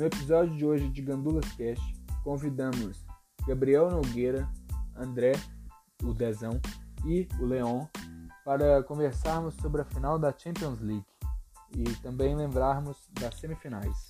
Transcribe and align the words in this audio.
No 0.00 0.06
episódio 0.06 0.56
de 0.56 0.64
hoje 0.64 0.88
de 0.88 1.02
Gandulas 1.02 1.44
Cast, 1.56 1.94
convidamos 2.24 3.04
Gabriel 3.46 3.90
Nogueira, 3.90 4.50
André, 4.96 5.32
o 6.02 6.14
Dezão 6.14 6.58
e 7.04 7.28
o 7.38 7.44
Leon 7.44 7.84
para 8.42 8.82
conversarmos 8.82 9.54
sobre 9.56 9.82
a 9.82 9.84
final 9.84 10.18
da 10.18 10.32
Champions 10.34 10.80
League 10.80 11.04
e 11.76 11.84
também 11.96 12.34
lembrarmos 12.34 13.10
das 13.20 13.34
semifinais. 13.34 14.09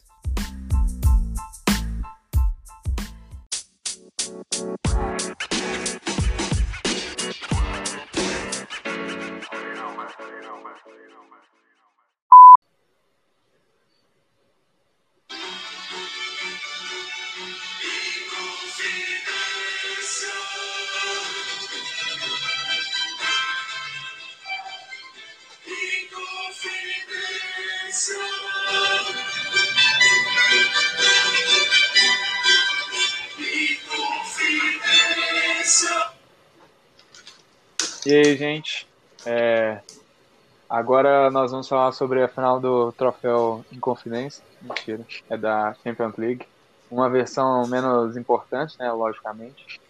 Agora 40.91 41.31
nós 41.31 41.53
vamos 41.53 41.69
falar 41.69 41.93
sobre 41.93 42.21
a 42.21 42.27
final 42.27 42.59
do 42.59 42.91
troféu 42.91 43.65
Inconfidência. 43.71 44.43
Mentira, 44.61 45.07
é 45.31 45.37
da 45.37 45.73
Champions 45.85 46.17
League. 46.17 46.45
Uma 46.91 47.09
versão 47.09 47.65
menos 47.69 48.17
importante, 48.17 48.77
né? 48.77 48.91
Logicamente. 48.91 49.81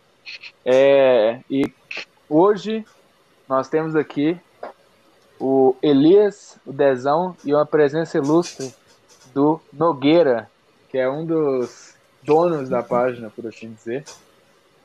É, 0.63 1.41
e 1.51 1.73
hoje 2.29 2.85
nós 3.49 3.67
temos 3.67 3.97
aqui 3.97 4.39
o 5.41 5.75
Elias, 5.81 6.59
o 6.67 6.73
Dezão 6.73 7.35
e 7.47 7.55
uma 7.55 7.65
presença 7.65 8.19
ilustre 8.19 8.71
do 9.33 9.59
Nogueira, 9.73 10.51
que 10.91 10.99
é 10.99 11.09
um 11.09 11.25
dos 11.25 11.97
donos 12.23 12.69
da 12.69 12.83
página, 12.83 13.31
por 13.31 13.47
assim 13.47 13.73
dizer. 13.73 14.05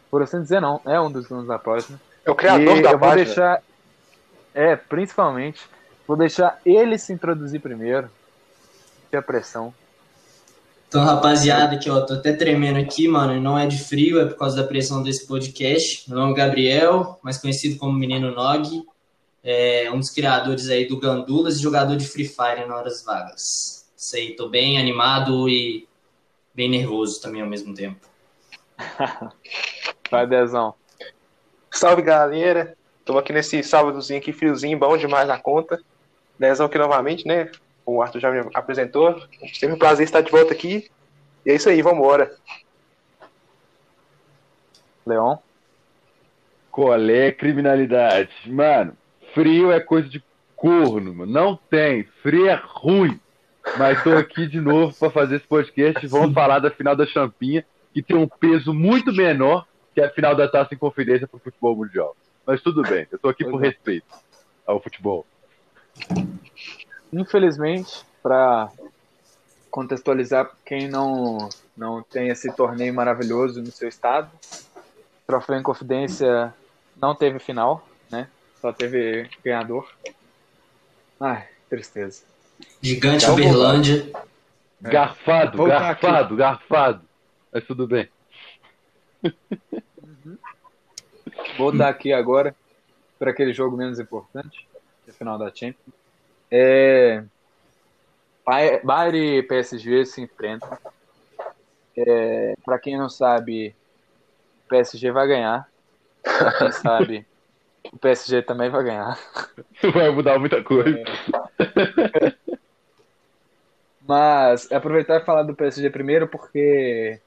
Por 0.09 0.23
assim 0.23 0.41
dizer, 0.41 0.61
não, 0.61 0.79
é 0.85 0.97
um 0.97 1.11
dos 1.11 1.27
donos 1.27 1.45
da 1.45 1.59
página. 1.59 1.99
É 2.23 2.31
o 2.31 2.35
criador 2.35 2.77
E 2.77 2.81
da 2.81 2.91
eu 2.91 2.97
vou 2.97 3.09
página. 3.09 3.25
deixar. 3.25 3.63
É, 4.53 4.77
principalmente. 4.77 5.74
Vou 6.07 6.15
deixar 6.15 6.59
ele 6.65 6.97
se 6.97 7.11
introduzir 7.11 7.59
primeiro. 7.59 8.09
Ter 9.09 9.17
a 9.17 9.21
pressão. 9.21 9.73
Então, 10.87 11.03
rapaziada, 11.03 11.75
aqui, 11.75 11.89
ó, 11.89 12.01
tô 12.01 12.13
até 12.13 12.31
tremendo 12.31 12.79
aqui, 12.79 13.07
mano, 13.07 13.35
e 13.35 13.39
não 13.39 13.57
é 13.57 13.67
de 13.67 13.77
frio, 13.77 14.19
é 14.21 14.25
por 14.25 14.37
causa 14.37 14.55
da 14.55 14.67
pressão 14.67 15.03
desse 15.03 15.27
podcast. 15.27 16.09
Meu 16.09 16.19
nome 16.19 16.33
é 16.33 16.35
Gabriel, 16.35 17.19
mais 17.21 17.37
conhecido 17.37 17.77
como 17.77 17.97
Menino 17.97 18.31
Nog, 18.31 18.85
é 19.43 19.91
um 19.91 19.99
dos 19.99 20.09
criadores 20.09 20.69
aí 20.69 20.87
do 20.87 20.99
Gandulas 20.99 21.57
e 21.57 21.61
jogador 21.61 21.95
de 21.95 22.07
Free 22.07 22.27
Fire 22.27 22.65
na 22.67 22.77
horas 22.77 23.03
vagas. 23.03 23.85
Isso 23.97 24.15
aí, 24.15 24.35
tô 24.35 24.47
bem 24.47 24.79
animado 24.79 25.49
e 25.49 25.87
bem 26.53 26.69
nervoso 26.69 27.21
também 27.21 27.41
ao 27.41 27.49
mesmo 27.49 27.73
tempo. 27.73 28.07
Vai, 30.09 30.25
Dezão. 30.25 30.75
Salve, 31.71 32.03
galera. 32.03 32.77
Estamos 32.99 33.21
aqui 33.21 33.33
nesse 33.33 33.61
sábadozinho 33.63 34.19
aqui, 34.19 34.31
friozinho, 34.31 34.79
bom 34.79 34.95
demais 34.97 35.27
na 35.27 35.37
conta. 35.37 35.79
Dezão 36.37 36.65
aqui 36.65 36.77
novamente, 36.77 37.27
né? 37.27 37.49
O 37.85 38.01
Arthur 38.01 38.19
já 38.19 38.31
me 38.31 38.49
apresentou. 38.53 39.21
Sempre 39.53 39.75
um 39.75 39.79
prazer 39.79 40.05
estar 40.05 40.21
de 40.21 40.31
volta 40.31 40.53
aqui. 40.53 40.89
E 41.45 41.51
é 41.51 41.55
isso 41.55 41.69
aí, 41.69 41.81
vambora. 41.81 42.35
Leon. 45.05 45.37
Qual 46.71 46.99
é 46.99 47.31
criminalidade? 47.31 48.31
Mano, 48.47 48.97
frio 49.33 49.71
é 49.71 49.79
coisa 49.79 50.09
de 50.09 50.23
corno, 50.55 51.13
mano. 51.13 51.31
Não 51.31 51.55
tem. 51.55 52.03
Frio 52.21 52.47
é 52.47 52.59
ruim. 52.61 53.19
Mas 53.77 54.03
tô 54.03 54.11
aqui 54.11 54.47
de 54.47 54.59
novo 54.59 54.95
para 54.97 55.09
fazer 55.09 55.37
esse 55.37 55.47
podcast 55.47 56.05
e 56.05 56.09
vamos 56.09 56.33
falar 56.33 56.59
da 56.59 56.69
final 56.69 56.95
da 56.95 57.05
Champinha, 57.05 57.65
que 57.93 58.01
tem 58.01 58.15
um 58.15 58.27
peso 58.27 58.73
muito 58.73 59.11
menor 59.11 59.65
que 59.93 60.01
a 60.01 60.09
final 60.09 60.35
da 60.35 60.47
Taça 60.47 60.73
em 60.73 60.77
Confidência 60.77 61.27
pro 61.27 61.39
futebol 61.39 61.75
mundial. 61.75 62.15
Mas 62.45 62.61
tudo 62.61 62.83
bem, 62.83 63.07
eu 63.11 63.17
tô 63.17 63.29
aqui 63.29 63.43
por 63.43 63.63
é. 63.63 63.69
respeito 63.69 64.05
ao 64.67 64.81
futebol. 64.81 65.25
Infelizmente, 67.11 68.05
para 68.21 68.71
contextualizar 69.71 70.51
quem 70.65 70.87
não, 70.87 71.49
não 71.75 72.01
tem 72.03 72.29
esse 72.29 72.51
torneio 72.53 72.93
maravilhoso 72.93 73.61
no 73.61 73.71
seu 73.71 73.87
estado, 73.89 74.29
o 74.75 75.27
Troféu 75.27 75.57
em 75.57 75.63
Confidência 75.63 76.53
não 76.95 77.15
teve 77.15 77.39
final, 77.39 77.87
né? 78.11 78.29
Só 78.61 78.71
teve 78.71 79.29
ganhador. 79.43 79.89
Ai, 81.19 81.47
tristeza. 81.69 82.23
Gigante 82.81 83.25
bom, 83.25 83.33
Uberlândia. 83.33 84.11
É. 84.83 84.89
Garfado, 84.89 85.57
Voltar 85.57 85.79
garfado, 85.79 86.35
garfado. 86.35 87.01
Mas 87.51 87.63
tudo 87.65 87.87
bem. 87.87 88.09
Vou 91.57 91.71
dar 91.71 91.89
aqui 91.89 92.13
agora 92.13 92.55
para 93.17 93.31
aquele 93.31 93.53
jogo 93.53 93.77
menos 93.77 93.99
importante, 93.99 94.67
final 95.15 95.37
da 95.37 95.53
Champions. 95.53 95.95
É... 96.51 97.25
Bay- 98.45 98.81
Bayern 98.83 99.37
e 99.37 99.43
PSG 99.43 100.05
se 100.05 100.21
enfrentam. 100.21 100.77
É... 101.97 102.53
Para 102.63 102.79
quem 102.79 102.97
não 102.97 103.09
sabe, 103.09 103.69
o 104.65 104.69
PSG 104.69 105.11
vai 105.11 105.27
ganhar. 105.27 105.67
Pra 106.39 106.53
quem 106.53 106.71
sabe, 106.71 107.27
o 107.93 107.99
PSG 107.99 108.43
também 108.43 108.69
vai 108.71 108.83
ganhar. 108.83 109.19
Vai 109.93 110.09
mudar 110.11 110.39
muita 110.39 110.63
coisa. 110.63 110.99
Mas 114.01 114.71
aproveitar 114.71 115.21
e 115.21 115.25
falar 115.25 115.43
do 115.43 115.55
PSG 115.55 115.89
primeiro, 115.89 116.29
porque 116.29 117.21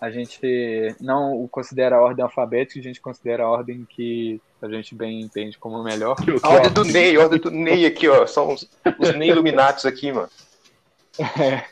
a 0.00 0.10
gente 0.10 0.94
não 1.00 1.42
o 1.42 1.48
considera 1.48 1.96
a 1.96 2.00
ordem 2.00 2.22
alfabética, 2.24 2.78
a 2.80 2.82
gente 2.82 3.00
considera 3.00 3.44
a 3.44 3.50
ordem 3.50 3.86
que 3.88 4.40
a 4.60 4.68
gente 4.68 4.94
bem 4.94 5.20
entende 5.20 5.58
como 5.58 5.82
melhor. 5.82 6.16
A 6.42 6.48
ordem 6.48 6.72
do 6.72 6.84
Ney, 6.84 7.16
a 7.16 7.20
ordem 7.20 7.38
do 7.40 7.50
Ney 7.50 7.86
aqui, 7.86 8.08
ó. 8.08 8.26
São 8.26 8.52
os, 8.52 8.68
os 8.98 9.14
Ney 9.14 9.30
Illuminatos 9.30 9.84
aqui, 9.86 10.12
mano. 10.12 10.28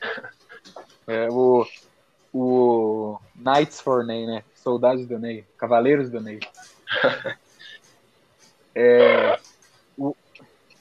É, 1.04 1.28
o, 1.30 1.66
o 2.32 3.18
Knights 3.34 3.80
for 3.80 4.04
Ney, 4.04 4.24
né? 4.24 4.44
Soldados 4.54 5.04
do 5.04 5.18
Ney, 5.18 5.44
Cavaleiros 5.58 6.08
do 6.10 6.20
Ney. 6.20 6.38
É, 8.74 9.38
o- 9.98 10.16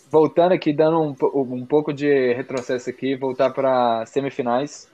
voltando 0.10 0.54
aqui, 0.54 0.72
dando 0.72 1.02
um, 1.02 1.16
um 1.34 1.66
pouco 1.66 1.92
de 1.94 2.34
retrocesso 2.34 2.90
aqui, 2.90 3.16
voltar 3.16 3.50
para 3.50 4.06
semifinais. 4.06 4.88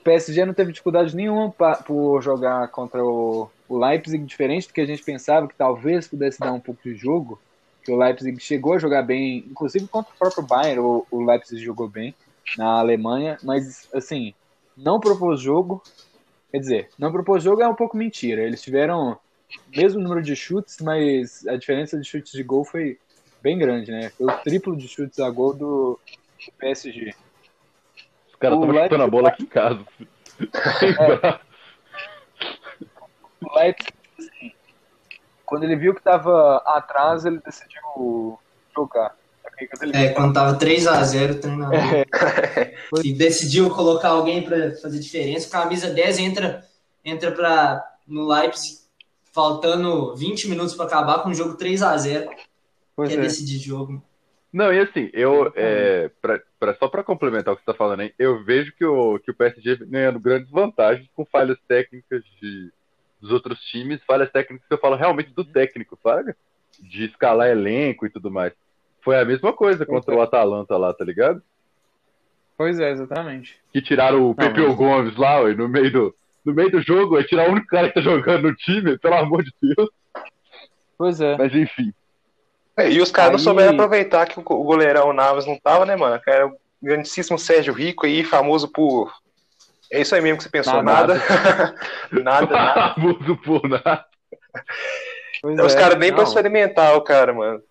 O 0.00 0.02
PSG 0.02 0.44
não 0.46 0.54
teve 0.54 0.72
dificuldade 0.72 1.14
nenhuma 1.14 1.52
pa- 1.52 1.76
por 1.82 2.22
jogar 2.22 2.68
contra 2.68 3.04
o, 3.04 3.50
o 3.68 3.78
Leipzig, 3.78 4.24
diferente 4.24 4.66
do 4.66 4.72
que 4.72 4.80
a 4.80 4.86
gente 4.86 5.02
pensava 5.02 5.46
que 5.46 5.54
talvez 5.56 6.08
pudesse 6.08 6.40
dar 6.40 6.52
um 6.52 6.60
pouco 6.60 6.80
de 6.82 6.94
jogo. 6.94 7.38
Que 7.84 7.92
o 7.92 7.96
Leipzig 7.96 8.38
chegou 8.40 8.74
a 8.74 8.78
jogar 8.78 9.02
bem, 9.02 9.38
inclusive 9.50 9.86
contra 9.88 10.12
o 10.12 10.18
próprio 10.18 10.46
Bayern, 10.46 10.80
o, 10.80 11.06
o 11.10 11.22
Leipzig 11.24 11.62
jogou 11.62 11.88
bem 11.88 12.14
na 12.56 12.78
Alemanha, 12.80 13.38
mas 13.42 13.88
assim, 13.94 14.34
não 14.76 14.98
propôs 15.00 15.40
jogo. 15.40 15.82
Quer 16.50 16.58
dizer, 16.58 16.90
não 16.98 17.12
propôs 17.12 17.42
jogo 17.42 17.62
é 17.62 17.68
um 17.68 17.74
pouco 17.74 17.96
mentira. 17.96 18.42
Eles 18.42 18.62
tiveram 18.62 19.12
o 19.12 19.76
mesmo 19.76 20.00
número 20.00 20.22
de 20.22 20.34
chutes, 20.34 20.76
mas 20.80 21.46
a 21.46 21.56
diferença 21.56 21.98
de 21.98 22.06
chutes 22.08 22.32
de 22.32 22.42
gol 22.42 22.64
foi 22.64 22.98
bem 23.42 23.58
grande, 23.58 23.90
né? 23.90 24.10
Foi 24.10 24.26
o 24.26 24.38
triplo 24.42 24.76
de 24.76 24.88
chutes 24.88 25.18
a 25.20 25.30
gol 25.30 25.54
do 25.54 26.00
PSG. 26.58 27.14
Os 28.40 28.42
caras 28.42 28.58
O 28.58 28.64
estão 28.64 28.82
chutando 28.82 29.02
a 29.02 29.06
bola 29.06 29.28
aqui 29.28 29.42
em 29.42 29.46
casa. 29.46 29.84
O 33.42 33.58
Leipzig, 33.58 33.92
assim, 34.18 34.52
quando 35.44 35.64
ele 35.64 35.76
viu 35.76 35.92
que 35.92 36.00
estava 36.00 36.56
atrás, 36.64 37.26
ele 37.26 37.38
decidiu 37.44 38.38
jogar. 38.74 39.14
Quando 39.78 39.94
É, 39.94 40.08
quando 40.14 40.32
tava 40.32 40.58
3x0 40.58 41.32
o 41.32 41.40
treinador. 41.40 41.74
E 43.04 43.12
decidiu 43.12 43.68
colocar 43.68 44.08
alguém 44.08 44.42
pra 44.42 44.74
fazer 44.76 44.98
diferença. 44.98 45.50
Camisa 45.50 45.90
10 45.90 46.18
entra, 46.18 46.66
entra 47.04 47.32
pra, 47.32 47.84
no 48.06 48.26
Leipzig, 48.26 48.78
faltando 49.32 50.16
20 50.16 50.48
minutos 50.48 50.74
pra 50.74 50.86
acabar 50.86 51.22
com 51.22 51.28
o 51.28 51.34
jogo 51.34 51.58
3x0. 51.58 52.26
Pois 52.96 53.10
Quer 53.10 53.18
é. 53.18 53.22
decidir 53.22 53.58
jogo. 53.58 54.02
Não, 54.52 54.72
e 54.72 54.80
assim, 54.80 55.08
eu, 55.12 55.52
é, 55.54 56.10
pra, 56.20 56.40
pra- 56.58 56.74
só 56.74 56.88
para 56.88 57.04
complementar 57.04 57.54
o 57.54 57.56
que 57.56 57.62
você 57.62 57.70
está 57.70 57.78
falando 57.78 58.00
aí, 58.00 58.12
eu 58.18 58.42
vejo 58.42 58.72
que 58.74 58.84
o, 58.84 59.18
que 59.20 59.30
o 59.30 59.34
PSG 59.34 59.76
vem 59.76 59.88
ganhando 59.90 60.18
grandes 60.18 60.50
vantagens 60.50 61.08
com 61.14 61.24
falhas 61.24 61.56
técnicas 61.68 62.24
de, 62.40 62.70
dos 63.20 63.30
outros 63.30 63.60
times, 63.66 64.02
falhas 64.04 64.30
técnicas 64.30 64.66
que 64.66 64.74
eu 64.74 64.78
falo 64.78 64.96
realmente 64.96 65.30
do 65.32 65.44
técnico, 65.44 65.96
sabe? 66.02 66.34
De 66.80 67.04
escalar 67.04 67.48
elenco 67.48 68.06
e 68.06 68.10
tudo 68.10 68.28
mais. 68.30 68.52
Foi 69.02 69.16
a 69.18 69.24
mesma 69.24 69.52
coisa 69.52 69.86
contra 69.86 70.14
o 70.14 70.20
Atalanta 70.20 70.76
lá, 70.76 70.92
tá 70.92 71.04
ligado? 71.04 71.40
Pois 72.56 72.78
é, 72.80 72.90
exatamente. 72.90 73.58
Que 73.72 73.80
tiraram 73.80 74.28
o 74.28 74.34
Pepeu 74.34 74.68
mas- 74.68 74.76
Gomes 74.76 75.16
lá, 75.16 75.40
ué, 75.42 75.54
no 75.54 75.68
meio 75.68 75.92
do. 75.92 76.14
No 76.44 76.54
meio 76.54 76.70
do 76.70 76.80
jogo, 76.80 77.18
é 77.18 77.22
tirar 77.22 77.48
o 77.48 77.52
único 77.52 77.66
cara 77.66 77.88
que 77.88 77.94
tá 77.94 78.00
jogando 78.00 78.48
no 78.48 78.56
time, 78.56 78.98
pelo 78.98 79.14
amor 79.14 79.42
de 79.44 79.52
Deus. 79.62 79.90
Pois 80.96 81.20
é. 81.20 81.36
Mas 81.36 81.54
enfim. 81.54 81.92
É, 82.80 82.90
e 82.90 83.00
os 83.00 83.10
caras 83.10 83.32
não 83.32 83.38
Aí- 83.38 83.44
souberam 83.44 83.72
aproveitar 83.74 84.26
que 84.26 84.38
o 84.38 84.42
go- 84.42 84.54
o 84.60 84.64
goleirão 84.64 85.12
Navas 85.12 85.46
não 85.46 85.58
tava, 85.58 85.84
né, 85.86 85.96
mano? 85.96 86.20
Era 86.26 86.46
o 86.46 86.56
grandíssimo 86.82 87.38
Sérgio 87.38 87.72
Rico 87.74 88.06
aí, 88.06 88.24
famoso 88.24 88.68
por. 88.68 89.12
É 89.92 90.00
isso 90.00 90.14
aí 90.14 90.20
mesmo 90.20 90.38
que 90.38 90.44
você 90.44 90.50
pensou, 90.50 90.82
Nada. 90.82 91.14
nada. 91.14 91.74
Nada, 92.12 92.46
nada. 92.52 92.94
Famoso 92.94 93.36
por 93.38 93.68
nada. 93.68 94.06
Os 95.64 95.74
é. 95.74 95.78
caras 95.78 95.98
nem 95.98 96.10
pra 96.12 96.22
Não. 96.22 96.28
experimentar 96.28 96.94
o 96.96 97.02
cara, 97.02 97.32
mano. 97.32 97.62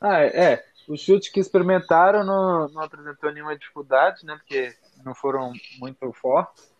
Ah, 0.00 0.20
é. 0.22 0.26
é. 0.52 0.64
Os 0.88 1.00
chutes 1.00 1.28
que 1.30 1.38
experimentaram 1.40 2.24
não, 2.24 2.68
não 2.68 2.82
apresentou 2.82 3.32
nenhuma 3.32 3.56
dificuldade, 3.56 4.26
né? 4.26 4.34
Porque 4.36 4.74
não 5.04 5.14
foram 5.14 5.52
muito 5.78 6.12
fortes. 6.12 6.72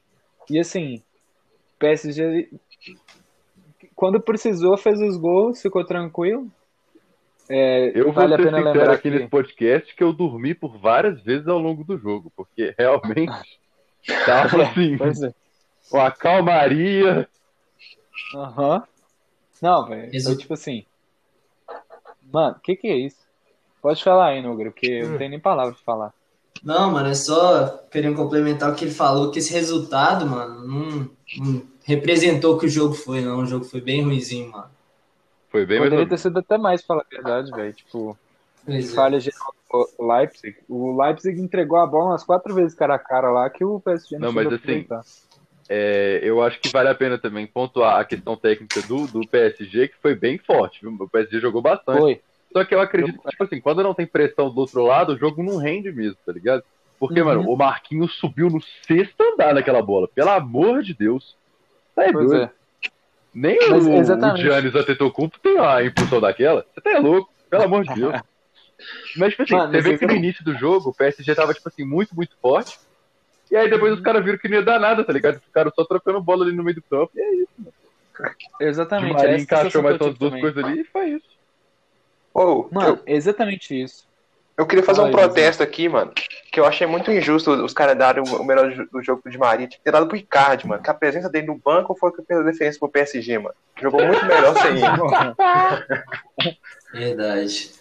E 0.50 0.58
assim, 0.58 1.02
PSG, 1.78 2.50
quando 4.02 4.20
precisou, 4.20 4.76
fez 4.76 5.00
os 5.00 5.16
gols, 5.16 5.62
ficou 5.62 5.84
tranquilo. 5.84 6.50
É, 7.49 7.93
Eu 7.94 8.06
vou 8.06 8.14
vale 8.14 8.34
a 8.34 8.37
ser 8.37 8.43
sincero 8.46 8.64
lembrar 8.64 8.90
aqui 8.94 9.02
que. 9.02 9.10
nesse 9.10 9.28
podcast 9.28 9.94
que 9.94 10.02
eu 10.02 10.12
dormi 10.12 10.56
por 10.56 10.76
várias 10.76 11.22
vezes 11.22 11.46
ao 11.46 11.56
longo 11.60 11.84
do 11.84 11.96
jogo, 11.96 12.32
porque 12.34 12.75
realmente 12.76 13.31
tava 14.26 14.64
assim, 14.64 14.99
Pois 14.99 15.22
é. 15.22 15.32
uma 15.93 16.10
calmaria. 16.10 17.28
Aham. 18.34 18.82
Não, 19.62 19.87
velho. 19.87 20.37
Tipo 20.37 20.55
assim. 20.55 20.84
Mano, 22.32 22.56
o 22.56 22.60
que 22.60 22.75
que 22.75 22.88
é 22.88 22.96
isso? 22.96 23.22
Pode 23.81 24.02
falar 24.02 24.31
aí, 24.31 24.43
Nugro, 24.43 24.72
porque 24.72 24.87
eu 24.88 25.10
não 25.10 25.19
tenho 25.19 25.31
nem 25.31 25.38
palavra 25.38 25.75
pra 25.75 25.82
falar. 25.84 26.14
Não, 26.60 26.90
mano, 26.90 27.08
é 27.08 27.14
só 27.14 27.78
querendo 27.88 28.16
complementar 28.16 28.72
o 28.72 28.75
que 28.75 28.84
ele 28.84 28.90
falou, 28.93 29.31
que 29.31 29.38
esse 29.38 29.52
resultado, 29.52 30.26
mano, 30.26 30.66
não, 30.66 31.08
não 31.38 31.71
representou 31.84 32.55
o 32.55 32.58
que 32.58 32.67
o 32.67 32.69
jogo 32.69 32.94
foi, 32.94 33.20
não. 33.20 33.40
O 33.40 33.46
jogo 33.46 33.64
foi 33.64 33.81
bem 33.81 34.02
ruizinho, 34.02 34.50
mano. 34.50 34.70
Foi 35.50 35.67
bem 35.67 35.79
Poderia 35.79 36.08
ter 36.08 36.19
sido 36.19 36.38
até 36.38 36.56
mais, 36.56 36.81
pra 36.81 36.88
falar 36.88 37.02
a 37.02 37.14
verdade, 37.14 37.50
velho. 37.50 37.73
Tipo, 37.75 38.19
é. 38.67 38.82
falha 38.82 39.20
geral 39.20 39.55
do 39.70 40.08
Leipzig. 40.08 40.56
O 40.69 41.02
Leipzig 41.02 41.40
entregou 41.40 41.79
a 41.79 41.87
bola 41.87 42.11
umas 42.11 42.25
quatro 42.25 42.55
vezes 42.55 42.75
cara 42.75 42.94
a 42.94 42.99
cara 42.99 43.31
lá 43.31 43.50
que 43.50 43.64
o 43.64 43.81
PSG 43.81 44.19
não, 44.19 44.29
Não, 44.29 44.32
mas 44.32 44.52
assim. 44.52 44.87
É, 45.69 46.20
eu 46.23 46.43
acho 46.43 46.61
que 46.61 46.70
vale 46.70 46.88
a 46.88 46.94
pena 46.94 47.19
também 47.19 47.46
pontuar 47.46 48.00
a 48.00 48.05
questão 48.05 48.37
técnica 48.37 48.82
do, 48.82 49.06
do 49.06 49.26
PSG, 49.26 49.88
que 49.88 49.96
foi 50.02 50.14
bem 50.14 50.38
forte. 50.38 50.81
Viu? 50.82 50.94
O 50.99 51.08
PSG 51.08 51.40
jogou 51.40 51.62
bastante. 51.62 51.99
Foi. 51.99 52.20
Só 52.52 52.64
que 52.64 52.75
eu 52.75 52.81
acredito 52.81 53.19
que, 53.20 53.31
tipo 53.31 53.44
assim, 53.44 53.61
quando 53.61 53.82
não 53.82 53.94
tem 53.94 54.06
pressão 54.06 54.52
do 54.52 54.61
outro 54.61 54.84
lado, 54.84 55.14
o 55.14 55.19
jogo 55.19 55.43
não 55.43 55.56
rende 55.56 55.90
mesmo, 55.90 56.19
tá 56.26 56.32
ligado? 56.32 56.62
Porque, 56.99 57.20
Uhum. 57.20 57.26
mano, 57.26 57.50
o 57.50 57.56
Marquinhos 57.56 58.14
subiu 58.19 58.50
no 58.50 58.61
sexto 58.87 59.20
andar 59.23 59.55
naquela 59.55 59.81
bola. 59.81 60.06
Pelo 60.08 60.31
amor 60.31 60.82
de 60.82 60.94
Deus. 60.94 61.37
Tá 61.94 62.04
Pois 62.12 62.30
doido. 62.30 62.44
é. 62.44 62.50
Nem 63.34 63.58
Mas, 63.70 63.86
o, 63.86 63.90
o 63.90 63.96
exatamente. 63.96 64.42
Giannis 64.42 64.74
Antetokounmpo 64.74 65.38
tem 65.40 65.58
a 65.58 65.82
impulsão 65.84 66.20
daquela. 66.20 66.66
Você 66.74 66.80
tá 66.80 66.90
é 66.92 66.98
louco, 66.98 67.32
pelo 67.48 67.62
amor 67.62 67.84
de 67.84 67.94
Deus. 67.98 68.20
Mas, 69.16 69.30
tipo 69.30 69.42
assim, 69.44 69.54
Mano, 69.54 69.72
você 69.72 69.80
vê 69.80 69.94
é 69.94 69.98
que 69.98 70.06
no 70.06 70.14
início 70.14 70.44
do 70.44 70.54
jogo 70.54 70.90
o 70.90 70.94
PSG 70.94 71.34
tava, 71.34 71.54
tipo 71.54 71.68
assim, 71.68 71.84
muito, 71.84 72.14
muito 72.14 72.36
forte. 72.40 72.78
E 73.50 73.56
aí 73.56 73.68
depois 73.70 73.92
os 73.94 74.00
caras 74.00 74.24
viram 74.24 74.38
que 74.38 74.48
não 74.48 74.56
ia 74.56 74.62
dar 74.62 74.78
nada, 74.80 75.04
tá 75.04 75.12
ligado? 75.12 75.40
Ficaram 75.40 75.70
só 75.74 75.84
trocando 75.84 76.20
bola 76.22 76.44
ali 76.44 76.54
no 76.54 76.64
meio 76.64 76.76
do 76.76 76.82
campo. 76.82 77.10
E 77.14 77.20
aí, 77.20 77.46
Di 77.58 77.70
Exatamente. 78.60 79.14
Maria 79.14 79.36
é 79.36 79.38
encaixou 79.40 79.82
mais 79.82 80.00
umas 80.00 80.14
duas 80.18 80.30
também. 80.30 80.40
coisas 80.40 80.64
ali 80.64 80.80
e 80.80 80.84
foi 80.84 81.10
isso. 81.10 81.26
Ô, 82.34 82.68
Mano, 82.72 82.88
eu, 82.88 83.02
é 83.06 83.14
exatamente 83.14 83.80
isso. 83.80 84.06
Eu 84.56 84.66
queria 84.66 84.84
fazer 84.84 84.99
Fala 84.99 85.08
um 85.08 85.12
protesto 85.12 85.62
aqui, 85.62 85.88
mano. 85.88 86.12
Que 86.50 86.60
eu 86.60 86.66
achei 86.66 86.87
muito 86.87 87.10
injusto 87.10 87.50
os 87.50 87.72
caras 87.72 87.96
darem 87.96 88.22
o 88.22 88.44
melhor 88.44 88.70
do 88.93 89.02
jogo 89.02 89.22
pro 89.22 89.32
Di 89.32 89.38
Maria. 89.38 89.66
Tinha 89.66 89.78
que 89.78 89.84
ter 89.84 89.93
dado 89.93 90.06
pro 90.06 90.16
Icardi, 90.16 90.66
mano. 90.66 90.82
Que 90.82 90.90
a 90.90 90.94
presença 90.94 91.31
dele 91.31 91.46
no 91.46 91.56
banco 91.56 91.96
foi 91.99 92.10
o 92.10 92.12
que 92.12 92.22
fez 92.22 92.40
a 92.40 92.50
diferença 92.50 92.78
pro 92.78 92.88
PSG, 92.88 93.38
mano. 93.38 93.54
Jogou 93.81 94.04
muito 94.04 94.26
melhor 94.26 94.54
sem 94.56 94.72
ele. 94.72 94.87
Verdade. 96.93 97.72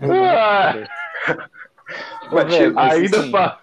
Ah, 0.00 0.74
Mas, 2.32 2.54
velho, 2.54 2.74
mas 2.74 2.92
ainda 2.94 3.18
assim, 3.18 3.30
fa... 3.30 3.60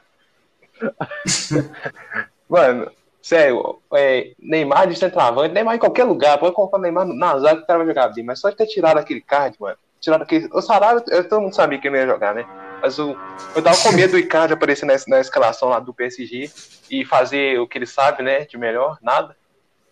Mano, 2.50 2.92
sério, 3.22 3.80
é, 3.94 4.34
Neymar 4.40 4.88
de 4.88 4.96
centroavante, 4.96 5.54
Neymar 5.54 5.76
em 5.76 5.80
qualquer 5.80 6.04
lugar, 6.04 6.38
pode 6.38 6.56
colocar 6.56 6.78
o 6.78 6.82
Neymar 6.82 7.06
na 7.06 7.40
zaga 7.40 7.58
que 7.58 7.64
o 7.64 7.68
cara 7.68 7.80
vai 7.80 7.88
jogar 7.88 8.10
bem, 8.10 8.24
mas 8.24 8.40
só 8.40 8.50
de 8.50 8.56
ter 8.56 8.68
tirado 8.68 8.98
aquele 8.98 9.22
card, 9.22 9.56
mano. 9.60 9.78
Tirado 10.04 10.24
aquele. 10.24 10.50
O 10.52 10.62
Sarabia, 10.62 11.02
eu- 11.08 11.28
todo 11.30 11.42
mundo 11.42 11.56
sabia 11.56 11.80
que 11.80 11.88
ele 11.88 11.96
ia 11.98 12.06
jogar, 12.06 12.36
né? 12.36 12.46
Mas 12.82 13.00
o, 13.00 13.16
eu 13.56 13.62
tava 13.64 13.78
com 13.78 13.94
medo 13.94 14.12
do 14.12 14.20
Icardi 14.20 14.54
aparecer 14.54 14.86
na, 14.86 14.94
na 15.08 15.22
escalação 15.22 15.70
lá 15.70 15.80
do 15.80 15.94
PSG 15.94 16.52
e 16.92 17.06
fazer 17.06 17.58
o 17.58 17.66
que 17.66 17.78
ele 17.78 17.86
sabe, 17.86 18.22
né? 18.22 18.44
De 18.46 18.58
melhor, 18.58 18.98
nada. 19.02 19.38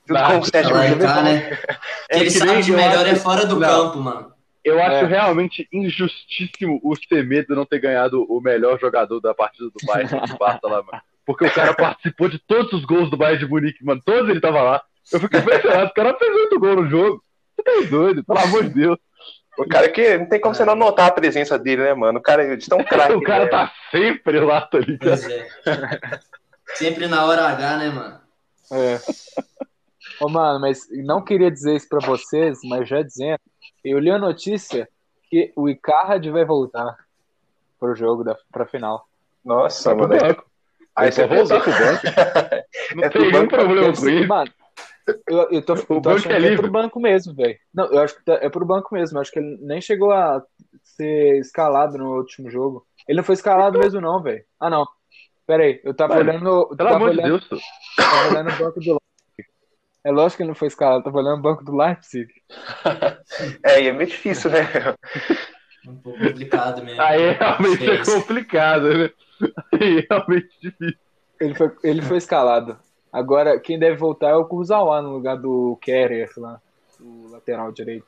Junto 0.05 0.21
com 0.21 0.39
o 0.39 0.43
Sérgio 0.45 0.75
né? 0.75 0.89
É 2.09 2.15
que 2.15 2.19
ele 2.19 2.25
que 2.25 2.31
sabe 2.31 2.61
de 2.61 2.71
melhor 2.73 3.05
acho- 3.05 3.07
é 3.07 3.15
fora 3.15 3.45
do 3.45 3.57
Não. 3.57 3.67
campo, 3.85 3.99
mano. 3.99 4.33
Eu 4.65 4.79
acho 4.83 5.05
É. 5.05 5.07
realmente 5.07 5.65
injustíssimo 5.71 6.79
o 6.83 6.93
Semedo 6.95 7.55
não 7.55 7.65
ter 7.65 7.79
ganhado 7.79 8.25
o 8.29 8.41
melhor 8.41 8.77
jogador 8.79 9.19
da 9.21 9.33
partida 9.33 9.69
do 9.69 9.85
Bayern 9.87 10.09
do 10.27 10.37
Barça 10.37 10.59
lá, 10.67 10.83
mano. 10.83 11.01
Porque 11.25 11.45
o 11.45 11.51
cara 11.53 11.73
participou 11.73 12.27
de 12.27 12.37
todos 12.39 12.73
os 12.73 12.83
gols 12.83 13.09
do 13.09 13.15
Bayern 13.17 13.39
de 13.45 13.49
Munique, 13.49 13.83
mano. 13.85 14.01
Todos 14.05 14.29
ele 14.29 14.41
tava 14.41 14.61
lá. 14.61 14.81
Eu 15.13 15.19
fico 15.21 15.37
impressionado. 15.37 15.87
O 15.89 15.93
cara 15.93 16.13
fez 16.17 16.31
muito 16.33 16.59
gol 16.59 16.75
no 16.75 16.89
jogo. 16.89 17.23
Você 17.55 17.63
tá 17.63 17.89
doido, 17.89 18.23
pelo 18.23 18.39
amor 18.39 18.63
de 18.63 18.69
Deus. 18.69 18.97
O 19.61 19.67
cara 19.69 19.89
que 19.89 20.17
não 20.17 20.25
tem 20.25 20.39
como 20.39 20.55
você 20.55 20.65
não 20.65 20.75
notar 20.75 21.07
a 21.07 21.11
presença 21.13 21.57
dele, 21.57 21.83
né, 21.83 21.93
mano? 21.93 22.19
O 22.19 22.21
cara 22.21 22.43
é 22.43 22.55
de 22.55 22.67
tão 22.67 22.81
craque. 22.85 23.13
o 23.13 23.21
cara 23.21 23.45
né? 23.45 23.49
tá 23.49 23.71
sempre 23.91 24.39
lá, 24.39 24.61
tá 24.61 24.79
ligado? 24.79 24.99
Pois 24.99 25.29
é. 25.29 25.47
Sempre 26.75 27.07
na 27.07 27.25
hora 27.25 27.47
H, 27.47 27.77
né, 27.77 27.89
mano? 27.89 28.19
É. 28.71 28.99
Ô, 30.19 30.29
mano, 30.29 30.59
mas 30.59 30.87
não 30.91 31.21
queria 31.21 31.51
dizer 31.51 31.75
isso 31.75 31.89
pra 31.89 31.99
vocês, 31.99 32.59
mas 32.63 32.87
já 32.87 33.01
dizendo, 33.01 33.39
eu 33.83 33.99
li 33.99 34.09
a 34.09 34.17
notícia 34.17 34.87
que 35.29 35.51
o 35.55 35.69
Icardi 35.69 36.29
vai 36.29 36.45
voltar 36.45 36.95
pro 37.79 37.95
jogo, 37.95 38.23
da, 38.23 38.37
pra 38.51 38.65
final. 38.65 39.07
Nossa, 39.43 39.93
mano. 39.95 40.13
Aí 40.95 41.11
você 41.11 41.25
voltar 41.25 41.61
pro 41.61 41.71
banco. 41.71 42.01
Não 42.95 43.03
É 43.03 43.09
tem 43.09 43.31
nenhum 43.31 43.47
problema 43.47 43.93
com 43.93 44.09
isso. 44.09 44.27
Mano, 44.27 44.51
eu, 45.27 45.49
eu 45.51 45.61
tô, 45.65 45.73
eu 45.75 45.85
tô 45.85 45.99
banco 46.01 46.09
achando 46.17 46.31
é 46.33 46.39
que 46.39 46.45
é 46.45 46.49
livre. 46.49 46.61
pro 46.63 46.71
banco 46.71 46.99
mesmo, 46.99 47.33
velho. 47.35 47.57
Não, 47.73 47.85
eu 47.85 47.99
acho 47.99 48.15
que 48.15 48.23
tá- 48.23 48.39
é 48.41 48.49
pro 48.49 48.65
banco 48.65 48.93
mesmo. 48.93 49.17
Eu 49.17 49.21
acho 49.21 49.31
que 49.31 49.39
ele 49.39 49.57
nem 49.61 49.81
chegou 49.81 50.11
a 50.11 50.43
ser 50.83 51.39
escalado 51.39 51.97
no 51.97 52.17
último 52.17 52.49
jogo. 52.49 52.85
Ele 53.07 53.17
não 53.17 53.23
foi 53.23 53.33
escalado 53.33 53.79
mesmo, 53.79 53.99
não, 54.01 54.21
velho. 54.21 54.43
Ah, 54.59 54.69
não. 54.69 54.87
Pera 55.47 55.63
aí, 55.63 55.81
eu 55.83 55.93
tava 55.93 56.17
olhando. 56.17 56.47
Eu 56.47 56.67
Pelo 56.67 56.77
tava 56.77 56.95
amor 56.95 57.11
de 57.11 57.17
olhando, 57.19 57.39
Deus, 57.39 57.49
tu. 57.49 57.57
tava 57.97 58.29
olhando 58.31 58.49
o 58.53 58.57
banco 58.57 58.79
do 58.79 58.85
Leipzig. 58.91 59.51
É 60.03 60.11
lógico 60.11 60.37
que 60.37 60.43
ele 60.43 60.47
não 60.49 60.55
foi 60.55 60.67
escalado, 60.67 60.99
eu 60.99 61.03
tava 61.03 61.17
olhando 61.17 61.39
o 61.39 61.41
banco 61.41 61.63
do 61.63 61.75
Leipzig. 61.75 62.27
É, 63.63 63.81
e 63.81 63.87
é 63.87 63.93
meio 63.93 64.09
difícil, 64.09 64.51
né? 64.51 64.59
Um 65.87 65.95
pouco 65.97 66.19
complicado 66.19 66.83
mesmo. 66.83 67.01
Aí 67.01 67.31
realmente 67.31 67.89
é 67.89 68.03
complicado, 68.05 68.93
né? 68.97 69.09
Aí 69.73 69.99
é 69.99 70.07
realmente 70.09 70.49
difícil. 70.61 70.97
Ele 71.39 71.55
foi, 71.55 71.71
ele 71.83 72.01
foi 72.01 72.17
escalado. 72.17 72.77
Agora, 73.11 73.59
quem 73.59 73.77
deve 73.77 73.97
voltar 73.97 74.29
é 74.29 74.35
o 74.35 74.45
Kurzawa 74.45 75.01
no 75.01 75.11
lugar 75.11 75.37
do 75.37 75.77
Kerrer 75.81 76.29
lá, 76.37 76.61
o 76.99 77.27
lateral 77.29 77.71
direito. 77.71 78.07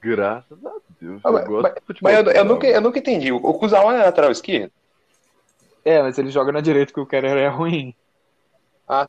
Graças 0.00 0.58
a 0.64 0.72
Deus. 1.00 1.20
Ah, 1.24 1.28
eu 1.28 1.32
mas- 1.32 1.44
gosto 1.46 1.74
de 1.74 1.80
futebol. 1.86 2.12
Mas 2.12 2.26
eu, 2.26 2.32
eu 2.32 2.44
nunca, 2.44 2.66
eu 2.66 2.80
nunca 2.80 2.98
entendi. 2.98 3.32
O 3.32 3.54
Kuzawa 3.54 3.94
é 3.94 4.04
lateral 4.04 4.30
esquerdo? 4.30 4.70
É, 5.84 6.02
mas 6.02 6.18
ele 6.18 6.30
joga 6.30 6.52
na 6.52 6.60
direita 6.60 6.92
porque 6.92 7.00
o 7.00 7.06
Kerrer 7.06 7.36
é 7.38 7.48
ruim. 7.48 7.94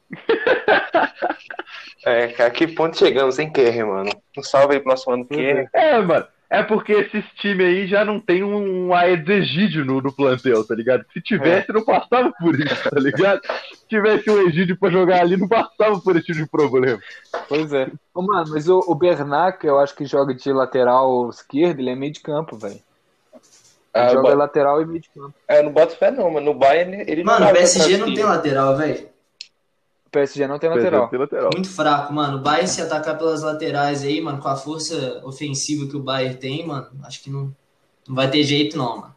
É, 2.05 2.27
cara, 2.29 2.49
que 2.51 2.67
ponto 2.67 2.97
chegamos, 2.97 3.37
hein, 3.37 3.51
Kerry, 3.51 3.83
mano? 3.83 4.09
Um 4.37 4.43
salve 4.43 4.75
aí 4.75 4.79
pro 4.79 4.91
nosso 4.91 5.09
mano 5.09 5.25
Kerry. 5.25 5.67
É, 5.73 5.99
mano. 5.99 6.25
É 6.49 6.63
porque 6.63 6.93
esses 6.93 7.25
times 7.41 7.65
aí 7.67 7.87
já 7.87 8.05
não 8.05 8.21
tem 8.21 8.41
um 8.41 8.93
Aedes 8.93 9.27
Egídio 9.27 9.83
no, 9.83 10.01
no 10.01 10.13
plantel, 10.13 10.65
tá 10.65 10.73
ligado? 10.73 11.05
Se 11.11 11.21
tivesse, 11.21 11.73
não 11.73 11.83
passava 11.83 12.31
por 12.39 12.57
isso, 12.57 12.89
tá 12.89 12.99
ligado? 12.99 13.41
Se 13.45 13.87
tivesse 13.89 14.29
um 14.29 14.47
Egídio 14.47 14.77
pra 14.79 14.89
jogar 14.89 15.19
ali, 15.21 15.35
não 15.35 15.47
passava 15.47 15.99
por 15.99 16.15
esse 16.15 16.27
tipo 16.27 16.39
de 16.39 16.49
problema. 16.49 16.99
Pois 17.49 17.73
é. 17.73 17.91
Ô, 18.13 18.21
mano, 18.21 18.51
mas 18.51 18.69
o, 18.69 18.79
o 18.87 18.95
Bernat, 18.95 19.57
que 19.59 19.67
eu 19.67 19.77
acho 19.77 19.93
que 19.93 20.05
joga 20.05 20.33
de 20.33 20.53
lateral 20.53 21.29
esquerdo, 21.29 21.79
ele 21.81 21.89
é 21.89 21.95
meio 21.95 22.13
de 22.13 22.21
campo, 22.21 22.55
velho. 22.55 22.75
Ele 22.75 24.05
Ah, 24.05 24.09
joga 24.09 24.21
bo- 24.31 24.35
lateral 24.35 24.81
e 24.81 24.85
meio 24.85 25.01
de 25.01 25.09
campo. 25.09 25.33
É, 25.49 25.59
eu 25.59 25.63
não 25.63 25.73
boto 25.73 25.97
fé 25.97 26.11
não, 26.11 26.31
mano. 26.31 26.45
No 26.53 26.57
Bayern 26.57 27.03
ele 27.07 27.25
Mano, 27.25 27.41
não 27.41 27.51
o 27.51 27.53
PSG 27.53 27.97
não 27.97 28.13
tem 28.13 28.23
lateral, 28.23 28.77
velho. 28.77 29.09
O 30.07 30.09
PSG 30.09 30.47
não 30.47 30.57
tem 30.57 30.69
lateral. 30.69 31.09
Tem 31.09 31.19
lateral. 31.19 31.49
Muito 31.53 31.69
fraco, 31.69 32.13
mano. 32.13 32.37
O 32.37 32.41
Bayern 32.41 32.67
se 32.67 32.81
atacar 32.81 33.17
pelas 33.17 33.41
laterais 33.43 34.03
aí, 34.03 34.21
mano, 34.21 34.39
com 34.39 34.47
a 34.47 34.55
força 34.55 35.21
ofensiva 35.25 35.85
que 35.85 35.97
o 35.97 35.99
Bayern 35.99 36.37
tem, 36.37 36.65
mano, 36.65 36.87
acho 37.03 37.21
que 37.21 37.29
não, 37.29 37.53
não 38.07 38.15
vai 38.15 38.31
ter 38.31 38.41
jeito, 38.43 38.77
não, 38.77 38.97
mano. 39.01 39.15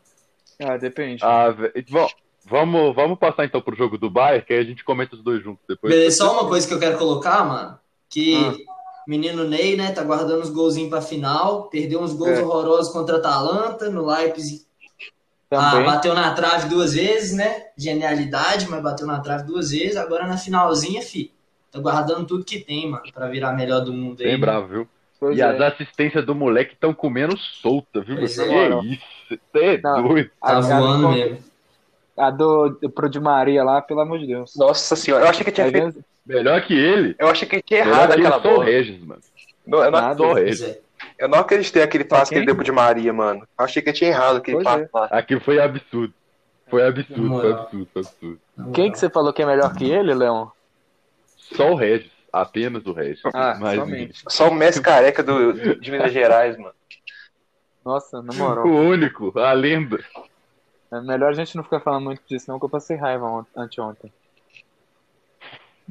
Ah, 0.61 0.77
depende. 0.77 1.23
Ah. 1.25 1.55
Bom, 1.89 2.09
vamos, 2.45 2.95
vamos 2.95 3.19
passar 3.21 3.45
então 3.45 3.63
pro 3.63 3.77
jogo 3.77 3.97
do 3.97 4.11
Bayern, 4.11 4.45
que 4.45 4.53
aí 4.53 4.59
a 4.59 4.65
gente 4.65 4.85
comenta 4.85 5.15
os 5.15 5.23
dois 5.23 5.43
juntos 5.43 5.63
depois. 5.69 5.95
Beleza, 5.95 6.17
só 6.17 6.33
uma 6.33 6.49
coisa 6.49 6.67
que 6.67 6.75
eu 6.75 6.81
quero 6.81 6.99
colocar, 6.99 7.45
mano, 7.45 7.79
que 8.09 8.35
Ah. 8.35 8.55
menino 9.07 9.45
Ney, 9.45 9.77
né, 9.77 9.93
tá 9.93 10.03
guardando 10.03 10.43
os 10.43 10.51
golzinhos 10.51 10.91
pra 10.91 11.01
final, 11.01 11.69
perdeu 11.69 12.01
uns 12.01 12.13
gols 12.13 12.39
É. 12.39 12.43
horrorosos 12.43 12.93
contra 12.93 13.15
a 13.15 13.19
Atalanta, 13.21 13.89
no 13.89 14.05
Leipzig 14.05 14.63
Ah, 15.53 15.81
bateu 15.81 16.15
na 16.15 16.33
trave 16.33 16.69
duas 16.69 16.95
vezes, 16.95 17.33
né? 17.37 17.67
Genialidade, 17.77 18.69
mas 18.69 18.83
bateu 18.83 19.07
na 19.07 19.19
trave 19.21 19.45
duas 19.45 19.71
vezes. 19.71 19.97
Agora 19.97 20.27
na 20.27 20.37
finalzinha, 20.37 21.03
fi. 21.03 21.33
Tá 21.73 21.79
guardando 21.81 22.25
tudo 22.27 22.45
que 22.45 22.61
tem, 22.61 22.89
mano, 22.89 23.03
pra 23.13 23.29
virar 23.29 23.53
melhor 23.53 23.81
do 23.81 23.93
mundo 23.93 24.21
aí. 24.21 24.29
Bem 24.29 24.39
bravo, 24.41 24.67
viu? 24.69 24.89
Pois 25.19 25.37
e 25.37 25.41
é. 25.41 25.45
as 25.45 25.61
assistências 25.61 26.25
do 26.25 26.35
moleque 26.35 26.73
estão 26.75 26.95
comendo 26.95 27.37
solta, 27.37 28.01
viu? 28.01 28.17
Pois 28.17 28.35
Que 28.37 28.43
é. 28.43 28.69
isso? 28.85 29.03
Você 29.29 29.39
é 29.65 29.77
doido. 29.79 30.31
Tá 30.41 30.57
A- 30.57 30.61
voando 30.61 31.09
a, 31.09 31.13
mesmo. 31.13 31.39
A 32.17 32.31
do, 32.31 32.69
do 32.71 32.91
pro 32.91 33.09
Di 33.09 33.21
Maria 33.21 33.63
lá, 33.63 33.81
pelo 33.83 34.01
amor 34.01 34.19
de 34.19 34.27
Deus. 34.27 34.55
Nossa 34.57 34.95
senhora, 34.97 35.25
eu 35.25 35.29
achei 35.31 35.45
que 35.45 35.53
tinha 35.53 35.71
feito. 35.71 36.05
Melhor 36.27 36.61
que 36.63 36.75
ele. 36.75 37.15
Eu 37.19 37.29
achei 37.29 37.47
que 37.49 37.61
tinha 37.63 37.81
errado 37.81 38.15
que 38.15 38.21
aquela 38.21 38.39
bola. 38.39 38.65
Regis, 38.65 39.01
mano. 39.01 39.21
Não, 39.67 39.85
eu, 39.85 39.91
não, 39.91 40.01
Nada. 40.01 40.17
Pois 40.17 40.45
Regis. 40.45 40.63
é. 40.63 40.81
Eu 41.21 41.29
não 41.29 41.39
acreditei 41.39 41.83
aquele 41.83 42.05
passe 42.05 42.31
que 42.33 42.39
ele 42.39 42.47
deu 42.47 42.55
pro 42.55 42.65
Di 42.65 42.73
Maria, 42.73 43.13
mano. 43.13 43.47
Eu 43.59 43.65
achei 43.65 43.81
que 43.83 43.93
tinha 43.93 44.11
errado 44.11 44.39
aquele 44.39 44.63
passe 44.65 44.85
é. 45.15 45.19
Aquilo 45.19 45.41
foi 45.41 45.61
absurdo. 45.61 46.13
Foi 46.69 46.87
absurdo, 46.87 47.41
foi 47.41 47.53
absurdo, 47.53 47.89
foi 47.93 48.03
absurdo. 48.03 48.41
Quem 48.73 48.91
que 48.93 48.99
você 48.99 49.11
falou 49.11 49.33
que 49.33 49.43
é 49.43 49.47
melhor 49.47 49.75
que 49.75 49.91
ele, 49.91 50.15
Leon? 50.15 50.47
Só 51.37 51.73
o 51.73 51.75
Regis. 51.75 52.11
Apenas 52.33 52.87
o 52.87 52.93
Regis. 52.93 53.21
Ah, 53.35 53.57
Mais 53.61 53.79
somente. 53.81 54.23
Só 54.29 54.49
o 54.49 54.55
Messi 54.55 54.81
careca 54.81 55.21
do, 55.23 55.53
de 55.81 55.91
Minas 55.91 56.13
Gerais, 56.13 56.57
mano. 56.57 56.75
Nossa, 57.85 58.23
na 58.23 58.33
moral. 58.35 58.65
O 58.67 58.71
único, 58.89 59.37
a 59.39 59.53
lenda. 59.53 59.99
É 60.93 61.01
melhor 61.01 61.31
a 61.31 61.35
gente 61.35 61.57
não 61.57 61.65
ficar 61.65 61.81
falando 61.81 62.05
muito 62.05 62.23
disso, 62.29 62.47
não, 62.51 62.59
que 62.59 62.65
eu 62.65 62.69
passei 62.71 62.97
raiva 62.97 63.27
ont- 63.27 63.49
anteontem. 63.57 64.13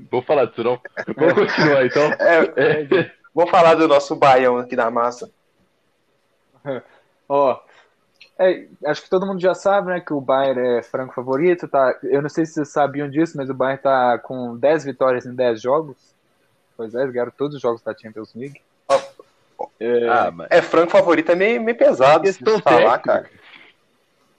Vou 0.09 0.21
falar 0.21 0.45
disso 0.45 0.63
não. 0.63 0.79
Vamos 1.17 1.33
continuar 1.33 1.85
então. 1.85 2.03
É, 2.19 2.53
É, 2.55 3.11
vamos 3.33 3.51
falar 3.51 3.75
do 3.75 3.87
nosso 3.87 4.15
baião 4.15 4.57
aqui 4.57 4.75
da 4.75 4.89
massa. 4.89 5.29
Ó, 7.27 7.59
é, 8.37 8.67
acho 8.85 9.03
que 9.03 9.09
todo 9.09 9.25
mundo 9.25 9.39
já 9.41 9.53
sabe, 9.53 9.89
né, 9.89 9.99
que 9.99 10.13
o 10.13 10.21
Bayern 10.21 10.77
é 10.77 10.83
franco 10.83 11.13
favorito, 11.13 11.67
tá? 11.67 11.97
Eu 12.03 12.21
não 12.21 12.29
sei 12.29 12.45
se 12.45 12.53
vocês 12.53 12.69
sabiam 12.69 13.09
disso, 13.09 13.35
mas 13.37 13.49
o 13.49 13.53
Bayern 13.53 13.81
tá 13.81 14.17
com 14.19 14.55
10 14.55 14.85
vitórias 14.85 15.25
em 15.25 15.35
10 15.35 15.61
jogos. 15.61 15.97
Pois 16.77 16.95
é, 16.95 17.01
eles 17.01 17.13
ganharam 17.13 17.33
todos 17.37 17.55
os 17.55 17.61
jogos 17.61 17.81
da 17.81 17.95
Champions 17.95 18.33
League. 18.33 18.61
É, 19.79 20.07
ah, 20.07 20.31
mas 20.31 20.47
É, 20.49 20.61
franco 20.61 20.91
favorito 20.91 21.31
é 21.31 21.35
meio, 21.35 21.61
meio 21.61 21.77
pesado 21.77 22.23
Questão 22.23 22.55
se 22.55 22.61
falar, 22.61 22.97
cara. 22.99 23.29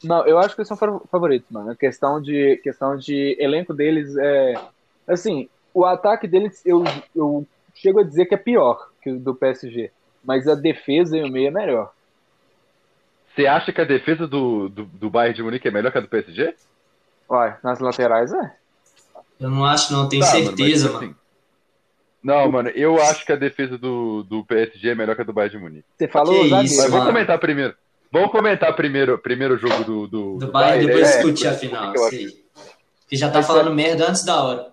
Não, 0.03 0.27
eu 0.27 0.39
acho 0.39 0.55
que 0.55 0.63
eles 0.63 0.69
são 0.69 0.77
fa- 0.79 1.01
favoritos, 1.11 1.51
mano. 1.51 1.71
A 1.71 1.77
questão 1.77 2.21
de, 2.21 2.57
questão 2.63 2.97
de 2.97 3.37
elenco 3.39 3.75
deles 3.75 4.17
é. 4.17 4.55
Assim, 5.07 5.49
o 5.75 5.85
ataque 5.85 6.27
deles 6.27 6.63
eu, 6.65 6.83
eu 7.15 7.47
chego 7.75 8.01
a 8.01 8.05
dizer 8.05 8.27
que 8.27 8.35
é 8.35 8.39
pior 8.39 8.91
que 9.03 9.11
o 9.11 9.19
do 9.21 9.35
PSG. 9.35 9.91
Mas 10.25 10.47
a 10.47 10.55
defesa 10.55 11.17
e 11.17 11.23
o 11.23 11.29
meio 11.31 11.49
é 11.49 11.51
melhor. 11.51 11.93
você 13.35 13.47
acha 13.47 13.73
que 13.73 13.81
a 13.81 13.85
defesa 13.85 14.27
do, 14.27 14.69
do, 14.69 14.85
do 14.85 15.11
Bayern 15.11 15.35
de 15.35 15.43
Munique 15.43 15.69
é 15.69 15.71
melhor 15.71 15.91
que 15.93 15.99
a 15.99 16.01
do 16.01 16.09
PSG? 16.09 16.55
Uai, 17.29 17.57
nas 17.63 17.79
laterais 17.79 18.33
é. 18.33 18.57
Eu 19.39 19.51
não 19.51 19.65
acho, 19.65 19.93
não, 19.93 20.09
tenho 20.09 20.23
Tá, 20.23 20.31
certeza, 20.31 20.91
mas, 20.91 20.93
mano. 20.93 21.07
assim, 21.07 21.15
Não, 22.23 22.51
mano, 22.51 22.69
eu 22.71 23.01
acho 23.01 23.25
que 23.25 23.33
a 23.33 23.37
defesa 23.37 23.79
do, 23.79 24.23
do 24.25 24.45
PSG 24.45 24.91
é 24.91 24.95
melhor 24.95 25.15
que 25.17 25.23
a 25.23 25.25
do 25.25 25.33
Bayern 25.33 25.57
de 25.57 25.63
Munique. 25.63 25.87
Você 25.97 26.09
falou 26.09 26.35
Que 26.35 26.49
zagueiro. 26.49 26.65
isso, 26.65 26.91
vamos 26.91 27.07
comentar 27.07 27.39
primeiro. 27.39 27.75
Vamos 28.13 28.31
comentar 28.33 28.75
primeiro 28.75 29.17
primeiro 29.19 29.55
o 29.55 29.59
jogo 29.59 29.85
do, 29.85 30.07
do, 30.09 30.39
Do 30.39 30.53
Bayern, 30.53 30.87
depois 30.87 31.09
é, 31.09 31.13
discutir 31.23 31.47
a 31.47 31.53
é, 31.53 31.55
final. 31.55 31.95
eu 31.95 32.09
isso 32.09 32.15
aí. 32.17 32.45
Que 33.09 33.17
já 33.17 33.31
tá 33.31 33.39
Mas 33.39 33.47
falando 33.47 33.75
merda 33.75 34.09
antes 34.09 34.25
da 34.25 34.43
hora. 34.43 34.70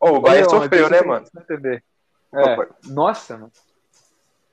Ô, 0.00 0.10
o 0.10 0.28
Leon, 0.28 0.48
sofreu, 0.48 0.88
né, 0.90 1.02
mano? 1.02 1.26
É, 2.34 2.56
nossa, 2.86 3.36
mano. 3.36 3.52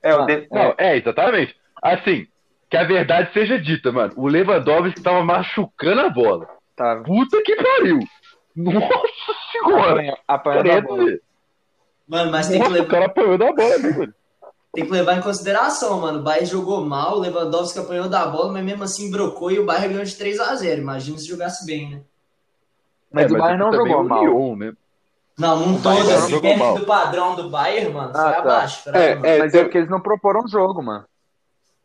É, 0.02 0.14
o 0.14 0.22
Ah, 0.22 0.26
de... 0.26 0.48
Não, 0.50 0.74
é, 0.78 0.96
exatamente. 0.96 1.56
Assim, 1.82 2.26
que 2.70 2.76
a 2.76 2.84
verdade 2.84 3.32
seja 3.32 3.58
dita, 3.60 3.92
mano. 3.92 4.12
O 4.16 4.26
Lewandowski 4.26 5.00
tava 5.02 5.24
machucando 5.24 6.00
a 6.00 6.10
bola. 6.10 6.48
Tava. 6.74 7.02
Puta 7.04 7.40
que 7.42 7.56
pariu. 7.56 8.00
Nossa 8.54 9.32
senhora. 9.52 9.92
Apanhou, 9.92 10.18
apanhou 10.26 10.62
da 10.64 10.80
bola. 10.80 11.18
Mano, 12.08 12.30
mas 12.30 12.48
tem 12.48 12.60
que, 12.60 12.68
Nossa, 12.68 12.70
o 12.70 12.74
levar, 12.74 12.90
cara 12.90 13.06
apanhou 13.06 13.38
da 13.38 13.52
bola, 13.52 13.78
né, 13.78 13.90
mano? 13.90 14.14
tem 14.72 14.84
que 14.84 14.92
levar 14.92 15.16
em 15.16 15.22
consideração, 15.22 16.00
mano. 16.00 16.20
O 16.20 16.22
Bayern 16.22 16.46
jogou 16.46 16.84
mal, 16.84 17.16
o 17.16 17.20
Lewandowski 17.20 17.78
apanhou 17.78 18.08
da 18.08 18.26
bola, 18.26 18.52
mas 18.52 18.64
mesmo 18.64 18.84
assim 18.84 19.10
brocou 19.10 19.50
e 19.50 19.58
o 19.58 19.64
Bayern 19.64 19.88
ganhou 19.88 20.04
de 20.04 20.12
3x0. 20.12 20.78
Imagina 20.78 21.18
se 21.18 21.26
jogasse 21.26 21.64
bem, 21.66 21.90
né? 21.90 22.02
Mas 23.12 23.30
É, 23.30 23.34
o 23.34 23.38
Bayern 23.38 23.58
não 23.58 23.70
também 23.70 23.92
jogou 23.92 24.04
o 24.04 24.08
mal. 24.08 24.24
Lyon, 24.24 24.56
né? 24.56 24.72
Não, 25.38 25.60
não 25.66 25.80
todo, 25.82 26.02
não 26.04 26.14
assim, 26.16 26.40
perto 26.40 26.58
mal. 26.58 26.78
do 26.78 26.86
padrão 26.86 27.36
do 27.36 27.50
Bayern, 27.50 27.92
mano, 27.92 28.10
Ah, 28.10 28.32
tá. 28.32 28.38
abaixo. 28.38 28.82
fraco, 28.82 28.98
É, 28.98 29.14
mano. 29.14 29.26
é, 29.26 29.38
Mas 29.38 29.54
é 29.54 29.62
porque 29.64 29.78
eles 29.78 29.90
não 29.90 30.00
proporam 30.00 30.46
jogo, 30.48 30.82
mano. 30.82 31.04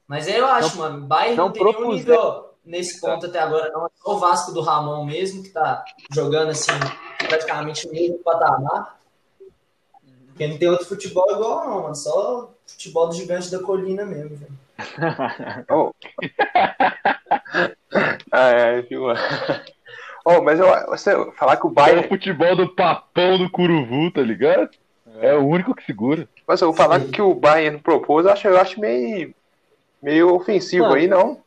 Mas 0.07 0.27
eu 0.27 0.45
acho, 0.45 0.77
mano, 0.77 0.97
o 0.99 1.07
Bayern 1.07 1.35
não, 1.37 1.45
não 1.45 1.51
tem 1.53 1.63
nenhum 1.63 1.73
propuseram. 1.77 2.23
nível 2.23 2.51
nesse 2.65 2.99
ponto 3.01 3.25
até 3.25 3.39
agora, 3.39 3.69
não. 3.71 3.85
É 3.85 3.89
só 3.95 4.13
o 4.15 4.19
Vasco 4.19 4.51
do 4.53 4.61
Ramon 4.61 5.05
mesmo, 5.05 5.43
que 5.43 5.49
tá 5.49 5.83
jogando, 6.11 6.49
assim, 6.51 6.71
praticamente 7.27 7.87
no 7.87 7.93
mesmo 7.93 8.17
patamar. 8.19 8.97
Porque 10.27 10.47
não 10.47 10.57
tem 10.57 10.69
outro 10.69 10.85
futebol 10.87 11.29
igual, 11.31 11.65
não, 11.67 11.81
mano. 11.83 11.95
Só 11.95 12.51
futebol 12.65 13.07
do 13.09 13.15
gigante 13.15 13.51
da 13.51 13.59
colina 13.59 14.05
mesmo, 14.05 14.37
velho. 14.37 14.61
Oh. 15.69 15.91
é, 18.33 18.79
é, 18.79 18.81
viu? 18.81 19.03
Oh, 20.23 20.41
mas 20.41 20.59
eu, 20.59 20.67
você 20.87 21.31
falar 21.33 21.57
que 21.57 21.65
o 21.65 21.69
É 21.69 21.71
o 21.71 21.73
Bayern. 21.73 22.07
futebol 22.07 22.55
do 22.55 22.69
papão 22.75 23.37
do 23.37 23.49
Curuvu, 23.49 24.11
tá 24.11 24.21
ligado? 24.21 24.69
É 25.19 25.33
o 25.33 25.45
único 25.45 25.75
que 25.75 25.83
segura. 25.83 26.27
Mas 26.47 26.61
eu 26.61 26.73
falar 26.73 26.99
que 27.01 27.21
o 27.21 27.33
Bayern 27.33 27.79
propôs, 27.79 28.25
eu 28.25 28.31
acho, 28.31 28.47
eu 28.47 28.59
acho 28.59 28.79
meio, 28.79 29.33
meio 30.01 30.33
ofensivo 30.33 30.83
Mano, 30.83 30.95
aí, 30.95 31.07
não? 31.07 31.41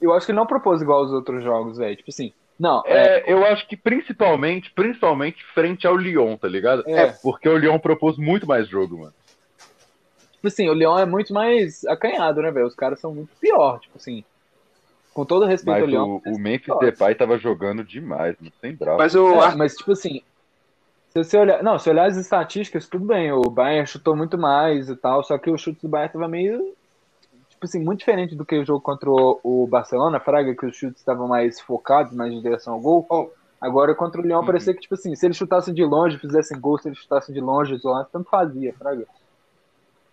Eu 0.00 0.12
acho 0.12 0.26
que 0.26 0.32
ele 0.32 0.38
não 0.38 0.46
propôs 0.46 0.80
igual 0.80 1.00
aos 1.00 1.12
outros 1.12 1.42
jogos, 1.44 1.78
velho. 1.78 1.96
Tipo 1.96 2.10
assim, 2.10 2.32
não, 2.58 2.82
é, 2.84 3.20
É, 3.20 3.32
eu 3.32 3.44
acho 3.46 3.66
que 3.66 3.76
principalmente, 3.76 4.70
principalmente 4.72 5.42
frente 5.54 5.86
ao 5.86 5.96
Lyon, 5.96 6.36
tá 6.36 6.46
ligado? 6.46 6.84
É. 6.86 7.06
Porque 7.22 7.48
o 7.48 7.56
Lyon 7.56 7.78
propôs 7.78 8.18
muito 8.18 8.46
mais 8.46 8.68
jogo, 8.68 8.98
mano. 8.98 9.14
tipo 10.32 10.46
assim, 10.46 10.68
o 10.68 10.74
Leão 10.74 10.98
é 10.98 11.06
muito 11.06 11.32
mais 11.32 11.84
acanhado, 11.86 12.42
né, 12.42 12.50
velho? 12.50 12.66
Os 12.66 12.74
caras 12.74 13.00
são 13.00 13.14
muito 13.14 13.30
pior, 13.40 13.80
tipo 13.80 13.96
assim. 13.96 14.24
Com 15.12 15.24
todo 15.24 15.46
respeito 15.46 15.80
Mas 15.80 15.82
ao 15.82 15.88
Leão. 15.88 16.22
o, 16.24 16.34
o 16.36 16.38
Memphis 16.38 16.78
Depay 16.78 17.14
tava 17.14 17.36
jogando 17.36 17.82
demais, 17.82 18.36
mano, 18.40 18.52
sem 18.60 18.74
bravo. 18.74 18.98
Mas 18.98 19.14
o. 19.14 19.42
É, 19.42 19.54
mas 19.54 19.74
tipo 19.74 19.92
assim, 19.92 20.22
se 21.08 21.24
você 21.24 21.36
olhar, 21.36 21.62
não, 21.62 21.78
se 21.78 21.90
olhar 21.90 22.06
as 22.06 22.16
estatísticas, 22.16 22.86
tudo 22.86 23.04
bem, 23.06 23.32
o 23.32 23.42
Bayern 23.42 23.86
chutou 23.86 24.14
muito 24.14 24.38
mais 24.38 24.88
e 24.88 24.96
tal, 24.96 25.24
só 25.24 25.36
que 25.36 25.50
o 25.50 25.58
chute 25.58 25.82
do 25.82 25.88
Bayern 25.88 26.12
tava 26.12 26.28
meio 26.28 26.74
tipo 27.60 27.66
assim, 27.66 27.84
muito 27.84 27.98
diferente 27.98 28.34
do 28.34 28.44
que 28.44 28.58
o 28.58 28.64
jogo 28.64 28.80
contra 28.80 29.10
o, 29.10 29.66
Barcelona, 29.66 30.18
Fraga, 30.18 30.54
que 30.54 30.64
os 30.64 30.74
chutes 30.74 30.98
estavam 30.98 31.28
mais 31.28 31.60
focados, 31.60 32.14
mais 32.14 32.32
em 32.32 32.40
direção 32.40 32.72
ao 32.74 32.80
gol. 32.80 33.06
Oh. 33.10 33.28
Agora 33.60 33.94
contra 33.94 34.18
o 34.18 34.24
Leão 34.24 34.44
parecia 34.46 34.72
que 34.72 34.80
tipo 34.80 34.94
assim, 34.94 35.14
se 35.14 35.26
eles 35.26 35.36
chutassem 35.36 35.74
de 35.74 35.84
longe, 35.84 36.18
fizessem 36.18 36.58
gol, 36.58 36.78
se 36.78 36.88
eles 36.88 36.98
chutassem 36.98 37.34
de 37.34 37.40
longe, 37.40 37.74
isolado, 37.74 38.08
tanto 38.10 38.30
fazia, 38.30 38.72
Fraga. 38.72 39.04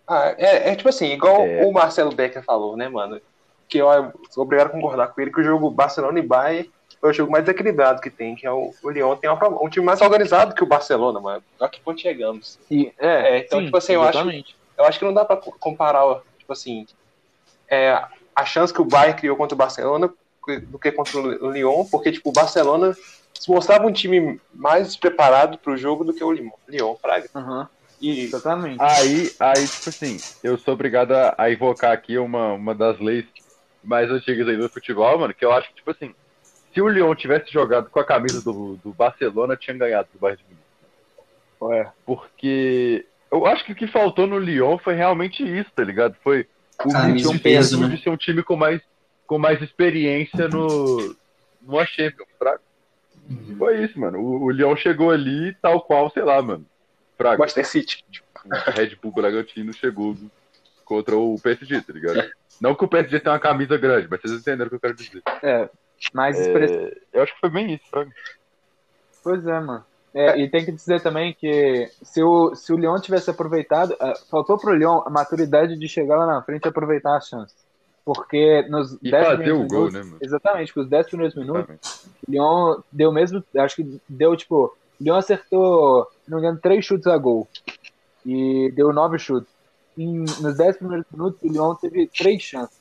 Ah, 0.05 0.35
é, 0.37 0.71
é 0.71 0.75
tipo 0.75 0.89
assim, 0.89 1.13
igual 1.13 1.41
É. 1.41 1.65
o 1.65 1.71
Marcelo 1.71 2.13
Becker 2.13 2.43
falou, 2.43 2.75
né, 2.75 2.89
mano? 2.89 3.21
Que 3.67 3.79
eu 3.79 3.87
sou 4.29 4.43
obrigado 4.43 4.67
a 4.67 4.71
concordar 4.71 5.07
com 5.09 5.21
ele 5.21 5.31
que 5.31 5.41
o 5.41 5.43
jogo 5.43 5.69
Barcelona 5.71 6.19
e 6.19 6.21
Bayern 6.21 6.69
foi 6.99 7.11
o 7.11 7.13
jogo 7.13 7.31
mais 7.31 7.47
equilibrado 7.47 8.01
que 8.01 8.09
tem, 8.09 8.35
que 8.35 8.47
é 8.47 8.51
o, 8.51 8.73
o 8.81 8.89
Lyon 8.89 9.15
tem 9.17 9.29
uma- 9.29 9.63
um 9.63 9.69
time 9.69 9.85
mais 9.85 10.01
organizado 10.01 10.55
que 10.55 10.63
o 10.63 10.67
Barcelona, 10.67 11.19
mano. 11.19 11.43
Olha 11.59 11.69
que 11.69 11.81
ponto 11.81 12.01
chegamos. 12.01 12.59
E, 12.71 12.91
é, 12.97 13.37
É, 13.37 13.37
então, 13.39 13.59
sim, 13.59 13.65
tipo 13.65 13.77
assim, 13.77 13.93
eu 13.93 14.01
acho-. 14.03 14.29
Eu 14.77 14.85
acho 14.85 14.99
que 14.99 15.05
não 15.05 15.13
dá 15.13 15.25
pra 15.25 15.37
comparar, 15.59 16.03
tipo 16.39 16.53
assim, 16.53 16.85
é, 17.69 17.91
a 18.35 18.45
chance 18.45 18.73
que 18.73 18.81
o 18.81 18.85
Bayern 18.85 19.19
criou 19.19 19.35
contra 19.35 19.55
o 19.55 19.57
Barcelona 19.57 20.07
do 20.69 20.79
que 20.79 20.91
contra 20.91 21.19
o 21.19 21.51
Lyon, 21.51 21.85
porque 21.85 22.11
tipo, 22.11 22.29
o 22.29 22.33
Barcelona 22.33 22.93
se 23.37 23.51
mostrava 23.51 23.85
um 23.85 23.91
time 23.91 24.39
mais 24.53 24.95
preparado 24.95 25.57
pro 25.59 25.75
jogo 25.77 26.03
do 26.03 26.13
que 26.13 26.23
o 26.23 26.31
Lyon, 26.31 26.49
Lyon 26.67 26.95
Praga. 26.95 27.29
Aham, 27.35 27.67
E 27.99 28.21
exatamente. 28.23 28.79
Aí, 28.79 29.35
aí, 29.39 29.67
tipo 29.67 29.89
assim, 29.89 30.21
eu 30.41 30.57
sou 30.57 30.73
obrigado 30.73 31.11
a, 31.11 31.35
a 31.37 31.51
invocar 31.51 31.91
aqui 31.91 32.17
uma, 32.17 32.53
uma 32.53 32.73
das 32.75 32.99
leis 32.99 33.25
mais 33.87 34.11
antigas 34.11 34.47
aí 34.47 34.57
do 34.57 34.67
futebol, 34.67 35.17
mano, 35.17 35.33
que 35.33 35.45
eu 35.45 35.51
acho 35.51 35.69
que, 35.69 35.75
tipo 35.75 35.89
assim, 35.89 36.13
se 36.73 36.81
o 36.81 36.89
Lyon 36.89 37.15
tivesse 37.15 37.51
jogado 37.51 37.89
com 37.89 37.99
a 37.99 38.05
camisa 38.05 38.41
do, 38.41 38.75
do 38.83 38.91
Barcelona, 38.91 39.55
tinha 39.55 39.75
ganhado 39.75 40.09
do 40.13 40.19
Bayern 40.19 40.43
de 40.43 40.49
Munique. 40.49 40.67
Ué, 41.61 41.91
Porque 42.05 43.05
eu 43.31 43.45
acho 43.45 43.65
que 43.65 43.71
o 43.71 43.75
que 43.75 43.87
faltou 43.87 44.27
no 44.27 44.37
Lyon 44.37 44.77
foi 44.77 44.93
realmente 44.93 45.41
isso, 45.41 45.71
tá 45.73 45.83
ligado? 45.83 46.15
Foi 46.21 46.45
o 46.83 46.91
Camisa 46.91 47.29
Lyon 47.29 47.39
peso, 47.39 47.79
né? 47.79 47.95
de 47.95 48.03
ser 48.03 48.09
um 48.09 48.17
time 48.17 48.43
com 48.43 48.57
mais, 48.57 48.81
com 49.25 49.39
mais 49.39 49.61
experiência 49.61 50.49
no, 50.49 51.15
no 51.61 51.85
Champions, 51.85 52.27
fraco. 52.37 52.61
Foi 53.57 53.83
isso, 53.83 53.99
mano. 53.99 54.19
O, 54.19 54.43
o 54.43 54.51
Lyon 54.51 54.75
chegou 54.75 55.11
ali 55.11 55.55
tal 55.61 55.81
qual, 55.81 56.11
sei 56.11 56.23
lá, 56.23 56.41
mano. 56.41 56.65
Fraco. 57.17 57.39
Manchester 57.39 57.65
City. 57.65 58.03
O 58.45 58.71
Red 58.71 58.95
Bull 59.01 59.11
Bragantino 59.11 59.73
chegou 59.73 60.15
contra 60.85 61.17
o 61.17 61.39
PSG, 61.41 61.81
tá 61.81 61.93
ligado? 61.93 62.29
Não 62.61 62.75
que 62.75 62.85
o 62.85 62.87
PSG 62.87 63.19
tenha 63.19 63.33
uma 63.33 63.39
camisa 63.39 63.77
grande, 63.77 64.07
mas 64.09 64.21
vocês 64.21 64.33
entenderam 64.33 64.67
o 64.67 64.69
que 64.69 64.75
eu 64.75 64.79
quero 64.79 64.95
dizer. 64.95 65.21
é, 65.43 65.69
mais 66.13 66.39
expressivo. 66.39 66.87
É, 66.87 66.93
eu 67.13 67.23
acho 67.23 67.33
que 67.33 67.39
foi 67.39 67.49
bem 67.49 67.73
isso, 67.73 67.83
Fraga. 67.89 68.11
Pois 69.23 69.45
é, 69.45 69.59
mano. 69.59 69.83
É, 70.13 70.39
e 70.39 70.49
tem 70.49 70.65
que 70.65 70.71
dizer 70.71 71.01
também 71.01 71.33
que 71.33 71.91
se 72.01 72.23
o, 72.23 72.55
se 72.55 72.73
o 72.73 72.77
Lyon 72.77 72.99
tivesse 72.99 73.29
aproveitado, 73.29 73.95
ah, 73.99 74.13
faltou 74.31 74.57
pro 74.57 74.73
Lyon 74.73 75.03
a 75.05 75.09
maturidade 75.09 75.77
de 75.77 75.87
chegar 75.87 76.17
lá 76.17 76.25
na 76.25 76.41
frente 76.41 76.65
e 76.65 76.69
aproveitar 76.69 77.17
as 77.17 77.27
chances. 77.27 77.55
Porque 78.03 78.65
nos 78.69 78.93
E 79.01 79.11
10 79.11 79.23
fazer 79.25 79.37
primeiros 79.43 79.65
o 79.65 79.67
gol, 79.67 79.77
minutos, 79.79 79.93
né, 79.93 80.03
mano? 80.03 80.17
Exatamente, 80.21 80.67
porque 80.67 80.79
os 80.79 80.89
10 80.89 81.07
primeiros 81.07 81.35
minutos, 81.35 81.69
Exatamente. 81.69 82.17
o 82.27 82.31
Lyon 82.31 82.81
deu 82.91 83.11
mesmo. 83.11 83.43
Acho 83.57 83.75
que 83.75 84.01
deu, 84.07 84.35
tipo. 84.35 84.75
Lyon 84.99 85.15
acertou, 85.17 86.07
se 86.23 86.31
não 86.31 86.39
me 86.39 86.45
engano, 86.45 86.59
3 86.59 86.83
chutes 86.83 87.05
a 87.05 87.17
gol. 87.17 87.47
E 88.25 88.71
deu 88.73 88.91
9 88.91 89.19
chutes. 89.19 89.53
Em, 89.97 90.19
nos 90.19 90.57
10 90.57 90.77
primeiros 90.77 91.05
minutos, 91.11 91.39
o 91.41 91.47
Lyon 91.51 91.75
teve 91.75 92.07
3 92.07 92.41
chances. 92.41 92.79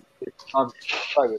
9 0.52 0.72
chutes, 0.80 1.14
sabe? 1.14 1.38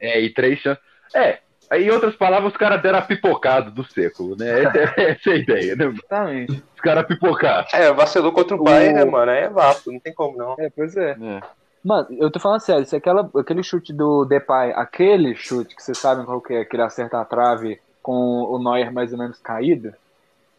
É, 0.00 0.20
e 0.20 0.30
três 0.30 0.58
chances. 0.58 0.82
É, 1.14 1.38
em 1.72 1.90
outras 1.90 2.16
palavras, 2.16 2.52
os 2.52 2.58
caras 2.58 2.82
deram 2.82 2.98
a 2.98 3.02
pipocada 3.02 3.70
do 3.70 3.84
século, 3.84 4.36
né? 4.36 4.62
Essa, 4.64 4.78
essa 5.00 5.30
é 5.30 5.32
a 5.32 5.36
ideia, 5.36 5.76
né? 5.76 5.84
mano? 5.86 5.98
Exatamente. 5.98 6.62
Os 6.74 6.80
caras 6.80 7.06
pipocaram. 7.06 7.66
É, 7.72 7.92
vacilou 7.92 8.32
contra 8.32 8.56
o 8.56 8.60
O- 8.60 8.64
Bayern, 8.64 8.94
né, 8.94 9.04
mano? 9.04 9.30
É 9.30 9.48
vapo, 9.48 9.92
não 9.92 10.00
tem 10.00 10.12
como 10.12 10.36
não. 10.36 10.56
É, 10.58 10.68
pois 10.70 10.96
é. 10.96 11.12
É. 11.12 11.40
Mano, 11.84 12.08
eu 12.12 12.30
tô 12.30 12.38
falando 12.38 12.60
sério, 12.60 12.84
se 12.84 12.94
aquela, 12.94 13.28
aquele 13.36 13.62
chute 13.62 13.92
do 13.92 14.24
Depay, 14.24 14.72
aquele 14.72 15.34
chute 15.34 15.74
que 15.74 15.82
vocês 15.82 15.98
sabem 15.98 16.24
qual 16.24 16.40
que 16.40 16.54
é, 16.54 16.64
que 16.64 16.76
ele 16.76 16.82
acerta 16.82 17.20
a 17.20 17.24
trave 17.24 17.80
com 18.00 18.12
o 18.12 18.58
Neuer 18.62 18.92
mais 18.92 19.12
ou 19.12 19.18
menos 19.18 19.38
caído, 19.40 19.92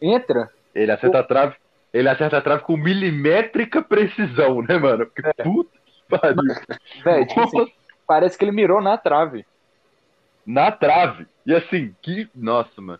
entra, 0.00 0.50
Ele 0.74 0.90
acerta 0.92 1.20
a 1.20 1.22
trave. 1.22 1.56
Ele 1.94 2.08
acerta 2.08 2.38
a 2.38 2.42
trave 2.42 2.64
com 2.64 2.76
milimétrica 2.76 3.80
precisão, 3.80 4.60
né, 4.62 4.76
mano? 4.76 5.06
Porque 5.06 5.22
puta 5.44 5.70
que 5.86 6.02
pariu. 6.18 6.42
velho, 7.04 7.26
tipo 7.28 7.40
assim, 7.40 7.72
parece 8.04 8.36
que 8.36 8.44
ele 8.44 8.50
mirou 8.50 8.82
na 8.82 8.98
trave. 8.98 9.46
Na 10.44 10.72
trave. 10.72 11.26
E 11.46 11.54
assim, 11.54 11.94
que. 12.02 12.28
Nossa, 12.34 12.80
mano. 12.80 12.98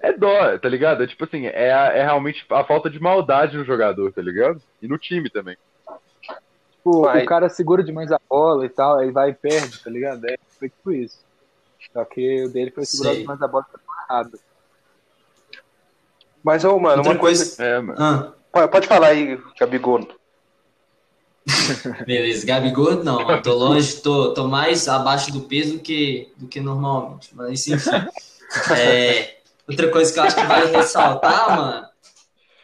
É 0.00 0.12
dó, 0.12 0.58
tá 0.58 0.68
ligado? 0.68 1.04
É 1.04 1.06
tipo 1.06 1.22
assim, 1.24 1.46
é, 1.46 1.72
a- 1.72 1.92
é 1.92 2.02
realmente 2.02 2.44
a 2.50 2.64
falta 2.64 2.90
de 2.90 2.98
maldade 3.00 3.56
no 3.56 3.64
jogador, 3.64 4.12
tá 4.12 4.20
ligado? 4.20 4.60
E 4.82 4.88
no 4.88 4.98
time 4.98 5.30
também. 5.30 5.56
Tipo, 6.72 7.02
Vai. 7.02 7.22
o 7.22 7.26
cara 7.26 7.48
segura 7.48 7.84
demais 7.84 8.10
a 8.10 8.18
bola 8.28 8.66
e 8.66 8.68
tal, 8.68 8.98
aí 8.98 9.12
vai 9.12 9.30
e 9.30 9.34
perde, 9.34 9.80
tá 9.84 9.88
ligado? 9.88 10.26
É, 10.28 10.36
foi 10.58 10.68
tipo 10.68 10.90
isso. 10.90 11.24
Só 11.92 12.04
que 12.04 12.44
o 12.44 12.52
dele 12.52 12.72
foi 12.72 12.84
segurar 12.84 13.10
Sei. 13.12 13.20
demais 13.20 13.40
a 13.40 13.46
bola 13.46 13.64
e 13.68 13.70
foi 13.78 13.80
errado. 14.10 14.38
Mas, 16.42 16.64
ô, 16.64 16.78
mano, 16.78 16.98
Outra 16.98 17.12
uma 17.12 17.18
coisa. 17.18 17.62
É, 17.62 17.80
mano. 17.80 17.98
Ah, 18.52 18.68
Pode 18.68 18.86
falar 18.86 19.08
aí, 19.08 19.38
Gabigol. 19.58 20.06
beleza, 22.06 22.46
Gabigol 22.46 23.02
não, 23.02 23.20
eu 23.28 23.42
tô 23.42 23.54
longe, 23.54 23.96
tô, 23.96 24.32
tô 24.32 24.46
mais 24.46 24.86
abaixo 24.88 25.32
do 25.32 25.40
peso 25.40 25.74
do 25.74 25.78
que, 25.80 26.30
do 26.36 26.46
que 26.46 26.60
normalmente, 26.60 27.30
mas 27.34 27.66
enfim. 27.66 27.90
É, 28.78 29.38
outra 29.66 29.90
coisa 29.90 30.12
que 30.12 30.18
eu 30.18 30.24
acho 30.24 30.36
que 30.36 30.42
vale 30.44 30.76
ressaltar, 30.76 31.56
mano, 31.56 31.86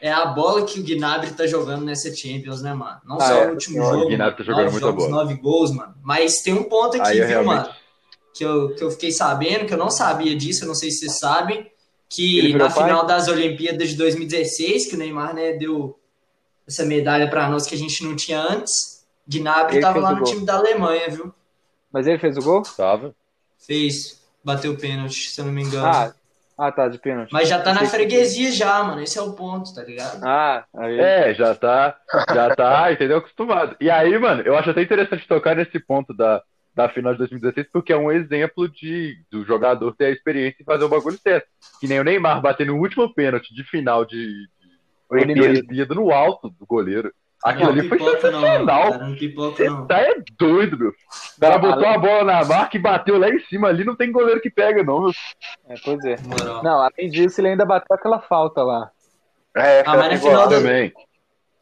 é 0.03 0.13
a 0.13 0.27
bola 0.27 0.63
que 0.67 0.79
o 0.79 0.85
Gnabry 0.85 1.31
tá 1.31 1.47
jogando 1.47 1.83
nessa 1.83 2.15
Champions, 2.15 2.61
né, 2.61 2.75
mano? 2.75 3.01
Não 3.07 3.17
Ah, 3.17 3.21
só 3.21 3.33
é. 3.35 3.47
o 3.47 3.51
último 3.53 3.81
O 3.83 3.91
jogo, 3.95 4.09
Gnabry 4.11 4.37
tá 4.37 4.43
jogando 4.45 4.65
nove 4.67 4.81
jogos, 4.81 5.05
bola. 5.07 5.17
nove 5.25 5.35
gols, 5.37 5.71
mano, 5.73 5.95
mas 6.03 6.43
tem 6.43 6.53
um 6.53 6.65
ponto 6.65 6.99
aqui, 7.01 7.09
Aí 7.09 7.17
viu, 7.21 7.27
realmente- 7.27 7.63
mano? 7.63 7.75
Que 8.35 8.45
eu, 8.45 8.75
que 8.75 8.85
eu 8.85 8.91
fiquei 8.91 9.11
sabendo, 9.11 9.65
que 9.65 9.73
eu 9.73 9.79
não 9.79 9.89
sabia 9.91 10.37
disso, 10.37 10.65
eu 10.65 10.69
não 10.69 10.75
sei 10.75 10.91
se 10.91 10.99
vocês 10.99 11.19
sabem, 11.19 11.67
que 12.09 12.53
na 12.55 12.71
pai? 12.71 12.85
final 12.85 13.07
das 13.07 13.29
Olimpíadas 13.29 13.91
de 13.91 13.97
2016, 13.97 14.89
que 14.89 14.95
o 14.97 14.99
Neymar, 14.99 15.35
né, 15.35 15.53
deu 15.53 15.99
essa 16.67 16.85
medalha 16.85 17.29
pra 17.29 17.49
nós 17.49 17.67
que 17.67 17.75
a 17.75 17.79
gente 17.79 18.05
não 18.05 18.17
tinha 18.17 18.41
antes, 18.41 19.07
Gnabry 19.27 19.77
Ele 19.77 19.83
tava 19.83 19.95
fez 19.95 20.05
lá 20.05 20.11
no 20.13 20.19
gol. 20.19 20.27
time 20.27 20.47
da 20.47 20.57
Alemanha, 20.57 21.09
viu? 21.11 21.35
Mas 21.93 22.07
ele 22.07 22.19
fez 22.19 22.37
o 22.37 22.43
gol? 22.43 22.63
Tava. 22.63 23.15
Fez, 23.59 24.23
bateu 24.43 24.73
o 24.73 24.79
pênalti, 24.79 25.31
se 25.31 25.41
eu 25.41 25.45
não 25.45 25.53
me 25.53 25.63
engano. 25.63 25.87
Ah, 25.87 26.15
ah 26.57 26.73
tá, 26.73 26.89
de 26.89 26.99
pênalti. 26.99 27.33
Mas 27.33 27.49
já 27.49 27.61
tá 27.61 27.75
na 27.75 27.85
freguesia 27.87 28.51
já, 28.53 28.83
mano, 28.83 29.03
esse 29.03 29.19
é 29.19 29.23
o 29.23 29.33
ponto, 29.33 29.75
tá 29.75 29.83
ligado? 29.83 30.25
Ah, 30.25 30.65
aí. 30.75 30.99
É, 30.99 31.35
já 31.35 31.55
tá, 31.55 31.99
já 32.33 32.55
tá, 32.55 32.93
entendeu? 32.93 33.19
Acostumado. 33.19 33.77
E 33.81 33.91
aí, 33.91 34.19
mano, 34.19 34.43
eu 34.43 34.57
acho 34.57 34.71
até 34.71 34.83
interessante 34.83 35.29
tocar 35.29 35.57
nesse 35.57 35.79
ponto 35.79 36.15
da, 36.15 36.43
da 36.79 36.89
final 36.89 37.11
de 37.13 37.19
2016, 37.19 37.67
porque 37.73 37.93
é 37.93 37.97
um 37.97 38.13
exemplo 38.13 38.69
de 38.69 39.17
do 39.33 39.45
jogador 39.45 39.97
ter 39.97 40.05
a 40.05 40.11
experiência 40.11 40.59
e 40.63 40.65
fazer 40.65 40.85
o 40.85 40.89
bagulho 40.89 41.19
certo. 41.19 41.49
Que 41.81 41.89
nem 41.89 41.99
o 41.99 42.05
Neymar 42.05 42.41
batendo 42.41 42.73
o 42.73 42.79
último 42.79 43.13
pênalti 43.13 43.53
de 43.53 43.65
final 43.65 44.05
de, 44.05 44.25
de 44.25 44.47
Olimpíada. 45.11 45.95
No 45.97 46.13
alto 46.13 46.49
do 46.51 46.65
goleiro. 46.65 47.13
Aquilo 47.43 47.73
Não, 47.73 47.79
ali 47.81 47.89
foi 47.89 47.99
não, 47.99 48.11
sensacional. 48.13 48.99
não 48.99 49.15
pipoca 49.17 49.57
Você 49.57 49.69
não. 49.69 49.87
tá 49.89 50.01
é 50.01 50.15
doido, 50.39 50.79
meu. 50.79 50.91
O 50.91 51.41
cara 51.41 51.59
botou 51.59 51.85
além- 51.85 51.95
a 51.95 51.99
bola 51.99 52.25
na 52.25 52.45
marca 52.45 52.77
e 52.77 52.81
bateu 52.81 53.19
lá 53.19 53.29
em 53.29 53.39
cima 53.41 53.69
ali, 53.69 53.85
não 53.85 53.95
tem 53.97 54.11
goleiro 54.13 54.41
que 54.41 54.51
pega, 54.51 54.83
não, 54.85 55.03
meu. 55.03 55.13
É, 55.69 55.75
pois 55.85 56.05
é. 56.05 56.17
Não, 56.63 56.81
além 56.81 57.09
disso, 57.11 57.41
ele 57.41 57.49
ainda 57.49 57.65
bateu 57.65 57.95
aquela 57.95 58.21
falta 58.21 58.63
lá. 58.63 58.91
É, 59.57 59.81
Ah, 59.87 59.97
mas 59.97 60.13
na 60.13 60.17
final 60.19 60.49
Também. 60.49 60.93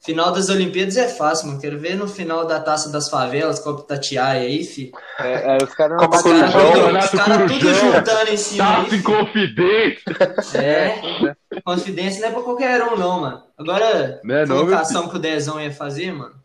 Final 0.07 0.31
das 0.31 0.49
Olimpíadas 0.49 0.97
é 0.97 1.09
fácil, 1.09 1.49
mano. 1.49 1.61
Quero 1.61 1.81
ver 1.81 1.97
no 1.97 2.07
final 2.07 2.47
da 2.47 2.61
Taça 2.61 2.93
das 2.93 3.11
Favelas, 3.11 3.59
Copa 3.59 3.83
Tatiaia 3.83 4.43
aí, 4.43 4.63
fi. 4.63 4.93
É, 5.19 5.57
é, 5.57 5.59
os 5.61 5.75
caras 5.75 6.01
não 6.01 6.09
Os 6.09 6.23
caras 6.23 7.11
cara 7.11 7.49
tudo 7.49 7.75
juntando 7.75 8.31
em 8.31 8.37
cima 8.37 8.65
Taça 8.65 8.95
aí. 8.95 8.99
em 8.99 9.03
confidência. 9.03 10.61
É, 10.63 11.35
confidência 11.65 12.21
não 12.21 12.29
é 12.29 12.31
pra 12.31 12.43
qualquer 12.43 12.81
um, 12.85 12.97
não, 12.97 13.21
mano. 13.21 13.43
Agora, 13.59 13.85
é 13.85 14.21
meu 14.23 14.47
colocação 14.47 15.09
que 15.09 15.17
o 15.17 15.19
Dezão 15.19 15.61
ia 15.61 15.73
fazer, 15.73 16.13
mano. 16.13 16.37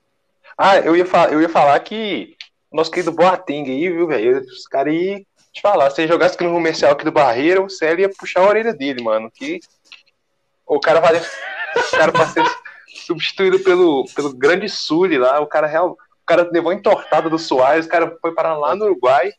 Ah, 0.57 0.79
eu 0.79 0.97
ia, 0.97 1.05
eu 1.29 1.39
ia 1.39 1.49
falar 1.49 1.79
que 1.81 2.35
nosso 2.73 2.89
querido 2.89 3.11
Boateng 3.11 3.69
aí, 3.69 3.89
viu, 3.89 4.07
velho? 4.07 4.39
Os 4.39 4.65
caras 4.65 4.91
aí, 4.91 5.23
te 5.53 5.61
falar, 5.61 5.91
se 5.91 6.01
ele 6.01 6.11
jogasse 6.11 6.33
aqui 6.33 6.43
no 6.43 6.53
comercial 6.53 6.93
aqui 6.93 7.05
do 7.05 7.11
Barreiro, 7.11 7.65
o 7.65 7.69
Célio 7.69 8.01
ia 8.01 8.09
puxar 8.09 8.39
a 8.41 8.47
orelha 8.47 8.73
dele, 8.73 9.03
mano. 9.03 9.29
Que 9.29 9.59
o 10.65 10.79
cara 10.79 10.99
vai. 10.99 11.15
O 11.15 11.91
cara 11.91 12.25
ser 12.25 12.43
substituído 13.05 13.59
pelo, 13.59 14.05
pelo 14.15 14.33
grande 14.33 14.67
Sully 14.69 15.17
lá, 15.17 15.39
o 15.39 15.47
cara 15.47 15.67
real. 15.67 15.91
O 15.91 16.25
cara 16.25 16.47
levou 16.51 16.71
a 16.71 16.75
entortada 16.75 17.29
do 17.29 17.37
Soares, 17.39 17.85
o 17.85 17.89
cara 17.89 18.15
foi 18.21 18.33
parar 18.33 18.57
lá 18.57 18.75
no 18.75 18.85
Uruguai. 18.85 19.31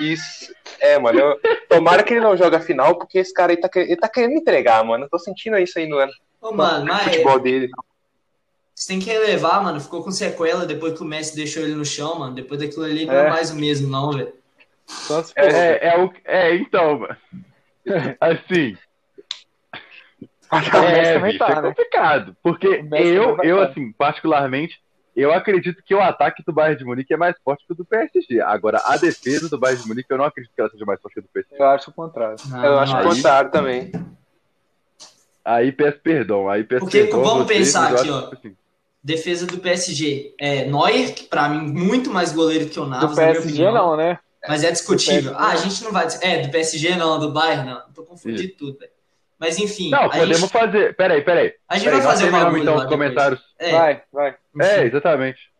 Isso. 0.00 0.52
É, 0.80 0.98
mano. 0.98 1.18
eu- 1.18 1.40
tomara 1.68 2.02
que 2.02 2.12
ele 2.14 2.20
não 2.20 2.36
joga 2.36 2.56
a 2.58 2.60
final, 2.60 2.96
porque 2.96 3.18
esse 3.18 3.32
cara 3.32 3.52
aí 3.52 3.56
tá, 3.56 3.68
que- 3.68 3.78
ele 3.78 3.96
tá 3.96 4.08
querendo 4.08 4.34
entregar, 4.34 4.84
mano. 4.84 5.04
Eu 5.04 5.08
tô 5.10 5.18
sentindo 5.18 5.56
isso 5.58 5.78
aí 5.78 5.86
no, 5.86 5.96
Ô, 6.40 6.52
mano, 6.52 6.80
no 6.80 6.92
mas 6.92 7.04
futebol 7.04 7.38
dele. 7.38 7.70
você 8.74 8.88
tem 8.88 8.98
que 9.00 9.06
relevar, 9.10 9.62
mano. 9.62 9.80
Ficou 9.80 10.02
com 10.02 10.10
sequela 10.10 10.66
depois 10.66 10.94
que 10.94 11.02
o 11.02 11.06
Messi 11.06 11.36
deixou 11.36 11.62
ele 11.62 11.74
no 11.74 11.84
chão, 11.84 12.18
mano. 12.18 12.34
Depois 12.34 12.58
daquilo 12.60 12.84
ali 12.84 13.06
não 13.06 13.14
é 13.14 13.26
É. 13.26 13.30
mais 13.30 13.50
o 13.50 13.56
mesmo, 13.56 13.88
não, 13.88 14.12
velho. 14.12 14.32
For. 14.86 15.24
É, 15.36 15.88
é, 15.88 15.98
o, 16.04 16.12
é, 16.24 16.54
então, 16.56 16.98
mano. 16.98 17.16
Assim, 18.20 18.76
é, 20.52 21.14
também 21.14 21.38
tá, 21.38 21.46
é 21.48 21.54
né? 21.56 21.62
complicado. 21.68 22.36
Porque 22.42 22.66
eu, 22.92 23.38
eu, 23.42 23.56
tá. 23.58 23.64
assim, 23.66 23.92
particularmente, 23.92 24.80
eu 25.16 25.32
acredito 25.32 25.82
que 25.84 25.94
o 25.94 26.00
ataque 26.00 26.42
do 26.46 26.52
Bayern 26.52 26.78
de 26.78 26.84
Munique 26.84 27.12
é 27.12 27.16
mais 27.16 27.36
forte 27.44 27.66
que 27.66 27.72
o 27.72 27.76
do 27.76 27.84
PSG. 27.84 28.40
Agora, 28.40 28.80
a 28.84 28.96
defesa 28.96 29.48
do 29.48 29.58
Bayern 29.58 29.82
de 29.82 29.88
Munique, 29.88 30.10
eu 30.10 30.18
não 30.18 30.24
acredito 30.24 30.52
que 30.54 30.60
ela 30.60 30.70
seja 30.70 30.84
mais 30.84 31.00
forte 31.00 31.14
que 31.14 31.20
a 31.20 31.22
do 31.22 31.28
PSG. 31.28 31.56
Eu 31.58 31.66
acho 31.66 31.90
o 31.90 31.94
contrário. 31.94 32.36
Não, 32.48 32.64
Eu 32.64 32.78
acho 32.78 32.92
não, 32.92 33.00
o 33.00 33.02
aí- 33.08 33.16
contrário 33.16 33.50
também. 33.50 33.92
Aí 35.44 35.72
peço 35.72 35.98
perdão, 35.98 36.48
aí 36.48 36.62
peço 36.62 36.80
Porque, 36.84 37.00
perdão. 37.00 37.24
vamos 37.24 37.46
vocês, 37.46 37.58
pensar 37.58 37.92
aqui, 37.92 38.08
ó. 38.10 38.30
assim, 38.32 38.56
Defesa 39.02 39.44
do 39.46 39.58
PSG. 39.58 40.32
É, 40.38 40.64
Neuer, 40.66 41.12
que 41.12 41.24
pra 41.24 41.48
mim, 41.48 41.72
muito 41.72 42.08
mais 42.10 42.30
goleiro 42.32 42.66
que 42.68 42.78
o 42.78 42.84
Do 42.84 42.90
Navas, 42.90 43.16
na 43.16 43.22
minha 43.24 43.34
PSG 43.34 43.64
não, 43.72 43.96
né? 43.96 44.18
Mas 44.46 44.62
é 44.62 44.70
discutível. 44.70 45.32
Do 45.32 45.38
Ah, 45.38 45.48
a 45.48 45.56
gente 45.56 45.82
não 45.82 45.90
vai. 45.90 46.06
É, 46.20 46.42
do 46.42 46.50
PSG 46.52 46.94
não, 46.94 47.18
do 47.18 47.32
Bayern 47.32 47.68
não. 47.68 47.82
Tô 47.92 48.04
confundindo 48.04 48.52
tudo, 48.56 48.78
velho. 48.78 48.91
Mas 49.42 49.58
enfim. 49.58 49.90
Não, 49.90 50.08
podemos 50.08 50.38
gente, 50.38 50.52
fazer. 50.52 50.94
Peraí, 50.94 51.20
peraí. 51.20 51.52
a 51.68 51.74
gente 51.74 51.84
peraí 51.86 52.00
vai 52.00 52.10
fazer 52.12 52.28
uma 52.28 52.58
então 52.60 52.76
lá 52.76 52.84
os 52.84 52.88
comentários. 52.88 53.42
É, 53.58 53.72
Vai, 53.72 54.02
vai. 54.12 54.36
É, 54.60 54.84
exatamente. 54.84 55.50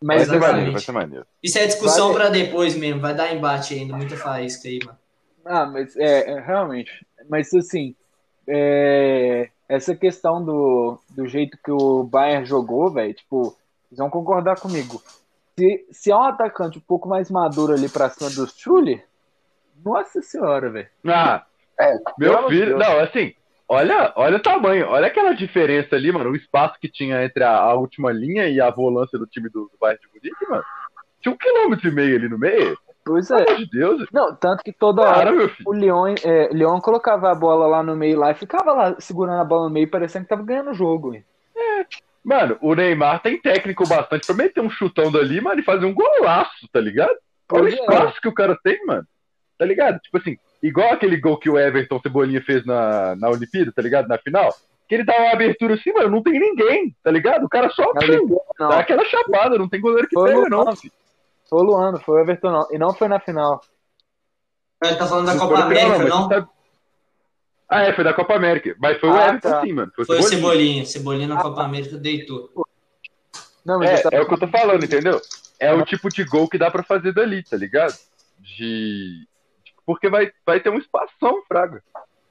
Vai 0.00 0.18
Mas 0.18 0.28
ser 0.28 0.36
Exatamente. 0.36 0.52
maneiro, 0.52 0.72
vai 0.72 0.80
ser 0.80 0.92
maneiro. 0.92 1.26
Isso 1.42 1.58
é 1.58 1.66
discussão 1.66 2.12
Vai- 2.12 2.16
pra 2.16 2.30
depois 2.30 2.76
mesmo. 2.76 3.00
Vai 3.00 3.12
dar 3.12 3.34
embate 3.34 3.74
ainda, 3.74 3.96
muita 3.96 4.16
faísca 4.16 4.68
aí, 4.68 4.78
mano. 4.86 4.96
Ah, 5.44 5.66
mas 5.66 5.96
é, 5.96 6.30
é, 6.30 6.40
realmente. 6.40 7.04
Mas 7.28 7.52
assim, 7.52 7.96
é, 8.46 9.50
essa 9.68 9.96
questão 9.96 10.44
do, 10.44 10.96
do 11.10 11.26
jeito 11.26 11.58
que 11.64 11.72
o 11.72 12.04
Bayern 12.04 12.46
jogou, 12.46 12.88
velho, 12.88 13.12
tipo, 13.12 13.56
vocês 13.88 13.98
vão 13.98 14.08
concordar 14.08 14.60
comigo. 14.60 15.02
Se, 15.58 15.86
se 15.90 16.12
é 16.12 16.16
um 16.16 16.22
atacante 16.22 16.78
um 16.78 16.82
pouco 16.82 17.08
mais 17.08 17.28
maduro 17.32 17.72
ali 17.72 17.88
pra 17.88 18.08
cima 18.10 18.30
do 18.30 18.46
Schulli, 18.46 19.02
nossa 19.84 20.22
senhora, 20.22 20.70
velho. 20.70 20.88
Ah, 21.08 21.44
É, 21.80 21.94
meu 22.18 22.34
pelo 22.36 22.48
filho. 22.48 22.66
Deus. 22.76 22.78
Não, 22.78 22.98
assim, 23.00 23.32
olha, 23.68 24.12
olha 24.16 24.36
o 24.36 24.42
tamanho. 24.42 24.86
Olha 24.88 25.06
aquela 25.06 25.32
diferença 25.32 25.96
ali, 25.96 26.12
mano. 26.12 26.30
O 26.30 26.36
espaço 26.36 26.78
que 26.80 26.88
tinha 26.88 27.24
entre 27.24 27.42
a, 27.42 27.56
a 27.56 27.74
última 27.74 28.12
linha 28.12 28.48
e 28.48 28.60
a 28.60 28.70
volância 28.70 29.18
do 29.18 29.26
time 29.26 29.48
do, 29.48 29.62
do 29.62 29.72
Bayern 29.80 30.00
de 30.00 30.08
Munique, 30.08 30.50
mano. 30.50 30.64
Tinha 31.20 31.32
um 31.32 31.38
quilômetro 31.38 31.88
e 31.88 31.92
meio 31.92 32.16
ali 32.16 32.28
no 32.28 32.38
meio. 32.38 32.78
Pois 33.04 33.28
Pelo 33.28 33.40
é. 33.40 33.44
amor 33.44 33.56
de 33.56 33.70
Deus. 33.70 34.06
Não, 34.12 34.34
tanto 34.36 34.62
que 34.62 34.72
toda 34.72 35.02
hora 35.02 35.32
meu 35.32 35.48
filho. 35.48 35.68
o 35.68 35.72
Leon, 35.72 36.14
é, 36.22 36.48
Leon 36.52 36.78
colocava 36.80 37.30
a 37.30 37.34
bola 37.34 37.66
lá 37.66 37.82
no 37.82 37.96
meio 37.96 38.18
lá 38.18 38.30
e 38.30 38.34
ficava 38.34 38.72
lá 38.72 38.96
segurando 39.00 39.40
a 39.40 39.44
bola 39.44 39.64
no 39.68 39.70
meio, 39.74 39.90
parecendo 39.90 40.24
que 40.24 40.28
tava 40.30 40.42
ganhando 40.42 40.70
o 40.70 40.74
jogo. 40.74 41.14
hein. 41.14 41.24
Mano, 42.22 42.58
o 42.60 42.74
Neymar 42.74 43.22
tem 43.22 43.40
técnico 43.40 43.88
bastante 43.88 44.26
pra 44.26 44.34
meter 44.36 44.60
um 44.60 44.68
chutão 44.70 45.10
dali, 45.10 45.40
mano, 45.40 45.60
e 45.60 45.64
fazer 45.64 45.86
um 45.86 45.94
golaço, 45.94 46.68
tá 46.70 46.78
ligado? 46.78 47.16
Olha 47.50 47.62
o 47.62 47.64
Pois 47.64 47.72
é. 47.74 47.76
espaço 47.78 48.20
que 48.20 48.28
o 48.28 48.34
cara 48.34 48.56
tem, 48.62 48.78
mano. 48.84 49.06
Tá 49.58 49.64
ligado? 49.64 49.98
Tipo 50.00 50.18
assim, 50.18 50.36
igual 50.62 50.92
aquele 50.92 51.16
gol 51.18 51.38
que 51.38 51.48
o 51.50 51.58
Everton 51.58 52.00
Cebolinha 52.00 52.42
fez 52.42 52.64
na, 52.66 53.14
na 53.16 53.28
Olimpíada, 53.30 53.72
tá 53.74 53.80
ligado? 53.82 54.08
Na 54.08 54.18
final. 54.18 54.54
Que 54.88 54.96
ele 54.96 55.04
dá 55.04 55.16
uma 55.16 55.32
abertura 55.32 55.74
assim, 55.74 55.92
mano, 55.92 56.10
não 56.10 56.22
tem 56.22 56.38
ninguém, 56.38 56.94
tá 57.02 57.10
ligado? 57.10 57.44
O 57.44 57.48
cara 57.48 57.70
só 57.70 57.84
pum, 57.92 57.98
Olimpíada, 58.00 58.42
não. 58.58 58.68
dá 58.70 58.78
aquela 58.80 59.04
chapada, 59.04 59.56
não 59.56 59.68
tem 59.68 59.80
goleiro 59.80 60.08
que 60.08 60.14
Foi 60.14 60.32
pega, 60.34 60.48
não. 60.48 60.64
nove. 60.64 60.76
filho. 60.78 60.92
Foi 61.48 61.58
o 61.60 61.62
Luan, 61.62 61.92
não 61.92 62.00
foi 62.00 62.16
o 62.16 62.22
Everton, 62.22 62.50
não. 62.50 62.66
E 62.72 62.78
não 62.78 62.92
foi 62.94 63.08
na 63.08 63.20
final. 63.20 63.60
Ele 64.82 64.96
tá 64.96 65.06
falando 65.06 65.26
da 65.26 65.34
Não 65.34 65.40
Copa 65.40 65.54
final, 65.56 65.66
América, 65.68 65.98
mas 65.98 66.08
não? 66.08 66.28
sabe- 66.28 66.48
Ah, 67.68 67.82
é, 67.82 67.92
foi 67.92 68.02
da 68.02 68.12
Copa 68.14 68.34
América. 68.34 68.74
Mas 68.80 68.98
foi 68.98 69.08
o 69.10 69.12
Ah, 69.14 69.28
Everton 69.28 69.50
tá. 69.50 69.60
sim, 69.62 69.72
mano. 69.72 69.92
Foi, 69.94 70.04
Foi 70.04 70.18
o 70.18 70.22
Cebolinha. 70.22 70.40
Cebolinha. 70.50 70.86
Cebolinha 70.86 71.28
na 71.28 71.40
Copa 71.42 71.62
América 71.62 71.96
deitou. 71.96 72.50
Não, 73.64 73.78
mas 73.78 73.90
eu 73.90 73.96
É, 73.96 74.00
tava- 74.02 74.16
é 74.16 74.20
o 74.22 74.26
que 74.26 74.34
eu 74.34 74.38
tô 74.40 74.48
falando, 74.48 74.84
entendeu? 74.84 75.20
É 75.60 75.72
o 75.72 75.84
tipo 75.84 76.08
de 76.08 76.24
gol 76.24 76.48
que 76.48 76.56
dá 76.58 76.70
pra 76.70 76.82
fazer 76.82 77.12
dali, 77.12 77.42
tá 77.44 77.56
ligado? 77.56 77.94
De. 78.38 79.28
Porque 79.90 80.08
vai, 80.08 80.30
vai 80.46 80.60
ter 80.60 80.70
um 80.70 80.78
espação, 80.78 81.42
Fraga. 81.48 81.82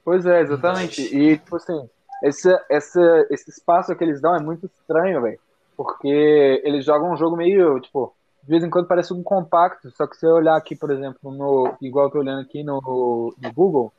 Pois 0.02 0.24
é, 0.24 0.40
exatamente. 0.40 1.02
E, 1.14 1.36
tipo 1.36 1.56
assim, 1.56 1.90
esse, 2.22 2.50
esse, 2.70 3.26
esse 3.28 3.50
espaço 3.50 3.94
que 3.94 4.02
eles 4.02 4.18
dão 4.18 4.34
é 4.34 4.40
muito 4.40 4.64
estranho, 4.64 5.20
velho. 5.20 5.38
Porque 5.76 6.62
eles 6.64 6.86
jogam 6.86 7.12
um 7.12 7.16
jogo 7.18 7.36
meio, 7.36 7.78
tipo, 7.80 8.14
de 8.42 8.48
vez 8.48 8.64
em 8.64 8.70
quando 8.70 8.86
parece 8.88 9.12
um 9.12 9.22
compacto, 9.22 9.90
só 9.90 10.06
que 10.06 10.16
se 10.16 10.24
eu 10.24 10.36
olhar 10.36 10.56
aqui, 10.56 10.74
por 10.74 10.90
exemplo, 10.90 11.30
no. 11.30 11.76
Igual 11.82 12.06
eu 12.06 12.10
tô 12.10 12.18
olhando 12.20 12.40
aqui 12.40 12.64
no, 12.64 13.34
no 13.38 13.52
Google, 13.52 13.92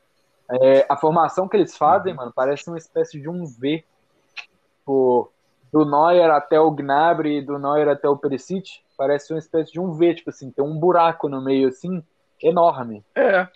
é, 0.50 0.84
a 0.90 0.98
formação 0.98 1.48
que 1.48 1.56
eles 1.56 1.78
fazem, 1.78 2.16
mano, 2.16 2.34
parece 2.36 2.68
uma 2.68 2.80
espécie 2.80 3.22
de 3.22 3.30
um 3.30 3.46
V. 3.46 3.86
Tipo, 4.80 5.32
do 5.72 5.86
Neuer 5.86 6.32
até 6.32 6.60
o 6.60 6.72
Gnabry, 6.72 7.44
do 7.44 7.60
Neuer 7.60 7.90
até 7.90 8.10
o 8.10 8.18
Perisic, 8.18 8.80
parece 8.98 9.32
uma 9.32 9.40
espécie 9.40 9.72
de 9.72 9.80
um 9.80 9.94
V, 9.94 10.16
tipo 10.16 10.32
assim, 10.32 10.50
tem 10.50 10.66
um 10.66 10.80
buraco 10.80 11.30
no 11.30 11.44
meio, 11.44 11.68
assim, 11.68 12.04
enorme. 12.44 13.04
É. 13.16 13.48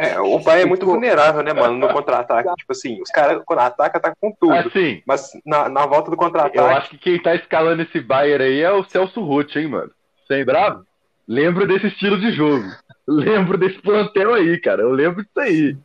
É, 0.00 0.20
o 0.20 0.38
Bayern 0.38 0.62
é 0.62 0.66
muito 0.66 0.80
Tipo- 0.82 0.92
vulnerável, 0.92 1.42
né, 1.42 1.52
mano, 1.52 1.76
no 1.76 1.92
contra-ataque. 1.92 2.48
Tipo 2.54 2.70
assim, 2.70 3.02
os 3.02 3.10
caras, 3.10 3.42
quando 3.44 3.58
atacam, 3.58 3.98
atacam 3.98 4.16
com 4.20 4.32
tudo. 4.38 4.52
Assim, 4.54 5.02
Mas 5.04 5.32
na, 5.44 5.68
na 5.68 5.86
volta 5.86 6.08
do 6.08 6.14
eu 6.14 6.18
contra-ataque, 6.18 6.58
acho 6.58 6.90
que 6.90 6.98
quem 6.98 7.20
tá 7.20 7.34
escalando 7.34 7.82
esse 7.82 8.00
Bayern 8.00 8.44
aí 8.44 8.60
é 8.60 8.70
o 8.70 8.84
Celso 8.84 9.20
Roth, 9.24 9.56
hein, 9.56 9.66
mano. 9.66 9.90
Sem 10.28 10.44
bravo? 10.44 10.86
Lembro 11.26 11.66
desse 11.66 11.88
estilo 11.88 12.16
de 12.20 12.30
jogo. 12.30 12.64
Lembro 13.08 13.58
desse 13.58 13.80
plantel 13.82 14.34
aí, 14.34 14.60
cara. 14.60 14.82
Eu 14.82 14.90
lembro 14.92 15.24
disso 15.24 15.40
aí. 15.40 15.76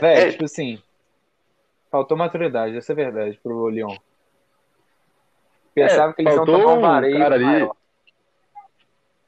Velho, 0.00 0.06
é, 0.06 0.30
tipo 0.32 0.44
assim, 0.46 0.82
faltou 1.90 2.16
maturidade, 2.16 2.76
essa 2.76 2.92
é 2.92 2.96
verdade 2.96 3.38
pro 3.42 3.68
Lyon. 3.68 3.94
Pensava 5.74 6.14
que 6.14 6.22
eles 6.22 6.32
iam 6.32 6.38
faltou 6.46 6.60
tomar 6.60 6.72
um 6.74 6.78
um 6.78 6.80
vareio 6.80 7.18
cara 7.18 7.34
ali. 7.34 7.44
maior. 7.44 7.76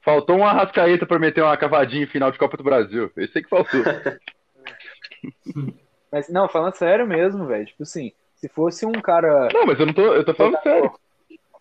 Faltou 0.07 0.37
um 0.37 0.45
Arrascaeta 0.45 1.05
pra 1.05 1.19
meter 1.19 1.43
uma 1.43 1.57
cavadinha 1.57 2.03
em 2.03 2.07
final 2.07 2.31
de 2.31 2.37
Copa 2.37 2.55
do 2.55 2.63
Brasil. 2.63 3.11
Esse 3.17 3.39
aí 3.39 3.43
que 3.43 3.49
faltou. 3.49 3.81
Mas, 6.09 6.29
não, 6.29 6.47
falando 6.47 6.75
sério 6.75 7.05
mesmo, 7.05 7.45
velho. 7.45 7.65
Tipo 7.65 7.83
assim, 7.83 8.13
se 8.33 8.47
fosse 8.47 8.85
um 8.85 8.93
cara. 8.93 9.49
Não, 9.53 9.65
mas 9.65 9.77
eu 9.77 9.85
não 9.85 9.93
tô. 9.93 10.13
Eu 10.13 10.23
tô 10.23 10.33
falando 10.33 10.57
sério. 10.63 10.93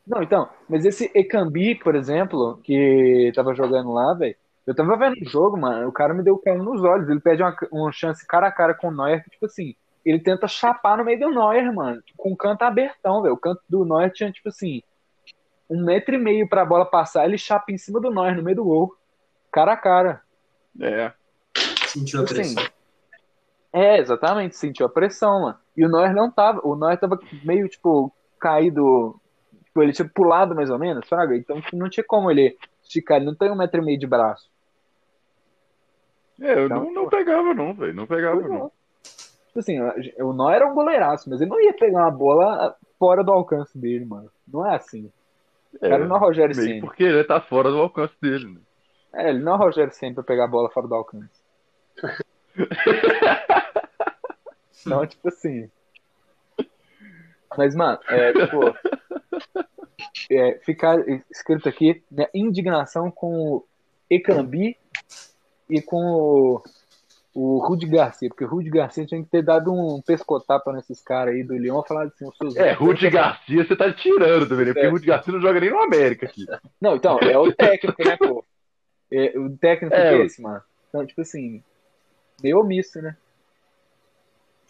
Não, 0.06 0.22
então, 0.22 0.48
mas 0.68 0.84
esse 0.84 1.10
Ekambi, 1.12 1.74
por 1.74 1.96
exemplo, 1.96 2.60
que 2.62 3.32
tava 3.34 3.52
jogando 3.52 3.92
lá, 3.92 4.14
velho. 4.14 4.36
Eu 4.64 4.76
tava 4.76 4.96
vendo 4.96 5.16
o 5.20 5.28
jogo, 5.28 5.56
mano. 5.56 5.88
O 5.88 5.92
cara 5.92 6.14
me 6.14 6.22
deu 6.22 6.34
o 6.34 6.38
cano 6.38 6.62
nos 6.62 6.84
olhos. 6.84 7.08
Ele 7.08 7.18
perde 7.18 7.42
uma, 7.42 7.56
uma 7.72 7.90
chance 7.90 8.24
cara 8.24 8.46
a 8.46 8.52
cara 8.52 8.74
com 8.74 8.86
o 8.86 8.92
Neuer, 8.92 9.24
que, 9.24 9.30
tipo 9.30 9.46
assim, 9.46 9.74
ele 10.04 10.20
tenta 10.20 10.46
chapar 10.46 10.96
no 10.96 11.04
meio 11.04 11.18
do 11.18 11.30
Neuer, 11.30 11.74
mano. 11.74 12.00
Com 12.16 12.30
o 12.30 12.36
canto 12.36 12.62
abertão, 12.62 13.22
velho. 13.22 13.34
O 13.34 13.38
canto 13.38 13.60
do 13.68 13.84
Neuer 13.84 14.12
tinha, 14.12 14.30
tipo 14.30 14.50
assim, 14.50 14.84
um 15.68 15.84
metro 15.84 16.14
e 16.14 16.18
meio 16.18 16.48
pra 16.48 16.64
bola 16.64 16.84
passar. 16.84 17.24
Ele 17.24 17.38
chapa 17.38 17.72
em 17.72 17.78
cima 17.78 18.00
do 18.00 18.10
Neuer, 18.10 18.36
no 18.36 18.42
meio 18.42 18.56
do 18.56 18.64
gol. 18.64 18.96
Cara 19.52 19.72
a 19.72 19.76
cara. 19.76 20.22
É. 20.80 21.12
Sentiu 21.86 22.20
a 22.20 22.24
assim, 22.24 22.34
pressão. 22.34 22.64
É, 23.72 23.98
exatamente, 23.98 24.56
sentiu 24.56 24.86
a 24.86 24.88
pressão, 24.88 25.42
mano. 25.42 25.58
E 25.76 25.84
o 25.84 25.88
Neuer 25.88 26.14
não 26.14 26.30
tava, 26.30 26.60
o 26.66 26.74
Neuer 26.74 26.98
tava 26.98 27.18
meio, 27.44 27.68
tipo, 27.68 28.12
caído, 28.38 29.20
tipo, 29.64 29.82
ele 29.82 29.92
tinha 29.92 30.08
pulado 30.08 30.54
mais 30.54 30.70
ou 30.70 30.78
menos, 30.78 31.06
fraga, 31.06 31.36
então 31.36 31.60
tipo, 31.60 31.76
não 31.76 31.88
tinha 31.90 32.04
como 32.04 32.30
ele 32.30 32.56
esticar, 32.82 33.18
ele 33.18 33.26
não 33.26 33.34
tem 33.34 33.50
um 33.50 33.56
metro 33.56 33.82
e 33.82 33.84
meio 33.84 33.98
de 33.98 34.06
braço. 34.06 34.50
É, 36.40 36.54
eu 36.54 36.66
Então, 36.66 36.84
não, 36.84 36.92
não 36.92 37.08
pegava, 37.08 37.54
não, 37.54 37.74
velho. 37.74 37.94
Não 37.94 38.06
pegava, 38.06 38.40
não. 38.40 38.70
Tipo 39.48 39.58
assim, 39.58 39.78
o 40.20 40.32
Neuer 40.32 40.56
era 40.56 40.68
um 40.70 40.74
goleiraço, 40.74 41.28
mas 41.28 41.40
ele 41.40 41.50
não 41.50 41.60
ia 41.60 41.72
pegar 41.72 42.00
uma 42.00 42.10
bola 42.10 42.76
fora 42.98 43.24
do 43.24 43.32
alcance 43.32 43.76
dele, 43.76 44.04
mano. 44.04 44.30
Não 44.46 44.66
é 44.66 44.76
assim. 44.76 45.10
O 45.74 45.78
cara 45.78 46.06
não 46.06 46.16
é 46.16 46.18
o 46.18 46.22
Rogério 46.22 46.54
Ceni. 46.54 46.80
porque 46.80 47.02
ele 47.04 47.24
tá 47.24 47.40
fora 47.40 47.70
do 47.70 47.78
alcance 47.78 48.14
dele, 48.20 48.54
né? 48.54 48.60
É, 49.14 49.30
ele 49.30 49.40
não 49.40 49.52
é 49.52 49.54
o 49.56 49.58
Rogério 49.58 49.92
Ceni 49.92 50.14
pra 50.14 50.24
pegar 50.24 50.44
a 50.44 50.48
bola 50.48 50.70
fora 50.70 50.86
do 50.86 50.94
alcance. 50.94 51.42
Então, 54.86 55.04
tipo 55.04 55.28
assim. 55.28 55.68
Mas, 57.58 57.74
mano, 57.74 57.98
é, 58.08 58.32
tipo. 58.32 58.60
É, 60.30 60.58
ficar 60.64 60.98
escrito 61.30 61.68
aqui, 61.68 62.02
né, 62.10 62.26
indignação 62.32 63.10
com 63.10 63.34
o 63.34 63.66
Ekambi 64.08 64.76
e 65.68 65.82
com 65.82 65.96
o, 65.96 66.62
o 67.38 67.58
Rudy 67.58 67.86
Garcia, 67.86 68.30
porque 68.30 68.44
o 68.44 68.48
Rudy 68.48 68.70
Garcia 68.70 69.04
tinha 69.04 69.22
que 69.22 69.28
ter 69.28 69.42
dado 69.42 69.70
um 69.70 70.00
pescotapa 70.00 70.72
nesses 70.72 71.02
caras 71.02 71.34
aí 71.34 71.44
do 71.44 71.54
Lyon 71.54 71.82
e 71.84 71.88
falado 71.88 72.06
assim, 72.08 72.26
os 72.26 72.36
seus. 72.38 72.56
É, 72.56 72.72
Rudy 72.72 73.10
Garcia 73.10 73.62
você 73.62 73.76
tá 73.76 73.92
tirando 73.92 74.48
também, 74.48 74.64
né? 74.66 74.72
Porque 74.72 74.86
É. 74.86 74.88
Rudy 74.90 75.06
Garcia 75.06 75.32
não 75.34 75.40
joga 75.40 75.60
nem 75.60 75.68
no 75.70 75.82
América 75.82 76.24
aqui. 76.26 76.46
Não, 76.80 76.96
então, 76.96 77.18
é 77.20 77.36
o 77.38 77.52
técnico, 77.52 78.02
né, 78.02 78.16
pô? 78.16 78.42
É, 79.12 79.38
o 79.38 79.50
técnico 79.58 79.94
É, 79.94 80.14
é 80.14 80.16
o- 80.16 80.22
esse, 80.24 80.40
mano. 80.40 80.62
Então, 80.88 81.04
tipo 81.04 81.20
assim, 81.20 81.62
meio 82.42 82.58
omisso, 82.58 83.02
né? 83.02 83.14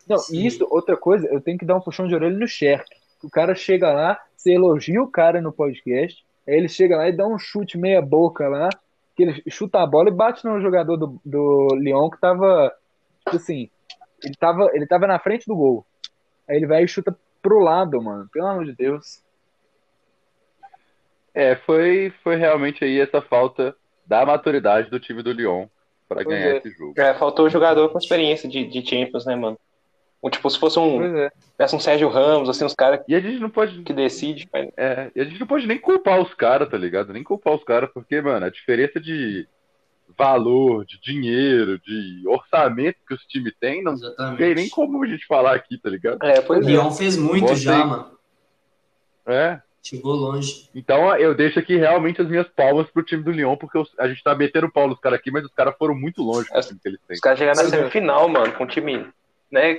Não, 0.09 0.19
Sim. 0.19 0.45
isso, 0.45 0.67
outra 0.71 0.97
coisa, 0.97 1.27
eu 1.29 1.41
tenho 1.41 1.59
que 1.59 1.65
dar 1.65 1.77
um 1.77 1.81
puxão 1.81 2.07
de 2.09 2.15
orelha 2.15 2.37
no 2.37 2.47
Sherk. 2.49 2.89
O 3.23 3.31
cara 3.31 3.55
chega 3.55 3.93
lá, 3.93 4.21
você 4.37 4.53
elogia 4.53 5.01
o 5.03 5.09
cara 5.09 5.41
no 5.41 5.53
podcast, 5.53 6.25
aí 6.47 6.55
ele 6.55 6.69
chega 6.69 6.97
lá 6.97 7.09
e 7.09 7.13
dá 7.17 7.27
um 7.27 7.39
chute 7.39 7.77
meia 7.79 8.01
boca 8.03 8.49
lá, 8.49 8.69
que 9.17 9.23
ele 9.23 9.43
chuta 9.49 9.81
a 9.81 9.87
bola 9.87 10.09
e 10.11 10.13
bate 10.13 10.45
no 10.45 10.61
jogador 10.61 10.97
do, 10.97 11.21
do 11.25 11.69
Lyon 11.77 12.11
que 12.11 12.21
tava, 12.21 12.73
tipo 13.25 13.37
assim, 13.37 13.71
ele 14.23 14.35
tava, 14.35 14.71
ele 14.75 14.87
tava 14.87 15.07
na 15.07 15.19
frente 15.19 15.47
do 15.47 15.57
gol. 15.57 15.87
Aí 16.49 16.57
ele 16.57 16.67
vai 16.67 16.85
e 16.85 16.89
chuta 16.89 17.17
pro 17.41 17.61
lado, 17.61 18.01
mano. 18.03 18.29
Pelo 18.33 18.47
amor 18.47 18.65
de 18.65 18.75
Deus. 18.75 19.23
É, 21.35 21.57
foi, 21.57 22.13
foi 22.23 22.37
realmente 22.37 22.85
aí 22.85 23.01
essa 23.01 23.21
falta 23.21 23.75
da 24.07 24.25
maturidade 24.25 24.91
do 24.91 25.01
time 25.01 25.23
do 25.23 25.33
Lyon 25.33 25.67
pra 26.09 26.23
Pois 26.23 26.29
ganhar 26.29 26.55
é. 26.55 26.57
esse 26.59 26.71
jogo. 26.71 26.95
é, 26.97 27.15
faltou 27.15 27.47
um 27.47 27.51
jogador 27.51 27.89
com 27.91 27.99
experiência 27.99 28.49
de, 28.49 28.65
de 28.67 28.89
Champions, 28.89 29.27
né, 29.27 29.35
mano? 29.35 29.59
Tipo, 30.31 30.49
se 30.51 30.59
fosse 30.59 30.79
um, 30.79 30.99
Pois 30.99 31.15
é. 31.15 31.31
tivesse 31.53 31.77
um 31.77 31.81
Sérgio 31.81 32.09
Ramos, 32.09 32.49
assim, 32.49 32.65
uns 32.65 32.75
caras 32.75 33.01
E 33.09 33.15
a 33.15 33.21
gente 33.21 33.39
não 33.39 33.51
pode. 33.51 33.83
que 33.83 33.93
decide, 33.93 34.49
mas 34.53 34.69
É, 34.77 35.11
e 35.15 35.21
a 35.21 35.25
gente 35.25 35.39
não 35.41 35.47
pode 35.47 35.67
nem 35.67 35.79
culpar 35.79 36.21
os 36.21 36.33
caras, 36.35 36.69
tá 36.69 36.77
ligado? 36.77 37.13
Nem 37.13 37.23
culpar 37.23 37.55
os 37.55 37.65
caras, 37.65 37.91
porque, 37.93 38.21
mano, 38.21 38.47
a 38.47 38.51
diferença 38.51 39.01
de 39.01 39.47
valor, 40.17 40.85
de 40.87 41.01
dinheiro, 41.01 41.79
de 41.81 42.23
orçamento 42.27 42.97
que 43.07 43.13
os 43.15 43.23
times 43.27 43.53
têm, 43.61 43.83
não 43.83 43.95
tem 44.37 44.55
nem 44.55 44.69
como 44.69 45.03
a 45.03 45.07
gente 45.07 45.27
falar 45.27 45.55
aqui, 45.55 45.77
tá 45.79 45.91
ligado? 45.91 46.19
É, 46.23 46.41
O 46.49 46.55
é. 46.55 46.59
Lyon 46.61 46.91
fez 46.93 47.17
muito 47.17 47.49
Você- 47.49 47.57
já, 47.65 47.85
mano. 47.85 48.11
É. 49.27 49.61
Chegou 49.83 50.15
longe. 50.15 50.69
Então 50.75 51.15
eu 51.17 51.33
deixo 51.35 51.59
aqui 51.61 51.77
realmente 51.77 52.21
as 52.21 52.29
minhas 52.29 52.49
palmas 52.49 52.89
pro 52.91 53.05
time 53.05 53.23
do 53.23 53.31
Lyon, 53.31 53.57
porque 53.57 53.79
os- 53.79 53.93
a 53.99 54.09
gente 54.09 54.23
tá 54.23 54.35
metendo 54.35 54.71
pau 54.71 54.89
nos 54.89 54.99
caras 54.99 55.19
aqui, 55.21 55.31
mas 55.31 55.45
os 55.45 55.53
caras 55.53 55.75
foram 55.79 55.95
muito 55.95 56.23
longe 56.23 56.49
com 56.49 56.59
o 56.59 56.61
time 56.61 56.81
que 56.83 56.89
eles 56.89 57.01
têm. 57.07 57.15
Os 57.15 57.21
caras 57.21 57.39
chegaram 57.39 57.63
na 57.63 57.69
é. 57.69 57.71
semifinal, 57.71 58.29
mano, 58.29 58.53
com 58.55 58.65
um 58.65 58.67
time, 58.67 59.07
né? 59.51 59.79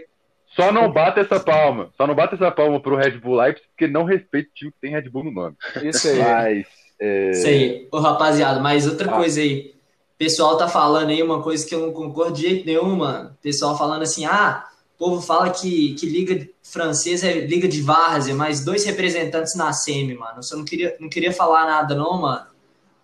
Só 0.56 0.72
não 0.72 0.92
bata 0.92 1.20
essa 1.22 1.40
palma. 1.40 1.90
Só 1.98 2.08
não 2.08 2.16
bata 2.16 2.36
essa 2.36 2.50
palma 2.52 2.80
pro 2.80 2.96
Red 2.96 3.12
Bull 3.20 3.36
Leipzig, 3.36 3.68
porque 3.70 3.88
não 3.88 4.04
respeita 4.04 4.50
o 4.50 4.54
time 4.54 4.72
que 4.72 4.80
tem 4.82 4.92
Red 4.92 5.10
Bull 5.10 5.26
no 5.26 5.32
nome. 5.32 5.56
Isso 5.84 6.08
aí. 6.08 6.18
Mas. 6.20 6.68
é, 7.00 7.32
Isso 7.32 7.48
aí. 7.48 7.88
Ô, 7.92 8.00
rapaziada, 8.00 8.60
mas 8.60 8.88
outra 8.88 9.12
Ah. 9.12 9.16
coisa 9.16 9.40
aí. 9.42 9.74
O 10.16 10.18
pessoal 10.18 10.58
tá 10.58 10.68
falando 10.68 11.10
aí 11.12 11.22
uma 11.22 11.44
coisa 11.44 11.64
que 11.68 11.76
eu 11.76 11.80
não 11.80 11.94
concordo 11.94 12.34
de 12.34 12.42
jeito 12.42 12.66
nenhum, 12.66 12.96
mano. 12.96 13.30
O 13.30 13.42
pessoal 13.44 13.78
falando 13.78 14.02
assim, 14.02 14.26
ah, 14.26 14.66
o 14.96 14.98
povo 14.98 15.22
fala 15.22 15.52
que, 15.52 15.94
que 15.94 16.08
liga 16.08 16.48
francesa 16.64 17.28
é 17.28 17.34
liga 17.42 17.68
de 17.68 17.82
várzea, 17.84 18.34
mas 18.34 18.66
dois 18.66 18.84
representantes 18.84 19.54
na 19.56 19.72
semi, 19.74 20.16
mano. 20.16 20.40
Eu 20.40 20.44
só 20.44 20.58
não 20.58 20.66
queria, 20.66 20.96
não 21.00 21.08
queria 21.08 21.32
falar 21.32 21.66
nada 21.68 21.94
não, 21.94 22.20
mano. 22.20 22.48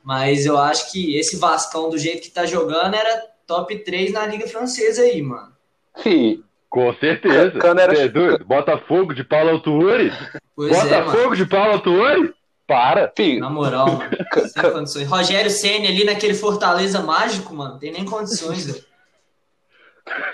Mas 0.04 0.46
eu 0.48 0.58
acho 0.58 0.92
que 0.92 1.16
esse 1.16 1.38
Vascão, 1.38 1.88
do 1.90 1.98
jeito 2.00 2.24
que 2.24 2.32
tá 2.32 2.46
jogando, 2.48 2.96
era 2.96 3.22
top 3.46 3.78
3 3.84 4.12
na 4.12 4.26
liga 4.26 4.48
francesa 4.48 5.04
aí, 5.04 5.22
mano. 5.22 5.54
Fi, 6.02 6.44
Com 6.74 6.92
certeza. 6.96 7.52
Cano 7.60 7.80
era- 7.80 7.96
é 8.00 8.08
doido? 8.08 8.44
Botafogo 8.46 9.14
de 9.14 9.24
Paulo 9.24 9.52
Autuori? 9.52 10.12
Pois 10.56 10.72
é. 10.76 10.82
Botafogo 11.02 11.36
de 11.36 11.46
Paulo 11.46 11.74
Autuori? 11.74 12.34
Para. 12.66 13.12
fi, 13.16 13.40
Na 13.40 13.50
moral, 13.50 13.86
mano. 13.92 14.10
Sem 14.50 14.72
condições. 14.72 15.08
Rogério 15.08 15.52
Senna 15.52 15.88
ali 15.90 16.04
naquele 16.04 16.34
Fortaleza 16.34 17.00
mágico, 17.02 17.54
mano. 17.54 17.78
Tem 17.78 17.92
nem 17.92 18.04
condições, 18.06 18.66
velho. 18.66 18.84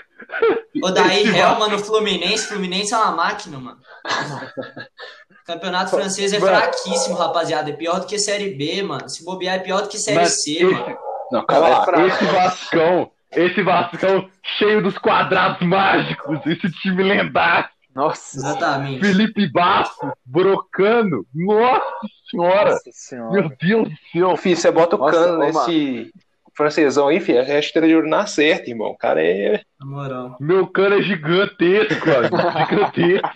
O 0.82 0.90
daí 0.90 1.26
Helma 1.36 1.68
no 1.68 1.78
Fluminense. 1.78 2.46
Fluminense 2.46 2.94
é 2.94 2.96
uma 2.96 3.10
máquina, 3.10 3.58
mano. 3.58 3.78
Campeonato 5.44 5.90
francês 5.90 6.32
é 6.32 6.38
Mano. 6.38 6.56
fraquíssimo, 6.56 7.16
rapaziada. 7.16 7.68
É 7.70 7.72
pior 7.72 7.98
do 8.00 8.06
que 8.06 8.18
Série 8.18 8.54
B, 8.54 8.82
mano. 8.82 9.08
Se 9.08 9.24
bobear, 9.24 9.56
é 9.56 9.58
pior 9.58 9.82
do 9.82 9.88
que 9.88 9.98
Série 9.98 10.18
Mas 10.18 10.42
C, 10.42 10.52
esse, 10.52 10.64
mano. 10.64 10.96
não, 11.32 11.44
calma 11.44 11.66
É 11.66 11.70
lá. 11.70 11.84
fraco. 11.84 12.06
esse 12.06 12.24
Vascão, 12.26 13.10
esse 13.32 13.62
Vascão 13.62 14.28
cheio 14.58 14.82
dos 14.82 14.98
quadrados 14.98 15.66
mágicos, 15.66 16.40
esse 16.46 16.70
time 16.80 17.02
lendário. 17.02 17.68
Nossa, 17.94 18.36
Exatamente. 18.36 19.00
Felipe 19.00 19.48
Bastos, 19.50 20.10
brocando. 20.24 21.26
Nossa 21.34 21.84
senhora. 22.30 22.70
Nossa 22.70 22.90
senhora. 22.92 23.32
Meu 23.32 23.52
Deus 23.60 23.88
do 23.88 23.94
céu. 24.12 24.36
Filho, 24.36 24.56
você 24.56 24.70
bota 24.70 24.96
o 24.96 24.98
Nossa, 24.98 25.12
cano 25.12 25.38
nesse 25.38 26.12
francesão 26.54 27.08
aí, 27.08 27.20
filho, 27.20 27.38
é 27.38 27.56
a 27.56 27.58
estrela 27.58 27.88
de 27.88 27.94
ouro 27.94 28.08
na 28.08 28.26
certa, 28.26 28.68
irmão. 28.68 28.88
O 28.88 28.96
cara 28.96 29.22
é. 29.22 29.62
Na 29.80 29.86
moral. 29.86 30.36
Meu 30.38 30.66
cano 30.66 30.96
é 30.96 31.02
gigantesco, 31.02 32.10
amigo. 32.10 32.36
Gigantesco. 32.68 33.30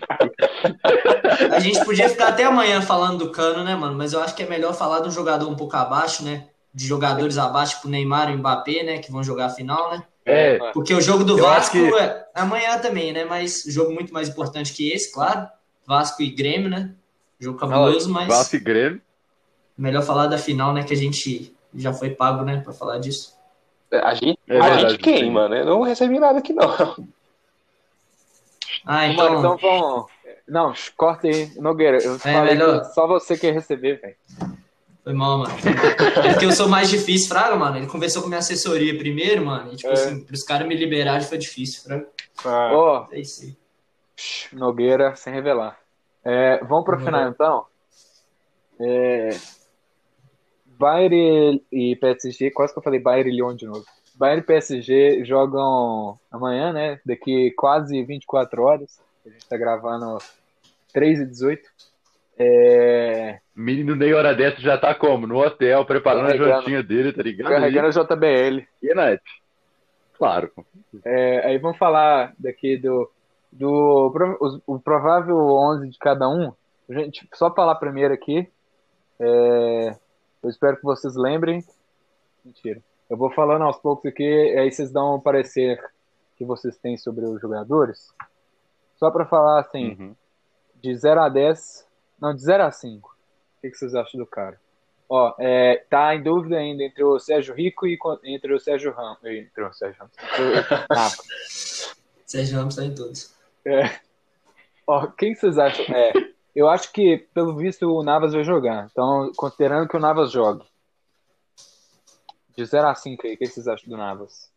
A 1.52 1.58
gente 1.58 1.84
podia 1.84 2.08
ficar 2.08 2.28
até 2.28 2.44
amanhã 2.44 2.82
falando 2.82 3.18
do 3.18 3.30
Cano, 3.30 3.64
né, 3.64 3.74
mano? 3.74 3.96
Mas 3.96 4.12
eu 4.12 4.20
acho 4.20 4.34
que 4.34 4.42
é 4.42 4.46
melhor 4.46 4.74
falar 4.74 5.00
de 5.00 5.08
um 5.08 5.12
jogador 5.12 5.48
um 5.48 5.56
pouco 5.56 5.76
abaixo, 5.76 6.24
né? 6.24 6.44
De 6.74 6.86
jogadores 6.86 7.38
abaixo, 7.38 7.76
tipo 7.76 7.88
Neymar 7.88 8.30
e 8.30 8.36
Mbappé, 8.36 8.82
né? 8.82 8.98
Que 8.98 9.12
vão 9.12 9.22
jogar 9.22 9.46
a 9.46 9.50
final, 9.50 9.92
né? 9.92 10.02
É, 10.26 10.58
Porque 10.72 10.92
o 10.94 11.00
jogo 11.00 11.22
do 11.22 11.36
Vasco 11.36 11.72
que- 11.76 11.94
é 11.94 12.26
amanhã 12.34 12.78
também, 12.78 13.12
né? 13.12 13.24
Mas 13.24 13.62
jogo 13.66 13.92
muito 13.92 14.12
mais 14.12 14.28
importante 14.28 14.72
que 14.72 14.90
esse, 14.90 15.12
claro. 15.12 15.46
Vasco 15.86 16.22
e 16.22 16.30
Grêmio, 16.30 16.68
né? 16.70 16.90
Jogo 17.38 17.58
cabuloso, 17.58 18.10
mas 18.10 18.26
Vasco 18.26 18.56
e 18.56 18.58
Grêmio. 18.58 19.00
melhor 19.78 20.02
falar 20.02 20.26
da 20.26 20.38
final, 20.38 20.72
né? 20.72 20.82
Que 20.82 20.94
a 20.94 20.96
gente 20.96 21.54
já 21.74 21.92
foi 21.92 22.10
pago, 22.10 22.42
né? 22.42 22.60
Pra 22.60 22.72
falar 22.72 22.98
disso. 22.98 23.34
A 23.92 24.14
gente, 24.14 24.38
É 24.48 24.58
a 24.58 24.88
gente 24.88 25.30
mano? 25.30 25.54
Eu 25.54 25.66
não 25.66 25.82
recebi 25.82 26.18
nada 26.18 26.38
aqui, 26.40 26.52
não. 26.52 26.68
Ah, 28.86 29.06
Mano, 29.08 29.12
então. 29.12 29.38
então 29.38 29.56
vamos. 29.58 30.06
Não, 30.48 30.74
corta 30.96 31.26
aí. 31.28 31.50
Nogueira, 31.56 31.98
eu 32.02 32.16
É, 32.16 32.18
falei 32.18 32.54
melhor. 32.54 32.80
que 32.80 32.92
só 32.94 33.06
você 33.06 33.36
quer 33.38 33.52
receber, 33.54 34.00
velho. 34.00 34.16
Foi 35.04 35.12
mal, 35.12 35.38
mano. 35.38 35.54
É 36.26 36.30
porque 36.32 36.46
eu 36.46 36.52
sou 36.52 36.66
mais 36.68 36.88
difícil, 36.88 37.28
Fraga, 37.28 37.54
mano. 37.56 37.76
Ele 37.76 37.86
conversou 37.86 38.22
com 38.22 38.28
minha 38.28 38.38
assessoria 38.38 38.96
primeiro, 38.96 39.44
mano. 39.44 39.72
E, 39.72 39.76
tipo 39.76 39.90
É. 39.90 39.92
assim, 39.92 40.24
pros 40.24 40.42
caras 40.42 40.66
me 40.66 40.74
liberarem 40.74 41.26
foi 41.26 41.36
difícil, 41.38 41.82
Fraga. 41.82 42.08
Ah, 42.44 42.70
Ó, 42.72 43.08
É 43.12 43.20
isso 43.20 43.42
aí. 43.44 43.56
Shh, 44.16 44.52
Nogueira, 44.54 45.14
sem 45.14 45.32
revelar. 45.32 45.78
É, 46.24 46.58
vamos 46.64 46.84
para 46.86 46.94
o 46.96 46.98
Uhum. 46.98 47.04
final, 47.04 47.28
então? 47.28 47.66
É, 48.80 49.28
Bayern 50.78 51.62
e 51.70 51.92
e 51.92 51.96
PSG, 51.96 52.50
quase 52.50 52.72
que 52.72 52.78
eu 52.78 52.82
falei 52.82 52.98
Bayern 52.98 53.30
e 53.30 53.34
Lyon 53.36 53.54
de 53.54 53.66
novo. 53.66 53.84
Bayern 54.14 54.40
e 54.42 54.46
PSG 54.46 55.24
jogam 55.24 56.18
amanhã, 56.30 56.72
né? 56.72 57.00
Daqui 57.04 57.50
quase 57.56 58.02
24 58.04 58.62
horas. 58.62 58.98
A 59.26 59.28
gente 59.28 59.46
tá 59.46 59.56
gravando 59.56 60.18
3 60.92 61.20
e 61.20 61.26
18. 61.26 61.68
É, 62.38 63.38
Menino 63.54 63.94
Ney, 63.94 64.12
hora 64.12 64.34
dessa, 64.34 64.60
já 64.60 64.76
tá 64.76 64.94
como? 64.94 65.26
No 65.26 65.38
hotel, 65.38 65.84
preparando 65.84 66.26
a 66.32 66.36
jantinha 66.36 66.82
dele, 66.82 67.12
tá 67.12 67.22
ligado? 67.22 67.48
carregando 67.50 67.86
a 67.86 67.90
JBL. 68.04 68.66
E, 68.82 68.94
Nath? 68.94 69.20
Claro. 70.18 70.50
É, 71.04 71.46
aí 71.46 71.58
vamos 71.58 71.78
falar 71.78 72.34
daqui 72.38 72.76
do, 72.76 73.10
do 73.52 74.36
os- 74.40 74.60
o 74.66 74.78
provável 74.80 75.36
11 75.36 75.88
de 75.90 75.98
cada 75.98 76.28
um. 76.28 76.52
Gente, 76.88 77.28
só 77.34 77.52
falar 77.54 77.76
primeiro 77.76 78.12
aqui. 78.12 78.48
É, 79.20 79.96
eu 80.42 80.50
espero 80.50 80.76
que 80.76 80.82
vocês 80.82 81.14
lembrem. 81.16 81.64
Mentira. 82.44 82.80
Eu 83.08 83.16
vou 83.16 83.30
falando 83.32 83.62
aos 83.62 83.78
poucos 83.78 84.06
aqui, 84.10 84.24
aí 84.58 84.70
vocês 84.70 84.90
dão 84.90 85.16
um 85.16 85.20
parecer 85.20 85.78
que 86.36 86.44
vocês 86.44 86.76
têm 86.78 86.96
sobre 86.96 87.24
os 87.24 87.40
jogadores. 87.40 88.12
Só 88.96 89.10
para 89.10 89.24
falar 89.26 89.60
assim, 89.60 89.96
Uhum. 89.98 90.16
de 90.82 90.94
0 90.96 91.20
a 91.22 91.28
10, 91.28 91.86
não, 92.24 92.34
de 92.34 92.42
0 92.42 92.64
a 92.64 92.70
5. 92.70 93.08
O 93.08 93.60
que, 93.60 93.70
que 93.70 93.76
vocês 93.76 93.94
acham 93.94 94.18
do 94.18 94.26
cara? 94.26 94.58
Ó, 95.08 95.34
é, 95.38 95.84
tá 95.90 96.14
em 96.14 96.22
dúvida 96.22 96.56
ainda 96.56 96.82
entre 96.82 97.04
o 97.04 97.18
Sérgio 97.18 97.54
Rico 97.54 97.86
e 97.86 97.98
entre 98.24 98.54
o 98.54 98.58
Sérgio 98.58 98.92
Ramos. 98.92 99.22
Entre 99.24 99.62
o 99.62 99.72
Sérgio 99.72 100.00
Ramos. 100.00 100.16
O. 101.18 102.24
Sérgio 102.24 102.58
Ramos 102.58 102.76
tá 102.76 102.84
em 102.84 102.94
todos. 102.94 103.34
Ó, 104.86 105.06
quem 105.08 105.34
vocês 105.34 105.58
acham? 105.58 105.84
É, 105.94 106.12
eu 106.54 106.68
acho 106.68 106.92
que, 106.92 107.18
pelo 107.34 107.56
visto, 107.56 107.86
o 107.86 108.02
Navas 108.02 108.32
vai 108.32 108.44
jogar. 108.44 108.88
Então, 108.90 109.30
considerando 109.36 109.88
que 109.88 109.96
o 109.96 110.00
Navas 110.00 110.30
jogue. 110.30 110.64
De 112.56 112.64
0 112.64 112.88
a 112.88 112.94
5 112.94 113.26
aí, 113.26 113.34
o 113.34 113.38
que 113.38 113.46
vocês 113.46 113.68
acham 113.68 113.88
do 113.88 113.96
Navas? 113.96 114.50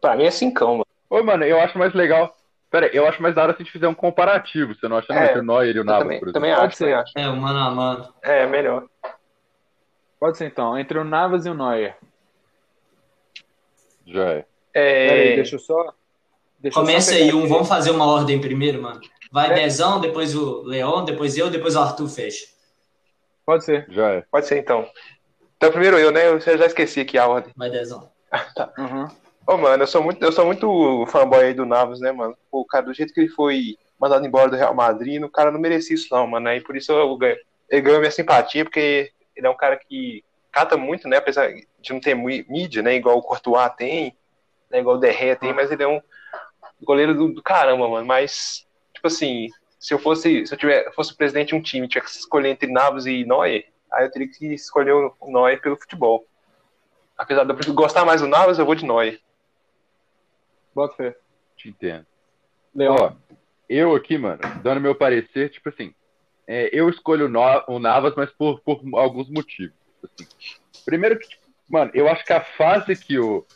pra 0.00 0.16
mim 0.16 0.24
é 0.24 0.30
cincão, 0.30 0.72
mano. 0.72 0.86
Ô, 1.08 1.22
mano, 1.22 1.44
eu 1.44 1.60
acho 1.60 1.78
mais 1.78 1.94
legal. 1.94 2.36
Pera 2.70 2.86
aí, 2.86 2.96
eu 2.96 3.06
acho 3.06 3.22
mais 3.22 3.34
da 3.34 3.42
hora 3.42 3.52
se 3.52 3.62
a 3.62 3.64
gente 3.64 3.72
fizer 3.72 3.88
um 3.88 3.94
comparativo. 3.94 4.74
Você 4.74 4.88
não 4.88 4.96
acha, 4.96 5.12
não? 5.12 5.20
É, 5.20 5.26
Entre 5.26 5.38
o 5.40 5.42
Neuer 5.42 5.74
e 5.76 5.78
o 5.78 5.80
Eu 5.80 5.84
Navas, 5.84 6.02
também, 6.02 6.18
por 6.18 6.28
exemplo. 6.28 6.32
também 6.32 6.54
Pode 6.54 6.66
acho, 6.66 6.76
ser. 6.76 6.84
também 6.84 6.94
acho. 7.00 7.12
É, 7.16 7.28
o 7.28 7.36
mano 7.36 7.58
a 7.58 7.70
mano. 7.70 8.14
É, 8.22 8.46
melhor. 8.46 8.84
Pode 10.18 10.36
ser 10.38 10.46
então, 10.46 10.76
entre 10.78 10.98
o 10.98 11.04
Navas 11.04 11.46
e 11.46 11.50
o 11.50 11.54
Neuer. 11.54 11.96
Já 14.06 14.24
é. 14.32 14.44
É, 14.74 15.08
Pera 15.08 15.22
aí, 15.22 15.36
deixa 15.36 15.54
eu 15.56 15.58
só. 15.60 15.94
Deixa 16.58 16.68
eu 16.68 16.72
só 16.72 16.80
Começa 16.80 17.14
aí 17.14 17.32
um, 17.32 17.46
vamos 17.46 17.68
fazer 17.68 17.90
uma 17.90 18.06
ordem 18.06 18.40
primeiro, 18.40 18.82
mano. 18.82 19.00
Vai 19.30 19.50
É. 19.50 19.54
Dezão, 19.54 20.00
depois 20.00 20.34
o 20.34 20.62
Leon, 20.62 21.04
depois 21.04 21.36
eu, 21.36 21.50
depois 21.50 21.76
o 21.76 21.80
Arthur 21.80 22.08
fecha. 22.08 22.46
Pode 23.44 23.64
ser. 23.64 23.86
Já 23.90 24.10
é. 24.10 24.24
Pode 24.30 24.46
ser 24.46 24.58
então. 24.58 24.88
Então, 25.56 25.70
primeiro 25.70 25.98
eu, 25.98 26.10
né? 26.10 26.28
Eu 26.28 26.40
já 26.40 26.66
esqueci 26.66 27.00
aqui 27.00 27.16
a 27.16 27.26
ordem. 27.26 27.52
Vai 27.56 27.70
Dezão. 27.70 28.10
Uhum. 28.78 29.08
Ô, 29.46 29.56
mano, 29.56 29.84
eu 29.84 29.86
sou 29.86 30.02
muito, 30.02 30.22
eu 30.24 30.32
sou 30.32 30.44
muito 30.44 31.06
fanboy 31.06 31.44
aí 31.44 31.54
do 31.54 31.64
Navas, 31.64 32.00
né, 32.00 32.10
mano? 32.10 32.36
O 32.50 32.64
cara, 32.64 32.86
do 32.86 32.94
jeito 32.94 33.14
que 33.14 33.20
ele 33.20 33.28
foi 33.28 33.76
mandado 33.98 34.26
embora 34.26 34.50
do 34.50 34.56
Real 34.56 34.74
Madrid, 34.74 35.22
o 35.22 35.30
cara 35.30 35.52
não 35.52 35.60
merecia 35.60 35.94
isso, 35.94 36.08
não, 36.10 36.26
mano. 36.26 36.48
Aí 36.48 36.60
por 36.60 36.76
isso 36.76 36.92
eu 36.92 37.16
ganho. 37.16 37.36
Minha 37.70 38.10
simpatia, 38.10 38.64
porque 38.64 39.12
ele 39.36 39.46
é 39.46 39.50
um 39.50 39.56
cara 39.56 39.76
que 39.76 40.24
cata 40.50 40.76
muito, 40.76 41.06
né? 41.06 41.18
Apesar 41.18 41.52
de 41.52 41.92
não 41.92 42.00
ter 42.00 42.14
mídia, 42.14 42.82
né? 42.82 42.96
Igual 42.96 43.18
o 43.18 43.22
Courtois 43.22 43.70
tem, 43.76 44.16
né, 44.70 44.80
igual 44.80 44.96
o 44.96 44.98
Derré 45.00 45.36
tem, 45.36 45.52
mas 45.52 45.70
ele 45.70 45.82
é 45.82 45.88
um 45.88 46.00
goleiro 46.82 47.14
do, 47.14 47.32
do 47.32 47.42
caramba, 47.42 47.88
mano. 47.88 48.04
Mas, 48.04 48.66
tipo 48.92 49.06
assim, 49.06 49.48
se 49.78 49.94
eu 49.94 49.98
fosse, 49.98 50.44
se 50.44 50.54
eu 50.54 50.58
tiver, 50.58 50.92
fosse 50.92 51.16
presidente 51.16 51.48
de 51.50 51.54
um 51.54 51.62
time, 51.62 51.86
tivesse 51.86 52.14
que 52.14 52.18
escolher 52.20 52.48
entre 52.48 52.72
Navas 52.72 53.06
e 53.06 53.24
Neuer, 53.24 53.66
aí 53.92 54.06
eu 54.06 54.10
teria 54.10 54.28
que 54.28 54.46
escolher 54.54 54.92
o 54.92 55.14
Neuer 55.28 55.60
pelo 55.60 55.76
futebol. 55.76 56.26
Apesar 57.16 57.44
de 57.44 57.68
eu 57.68 57.74
gostar 57.74 58.04
mais 58.04 58.20
do 58.20 58.26
Navas, 58.26 58.58
eu 58.58 58.66
vou 58.66 58.74
de 58.74 58.84
Neuer. 58.84 59.20
Bota 60.76 60.94
fé. 60.94 61.16
Te 61.56 61.70
entendo. 61.70 62.04
Ó, 62.78 63.12
eu 63.66 63.94
aqui, 63.94 64.18
mano, 64.18 64.38
dando 64.62 64.78
meu 64.78 64.94
parecer, 64.94 65.48
tipo 65.48 65.70
assim, 65.70 65.94
é, 66.46 66.68
eu 66.70 66.90
escolho 66.90 67.32
o, 67.66 67.78
Navas, 67.78 68.12
mas 68.14 68.30
por, 68.32 68.60
por 68.60 68.82
alguns 68.92 69.30
motivos. 69.30 69.74
assim. 70.04 70.28
Primeiro 70.84 71.18
que, 71.18 71.28
tipo, 71.28 71.46
mano, 71.66 71.90
eu 71.94 72.06
acho 72.06 72.22
que 72.26 72.32
a 72.34 72.44
fase 72.44 72.94
que 72.94 73.18
o, 73.18 73.46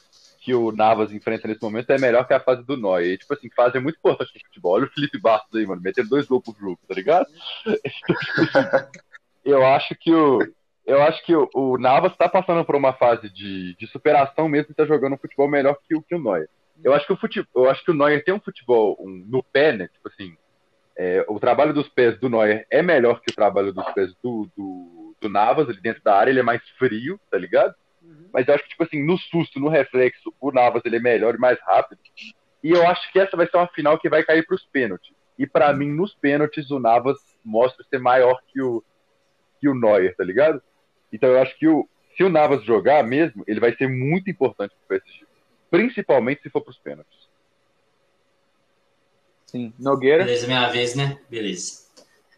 que 0.41 0.55
o 0.55 0.73
Navas 0.73 1.13
enfrenta 1.13 1.47
nesse 1.47 1.63
momento 1.63 1.91
é 1.91 1.99
melhor 1.99 2.27
que 2.27 2.33
a 2.33 2.41
fase 2.41 2.65
do 2.65 2.75
Neuer. 2.75 3.13
E, 3.13 3.19
tipo 3.19 3.35
assim, 3.35 3.51
fase 3.51 3.77
é 3.77 3.81
muito 3.81 3.99
importante 3.99 4.33
no 4.35 4.41
futebol. 4.47 4.73
Olha 4.73 4.87
o 4.87 4.91
Felipe 4.91 5.19
Bastos 5.21 5.55
aí, 5.61 5.67
mano, 5.67 5.83
metendo 5.83 6.09
dois 6.09 6.27
gols 6.27 6.43
por 6.43 6.57
jogo, 6.59 6.81
tá 6.89 6.95
ligado? 6.95 7.27
eu 9.45 9.63
acho 9.67 9.95
que 9.95 10.11
o. 10.11 10.39
Eu 10.87 11.03
acho 11.03 11.23
que 11.27 11.37
o, 11.37 11.49
o 11.53 11.77
Navas 11.77 12.17
tá 12.17 12.31
passando 12.31 12.65
por 12.65 12.75
uma 12.75 12.95
fase 12.95 13.29
de, 13.29 13.77
de 13.77 13.87
superação 13.89 14.49
mesmo 14.49 14.73
e 14.73 14.75
tá 14.75 14.87
jogando 14.87 15.13
um 15.13 15.19
futebol 15.19 15.47
melhor 15.47 15.77
que 15.87 15.95
o, 15.95 16.01
que 16.01 16.15
o 16.15 16.19
Neuer. 16.19 16.49
Eu 16.83 16.95
acho 16.95 17.07
que 17.07 17.13
o 17.13 17.17
futebol, 17.17 17.65
eu 17.65 17.71
acho 17.71 17.85
que 17.85 17.91
o 17.91 17.95
Neuer 17.95 18.25
tem 18.25 18.35
um 18.35 18.41
futebol 18.41 18.97
um, 19.01 19.25
no 19.27 19.43
pé, 19.43 19.73
né? 19.73 19.89
Tipo 19.89 20.09
assim, 20.09 20.37
é, 20.97 21.25
o 21.29 21.39
trabalho 21.39 21.73
dos 21.73 21.89
pés 21.89 22.19
do 22.19 22.29
Neuer 22.29 22.67
é 22.71 22.83
melhor 22.83 23.21
que 23.21 23.33
o 23.33 23.35
trabalho 23.35 23.73
dos 23.73 23.85
pés 23.93 24.15
do, 24.23 24.49
do, 24.57 25.15
do 25.21 25.29
Navas 25.29 25.69
ali 25.69 25.81
dentro 25.81 26.03
da 26.03 26.15
área, 26.17 26.31
ele 26.31 26.41
é 26.41 26.45
mais 26.45 26.63
frio, 26.79 27.21
tá 27.31 27.39
ligado? 27.39 27.75
Mas 28.33 28.47
eu 28.47 28.55
acho 28.55 28.65
que, 28.65 28.71
tipo 28.71 28.83
assim, 28.83 29.05
no 29.05 29.19
susto, 29.19 29.61
no 29.61 29.69
reflexo, 29.69 30.33
o 30.41 30.51
Navas 30.53 30.83
ele 30.85 30.97
é 30.97 31.01
melhor 31.01 31.35
e 31.35 31.39
mais 31.39 31.59
rápido. 31.61 32.01
E 32.63 32.71
eu 32.71 32.87
acho 32.87 33.11
que 33.13 33.19
essa 33.19 33.37
vai 33.37 33.47
ser 33.47 33.57
uma 33.57 33.69
final 33.69 33.99
que 33.99 34.09
vai 34.09 34.23
cair 34.23 34.47
pros 34.47 34.65
pênaltis. 34.67 35.13
E 35.39 35.47
pra 35.47 35.73
mim, 35.73 35.91
nos 35.91 36.15
pênaltis, 36.15 36.71
o 36.71 36.79
Navas 36.79 37.19
mostra 37.45 37.85
ser 37.89 37.99
maior 37.99 38.41
que 38.49 38.61
o, 38.61 38.83
que 39.61 39.69
o 39.69 39.75
Neuer, 39.75 40.15
tá 40.15 40.25
ligado? 40.25 40.63
Então 41.13 41.31
eu 41.31 41.41
acho 41.41 41.57
que 41.59 41.67
o, 41.67 41.89
se 42.17 42.23
o 42.23 42.29
Navas 42.29 42.63
jogar 42.65 43.03
mesmo, 43.03 43.43
ele 43.47 43.61
vai 43.61 43.75
ser 43.75 43.89
muito 43.89 44.31
importante 44.31 44.75
pro 44.77 44.99
PSG. 44.99 45.27
Principalmente 45.71 46.43
se 46.43 46.51
for 46.51 46.61
pros 46.61 46.79
pênaltis. 46.79 47.29
Sim. 49.47 49.73
Nogueira. 49.79 50.25
Beleza, 50.25 50.47
minha 50.47 50.69
vez, 50.69 50.95
né? 50.95 51.19
Beleza. 51.29 51.81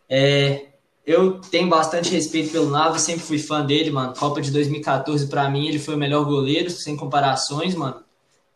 É, 0.08 0.66
eu 1.06 1.40
tenho 1.40 1.68
bastante 1.68 2.10
respeito 2.10 2.52
pelo 2.52 2.70
Navas, 2.70 3.02
sempre 3.02 3.22
fui 3.22 3.38
fã 3.38 3.64
dele, 3.64 3.90
mano. 3.90 4.14
Copa 4.14 4.40
de 4.40 4.50
2014, 4.50 5.26
pra 5.28 5.48
mim, 5.50 5.68
ele 5.68 5.78
foi 5.78 5.94
o 5.94 5.98
melhor 5.98 6.24
goleiro, 6.24 6.70
sem 6.70 6.96
comparações, 6.96 7.74
mano. 7.74 8.02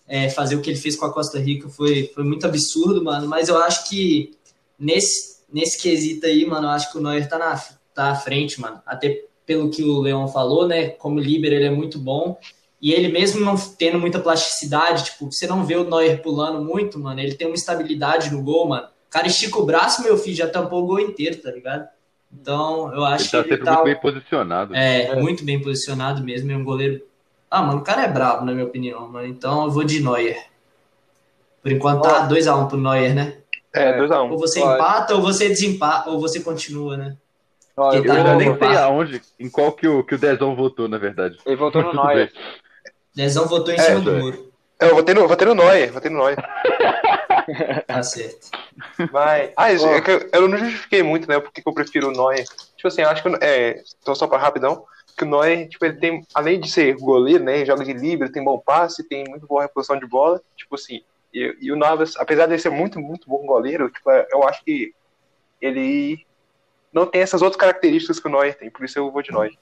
É, 0.07 0.31
fazer 0.31 0.55
o 0.55 0.63
que 0.63 0.71
ele 0.71 0.79
fez 0.79 0.95
com 0.95 1.05
a 1.05 1.13
Costa 1.13 1.39
Rica 1.39 1.69
foi, 1.69 2.11
foi 2.15 2.23
muito 2.23 2.47
absurdo, 2.47 3.03
mano. 3.03 3.27
Mas 3.27 3.49
eu 3.49 3.59
acho 3.59 3.89
que 3.89 4.37
nesse, 4.79 5.41
nesse 5.53 5.83
quesito 5.83 6.27
aí, 6.27 6.47
mano, 6.47 6.67
eu 6.67 6.71
acho 6.71 6.93
que 6.93 6.99
o 6.99 7.01
Neuer 7.01 7.29
tá, 7.29 7.39
na, 7.39 7.57
tá 7.95 8.11
à 8.11 8.15
frente, 8.15 8.61
mano. 8.61 8.81
Até 8.87 9.25
pelo 9.45 9.71
que 9.71 9.83
o 9.83 10.01
Leão 10.01 10.29
falou, 10.29 10.67
né? 10.67 10.91
Como 10.91 11.19
líbero, 11.19 11.55
ele 11.55 11.67
é 11.67 11.71
muito 11.71 11.99
bom. 11.99 12.39
E 12.87 12.93
ele 12.93 13.09
mesmo 13.09 13.45
não 13.45 13.57
tendo 13.57 13.99
muita 13.99 14.21
plasticidade, 14.21 15.07
tipo, 15.07 15.27
você 15.33 15.45
não 15.45 15.65
vê 15.65 15.75
o 15.75 15.83
Neuer 15.83 16.23
pulando 16.23 16.65
muito, 16.65 17.01
mano. 17.01 17.19
Ele 17.19 17.35
tem 17.35 17.49
uma 17.49 17.57
estabilidade 17.57 18.33
no 18.33 18.41
gol, 18.41 18.69
mano. 18.69 18.87
O 19.09 19.11
cara 19.11 19.27
estica 19.27 19.59
o 19.59 19.67
braço, 19.67 20.05
meu 20.05 20.17
filho, 20.17 20.37
já 20.37 20.47
tampou 20.49 20.85
o 20.85 20.87
gol 20.87 21.01
inteiro, 21.01 21.37
tá 21.43 21.51
ligado? 21.51 21.89
Então, 22.33 22.93
eu 22.95 23.05
Ele 23.05 23.15
acho 23.15 23.29
tá 23.33 23.43
que 23.43 23.55
ele 23.55 23.65
tá 23.65 23.73
muito 23.73 23.85
bem 23.87 24.01
posicionado. 24.01 24.77
é, 24.77 25.21
muito 25.21 25.45
bem 25.45 25.61
posicionado 25.61 26.23
mesmo. 26.23 26.53
É 26.53 26.57
um 26.57 26.63
goleiro. 26.63 27.03
Ah, 27.51 27.61
mano, 27.61 27.81
o 27.81 27.83
cara 27.83 28.03
é 28.03 28.09
brabo, 28.09 28.45
na 28.45 28.53
minha 28.53 28.65
opinião, 28.67 29.09
mano. 29.09 29.27
Então 29.27 29.65
eu 29.65 29.71
vou 29.73 29.83
de 29.83 29.99
Neuer. 30.01 30.47
Por 31.63 31.73
enquanto 31.73 32.03
tá 32.03 32.29
2x1 32.29 32.69
pro 32.69 32.79
Neuer, 32.79 33.13
né? 33.17 33.39
É, 33.75 33.99
2x1. 33.99 34.31
Ou 34.31 34.39
você 34.39 34.61
Pode. 34.61 34.75
empata 34.75 35.15
ou 35.17 35.23
você 35.23 35.49
desempata, 35.49 36.09
ou 36.11 36.21
você 36.21 36.39
continua, 36.39 36.97
né? 36.97 37.17
Ó, 37.77 37.93
eu 37.93 38.05
Eu 38.05 38.07
tá 38.07 38.23
bom. 38.23 38.37
nem 38.37 38.59
sei 38.59 38.77
aonde, 38.77 39.23
em 39.41 39.51
qual 39.51 39.73
que 39.73 39.89
o, 39.89 40.05
que 40.05 40.15
o 40.15 40.19
Dezão 40.19 40.55
votou, 40.55 40.87
na 40.89 40.99
verdade. 40.99 41.37
Ele 41.45 41.57
voltou 41.57 41.83
no 41.83 41.93
Neuer. 41.93 42.31
bem. 42.33 42.43
Dezão 43.17 43.47
votou 43.49 43.73
em 43.73 43.79
É, 43.79 43.83
cima 43.83 44.01
do 44.01 44.13
muro. 44.13 44.53
Eu 44.79 44.95
votei 44.95 45.15
no, 45.15 45.27
votei 45.27 45.49
no 45.49 45.55
Neuer, 45.55 45.91
votei 45.91 46.11
no 46.11 46.19
Neuer. 46.19 46.37
Tá 47.87 48.03
certo. 48.03 48.51
Mas. 49.13 49.53
Ah, 49.57 49.73
isso, 49.73 49.87
é 49.87 50.01
que 50.01 50.11
eu, 50.11 50.29
eu 50.33 50.49
não 50.49 50.59
justifiquei 50.59 51.01
muito, 51.01 51.29
né? 51.29 51.39
Porque 51.39 51.63
que 51.63 51.69
eu 51.69 51.73
prefiro 51.73 52.09
o 52.09 52.11
Neuer. 52.11 52.45
Tipo 52.77 52.89
assim, 52.89 53.03
eu 53.03 53.09
acho 53.09 53.23
que. 53.23 53.29
É, 53.41 53.81
então, 54.03 54.17
só 54.17 54.27
pra 54.27 54.37
rapidão. 54.37 54.85
Que 55.17 55.23
o 55.23 55.29
Neuer, 55.29 55.69
tipo, 55.69 55.85
ele 55.85 55.97
tem. 55.97 56.27
Além 56.35 56.59
de 56.59 56.69
ser 56.69 56.97
goleiro, 56.97 57.45
né? 57.45 57.65
Joga 57.65 57.85
de 57.85 57.93
livre, 57.93 58.33
tem 58.33 58.43
bom 58.43 58.59
passe, 58.59 59.09
tem 59.09 59.25
muito 59.29 59.47
boa 59.47 59.63
reposição 59.63 59.97
de 59.97 60.07
bola. 60.07 60.43
Tipo 60.57 60.75
assim. 60.75 61.03
E, 61.33 61.57
e 61.61 61.71
o 61.71 61.77
Navas, 61.77 62.17
apesar 62.17 62.47
de 62.47 62.59
ser 62.59 62.71
muito, 62.71 62.99
muito 62.99 63.29
bom 63.29 63.47
goleiro, 63.47 63.89
tipo, 63.91 64.11
eu 64.11 64.43
acho 64.43 64.65
que 64.65 64.93
ele 65.63 66.27
não 66.93 67.07
tem 67.07 67.23
essas 67.23 67.43
outras 67.43 67.61
características 67.61 68.19
que 68.19 68.27
o 68.27 68.31
Neuer 68.31 68.59
tem. 68.59 68.71
Por 68.71 68.85
isso 68.85 68.99
eu 68.99 69.11
vou 69.11 69.23
de 69.23 69.31
Neuer. 69.31 69.53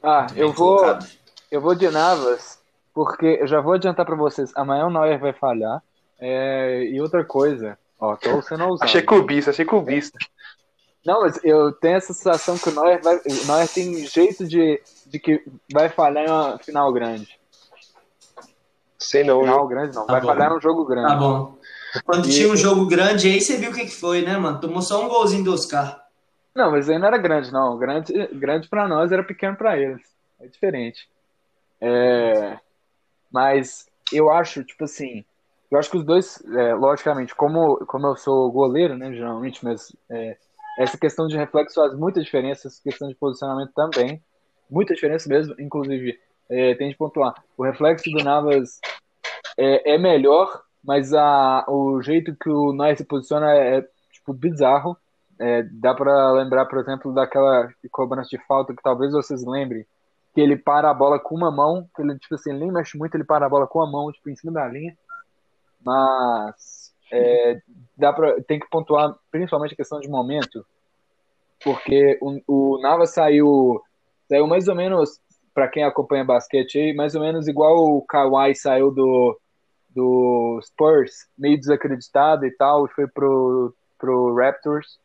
Ah, 0.00 0.28
eu 0.36 0.52
vou, 0.52 0.76
colocado. 0.78 1.21
Eu 1.52 1.60
vou 1.60 1.74
de 1.74 1.88
Navas, 1.90 2.58
porque 2.94 3.38
eu 3.40 3.46
já 3.46 3.60
vou 3.60 3.74
adiantar 3.74 4.04
pra 4.06 4.16
vocês. 4.16 4.50
Amanhã 4.56 4.86
o 4.86 4.90
Neuer 4.90 5.18
vai 5.20 5.32
falhar. 5.32 5.82
É, 6.18 6.84
e 6.84 7.00
outra 7.00 7.24
coisa, 7.24 7.78
ó, 8.00 8.16
tô 8.16 8.40
sendo 8.42 8.64
ousado. 8.64 8.84
Achei 8.84 9.02
clubista, 9.02 9.50
achei 9.50 9.64
clubista. 9.64 10.18
Não, 11.04 11.22
mas 11.22 11.38
eu 11.44 11.72
tenho 11.72 11.96
essa 11.96 12.12
sensação 12.14 12.56
que 12.56 12.68
o 12.68 12.72
Neuer, 12.72 13.02
vai, 13.02 13.16
o 13.16 13.46
Neuer 13.46 13.68
tem 13.68 14.06
jeito 14.06 14.46
de, 14.46 14.80
de 15.06 15.18
que 15.18 15.44
vai 15.72 15.88
falhar 15.88 16.24
em 16.24 16.30
uma 16.30 16.58
final 16.58 16.92
grande. 16.92 17.38
Sei 18.98 19.24
não, 19.24 19.40
Final 19.42 19.66
grande 19.66 19.94
não, 19.96 20.06
Tá 20.06 20.12
vai 20.12 20.20
bom. 20.20 20.28
falhar 20.28 20.50
num 20.50 20.60
jogo 20.60 20.84
grande. 20.84 21.08
Tá 21.08 21.16
bom. 21.16 21.58
Quando 22.04 22.26
E- 22.28 22.30
tinha 22.30 22.48
um 22.48 22.56
jogo 22.56 22.86
grande 22.86 23.28
aí, 23.28 23.40
você 23.40 23.56
viu 23.56 23.70
o 23.70 23.74
que, 23.74 23.84
que 23.84 23.94
foi, 23.94 24.22
né, 24.22 24.36
mano? 24.36 24.60
Tomou 24.60 24.80
só 24.80 25.04
um 25.04 25.08
golzinho 25.08 25.44
do 25.44 25.52
Oscar. 25.52 26.00
Não, 26.54 26.70
mas 26.70 26.88
aí 26.88 26.98
não 26.98 27.08
era 27.08 27.18
grande, 27.18 27.52
não. 27.52 27.76
Grande, 27.76 28.12
grande 28.32 28.68
para 28.68 28.86
nós 28.86 29.10
era 29.10 29.24
pequeno 29.24 29.56
para 29.56 29.76
eles. 29.76 30.00
É 30.40 30.46
diferente. 30.46 31.08
É, 31.82 32.58
mas 33.32 33.86
eu 34.12 34.30
acho, 34.30 34.62
tipo 34.62 34.84
assim, 34.84 35.24
eu 35.68 35.78
acho 35.78 35.90
que 35.90 35.96
os 35.96 36.04
dois, 36.04 36.40
é, 36.54 36.74
logicamente, 36.74 37.34
como, 37.34 37.84
como 37.86 38.06
eu 38.06 38.16
sou 38.16 38.52
goleiro, 38.52 38.96
né, 38.96 39.12
geralmente, 39.12 39.64
mas 39.64 39.94
é, 40.08 40.36
essa 40.78 40.96
questão 40.96 41.26
de 41.26 41.36
reflexo 41.36 41.74
faz 41.74 41.92
muita 41.94 42.22
diferença, 42.22 42.68
essa 42.68 42.80
questão 42.80 43.08
de 43.08 43.16
posicionamento 43.16 43.72
também, 43.74 44.22
muita 44.70 44.94
diferença 44.94 45.28
mesmo, 45.28 45.54
inclusive, 45.58 46.18
é, 46.48 46.74
tem 46.76 46.88
de 46.88 46.96
pontuar, 46.96 47.34
o 47.56 47.64
reflexo 47.64 48.08
do 48.10 48.22
Navas 48.22 48.78
é, 49.58 49.94
é 49.94 49.98
melhor, 49.98 50.62
mas 50.84 51.12
a, 51.12 51.64
o 51.68 52.00
jeito 52.00 52.36
que 52.36 52.48
o 52.48 52.72
Neuer 52.72 52.96
se 52.96 53.04
posiciona 53.04 53.52
é, 53.52 53.78
é, 53.78 53.88
tipo, 54.12 54.32
bizarro, 54.32 54.96
é, 55.38 55.62
dá 55.64 55.94
pra 55.94 56.32
lembrar, 56.32 56.66
por 56.66 56.78
exemplo, 56.78 57.12
daquela 57.12 57.68
cobrança 57.90 58.28
de 58.30 58.38
falta 58.46 58.74
que 58.74 58.82
talvez 58.82 59.12
vocês 59.12 59.44
lembrem, 59.44 59.84
que 60.34 60.40
ele 60.40 60.56
para 60.56 60.90
a 60.90 60.94
bola 60.94 61.18
com 61.18 61.34
uma 61.34 61.50
mão, 61.50 61.88
que 61.94 62.02
ele, 62.02 62.18
tipo 62.18 62.34
assim, 62.34 62.50
ele 62.50 62.60
nem 62.60 62.72
mexe 62.72 62.96
muito, 62.96 63.14
ele 63.14 63.24
para 63.24 63.46
a 63.46 63.48
bola 63.48 63.66
com 63.66 63.82
a 63.82 63.90
mão, 63.90 64.10
tipo, 64.10 64.30
em 64.30 64.36
cima 64.36 64.52
da 64.52 64.66
linha. 64.66 64.96
Mas 65.84 66.94
é, 67.12 67.60
dá 67.96 68.12
pra, 68.12 68.40
tem 68.42 68.58
que 68.58 68.68
pontuar 68.70 69.14
principalmente 69.30 69.74
a 69.74 69.76
questão 69.76 70.00
de 70.00 70.08
momento, 70.08 70.64
porque 71.62 72.18
o, 72.22 72.40
o 72.46 72.80
Navas 72.80 73.10
saiu, 73.10 73.82
saiu 74.28 74.46
mais 74.46 74.68
ou 74.68 74.74
menos, 74.74 75.20
para 75.54 75.68
quem 75.68 75.84
acompanha 75.84 76.24
basquete 76.24 76.78
aí, 76.78 76.94
mais 76.94 77.14
ou 77.14 77.20
menos 77.20 77.46
igual 77.46 77.76
o 77.76 78.02
Kawhi 78.02 78.54
saiu 78.54 78.90
do, 78.90 79.38
do 79.90 80.60
Spurs, 80.62 81.28
meio 81.36 81.58
desacreditado 81.58 82.46
e 82.46 82.50
tal, 82.52 82.86
e 82.86 82.90
foi 82.90 83.06
pro, 83.06 83.74
pro 83.98 84.34
Raptors. 84.34 84.98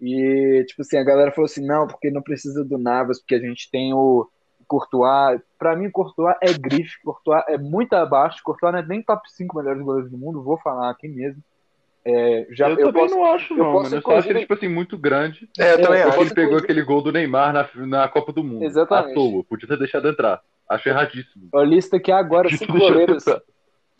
E, 0.00 0.64
tipo 0.66 0.82
assim, 0.82 0.96
a 0.96 1.04
galera 1.04 1.32
falou 1.32 1.46
assim, 1.46 1.66
não, 1.66 1.86
porque 1.86 2.10
não 2.10 2.22
precisa 2.22 2.64
do 2.64 2.78
Navas, 2.78 3.18
porque 3.18 3.34
a 3.34 3.40
gente 3.40 3.68
tem 3.70 3.92
o 3.92 4.28
Courtois. 4.70 5.40
Pra 5.58 5.74
mim, 5.74 5.90
Courtois 5.90 6.36
é 6.40 6.52
grife, 6.52 7.02
Courtois 7.04 7.42
é 7.48 7.58
muito 7.58 7.92
abaixo, 7.94 8.40
Courtois 8.44 8.72
não 8.72 8.78
é 8.78 8.86
nem 8.86 9.02
top 9.02 9.28
5 9.32 9.56
melhores 9.58 9.82
goleiros 9.82 10.10
do 10.12 10.16
mundo, 10.16 10.42
vou 10.44 10.56
falar 10.58 10.88
aqui 10.90 11.08
mesmo. 11.08 11.42
É, 12.04 12.46
já, 12.52 12.68
eu, 12.70 12.78
eu 12.78 12.86
também 12.86 13.02
posso- 13.02 13.14
não 13.16 13.24
acho, 13.32 13.52
eu 13.52 13.56
não, 13.58 13.72
posso 13.72 13.84
mano. 13.84 13.96
Eu 13.96 14.02
só 14.02 14.16
acho 14.16 14.30
ele, 14.30 14.40
tipo 14.40 14.54
assim, 14.54 14.68
muito 14.68 14.96
grande. 14.96 15.48
É, 15.58 15.72
eu 15.72 15.74
É, 15.74 15.78
também 15.78 16.00
eu 16.02 16.08
acho. 16.08 16.20
Ele 16.20 16.30
pegou 16.30 16.44
inclusive- 16.44 16.64
aquele 16.64 16.82
gol 16.82 17.02
do 17.02 17.12
Neymar 17.12 17.52
na, 17.52 17.68
na 17.86 18.08
Copa 18.08 18.32
do 18.32 18.44
Mundo. 18.44 18.64
Exatamente. 18.64 19.10
À 19.10 19.14
toa. 19.14 19.44
Podia 19.44 19.68
ter 19.68 19.76
deixado 19.78 20.08
entrar. 20.08 20.40
Acho 20.68 20.88
erradíssimo. 20.88 21.48
Eu 21.52 21.64
listo 21.64 21.96
aqui 21.96 22.12
agora 22.12 22.44
Podia 22.44 22.58
cinco 22.58 22.78
goleiros. 22.78 23.24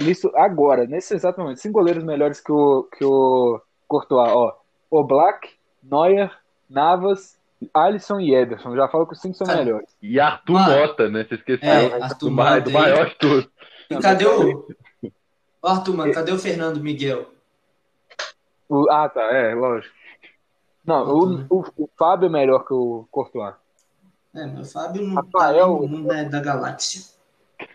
Listo 0.00 0.30
agora, 0.36 0.86
nesse 0.86 1.14
exato 1.14 1.40
momento, 1.40 1.58
cinco 1.58 1.78
goleiros 1.80 2.04
melhores 2.04 2.40
que 2.40 2.52
o, 2.52 2.84
que 2.96 3.04
o 3.04 3.60
Courtois. 3.88 4.30
Ó, 4.32 4.56
o 4.90 5.04
Black, 5.04 5.48
Neuer, 5.82 6.30
Navas, 6.70 7.38
Alisson 7.74 8.20
e 8.20 8.34
Ederson. 8.34 8.74
Já 8.74 8.88
falo 8.88 9.06
que 9.06 9.12
os 9.14 9.20
cinco 9.20 9.34
são 9.36 9.46
Cara, 9.46 9.58
melhores. 9.64 9.88
E 10.02 10.18
Arthur 10.18 10.52
Mano. 10.54 10.76
Mota, 10.80 11.08
né? 11.10 11.24
Você 11.28 11.34
esqueceu. 11.34 11.68
É, 11.68 12.02
Arthur 12.02 12.18
do, 12.18 12.24
do 12.26 12.30
Mota 12.30 12.52
aí. 12.68 12.72
maior 12.72 13.08
de 13.08 13.14
todos. 13.16 13.48
E 13.90 13.96
cadê 13.98 14.26
o. 14.26 14.66
Ô, 15.62 15.66
Arthur, 15.68 15.94
mano, 15.96 16.12
cadê 16.14 16.32
o 16.32 16.38
Fernando 16.38 16.80
Miguel? 16.80 17.28
O- 18.68 18.88
ah, 18.90 19.08
tá, 19.08 19.20
é, 19.34 19.54
lógico. 19.54 19.94
Não, 20.86 21.04
o, 21.06 21.24
Uhum. 21.24 21.46
o, 21.50 21.64
o 21.84 21.90
Fábio 21.98 22.26
é 22.26 22.30
melhor 22.30 22.64
que 22.66 22.72
o 22.72 23.06
Courtois. 23.10 23.54
É, 24.34 24.46
meu 24.46 24.64
Fábio 24.64 25.02
não 25.02 25.16
Rafael- 25.16 25.74
tá 25.76 25.80
no 25.82 25.88
mundo 25.88 26.08
né, 26.08 26.24
da 26.24 26.40
galáxia. 26.40 27.02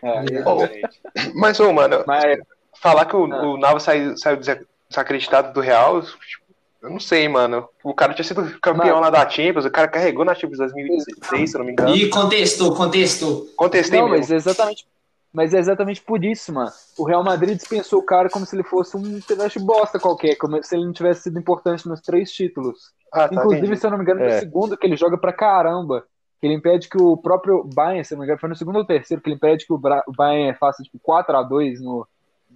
É, 0.02 0.24
exatamente. 0.24 1.02
Mas, 1.36 1.60
ô, 1.60 1.72
mano, 1.72 2.04
Mas, 2.08 2.40
falar 2.82 3.06
que 3.06 3.16
o, 3.16 3.32
Ah. 3.32 3.44
o 3.50 3.58
Navas 3.58 3.84
saiu, 3.84 4.18
saiu 4.18 4.38
desa- 4.38 4.66
desacreditado 4.90 5.54
do 5.54 5.60
Real, 5.62 6.02
tipo, 6.02 6.45
eu 6.86 6.92
não 6.92 7.00
sei, 7.00 7.28
mano. 7.28 7.68
O 7.84 7.94
cara 7.94 8.14
tinha 8.14 8.24
sido 8.26 8.44
campeão 8.60 8.96
Mano. 9.00 9.02
lá 9.02 9.10
da 9.10 9.30
Champions, 9.30 9.66
o 9.66 9.72
cara 9.72 9.88
carregou 9.88 10.24
na 10.26 10.34
Champions 10.36 10.60
2016, 10.60 11.50
se 11.52 11.56
eu 11.56 11.60
não 11.60 11.66
me 11.66 11.72
engano. 11.74 11.96
E 11.96 12.10
contestou, 12.10 12.74
contestou. 12.76 13.48
Contestei 13.56 14.00
não, 14.00 14.08
mesmo. 14.10 14.20
mas 14.22 14.32
é 14.32 14.36
exatamente, 14.36 14.86
mas 15.34 15.54
é 15.54 15.60
exatamente 15.60 16.02
por 16.02 16.24
isso, 16.24 16.54
mano. 16.54 16.72
O 16.98 17.04
Real 17.06 17.24
Madrid 17.24 17.58
dispensou 17.58 18.00
o 18.00 18.06
cara 18.06 18.30
como 18.30 18.46
se 18.46 18.56
ele 18.56 18.64
fosse 18.64 18.96
um 18.96 19.20
pedaço 19.22 19.60
de 19.60 19.66
bosta 19.66 20.00
qualquer, 20.00 20.36
como 20.36 20.62
se 20.64 20.76
ele 20.76 20.86
não 20.86 20.94
tivesse 20.94 21.24
sido 21.24 21.38
importante 21.40 21.88
nos 21.88 22.02
três 22.02 22.32
títulos. 22.32 22.94
Ah, 23.12 23.28
tá, 23.28 23.36
Inclusive, 23.36 23.66
entendi. 23.66 23.80
se 23.80 23.86
eu 23.86 23.92
não 23.92 23.98
me 23.98 24.04
engano, 24.04 24.20
no 24.22 24.26
É. 24.26 24.40
segundo 24.40 24.78
que 24.78 24.86
ele 24.88 24.96
joga 24.96 25.18
pra 25.18 25.32
caramba. 25.34 26.06
Que 26.42 26.48
ele 26.48 26.54
impede 26.56 26.90
que 26.90 27.02
o 27.02 27.16
próprio 27.16 27.64
Bayern, 27.74 28.04
se 28.04 28.14
eu 28.14 28.18
não 28.18 28.22
me 28.22 28.26
engano, 28.26 28.40
foi 28.42 28.50
no 28.50 28.56
segundo 28.58 28.76
ou 28.78 28.86
terceiro, 28.86 29.22
que 29.24 29.30
ele 29.30 29.38
impede 29.38 29.66
que 29.66 29.72
o, 29.74 29.78
Bra- 29.78 30.04
o 30.06 30.12
Bayern 30.12 30.58
faça 30.60 30.84
tipo 30.84 31.00
4x2 31.00 31.80
no, 31.80 32.06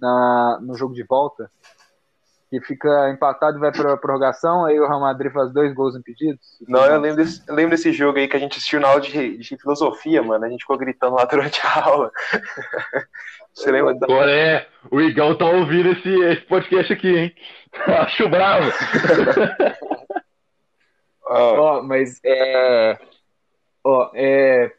na, 0.00 0.58
no 0.60 0.76
jogo 0.76 0.92
de 0.94 1.02
volta. 1.02 1.50
Que 2.50 2.60
fica 2.60 3.08
empatado 3.10 3.58
e 3.58 3.60
vai 3.60 3.70
pra 3.70 3.96
prorrogação, 3.96 4.64
aí 4.66 4.78
o 4.80 4.86
Real 4.88 5.00
Madrid 5.00 5.32
faz 5.32 5.52
dois 5.52 5.72
gols 5.72 5.94
impedidos. 5.94 6.58
Não, 6.66 6.84
eu 6.84 7.00
lembro, 7.00 7.22
desse, 7.22 7.48
eu 7.48 7.54
lembro 7.54 7.70
desse 7.70 7.92
jogo 7.92 8.18
aí 8.18 8.26
que 8.26 8.36
a 8.36 8.40
gente 8.40 8.56
assistiu 8.58 8.80
na 8.80 8.88
aula 8.88 9.00
de, 9.00 9.38
de 9.38 9.56
filosofia, 9.56 10.20
mano. 10.20 10.44
A 10.44 10.48
gente 10.48 10.62
ficou 10.62 10.76
gritando 10.76 11.14
lá 11.14 11.24
durante 11.26 11.60
a 11.64 11.84
aula. 11.84 12.10
Você 13.54 13.70
lembra? 13.70 13.94
da- 13.94 14.06
Qual 14.06 14.28
é? 14.28 14.66
O 14.90 15.00
Igão 15.00 15.36
tá 15.38 15.44
ouvindo 15.44 15.90
esse, 15.90 16.08
esse 16.08 16.40
podcast 16.42 16.92
aqui, 16.92 17.08
hein? 17.16 17.34
Acho 17.86 18.28
bravo. 18.28 18.68
Ó, 21.28 21.82
mas 21.82 22.20
é. 22.24 22.98
Ó, 23.84 24.10
é. 24.14 24.72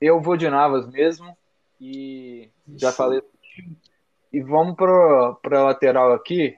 Eu 0.00 0.20
vou 0.20 0.36
de 0.36 0.48
Navas 0.50 0.88
mesmo. 0.90 1.36
E 1.80 2.50
já 2.76 2.90
falei. 2.92 3.22
E 4.32 4.40
vamos 4.40 4.74
pro, 4.76 5.38
pra 5.42 5.62
lateral 5.64 6.12
aqui. 6.12 6.56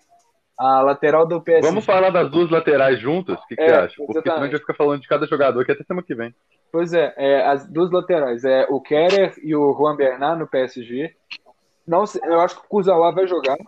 A 0.56 0.82
lateral 0.82 1.26
do 1.26 1.40
PSG. 1.40 1.66
Vamos 1.66 1.84
falar 1.84 2.10
das 2.10 2.30
duas 2.30 2.48
laterais 2.48 3.00
juntas? 3.00 3.36
O 3.38 3.46
que, 3.46 3.56
que 3.56 3.62
É, 3.62 3.66
você 3.66 3.74
acha? 3.74 3.94
Porque 3.96 4.22
senão 4.22 4.36
a 4.36 4.42
gente 4.42 4.52
vai 4.52 4.60
ficar 4.60 4.74
falando 4.74 5.00
de 5.00 5.08
cada 5.08 5.26
jogador 5.26 5.60
aqui 5.60 5.72
até 5.72 5.82
semana 5.82 6.06
que 6.06 6.14
vem. 6.14 6.34
Pois 6.70 6.92
é, 6.92 7.12
é, 7.16 7.46
as 7.46 7.66
duas 7.68 7.90
laterais. 7.90 8.44
É 8.44 8.66
o 8.70 8.80
Kerer 8.80 9.34
e 9.42 9.54
o 9.54 9.74
Juan 9.74 9.96
Bernat 9.96 10.38
no 10.38 10.46
PSG. 10.46 11.14
Não 11.86 12.04
eu 12.22 12.40
acho 12.40 12.60
que 12.60 12.66
o 12.66 12.68
Kurzawa 12.68 13.12
vai 13.12 13.26
jogar, 13.26 13.58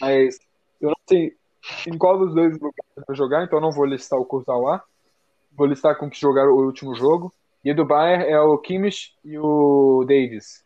mas 0.00 0.38
eu 0.80 0.88
não 0.90 0.96
sei 1.08 1.36
em 1.86 1.98
qual 1.98 2.18
dos 2.18 2.34
dois 2.34 2.54
lugares 2.54 3.04
vai 3.06 3.16
jogar, 3.16 3.44
então 3.44 3.58
eu 3.58 3.62
não 3.62 3.72
vou 3.72 3.84
listar 3.84 4.18
o 4.18 4.24
Kurzawa. 4.24 4.82
Vou 5.52 5.66
listar 5.66 5.96
com 5.96 6.08
que 6.08 6.20
jogaram 6.20 6.52
o 6.52 6.64
último 6.64 6.94
jogo. 6.94 7.34
E 7.64 7.74
do 7.74 7.84
Bayern 7.84 8.24
é 8.24 8.40
o 8.40 8.56
Kimmich 8.58 9.12
e 9.24 9.36
o 9.38 10.04
Davis. 10.06 10.64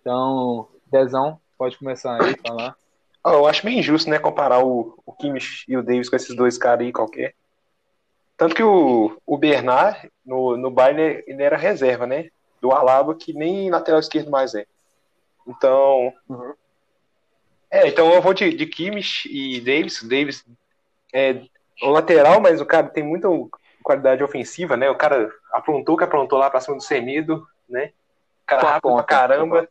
Então, 0.00 0.68
Dezão, 0.86 1.40
pode 1.58 1.76
começar 1.76 2.22
aí 2.22 2.34
a 2.34 2.48
falar. 2.48 2.76
Ah, 3.22 3.32
eu 3.32 3.46
acho 3.46 3.64
meio 3.66 3.78
injusto, 3.78 4.08
né, 4.08 4.18
comparar 4.18 4.64
o, 4.64 4.98
o 5.04 5.12
Kimmich 5.12 5.64
e 5.68 5.76
o 5.76 5.82
Davis 5.82 6.08
com 6.08 6.16
esses 6.16 6.34
dois 6.34 6.56
caras 6.56 6.86
aí 6.86 6.92
qualquer. 6.92 7.34
Tanto 8.36 8.54
que 8.54 8.62
o, 8.62 9.20
o 9.26 9.36
Bernard, 9.36 10.10
no, 10.24 10.56
no 10.56 10.70
Bayern, 10.70 11.22
ele 11.26 11.42
era 11.42 11.58
reserva, 11.58 12.06
né? 12.06 12.30
Do 12.58 12.72
Alaba, 12.72 13.14
que 13.14 13.34
nem 13.34 13.70
lateral 13.70 14.00
esquerdo 14.00 14.30
mais 14.30 14.54
é. 14.54 14.64
Então. 15.46 16.12
Uhum. 16.26 16.54
É, 17.70 17.86
então 17.86 18.10
eu 18.14 18.22
vou 18.22 18.32
de, 18.32 18.54
de 18.54 18.66
Kimmich 18.66 19.28
e 19.30 19.60
Davis. 19.60 20.00
O 20.00 20.08
Davis 20.08 20.44
é 21.12 21.42
um 21.82 21.90
lateral, 21.90 22.40
mas 22.40 22.62
o 22.62 22.66
cara 22.66 22.88
tem 22.88 23.04
muita 23.04 23.28
qualidade 23.82 24.24
ofensiva, 24.24 24.74
né? 24.74 24.88
O 24.88 24.96
cara 24.96 25.30
aprontou 25.52 25.94
o 25.94 25.98
que 25.98 26.04
aprontou 26.04 26.38
lá 26.38 26.48
pra 26.48 26.60
cima 26.60 26.78
do 26.78 26.82
Semido, 26.82 27.46
né? 27.68 27.92
O 28.44 28.46
cara 28.46 28.62
rápido 28.62 28.94
pra 28.94 29.04
caramba, 29.04 29.68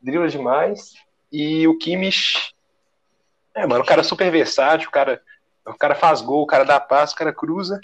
dribla 0.00 0.28
demais. 0.28 0.94
E 1.30 1.68
o 1.68 1.78
Kimmich 1.78 2.52
É, 3.54 3.66
mano, 3.66 3.82
o 3.82 3.86
cara 3.86 4.00
é 4.00 4.04
super 4.04 4.30
versátil, 4.30 4.88
o 4.88 4.92
cara, 4.92 5.22
o 5.66 5.74
cara 5.74 5.94
faz 5.94 6.20
gol, 6.20 6.42
o 6.42 6.46
cara 6.46 6.64
dá 6.64 6.78
passo, 6.78 7.14
o 7.14 7.16
cara 7.16 7.32
cruza. 7.32 7.80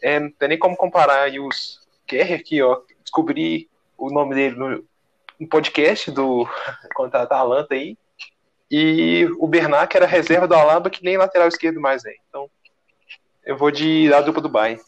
É, 0.00 0.18
não 0.18 0.30
tem 0.30 0.48
nem 0.50 0.58
como 0.58 0.76
comparar 0.76 1.22
aí 1.22 1.38
os 1.38 1.80
Kerr 2.06 2.34
aqui, 2.34 2.62
ó. 2.62 2.80
Descobri 3.02 3.68
o 3.96 4.10
nome 4.10 4.34
dele 4.34 4.56
no, 4.56 4.84
no 5.38 5.48
podcast 5.48 6.10
do 6.10 6.46
contra 6.94 7.20
a 7.20 7.22
Atalanta 7.22 7.74
aí. 7.74 7.96
E 8.70 9.28
o 9.38 9.46
Bernard, 9.46 9.88
que 9.88 9.96
era 9.96 10.06
reserva 10.06 10.48
do 10.48 10.54
Alaba, 10.54 10.88
que 10.88 11.04
nem 11.04 11.18
lateral 11.18 11.46
esquerdo 11.46 11.80
mais 11.80 12.04
é. 12.04 12.14
Então, 12.28 12.50
eu 13.44 13.56
vou 13.56 13.70
de 13.70 14.08
da 14.08 14.20
dupla 14.22 14.40
do 14.40 14.48
Bayern. 14.48 14.82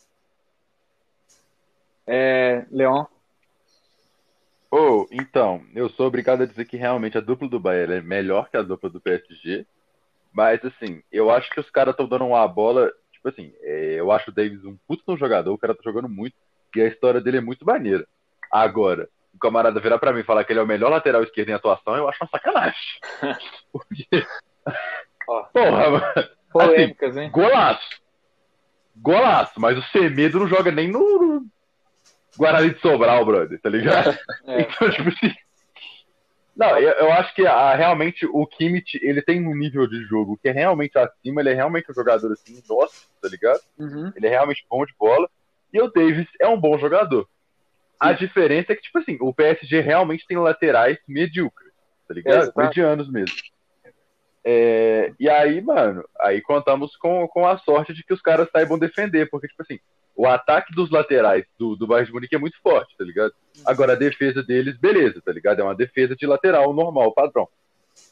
É, 2.06 2.64
Leon. 2.70 3.04
Oh, 4.70 5.06
então, 5.10 5.62
eu 5.74 5.88
sou 5.88 6.06
obrigado 6.06 6.42
a 6.42 6.46
dizer 6.46 6.64
que 6.64 6.76
realmente 6.76 7.16
a 7.16 7.20
dupla 7.20 7.48
do 7.48 7.60
Bayern 7.60 7.94
é 7.94 8.00
melhor 8.00 8.48
que 8.50 8.56
a 8.56 8.62
dupla 8.62 8.90
do 8.90 9.00
PSG. 9.00 9.66
Mas, 10.34 10.62
assim, 10.64 11.00
eu 11.12 11.30
acho 11.30 11.48
que 11.50 11.60
os 11.60 11.70
caras 11.70 11.92
estão 11.92 12.08
dando 12.08 12.26
uma 12.26 12.46
bola. 12.48 12.90
Tipo 13.12 13.28
assim, 13.28 13.52
é, 13.60 13.94
eu 14.00 14.10
acho 14.10 14.30
o 14.30 14.34
Davis 14.34 14.64
um 14.64 14.76
puto 14.88 15.04
no 15.06 15.16
jogador, 15.16 15.52
o 15.52 15.58
cara 15.58 15.74
tá 15.74 15.80
jogando 15.84 16.08
muito. 16.08 16.34
E 16.74 16.80
a 16.80 16.88
história 16.88 17.20
dele 17.20 17.36
é 17.36 17.40
muito 17.40 17.64
maneira. 17.64 18.04
Agora, 18.50 19.08
o 19.32 19.38
camarada 19.38 19.80
virar 19.80 19.98
pra 19.98 20.12
mim 20.12 20.20
e 20.20 20.24
falar 20.24 20.44
que 20.44 20.52
ele 20.52 20.58
é 20.58 20.62
o 20.62 20.66
melhor 20.66 20.90
lateral 20.90 21.22
esquerdo 21.22 21.50
em 21.50 21.54
atuação, 21.54 21.96
eu 21.96 22.08
acho 22.08 22.18
uma 22.20 22.28
sacanagem. 22.28 22.74
Porque. 23.72 24.26
Porra, 25.24 25.90
mano. 25.90 26.28
polêmicas, 26.52 27.16
hein? 27.16 27.30
Golaço. 27.30 28.02
Golaço, 28.96 29.60
mas 29.60 29.78
o 29.78 29.82
Semedo 29.90 30.40
não 30.40 30.48
joga 30.48 30.70
nem 30.70 30.88
no 30.88 31.46
Guarani 32.36 32.74
de 32.74 32.80
Sobral, 32.80 33.24
brother, 33.24 33.60
tá 33.60 33.68
ligado? 33.68 34.16
É. 34.46 34.62
Então, 34.62 34.90
tipo 34.90 35.08
assim. 35.08 35.34
Não, 36.56 36.78
eu, 36.78 36.90
eu 36.90 37.12
acho 37.12 37.34
que 37.34 37.44
ah, 37.46 37.74
realmente 37.74 38.26
o 38.26 38.46
Kimmich, 38.46 38.98
ele 39.02 39.20
tem 39.20 39.44
um 39.46 39.56
nível 39.56 39.86
de 39.88 40.02
jogo 40.04 40.38
que 40.40 40.48
é 40.48 40.52
realmente 40.52 40.96
acima, 40.96 41.40
ele 41.40 41.50
é 41.50 41.54
realmente 41.54 41.90
um 41.90 41.94
jogador 41.94 42.32
assim, 42.32 42.62
nossa, 42.68 43.06
tá 43.20 43.28
ligado? 43.28 43.60
Uhum. 43.78 44.12
Ele 44.14 44.26
é 44.26 44.30
realmente 44.30 44.64
bom 44.70 44.84
de 44.86 44.94
bola. 44.98 45.28
E 45.72 45.80
o 45.80 45.90
Davis 45.90 46.28
é 46.40 46.46
um 46.46 46.58
bom 46.58 46.78
jogador. 46.78 47.28
A 47.98 48.12
diferença 48.12 48.72
é 48.72 48.76
que, 48.76 48.82
tipo 48.82 48.98
assim, 48.98 49.18
o 49.20 49.34
PSG 49.34 49.80
realmente 49.80 50.26
tem 50.26 50.36
laterais 50.36 50.98
medíocres, 51.08 51.72
tá 52.06 52.14
ligado? 52.14 52.42
Exato. 52.42 52.58
Medianos 52.58 53.10
mesmo. 53.10 53.36
É, 54.44 55.12
e 55.18 55.28
aí, 55.28 55.60
mano, 55.60 56.04
aí 56.20 56.40
contamos 56.40 56.94
com, 56.96 57.26
com 57.26 57.46
a 57.46 57.56
sorte 57.58 57.94
de 57.94 58.04
que 58.04 58.12
os 58.12 58.20
caras 58.20 58.48
saibam 58.52 58.78
defender, 58.78 59.28
porque, 59.30 59.48
tipo 59.48 59.62
assim, 59.62 59.80
o 60.16 60.26
ataque 60.26 60.72
dos 60.74 60.90
laterais 60.90 61.44
do, 61.58 61.74
do 61.76 61.86
Bayern 61.86 62.06
de 62.06 62.12
Munique 62.12 62.34
é 62.34 62.38
muito 62.38 62.56
forte, 62.62 62.96
tá 62.96 63.04
ligado? 63.04 63.32
Agora, 63.64 63.92
a 63.92 63.96
defesa 63.96 64.42
deles, 64.42 64.76
beleza, 64.78 65.20
tá 65.24 65.32
ligado? 65.32 65.60
É 65.60 65.62
uma 65.64 65.74
defesa 65.74 66.14
de 66.14 66.26
lateral 66.26 66.72
normal, 66.72 67.12
padrão. 67.12 67.48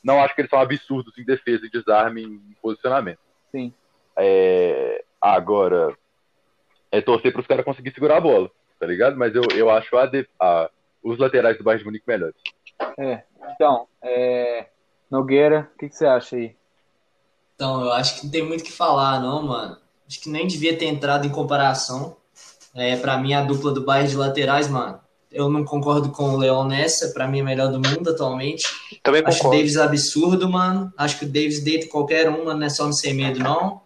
Não 0.03 0.22
acho 0.22 0.34
que 0.34 0.40
eles 0.40 0.50
são 0.50 0.61
absurdos 0.61 1.16
em 1.18 1.24
defesa, 1.24 1.66
em 1.66 1.70
desarme, 1.70 2.22
em 2.22 2.57
posicionamento. 2.61 3.18
Sim. 3.50 3.72
É, 4.16 5.05
agora, 5.20 5.96
é 6.90 7.00
torcer 7.00 7.32
para 7.32 7.40
os 7.40 7.46
caras 7.46 7.64
conseguirem 7.64 7.94
segurar 7.94 8.16
a 8.18 8.20
bola, 8.20 8.50
tá 8.78 8.86
ligado? 8.86 9.16
Mas 9.16 9.34
eu, 9.34 9.42
eu 9.57 9.70
acho 9.70 9.96
a 9.96 10.07
de- 10.07 10.28
a- 10.40 10.70
os 11.03 11.18
laterais 11.18 11.57
do 11.59 11.64
Bayern 11.64 11.80
de 11.80 11.86
Munique 11.86 12.05
melhores. 12.07 12.36
É. 12.98 13.22
Então, 13.55 13.86
é... 14.03 14.66
Nogueira, 15.11 15.70
o 15.74 15.78
que, 15.78 15.88
que 15.88 15.94
você 15.96 16.07
acha 16.07 16.36
aí? 16.36 16.57
Então, 17.55 17.82
eu 17.84 17.92
acho 17.92 18.16
que 18.18 18.24
não 18.24 18.32
tem 18.32 18.46
muito 18.46 18.62
o 18.62 18.64
que 18.64 18.72
falar, 18.72 19.20
não, 19.20 19.42
mano. 19.42 19.76
Acho 20.07 20.20
que 20.20 20.28
nem 20.28 20.46
devia 20.46 20.76
ter 20.76 20.86
entrado 20.86 21.26
em 21.26 21.30
comparação. 21.30 22.16
É, 22.74 22.96
para 22.96 23.18
mim, 23.18 23.34
a 23.34 23.42
dupla 23.42 23.72
do 23.72 23.84
Bayern 23.84 24.11
de 24.11 24.16
laterais, 24.16 24.68
mano. 24.68 25.00
Eu 25.30 25.48
não 25.48 25.64
concordo 25.64 26.11
com 26.11 26.30
o 26.30 26.36
Leon 26.36 26.66
nessa. 26.66 27.09
Pra 27.09 27.26
mim, 27.26 27.40
é 27.40 27.42
melhor 27.42 27.70
do 27.70 27.78
mundo 27.78 28.11
atualmente. 28.11 28.64
Também 29.03 29.22
Acho 29.24 29.46
o. 29.46 29.50
Davis 29.50 29.76
absurdo, 29.76 30.48
mano. 30.48 30.92
Acho 30.96 31.18
que 31.18 31.24
o 31.24 31.28
Davis 31.28 31.62
deita 31.62 31.88
qualquer 31.88 32.28
um, 32.28 32.44
mano. 32.44 32.61
Não 32.61 32.66
é 32.66 32.70
só 32.70 32.86
no 32.86 32.92
sem 32.92 33.14
medo, 33.14 33.38
não. 33.38 33.80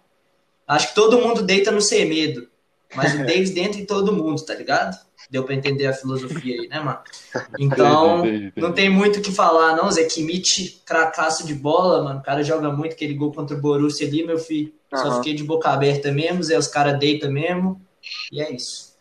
Acho 0.66 0.88
que 0.88 0.94
todo 0.94 1.18
mundo 1.18 1.42
deita 1.42 1.70
no 1.70 1.80
sem 1.80 2.04
medo. 2.06 2.48
Mas 2.94 3.14
o 3.14 3.18
Davis 3.26 3.50
dentro 3.50 3.78
de 3.78 3.86
todo 3.86 4.12
mundo, 4.12 4.44
tá 4.44 4.54
ligado? 4.54 4.96
Deu 5.30 5.42
pra 5.44 5.54
entender 5.54 5.86
a 5.86 5.92
filosofia 5.92 6.60
aí, 6.60 6.68
né, 6.68 6.80
mano? 6.80 7.00
Então, 7.58 8.18
Entendi, 8.20 8.28
entendi, 8.28 8.46
entendi. 8.48 8.66
não 8.66 8.72
tem 8.72 8.88
muito 8.88 9.18
o 9.18 9.22
que 9.22 9.32
falar, 9.32 9.76
não. 9.76 9.90
Zé 9.90 10.04
Kimmich, 10.04 10.82
cracaço 10.84 11.46
de 11.46 11.54
bola, 11.54 12.02
mano. 12.02 12.20
O 12.20 12.22
cara 12.22 12.42
joga 12.42 12.70
muito 12.70 12.92
aquele 12.92 13.14
gol 13.14 13.32
contra 13.32 13.56
o 13.56 13.60
Borussia 13.60 14.06
ali, 14.06 14.24
meu 14.24 14.38
filho. 14.38 14.72
Só 14.96 15.08
Aham. 15.08 15.16
fiquei 15.18 15.34
de 15.34 15.44
boca 15.44 15.70
aberta 15.70 16.10
mesmo, 16.10 16.42
Zé. 16.42 16.56
Os 16.56 16.68
caras 16.68 16.98
deitam 16.98 17.30
mesmo. 17.30 17.80
E 18.32 18.40
é 18.40 18.52
isso. 18.52 18.96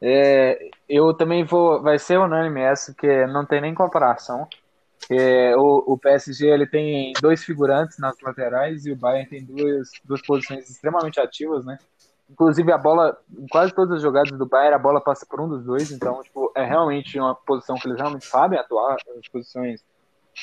É, 0.00 0.70
eu 0.88 1.12
também 1.14 1.44
vou. 1.44 1.82
Vai 1.82 1.98
ser 1.98 2.18
unânime 2.18 2.60
essa, 2.60 2.92
porque 2.92 3.26
não 3.26 3.44
tem 3.44 3.60
nem 3.60 3.74
comparação. 3.74 4.46
É, 5.10 5.56
o, 5.56 5.94
o 5.94 5.98
PSG 5.98 6.46
ele 6.46 6.66
tem 6.66 7.14
dois 7.20 7.42
figurantes 7.42 7.98
nas 7.98 8.14
laterais 8.20 8.84
e 8.84 8.92
o 8.92 8.96
Bayern 8.96 9.28
tem 9.28 9.44
duas, 9.44 9.88
duas 10.04 10.20
posições 10.20 10.68
extremamente 10.68 11.18
ativas, 11.18 11.64
né? 11.64 11.78
Inclusive 12.30 12.70
a 12.70 12.76
bola, 12.76 13.16
em 13.38 13.46
quase 13.48 13.74
todas 13.74 13.96
as 13.96 14.02
jogadas 14.02 14.36
do 14.38 14.44
Bayern, 14.44 14.74
a 14.74 14.78
bola 14.78 15.00
passa 15.00 15.24
por 15.24 15.40
um 15.40 15.48
dos 15.48 15.64
dois, 15.64 15.90
então 15.90 16.22
tipo, 16.22 16.52
é 16.54 16.62
realmente 16.62 17.18
uma 17.18 17.34
posição 17.34 17.76
que 17.76 17.88
eles 17.88 17.98
realmente 17.98 18.26
sabem 18.26 18.58
atuar, 18.58 18.96
as 19.18 19.28
posições. 19.28 19.82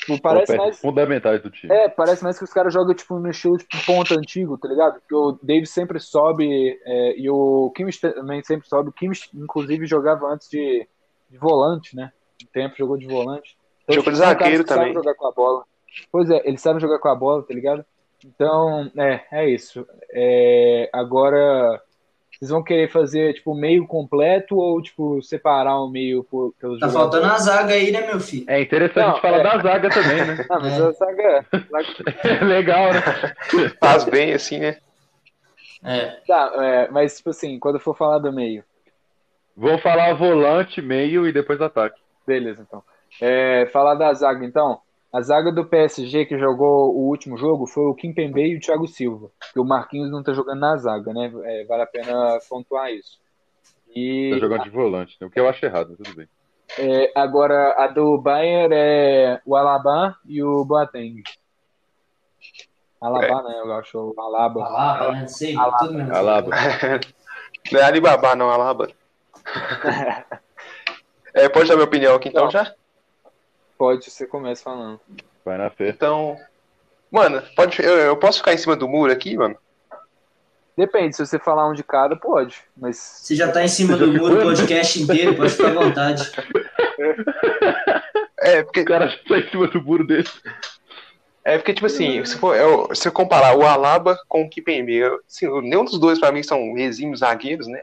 Tipo, 0.00 0.20
parece 0.20 0.56
mais. 0.56 0.78
fundamentais 0.78 1.42
do 1.42 1.50
time. 1.50 1.72
É, 1.72 1.88
parece 1.88 2.22
mais 2.22 2.38
que 2.38 2.44
os 2.44 2.52
caras 2.52 2.72
jogam 2.72 2.94
tipo 2.94 3.18
no 3.18 3.30
estilo 3.30 3.56
tipo 3.56 3.84
ponta 3.84 4.14
antigo, 4.14 4.58
tá 4.58 4.68
ligado? 4.68 5.00
Porque 5.00 5.14
o 5.14 5.38
Davis 5.42 5.70
sempre 5.70 5.98
sobe 5.98 6.78
é, 6.84 7.18
e 7.18 7.28
o 7.30 7.72
Kimmich 7.74 8.00
também 8.00 8.42
sempre 8.42 8.68
sobe. 8.68 8.90
O 8.90 8.92
Kimmich, 8.92 9.28
inclusive, 9.34 9.86
jogava 9.86 10.26
antes 10.26 10.48
de, 10.48 10.86
de 11.30 11.38
volante, 11.38 11.96
né? 11.96 12.12
Um 12.42 12.46
tempo 12.52 12.76
jogou 12.76 12.96
de 12.96 13.06
volante. 13.06 13.56
Jogou 13.88 14.12
de 14.12 14.18
caras 14.18 14.38
zagueiro 14.38 14.64
também. 14.64 14.92
jogar 14.92 15.14
com 15.14 15.26
a 15.26 15.32
bola. 15.32 15.64
Pois 16.12 16.30
é, 16.30 16.42
eles 16.44 16.60
sabem 16.60 16.80
jogar 16.80 16.98
com 16.98 17.08
a 17.08 17.14
bola, 17.14 17.42
tá 17.42 17.54
ligado? 17.54 17.84
Então, 18.24 18.90
é, 18.96 19.24
é 19.32 19.48
isso. 19.48 19.86
É, 20.12 20.90
agora, 20.92 21.82
vocês 22.38 22.50
vão 22.50 22.62
querer 22.62 22.90
fazer 22.90 23.34
tipo 23.34 23.54
meio 23.54 23.86
completo 23.86 24.56
ou 24.56 24.80
tipo 24.82 25.22
separar 25.22 25.78
o 25.80 25.88
meio 25.90 26.22
por, 26.24 26.52
pelos 26.60 26.78
Tá 26.78 26.88
jogadores? 26.88 27.22
faltando 27.22 27.26
a 27.34 27.38
zaga 27.38 27.74
aí, 27.74 27.90
né, 27.90 28.06
meu 28.06 28.20
filho? 28.20 28.44
É 28.48 28.60
interessante 28.60 28.96
Não, 29.14 29.20
falar 29.20 29.38
é. 29.38 29.42
da 29.42 29.58
zaga 29.58 29.88
também, 29.90 30.24
né? 30.26 30.44
Ah, 30.50 30.58
mas 30.60 30.78
É. 30.78 30.82
a 30.82 30.90
zaga, 30.92 31.46
zaga 31.70 31.86
É 32.24 32.44
legal, 32.44 32.92
né? 32.92 33.02
Faz 33.80 34.04
bem, 34.04 34.32
assim, 34.34 34.58
né? 34.58 34.76
É. 35.84 36.20
Tá, 36.26 36.52
é, 36.56 36.88
mas 36.90 37.16
tipo 37.16 37.30
assim, 37.30 37.58
quando 37.58 37.76
eu 37.76 37.80
for 37.80 37.96
falar 37.96 38.18
do 38.18 38.32
meio, 38.32 38.64
Vou 39.56 39.78
falar 39.78 40.12
volante, 40.14 40.82
meio 40.82 41.26
e 41.26 41.32
depois 41.32 41.60
ataque. 41.60 41.98
beleza, 42.26 42.62
então. 42.62 42.82
É, 43.20 43.66
falar 43.72 43.94
da 43.94 44.12
zaga, 44.12 44.44
então. 44.44 44.80
A 45.12 45.22
zaga 45.22 45.50
do 45.52 45.64
PSG 45.64 46.26
que 46.26 46.38
jogou 46.38 46.94
o 46.94 47.08
último 47.08 47.36
jogo 47.38 47.66
foi 47.66 47.84
o 47.84 47.94
Kimpembe 47.94 48.42
e 48.42 48.56
o 48.56 48.60
Thiago 48.60 48.86
Silva. 48.86 49.30
Que 49.52 49.60
o 49.60 49.64
Marquinhos 49.64 50.10
não 50.10 50.22
tá 50.22 50.32
jogando 50.32 50.60
na 50.60 50.76
zaga, 50.76 51.12
né? 51.12 51.32
É, 51.44 51.64
vale 51.64 51.82
a 51.82 51.86
pena 51.86 52.38
pontuar 52.48 52.90
isso. 52.92 53.18
E 53.94 54.30
Tá 54.34 54.38
jogando 54.38 54.64
de 54.64 54.70
volante, 54.70 55.16
né? 55.20 55.26
o 55.26 55.30
que 55.30 55.40
eu 55.40 55.48
acho 55.48 55.64
errado, 55.64 55.88
mas 55.90 55.98
tudo 56.06 56.16
bem. 56.16 56.28
é, 56.78 57.12
agora 57.14 57.74
a 57.78 57.86
do 57.86 58.18
Bayern 58.18 58.74
é 58.74 59.40
o 59.46 59.56
Alaba 59.56 60.16
e 60.26 60.42
o 60.42 60.64
Boateng. 60.64 61.22
Alaba, 63.00 63.42
né? 63.48 63.54
Eu 63.60 63.72
acho 63.74 63.98
o 63.98 64.20
Alaba. 64.20 64.64
Alaba, 64.64 65.12
né? 65.12 65.20
Não 65.20 65.28
sei. 65.28 65.56
Alaba. 65.56 65.78
Tudo 65.78 65.94
mesmo. 65.94 66.14
Alaba. 66.14 66.50
Não 67.72 67.80
é 67.80 67.82
Alibaba, 67.84 68.36
não, 68.36 68.48
Alaba. 68.50 68.88
É, 71.34 71.50
pode 71.50 71.68
dar 71.68 71.74
minha 71.74 71.84
opinião 71.86 72.14
aqui 72.14 72.30
então 72.30 72.44
Não. 72.44 72.50
já? 72.50 72.74
Pode, 73.78 74.10
você 74.10 74.26
começa 74.26 74.62
falando. 74.64 75.00
Vai 75.44 75.58
na 75.58 75.70
fé. 75.70 75.88
Então. 75.90 76.36
Mano, 77.10 77.42
pode, 77.54 77.80
eu, 77.82 77.96
eu 77.98 78.16
posso 78.16 78.38
ficar 78.38 78.52
em 78.54 78.58
cima 78.58 78.74
do 78.76 78.88
muro 78.88 79.12
aqui, 79.12 79.36
mano? 79.36 79.56
Depende, 80.76 81.16
se 81.16 81.24
você 81.24 81.38
falar 81.38 81.68
um 81.70 81.72
de 81.72 81.82
cada, 81.82 82.16
pode. 82.16 82.62
Mas 82.76 82.96
Você 82.98 83.34
já 83.34 83.50
tá 83.50 83.62
em 83.64 83.68
cima 83.68 83.96
Você 83.96 84.04
do 84.06 84.12
já 84.12 84.18
muro 84.18 84.38
o 84.38 84.42
podcast 84.42 85.02
inteiro, 85.02 85.34
pode 85.34 85.50
ficar 85.52 85.68
à 85.70 85.74
vontade. 85.74 86.30
É, 88.38 88.62
porque, 88.62 88.80
O 88.80 88.84
cara 88.84 89.08
tá 89.26 89.38
em 89.38 89.48
cima 89.48 89.66
do 89.68 89.82
muro 89.82 90.06
dele. 90.06 90.28
é 91.44 91.56
porque 91.56 91.72
tipo 91.72 91.86
assim, 91.86 92.22
se, 92.24 92.36
for, 92.36 92.54
eu, 92.56 92.94
se 92.94 93.08
eu 93.08 93.12
comparar 93.12 93.56
o 93.56 93.64
Alaba 93.64 94.18
com 94.28 94.42
o 94.42 94.50
Kipembe, 94.50 94.94
eu, 94.96 95.20
assim, 95.26 95.46
nenhum 95.62 95.84
dos 95.84 95.98
dois 95.98 96.18
pra 96.18 96.30
mim 96.32 96.42
são 96.42 96.76
exímios 96.76 97.20
zagueiros, 97.20 97.66
né? 97.66 97.82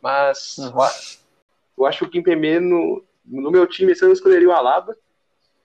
Mas 0.00 0.56
Uhum. 0.58 0.66
eu, 0.70 0.80
acho, 0.82 1.18
eu 1.78 1.86
acho 1.86 1.98
que 2.00 2.04
o 2.04 2.10
Kipembe 2.10 2.60
no, 2.60 3.02
no 3.24 3.50
meu 3.50 3.66
time, 3.66 3.92
esse 3.92 4.04
eu 4.04 4.12
escolheria 4.12 4.48
o 4.48 4.52
Alaba. 4.52 4.96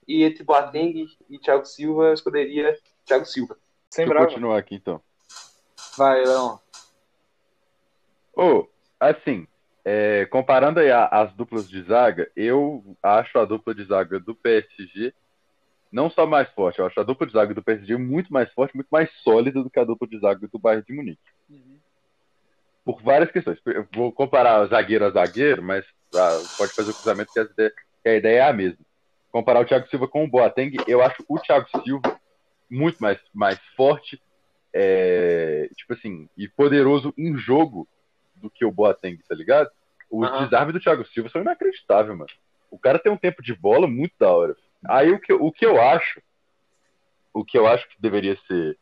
E 0.08 0.24
entre 0.24 0.43
Boateng 0.43 1.06
e 1.30 1.39
Thiago 1.39 1.66
Silva, 1.66 2.06
eu 2.06 2.14
escolheria 2.14 2.78
Thiago 3.06 3.26
Silva. 3.26 3.58
sem 3.89 4.06
Deixa 4.06 4.20
eu 4.22 4.26
continuar 4.28 4.58
aqui 4.58 4.76
então. 4.76 5.01
Vai, 5.97 6.26
Leon. 6.26 6.58
Ô, 8.36 8.68
assim, 8.99 9.47
é, 9.86 10.26
comparando 10.26 10.80
aí 10.80 10.89
a- 10.91 11.08
as 11.08 11.34
duplas 11.34 11.70
de 11.70 11.82
zaga, 11.84 12.32
eu 12.36 12.97
acho 13.04 13.38
a 13.38 13.45
dupla 13.45 13.76
de 13.76 13.84
zaga 13.86 14.20
do 14.20 14.34
PSG 14.36 15.14
não 15.91 16.10
só 16.10 16.26
mais 16.26 16.49
forte, 16.49 16.80
eu 16.80 16.88
acho 16.88 16.99
a 16.99 17.04
dupla 17.04 17.28
de 17.28 17.34
zaga 17.34 17.54
do 17.54 17.62
PSG 17.62 17.95
muito 17.97 18.34
mais 18.34 18.51
forte, 18.54 18.74
muito 18.76 18.88
mais 18.89 19.12
sólida 19.22 19.62
do 19.62 19.70
que 19.70 19.80
a 19.80 19.84
dupla 19.84 20.08
de 20.08 20.18
zaga 20.20 20.47
do 20.51 20.58
Bayern 20.58 20.84
de 20.88 20.93
Munique. 20.95 21.22
Por 22.84 22.99
várias 23.04 23.32
questões. 23.32 23.60
Eu 23.66 23.88
vou 23.93 24.12
comparar 24.12 24.66
zagueiro 24.68 25.06
a 25.06 25.12
zagueiro, 25.12 25.62
mas 25.62 25.86
ah, 26.16 26.43
pode 26.58 26.74
fazer 26.74 26.89
o 26.91 26.95
cruzamento 26.95 27.32
que, 27.32 27.39
as 27.39 27.49
ideias- 27.51 27.74
que 28.01 28.10
a 28.10 28.16
ideia 28.16 28.38
é 28.39 28.49
a 28.49 28.54
mesma. 28.54 28.83
Comparar 29.34 29.62
o 29.62 29.66
Thiago 29.66 29.88
Silva 29.88 30.08
com 30.08 30.24
o 30.24 30.28
Boateng, 30.28 30.76
eu 30.88 31.02
acho 31.02 31.26
o 31.28 31.40
Thiago 31.40 31.68
Silva 31.84 32.20
muito 32.70 33.00
mais, 33.00 33.20
mais 33.34 33.60
forte, 33.76 34.22
é, 34.72 35.68
tipo 35.76 35.94
assim, 35.94 36.30
e 36.38 36.48
poderoso 36.48 37.12
em 37.18 37.36
jogo 37.36 37.88
do 38.36 38.48
que 38.48 38.64
o 38.64 38.72
Boateng, 38.72 39.18
tá 39.28 39.34
ligado? 39.34 39.70
O 40.08 40.24
Aham. 40.24 40.44
desarme 40.46 40.72
do 40.72 40.80
Thiago 40.80 41.04
Silva 41.08 41.30
são 41.30 41.42
inacreditável, 41.42 42.16
mano. 42.16 42.30
O 42.70 42.78
cara 42.78 43.00
tem 43.00 43.12
um 43.12 43.18
tempo 43.18 43.42
de 43.42 43.56
bola 43.56 43.88
muito 43.88 44.14
da 44.20 44.32
hora. 44.32 44.56
Aí 44.88 45.12
o 45.12 45.20
que, 45.20 45.34
eu- 45.34 45.44
o 45.44 45.52
que 45.52 45.66
eu 45.66 45.82
acho, 45.82 46.22
o 47.34 47.44
que 47.44 47.58
eu 47.58 47.66
acho 47.66 47.90
que 47.90 47.96
deveria 48.00 48.38
ser, 48.48 48.78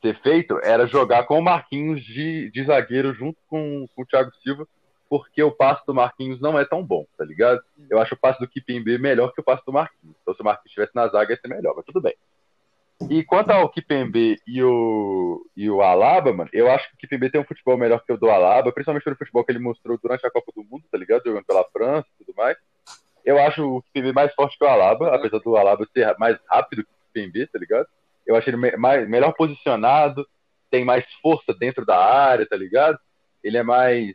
ser 0.00 0.20
feito 0.22 0.56
era 0.62 0.86
jogar 0.86 1.24
com 1.24 1.36
o 1.36 1.42
Marquinhos 1.42 2.00
de, 2.04 2.48
de 2.52 2.64
zagueiro 2.64 3.12
junto 3.12 3.38
com, 3.48 3.86
com 3.94 4.02
o 4.02 4.06
Thiago 4.06 4.30
Silva, 4.42 4.68
porque 5.10 5.42
o 5.42 5.50
passe 5.50 5.84
do 5.84 5.92
Marquinhos 5.92 6.40
não 6.40 6.56
é 6.56 6.64
tão 6.64 6.84
bom, 6.84 7.04
tá 7.18 7.24
ligado? 7.24 7.60
Eu 7.90 8.00
acho 8.00 8.14
o 8.14 8.16
passe 8.18 8.38
do 8.38 8.46
Kipembe 8.46 8.96
melhor 8.96 9.32
que 9.34 9.40
o 9.40 9.44
passe 9.44 9.62
do 9.66 9.72
Marquinhos. 9.72 10.14
Então 10.22 10.32
se 10.32 10.40
o 10.40 10.44
Marquinhos 10.44 10.66
estivesse 10.70 10.94
na 10.94 11.08
zaga 11.08 11.32
ia 11.32 11.40
ser 11.40 11.48
melhor, 11.48 11.74
mas 11.76 11.84
tudo 11.84 12.00
bem. 12.00 12.14
E 13.10 13.24
quanto 13.24 13.50
ao 13.50 13.68
Kipembe 13.68 14.40
e 14.46 14.62
o, 14.62 15.44
e 15.56 15.68
o 15.68 15.82
Alaba, 15.82 16.32
mano, 16.32 16.48
eu 16.52 16.70
acho 16.70 16.88
que 16.90 16.94
o 16.94 16.98
Kipembe 16.98 17.28
tem 17.28 17.40
um 17.40 17.44
futebol 17.44 17.76
melhor 17.76 18.04
que 18.04 18.12
o 18.12 18.16
do 18.16 18.30
Alaba, 18.30 18.70
principalmente 18.72 19.02
pelo 19.02 19.16
futebol 19.16 19.44
que 19.44 19.50
ele 19.50 19.58
mostrou 19.58 19.98
durante 20.00 20.24
a 20.24 20.30
Copa 20.30 20.52
do 20.54 20.62
Mundo, 20.62 20.84
tá 20.92 20.96
ligado? 20.96 21.24
Jogando 21.24 21.44
pela 21.44 21.64
França 21.72 22.06
e 22.20 22.24
tudo 22.24 22.36
mais. 22.36 22.56
Eu 23.24 23.36
acho 23.38 23.66
o 23.66 23.82
Kipembe 23.82 24.12
mais 24.12 24.32
forte 24.34 24.56
que 24.56 24.64
o 24.64 24.68
Alaba, 24.68 25.12
apesar 25.14 25.40
do 25.40 25.56
Alaba 25.56 25.84
ser 25.92 26.16
mais 26.18 26.38
rápido 26.48 26.84
que 26.84 26.90
o 26.90 27.06
Kipembe, 27.06 27.46
tá 27.48 27.58
ligado? 27.58 27.86
Eu 28.24 28.36
acho 28.36 28.48
ele 28.48 28.58
me- 28.58 28.76
mais, 28.76 29.08
melhor 29.08 29.32
posicionado, 29.32 30.24
tem 30.70 30.84
mais 30.84 31.04
força 31.20 31.52
dentro 31.52 31.84
da 31.84 31.98
área, 31.98 32.46
tá 32.46 32.56
ligado? 32.56 32.96
Ele 33.42 33.56
é 33.56 33.62
mais. 33.62 34.14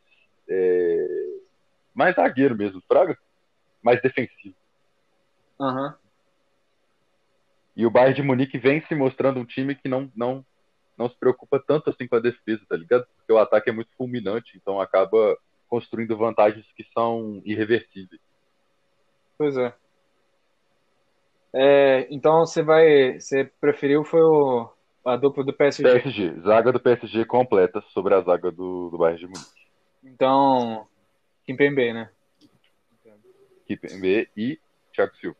É, 0.49 1.07
mais 1.93 2.15
zagueiro 2.15 2.55
mesmo, 2.55 2.81
Fraga? 2.87 3.17
Mais 3.81 4.01
defensivo. 4.01 4.55
Aham. 5.59 5.95
E 7.75 7.85
o 7.85 7.91
Bayern 7.91 8.15
de 8.15 8.21
Munique 8.21 8.57
vem 8.57 8.81
se 8.85 8.95
mostrando 8.95 9.39
um 9.39 9.45
time 9.45 9.75
que 9.75 9.89
não, 9.89 10.09
não, 10.15 10.45
não 10.97 11.09
se 11.09 11.15
preocupa 11.17 11.59
tanto 11.59 11.89
assim 11.89 12.07
com 12.07 12.15
a 12.15 12.21
defesa, 12.21 12.61
tá 12.67 12.77
ligado? 12.77 13.05
Porque 13.17 13.33
o 13.33 13.37
ataque 13.37 13.69
é 13.69 13.73
muito 13.73 13.89
fulminante, 13.97 14.55
então 14.55 14.79
acaba 14.79 15.37
construindo 15.67 16.17
vantagens 16.17 16.65
que 16.75 16.85
são 16.93 17.41
irreversíveis. 17.43 18.21
Pois 19.37 19.57
é. 19.57 19.73
É, 21.53 22.07
então 22.09 22.45
você 22.45 22.61
vai. 22.61 23.19
Você 23.19 23.45
preferiu 23.59 24.03
foi 24.03 24.21
o, 24.21 24.69
a 25.05 25.15
dupla 25.15 25.43
do 25.43 25.53
PSG. 25.53 25.83
PSG, 25.83 26.41
zaga 26.41 26.71
do 26.71 26.79
PSG 26.79 27.25
completa 27.25 27.81
sobre 27.93 28.13
a 28.13 28.21
zaga 28.21 28.51
do, 28.51 28.89
do 28.89 28.97
Bayern 28.97 29.19
de 29.19 29.27
Munique. 29.27 29.54
Então. 30.05 30.87
Kimpembe, 31.45 31.93
né? 31.93 32.09
Kipembe 33.67 34.29
e 34.37 34.59
Thiago 34.93 35.15
Silva. 35.17 35.37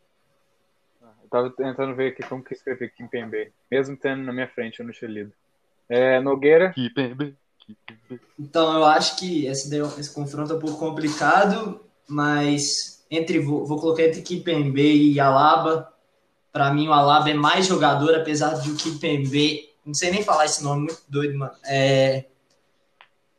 Eu 1.24 1.30
tava 1.30 1.49
tentando 1.49 1.95
ver 1.95 2.11
aqui 2.11 2.24
como 2.24 2.43
que 2.43 2.53
escrever 2.53 2.93
Kimpembe. 2.93 3.51
Mesmo 3.70 3.97
tendo 3.97 4.24
na 4.24 4.34
minha 4.34 4.47
frente, 4.47 4.80
eu 4.80 4.86
não 4.86 4.93
tinha 4.93 5.09
lido. 5.09 5.32
É, 5.89 6.20
Nogueira. 6.20 6.72
Kipembe, 6.74 7.36
Kipembe. 7.59 8.22
Então, 8.39 8.74
eu 8.74 8.86
acho 8.86 9.18
que 9.18 9.45
esse, 9.45 9.76
esse 9.99 10.13
confronto 10.13 10.53
é 10.53 10.55
um 10.55 10.59
pouco 10.59 10.80
complicado, 10.80 11.84
mas 12.07 13.05
entre 13.09 13.39
vou, 13.39 13.66
vou 13.66 13.80
colocar 13.80 14.03
entre 14.03 14.22
Kipembe 14.22 15.13
e 15.13 15.20
Alaba. 15.20 15.91
Para 16.51 16.74
mim, 16.74 16.88
o 16.88 16.93
Alaba 16.93 17.30
é 17.30 17.34
mais 17.34 17.68
jogador, 17.68 18.16
apesar 18.16 18.53
de 18.59 18.72
o 18.72 18.76
Kipembe, 18.76 19.70
não 19.86 19.93
sei 19.93 20.11
nem 20.11 20.24
falar 20.24 20.45
esse 20.45 20.63
nome, 20.63 20.86
muito 20.86 21.03
doido, 21.07 21.38
mano. 21.38 21.53
É, 21.66 22.26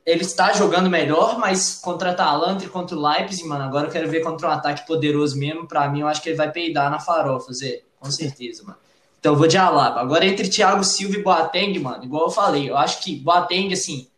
ele 0.07 0.23
está 0.23 0.53
jogando 0.53 0.89
melhor, 0.89 1.37
mas 1.37 1.75
contra 1.75 2.11
a 2.11 2.13
Atalanta 2.13 2.65
e 2.65 2.69
contra 2.69 2.97
o 2.97 3.03
Leipzig, 3.03 3.45
mano, 3.45 3.65
agora 3.65 3.89
eu 3.89 3.91
quero 3.91 4.09
ver 4.09 4.21
contra 4.21 4.49
um 4.49 4.53
ataque 4.53 4.87
poderoso 4.87 5.37
mesmo. 5.37 5.67
Para 5.67 5.89
mim, 5.89 6.01
eu 6.03 6.07
acho 6.07 6.23
que 6.23 6.29
ele 6.29 6.37
vai 6.37 6.51
peidar 6.51 6.89
na 6.89 7.01
farofa, 7.01 7.53
Zé, 7.53 7.83
com 7.99 8.09
certeza, 8.09 8.63
mano. 8.63 8.79
Então, 9.19 9.33
eu 9.33 9.37
vou 9.37 9.49
de 9.49 9.59
Alaba. 9.59 10.01
Agora, 10.01 10.25
entre 10.25 10.49
Thiago 10.49 10.85
Silva 10.85 11.17
e 11.17 11.23
Boateng, 11.23 11.77
mano, 11.81 12.05
igual 12.05 12.27
eu 12.27 12.31
falei, 12.31 12.71
eu 12.71 12.77
acho 12.77 13.03
que 13.03 13.17
Boateng, 13.17 13.73
assim, 13.73 14.09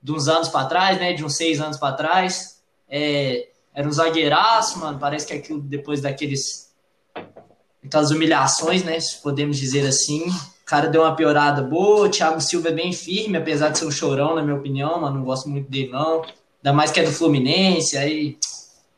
de 0.00 0.12
uns 0.12 0.28
anos 0.28 0.48
para 0.48 0.66
trás, 0.66 0.98
né? 0.98 1.12
De 1.12 1.24
uns 1.24 1.36
seis 1.36 1.60
anos 1.60 1.76
para 1.76 1.94
trás. 1.94 2.60
É, 2.88 3.48
era 3.74 3.88
um 3.88 3.92
zagueiraço, 3.92 4.78
mano. 4.78 4.98
Parece 4.98 5.26
que 5.26 5.32
aquilo 5.32 5.60
depois 5.60 6.00
daqueles. 6.00 6.72
Aquelas 7.84 8.10
humilhações, 8.10 8.84
né? 8.84 8.98
Se 9.00 9.20
podemos 9.22 9.56
dizer 9.56 9.86
assim. 9.86 10.26
Cara 10.72 10.88
deu 10.88 11.02
uma 11.02 11.14
piorada 11.14 11.60
boa. 11.60 12.06
O 12.06 12.08
Thiago 12.08 12.40
Silva 12.40 12.70
é 12.70 12.72
bem 12.72 12.94
firme, 12.94 13.36
apesar 13.36 13.68
de 13.68 13.76
ser 13.76 13.84
um 13.84 13.90
chorão, 13.90 14.34
na 14.34 14.42
minha 14.42 14.56
opinião, 14.56 14.98
mano. 14.98 15.18
Não 15.18 15.24
gosto 15.26 15.46
muito 15.46 15.70
dele, 15.70 15.90
não. 15.90 16.22
Ainda 16.22 16.72
mais 16.72 16.90
que 16.90 16.98
é 16.98 17.02
do 17.02 17.12
Fluminense. 17.12 17.98
Aí. 17.98 18.38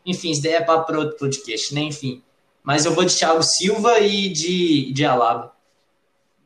Enfim, 0.06 0.30
isso 0.30 0.40
daí 0.40 0.52
é 0.52 0.60
papo 0.60 0.86
para 0.86 1.00
outro 1.00 1.16
podcast, 1.16 1.74
né? 1.74 1.80
Enfim. 1.80 2.22
Mas 2.62 2.84
eu 2.84 2.94
vou 2.94 3.04
de 3.04 3.18
Thiago 3.18 3.42
Silva 3.42 3.98
e 3.98 4.28
de, 4.28 4.92
de 4.92 5.04
Alaba. 5.04 5.52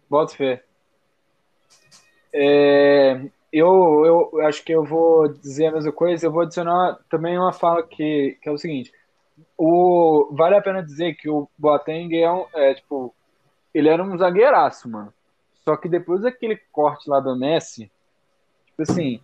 Bota 0.08 0.34
fé. 0.34 0.64
É, 2.32 3.20
eu, 3.52 4.30
eu 4.32 4.46
acho 4.46 4.64
que 4.64 4.72
eu 4.72 4.82
vou 4.82 5.28
dizer 5.28 5.66
a 5.66 5.72
mesma 5.72 5.92
coisa. 5.92 6.24
Eu 6.24 6.32
vou 6.32 6.40
adicionar 6.40 7.00
também 7.10 7.36
uma 7.36 7.52
fala 7.52 7.82
que, 7.82 8.38
que 8.40 8.48
é 8.48 8.50
o 8.50 8.56
seguinte: 8.56 8.90
o, 9.58 10.30
vale 10.32 10.56
a 10.56 10.62
pena 10.62 10.82
dizer 10.82 11.16
que 11.16 11.28
o 11.28 11.46
Boateng 11.58 12.16
é, 12.16 12.32
um, 12.32 12.46
é 12.54 12.72
tipo, 12.72 13.14
ele 13.74 13.90
era 13.90 14.02
um 14.02 14.16
zagueiraço, 14.16 14.88
mano. 14.88 15.12
Só 15.68 15.76
que 15.76 15.86
depois 15.86 16.22
daquele 16.22 16.58
corte 16.72 17.10
lá 17.10 17.20
do 17.20 17.36
Messi, 17.36 17.90
tipo 18.68 18.90
assim, 18.90 19.20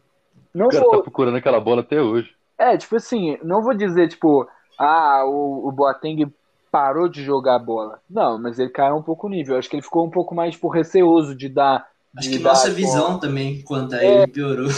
não 0.53 0.67
O 0.67 0.69
cara 0.69 0.83
vou, 0.85 0.91
tá 0.91 1.03
procurando 1.03 1.39
aquela 1.39 1.59
bola 1.59 1.81
até 1.81 2.03
hoje. 2.03 2.37
é, 2.59 2.77
tipo 2.77 2.97
assim, 2.97 3.39
não 3.43 3.63
vou 3.63 3.73
dizer, 3.73 4.09
tipo, 4.09 4.47
ah, 4.79 5.25
o, 5.25 5.67
o 5.67 5.73
Boateng 5.73 6.31
parou 6.71 7.09
de 7.09 7.25
jogar 7.25 7.59
bola. 7.59 7.99
Não, 8.11 8.39
mas 8.39 8.59
ele 8.59 8.69
caiu 8.69 8.95
um 8.97 9.03
pouco 9.03 9.27
o 9.27 9.31
nível. 9.31 9.57
Acho 9.57 9.71
que 9.71 9.77
ele 9.77 9.83
ficou 9.83 10.05
um 10.05 10.11
pouco 10.11 10.35
mais, 10.35 10.53
tipo, 10.53 10.69
receoso 10.69 11.35
de 11.35 11.49
dar. 11.49 11.89
Acho 12.15 12.29
de 12.29 12.37
que 12.37 12.43
dar, 12.45 12.51
nossa 12.51 12.69
visão 12.71 13.19
também 13.19 13.63
quanto 13.63 13.95
a 13.95 14.05
É. 14.05 14.07
ele 14.25 14.27
piorou. 14.27 14.69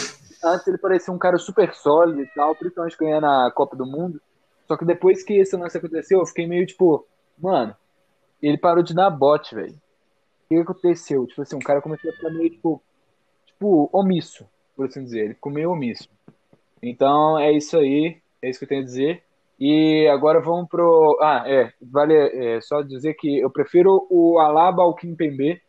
Antes 0.45 0.69
ele 0.69 0.79
parecia 0.79 1.13
um 1.13 1.19
cara 1.19 1.37
super 1.37 1.75
sólido 1.75 2.23
e 2.23 2.29
tal, 2.29 2.55
principalmente 2.55 2.97
ganhando 2.97 3.27
a 3.27 3.51
Copa 3.51 3.75
do 3.75 3.85
Mundo. 3.85 4.21
Só 4.69 4.77
que 4.77 4.85
depois 4.85 5.25
que 5.25 5.35
esse 5.35 5.57
lance 5.57 5.77
aconteceu, 5.77 6.21
eu 6.21 6.27
fiquei 6.27 6.47
meio 6.47 6.65
tipo, 6.65 7.05
mano, 7.37 7.75
ele 8.41 8.57
parou 8.57 8.85
de 8.85 8.95
dar 8.95 9.11
bote, 9.11 9.53
velho. 9.53 9.75
Que 10.49 10.57
aconteceu? 10.57 11.27
Tipo 11.27 11.43
assim, 11.43 11.57
o 11.57 11.61
cara 11.61 11.83
começou 11.83 12.11
a 12.11 12.15
ficar 12.15 12.31
meio, 12.31 12.51
tipo, 12.51 12.83
tipo, 13.47 13.91
omisso, 13.93 14.47
por 14.77 14.87
assim 14.87 15.05
dizer. 15.05 15.25
Ele 15.25 15.35
ficou 15.35 15.53
meio 15.53 15.71
omisso. 15.71 16.09
Então 16.83 17.39
é 17.39 17.53
isso 17.53 17.77
aí, 17.77 18.21
é 18.43 18.49
isso 18.49 18.59
que 18.59 18.65
eu 18.65 18.69
tenho 18.69 18.83
a 18.83 18.85
dizer. 18.85 19.23
E 19.59 20.07
agora 20.09 20.41
vamos 20.41 20.69
pro. 20.69 21.19
Ah, 21.21 21.43
é, 21.47 21.73
vale 21.81 22.15
é, 22.15 22.61
só 22.61 22.83
dizer 22.83 23.15
que 23.15 23.39
eu 23.39 23.51
prefiro 23.51 24.07
o 24.11 24.39
Alaba 24.39 24.83
ao 24.83 24.95
Kimpembe, 24.95 25.61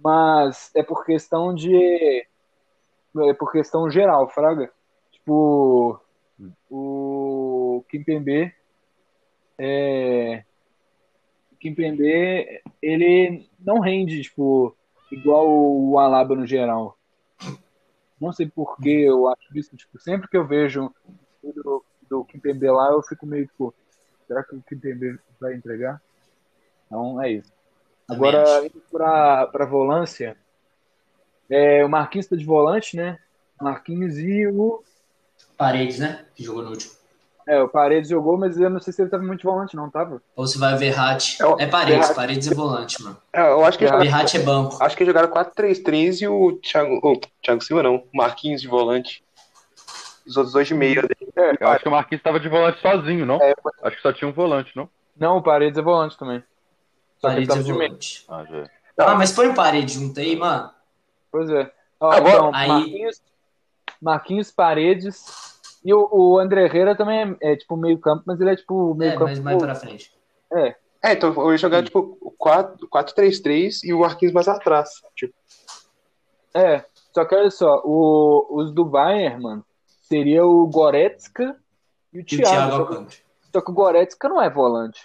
mas 0.00 0.70
é 0.74 0.82
por 0.82 1.04
questão 1.04 1.54
de. 1.54 2.26
É 3.18 3.34
por 3.34 3.52
questão 3.52 3.88
geral, 3.88 4.28
Fraga. 4.28 4.70
Tipo, 5.12 6.00
o 6.68 7.84
Kimpembe. 7.88 8.52
É, 9.58 10.44
o 11.70 11.74
Kimpembe, 11.74 12.62
ele 12.80 13.48
não 13.58 13.80
rende, 13.80 14.22
tipo, 14.22 14.76
igual 15.10 15.48
o 15.48 15.98
Alaba 15.98 16.34
no 16.34 16.46
geral. 16.46 16.96
Não 18.20 18.32
sei 18.32 18.48
por 18.48 18.76
que 18.78 19.02
eu 19.02 19.28
acho 19.28 19.58
isso, 19.58 19.76
tipo, 19.76 19.98
sempre 19.98 20.28
que 20.28 20.36
eu 20.36 20.46
vejo 20.46 20.92
do, 21.42 21.84
do 22.08 22.24
Kimpembe 22.24 22.70
lá, 22.70 22.90
eu 22.90 23.02
fico 23.02 23.26
meio 23.26 23.46
tipo, 23.46 23.74
será 24.26 24.42
que 24.42 24.54
o 24.54 24.62
Kimpembe 24.62 25.18
vai 25.40 25.54
entregar? 25.54 26.00
Então 26.86 27.22
é 27.22 27.32
isso. 27.32 27.52
Agora, 28.08 28.64
indo 28.64 28.80
pra, 28.90 29.46
pra 29.48 29.66
volância, 29.66 30.36
é, 31.50 31.84
o 31.84 31.88
Marquinhos 31.88 32.26
tá 32.26 32.36
de 32.36 32.44
volante, 32.44 32.96
né? 32.96 33.18
Marquinhos 33.60 34.18
e 34.18 34.46
o. 34.46 34.82
Paredes, 35.56 35.98
né? 35.98 36.26
Que 36.34 36.44
jogou 36.44 36.62
no 36.62 36.70
último. 36.70 36.92
É, 37.46 37.62
o 37.62 37.68
Paredes 37.68 38.10
jogou, 38.10 38.36
mas 38.36 38.58
eu 38.58 38.68
não 38.68 38.80
sei 38.80 38.92
se 38.92 39.00
ele 39.00 39.08
tava 39.08 39.22
muito 39.22 39.38
de 39.40 39.44
volante, 39.46 39.76
não, 39.76 39.88
tava? 39.88 40.20
Ou 40.34 40.46
se 40.48 40.58
vai 40.58 40.74
o 40.74 40.78
Verratti. 40.78 41.40
É 41.40 41.46
o- 41.46 41.56
É 41.60 41.66
Paredes, 41.66 41.94
Verratti. 41.98 42.14
Paredes 42.16 42.50
é 42.50 42.54
volante, 42.54 43.02
mano. 43.02 43.16
É, 43.32 43.40
eu 43.40 43.64
acho 43.64 43.78
que 43.78 43.84
É. 43.84 43.96
Verratti 43.98 44.36
é 44.36 44.40
banco. 44.40 44.76
acho 44.82 44.96
que 44.96 45.04
jogaram 45.04 45.28
4-3-3 45.28 46.20
e 46.22 46.26
o 46.28 46.56
Thiago, 46.60 46.98
oh, 47.04 47.20
Thiago 47.42 47.62
Silva 47.62 47.84
não, 47.84 47.96
o 47.96 48.04
Marquinhos 48.16 48.60
de 48.60 48.66
volante. 48.68 49.22
Os 50.26 50.36
outros 50.36 50.52
dois 50.54 50.66
de 50.66 50.74
meia 50.74 51.02
dele. 51.02 51.32
Eu 51.60 51.68
acho 51.68 51.82
que 51.84 51.88
o 51.88 51.92
Marquinhos 51.92 52.22
tava 52.22 52.40
de 52.40 52.48
volante 52.48 52.80
sozinho, 52.80 53.24
não? 53.24 53.40
É, 53.40 53.54
Acho 53.84 53.94
que 53.96 54.02
só 54.02 54.12
tinha 54.12 54.28
um 54.28 54.32
volante, 54.32 54.72
não? 54.74 54.88
Não, 55.16 55.36
o 55.36 55.42
Paredes 55.42 55.78
é 55.78 55.82
volante 55.82 56.18
também. 56.18 56.42
Só 57.20 57.28
que 57.30 57.36
ele 57.36 57.46
Paredes 57.46 57.68
é 57.68 57.72
volante. 57.72 58.24
Ah, 58.28 58.44
já. 58.44 58.56
é. 58.58 58.66
Ah, 58.98 59.14
mas 59.14 59.30
põe 59.30 59.46
o 59.46 59.54
Paredes 59.54 59.94
junto 59.94 60.18
aí, 60.18 60.34
mano. 60.34 60.68
Pois 61.30 61.48
é. 61.48 61.70
Ó, 62.00 62.10
Agora- 62.10 62.34
então, 62.34 62.50
Aí- 62.52 62.68
Marquinhos, 62.68 63.22
Marquinhos, 64.02 64.50
Paredes. 64.50 65.55
E 65.86 65.94
o, 65.94 66.08
o 66.10 66.38
André 66.38 66.64
Herrera 66.64 66.96
também 66.96 67.36
é, 67.40 67.52
é, 67.52 67.56
tipo 67.56 67.76
meio 67.76 67.96
campo, 67.98 68.24
mas 68.26 68.40
ele 68.40 68.50
é 68.50 68.56
tipo 68.56 68.92
meio 68.94 69.10
É, 69.12 69.14
campo. 69.14 69.24
mas 69.26 69.38
mais 69.38 69.56
pra 69.62 69.74
frente. 69.74 70.10
É, 70.52 70.74
então 71.12 71.32
eu 71.34 71.52
ia 71.52 71.58
jogar 71.58 71.84
tipo 71.84 72.16
4 72.36 72.88
4-3-3 72.88 73.84
e 73.84 73.92
o 73.94 74.00
Marquinhos 74.00 74.34
mais 74.34 74.48
atrás. 74.48 74.88
Tipo, 75.14 75.32
É, 76.54 76.84
só 77.14 77.24
que 77.24 77.34
olha 77.34 77.50
só, 77.50 77.82
o, 77.84 78.46
os 78.50 78.72
do 78.72 78.84
Bayern, 78.84 79.40
mano, 79.42 79.64
seria 80.02 80.44
o 80.44 80.66
Goretzka 80.66 81.56
e 82.12 82.18
o 82.18 82.20
E 82.20 82.22
o 82.22 82.24
Thiago. 82.24 82.50
Thiago 82.50 82.70
só, 82.72 82.78
Alcântara. 82.78 83.16
só 83.52 83.60
que 83.60 83.70
o 83.70 83.74
Goretzka 83.74 84.28
não 84.28 84.42
é 84.42 84.50
volante. 84.50 85.00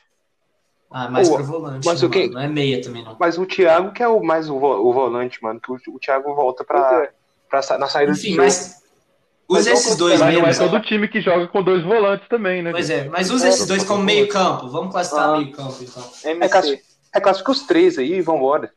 Ah, 0.89 1.09
mais 1.09 1.29
Pô, 1.29 1.36
pra 1.36 1.43
volante. 1.43 1.86
mas 1.88 2.01
né, 2.01 2.07
o 2.07 2.11
que-? 2.11 2.27
Não 2.29 2.41
é 2.41 2.47
meia 2.47 2.82
também, 2.82 3.03
não. 3.03 3.15
Mas 3.19 3.38
o 3.38 3.45
Thiago 3.45 3.93
que 3.93 4.01
é 4.03 4.07
o 4.07 4.21
mais 4.23 4.49
o, 4.49 4.59
vo- 4.59 4.82
o 4.89 4.91
volante, 4.91 5.41
mano. 5.43 5.59
Que 5.61 5.71
o, 5.71 5.75
o 5.75 5.99
Thiago 5.99 6.34
volta 6.36 6.63
pra, 6.65 7.03
é. 7.05 7.11
pra 7.49 7.61
sa- 7.61 7.77
na 7.77 7.88
saída 7.88 8.11
Enfim, 8.11 8.36
Mas 8.36 8.80
usa 9.59 9.71
esses 9.71 9.95
dois 9.95 10.19
Mas 10.19 10.33
não 10.33 10.41
é 10.43 10.47
mesmo. 10.47 10.69
todo 10.69 10.81
time 10.83 11.07
que 11.07 11.21
joga 11.21 11.47
com 11.47 11.61
dois 11.63 11.83
volantes 11.83 12.27
também, 12.27 12.61
né? 12.61 12.71
Pois 12.71 12.89
é, 12.89 13.05
mas 13.09 13.29
usa 13.29 13.47
É, 13.47 13.49
esses 13.49 13.67
dois 13.67 13.83
como 13.83 14.03
meio 14.03 14.27
campo. 14.27 14.67
Vamos 14.69 14.91
classificar 14.91 15.29
Ah. 15.29 15.37
meio 15.37 15.51
campo, 15.51 15.75
então. 15.81 16.03
É, 16.23 16.47
classi- 16.49 16.81
é 17.13 17.19
classifica 17.19 17.51
os 17.51 17.61
três 17.67 17.97
aí 17.97 18.13
e 18.13 18.21
vambora. 18.21 18.71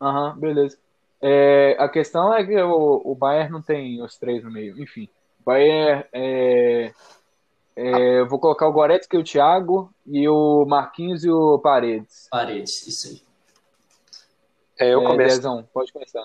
Aham, 0.00 0.36
beleza. 0.38 0.78
É, 1.20 1.76
a 1.78 1.88
questão 1.88 2.32
é 2.34 2.44
que 2.44 2.54
o, 2.60 3.02
o 3.04 3.14
Bayern 3.14 3.50
não 3.50 3.62
tem 3.62 4.02
os 4.02 4.16
três 4.18 4.44
no 4.44 4.50
meio. 4.50 4.80
Enfim, 4.80 5.08
o 5.40 5.44
Bayern 5.44 6.04
é, 6.12 6.92
é, 7.74 8.20
eu 8.20 8.28
vou 8.28 8.38
colocar 8.38 8.66
o 8.68 8.72
Goretzka 8.72 9.16
e 9.16 9.20
o 9.20 9.24
Thiago 9.24 9.90
e 10.06 10.28
o 10.28 10.64
Marquinhos 10.66 11.24
e 11.24 11.30
o 11.30 11.58
Paredes. 11.58 12.28
Paredes, 12.30 12.86
isso 12.86 13.08
aí. 13.08 13.22
É, 14.78 14.92
eu 14.92 15.02
é, 15.02 15.06
começo. 15.06 15.36
Dezão, 15.36 15.66
pode 15.72 15.90
começar. 15.92 16.24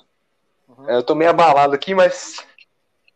É, 0.88 0.95
Eu 0.97 1.03
tô 1.03 1.16
meio 1.16 1.30
abalado 1.32 1.74
aqui, 1.74 1.93
mas. 1.95 2.45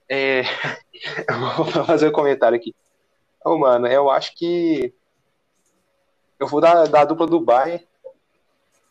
É, 0.10 0.42
eu 1.28 1.56
vou 1.56 1.86
fazer 1.86 2.08
um 2.08 2.12
comentário 2.12 2.58
aqui. 2.58 2.76
Ô, 3.44 3.58
mano, 3.58 3.88
eu 3.88 4.10
acho 4.10 4.36
que. 4.36 4.94
Eu 6.40 6.48
vou 6.48 6.60
dar, 6.60 6.88
dar 6.88 7.02
a 7.02 7.06
dupla 7.06 7.28
do 7.28 7.40
Bayern. 7.40 7.86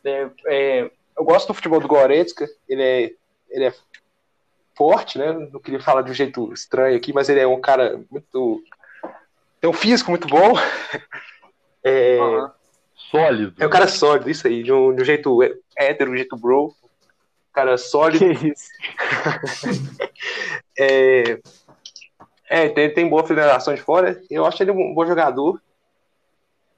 É, 0.04 0.30
é, 0.46 0.90
eu 1.16 1.24
gosto 1.24 1.48
do 1.48 1.54
futebol 1.54 1.80
do 1.80 1.88
Goretzka. 1.88 2.48
Ele 2.68 2.82
é, 2.82 3.12
ele 3.48 3.64
é 3.66 3.74
forte, 4.76 5.18
né? 5.18 5.32
Não 5.32 5.60
queria 5.60 5.80
falar 5.80 6.02
de 6.02 6.10
um 6.10 6.14
jeito 6.14 6.52
estranho 6.52 6.96
aqui, 6.96 7.12
mas 7.12 7.28
ele 7.28 7.40
é 7.40 7.46
um 7.46 7.60
cara 7.60 8.00
muito. 8.10 8.62
Tem 9.60 9.70
um 9.70 9.74
físico 9.74 10.10
muito 10.10 10.28
bom. 10.28 10.54
É, 11.86 12.18
Aham. 12.18 12.50
Sólido. 13.10 13.62
é 13.62 13.66
um 13.66 13.70
cara 13.70 13.86
sólido, 13.86 14.30
isso 14.30 14.46
aí. 14.46 14.62
De 14.62 14.72
um, 14.72 14.94
de 14.94 15.02
um 15.02 15.04
jeito 15.04 15.38
hétero, 15.76 16.10
de 16.10 16.14
um 16.14 16.16
jeito 16.16 16.34
bro. 16.34 16.74
Cara 17.54 17.78
sólido. 17.78 18.18
Que 18.18 18.48
isso? 18.48 18.68
É, 20.76 21.38
é 22.48 22.68
tem, 22.68 22.92
tem 22.92 23.08
boa 23.08 23.24
federação 23.24 23.72
de 23.72 23.80
fora. 23.80 24.20
Eu 24.28 24.44
acho 24.44 24.60
ele 24.60 24.72
um 24.72 24.92
bom 24.92 25.06
jogador. 25.06 25.62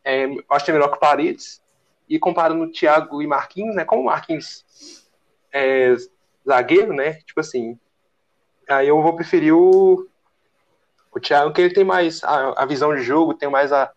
É, 0.05 0.27
acho 0.51 0.65
que 0.67 0.71
é 0.71 0.75
melhor 0.75 0.91
que 0.91 0.99
o 0.99 1.01
Paredes. 1.01 1.63
E 2.07 2.19
comparando 2.19 2.65
o 2.65 2.71
Thiago 2.71 3.23
e 3.23 3.27
Marquinhos, 3.27 3.75
né? 3.75 3.87
Como 3.87 4.03
o 4.03 4.05
Marquinhos 4.05 4.65
é 5.51 5.97
zagueiro, 6.47 6.93
né? 6.93 7.15
Tipo 7.27 7.41
assim. 7.41 7.79
Aí 8.69 8.87
eu 8.87 9.01
vou 9.01 9.17
preferir 9.17 9.55
o, 9.55 10.07
o 11.11 11.19
Thiago, 11.19 11.53
que 11.55 11.63
ele 11.63 11.73
tem 11.73 11.85
mais 11.85 12.23
a, 12.23 12.63
a 12.63 12.67
visão 12.67 12.95
de 12.95 13.03
jogo, 13.03 13.33
tem 13.33 13.49
mais 13.49 13.73
a, 13.73 13.91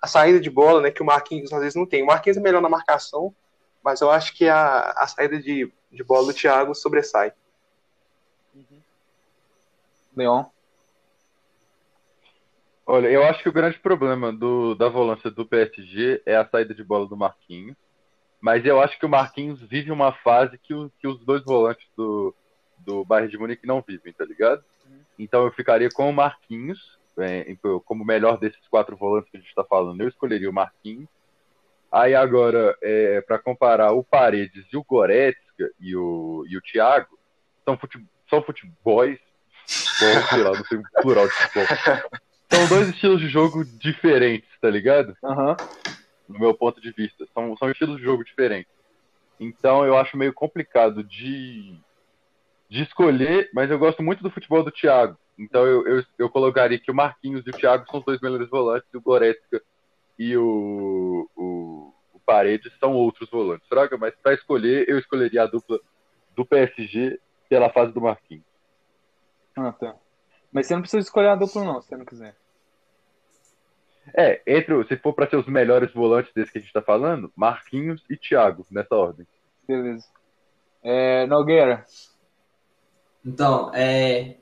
a 0.00 0.06
saída 0.06 0.40
de 0.40 0.48
bola, 0.48 0.80
né? 0.80 0.90
Que 0.90 1.02
o 1.02 1.06
Marquinhos 1.06 1.52
às 1.52 1.60
vezes 1.60 1.74
não 1.74 1.84
tem. 1.84 2.02
O 2.02 2.06
Marquinhos 2.06 2.38
é 2.38 2.40
melhor 2.40 2.62
na 2.62 2.70
marcação, 2.70 3.34
mas 3.84 4.00
eu 4.00 4.10
acho 4.10 4.34
que 4.34 4.48
a, 4.48 4.94
a 4.96 5.06
saída 5.06 5.38
de, 5.38 5.70
de 5.90 6.02
bola 6.04 6.26
do 6.26 6.34
Thiago 6.34 6.74
sobressai. 6.74 7.32
Leon. 10.16 10.44
Olha, 12.86 13.08
eu 13.08 13.24
acho 13.24 13.42
que 13.42 13.48
o 13.48 13.52
grande 13.52 13.78
problema 13.80 14.32
do, 14.32 14.74
da 14.74 14.88
volância 14.88 15.30
do 15.30 15.44
PSG 15.44 16.22
é 16.24 16.36
a 16.36 16.48
saída 16.48 16.72
de 16.74 16.84
bola 16.84 17.06
do 17.06 17.16
Marquinhos. 17.16 17.76
Mas 18.40 18.64
eu 18.64 18.80
acho 18.80 18.98
que 18.98 19.06
o 19.06 19.08
Marquinhos 19.08 19.60
vive 19.60 19.90
uma 19.90 20.12
fase 20.12 20.56
que, 20.58 20.72
o- 20.72 20.90
que 21.00 21.08
os 21.08 21.18
dois 21.24 21.42
volantes 21.42 21.86
do, 21.96 22.34
do 22.78 23.04
Bayern 23.04 23.30
de 23.30 23.38
Munique 23.38 23.66
não 23.66 23.82
vivem, 23.86 24.12
tá 24.12 24.24
ligado? 24.24 24.62
Então 25.18 25.44
eu 25.44 25.50
ficaria 25.52 25.88
com 25.90 26.08
o 26.08 26.12
Marquinhos, 26.12 26.98
é, 27.18 27.56
como 27.84 28.04
o 28.04 28.06
melhor 28.06 28.38
desses 28.38 28.68
quatro 28.68 28.96
volantes 28.96 29.30
que 29.30 29.36
a 29.36 29.40
gente 29.40 29.48
está 29.48 29.64
falando, 29.64 30.00
eu 30.00 30.08
escolheria 30.08 30.48
o 30.48 30.52
Marquinhos. 30.52 31.08
Aí 31.90 32.14
agora, 32.14 32.76
é, 32.82 33.20
para 33.22 33.38
comparar 33.38 33.92
o 33.92 34.04
Paredes 34.04 34.64
e 34.72 34.76
o 34.76 34.84
Goretzka 34.84 35.42
e 35.80 35.96
o, 35.96 36.44
e 36.48 36.56
o 36.56 36.60
Thiago, 36.60 37.18
são, 37.64 37.76
fute, 37.76 38.04
são 38.28 38.42
futebols, 38.42 39.18
bom, 40.00 40.26
sei 40.30 40.42
lá, 40.42 40.52
não 40.52 40.64
sei 40.64 40.78
o 40.78 41.02
plural 41.02 41.26
de 41.26 41.32
futebol. 41.32 41.66
São 42.52 42.68
dois 42.68 42.88
estilos 42.90 43.20
de 43.20 43.28
jogo 43.28 43.64
diferentes, 43.64 44.48
tá 44.60 44.70
ligado? 44.70 45.16
Aham. 45.24 45.56
No 46.28 46.38
meu 46.38 46.54
ponto 46.54 46.80
de 46.80 46.90
vista. 46.92 47.26
São, 47.34 47.56
são 47.56 47.70
estilos 47.70 47.98
de 47.98 48.04
jogo 48.04 48.24
diferentes. 48.24 48.72
Então 49.38 49.84
eu 49.84 49.96
acho 49.96 50.16
meio 50.16 50.32
complicado 50.32 51.04
de, 51.04 51.78
de 52.68 52.82
escolher, 52.82 53.50
mas 53.52 53.70
eu 53.70 53.78
gosto 53.78 54.02
muito 54.02 54.22
do 54.22 54.30
futebol 54.30 54.62
do 54.62 54.70
Thiago. 54.70 55.16
Então 55.38 55.66
eu, 55.66 55.86
eu, 55.86 56.04
eu 56.18 56.30
colocaria 56.30 56.78
que 56.78 56.90
o 56.90 56.94
Marquinhos 56.94 57.46
e 57.46 57.50
o 57.50 57.52
Thiago 57.52 57.84
são 57.90 58.00
os 58.00 58.06
dois 58.06 58.20
melhores 58.20 58.48
volantes, 58.48 58.88
e 58.92 58.96
o 58.96 59.00
Goretzka 59.02 59.62
e 60.18 60.36
o, 60.36 61.28
o 61.36 61.92
Paredes 62.26 62.72
são 62.80 62.92
outros 62.92 63.30
volantes. 63.30 63.68
Fraga, 63.68 63.96
mas 63.96 64.14
para 64.16 64.34
escolher, 64.34 64.88
eu 64.88 64.98
escolheria 64.98 65.44
a 65.44 65.46
dupla 65.46 65.78
do 66.34 66.44
PSG 66.44 67.20
pela 67.48 67.70
fase 67.70 67.92
do 67.92 68.00
Marquinhos. 68.00 68.44
Ah, 69.56 69.72
tá. 69.72 69.94
Mas 70.52 70.66
você 70.66 70.74
não 70.74 70.82
precisa 70.82 71.02
escolher 71.02 71.28
a 71.28 71.36
dupla, 71.36 71.64
não, 71.64 71.80
se 71.80 71.88
você 71.88 71.96
não 71.96 72.04
quiser. 72.04 72.36
É, 74.14 74.40
entre, 74.46 74.84
se 74.86 74.96
for 74.96 75.12
para 75.12 75.28
ser 75.28 75.36
os 75.36 75.46
melhores 75.46 75.92
volantes 75.92 76.32
desse 76.34 76.52
que 76.52 76.58
a 76.58 76.60
gente 76.60 76.72
tá 76.72 76.82
falando, 76.82 77.32
Marquinhos 77.36 78.04
e 78.10 78.16
Thiago, 78.16 78.66
nessa 78.70 78.94
ordem. 78.94 79.26
Beleza. 79.66 80.06
É, 80.82 81.26
Nogueira. 81.26 81.84
Então, 83.24 83.72
é, 83.74 84.36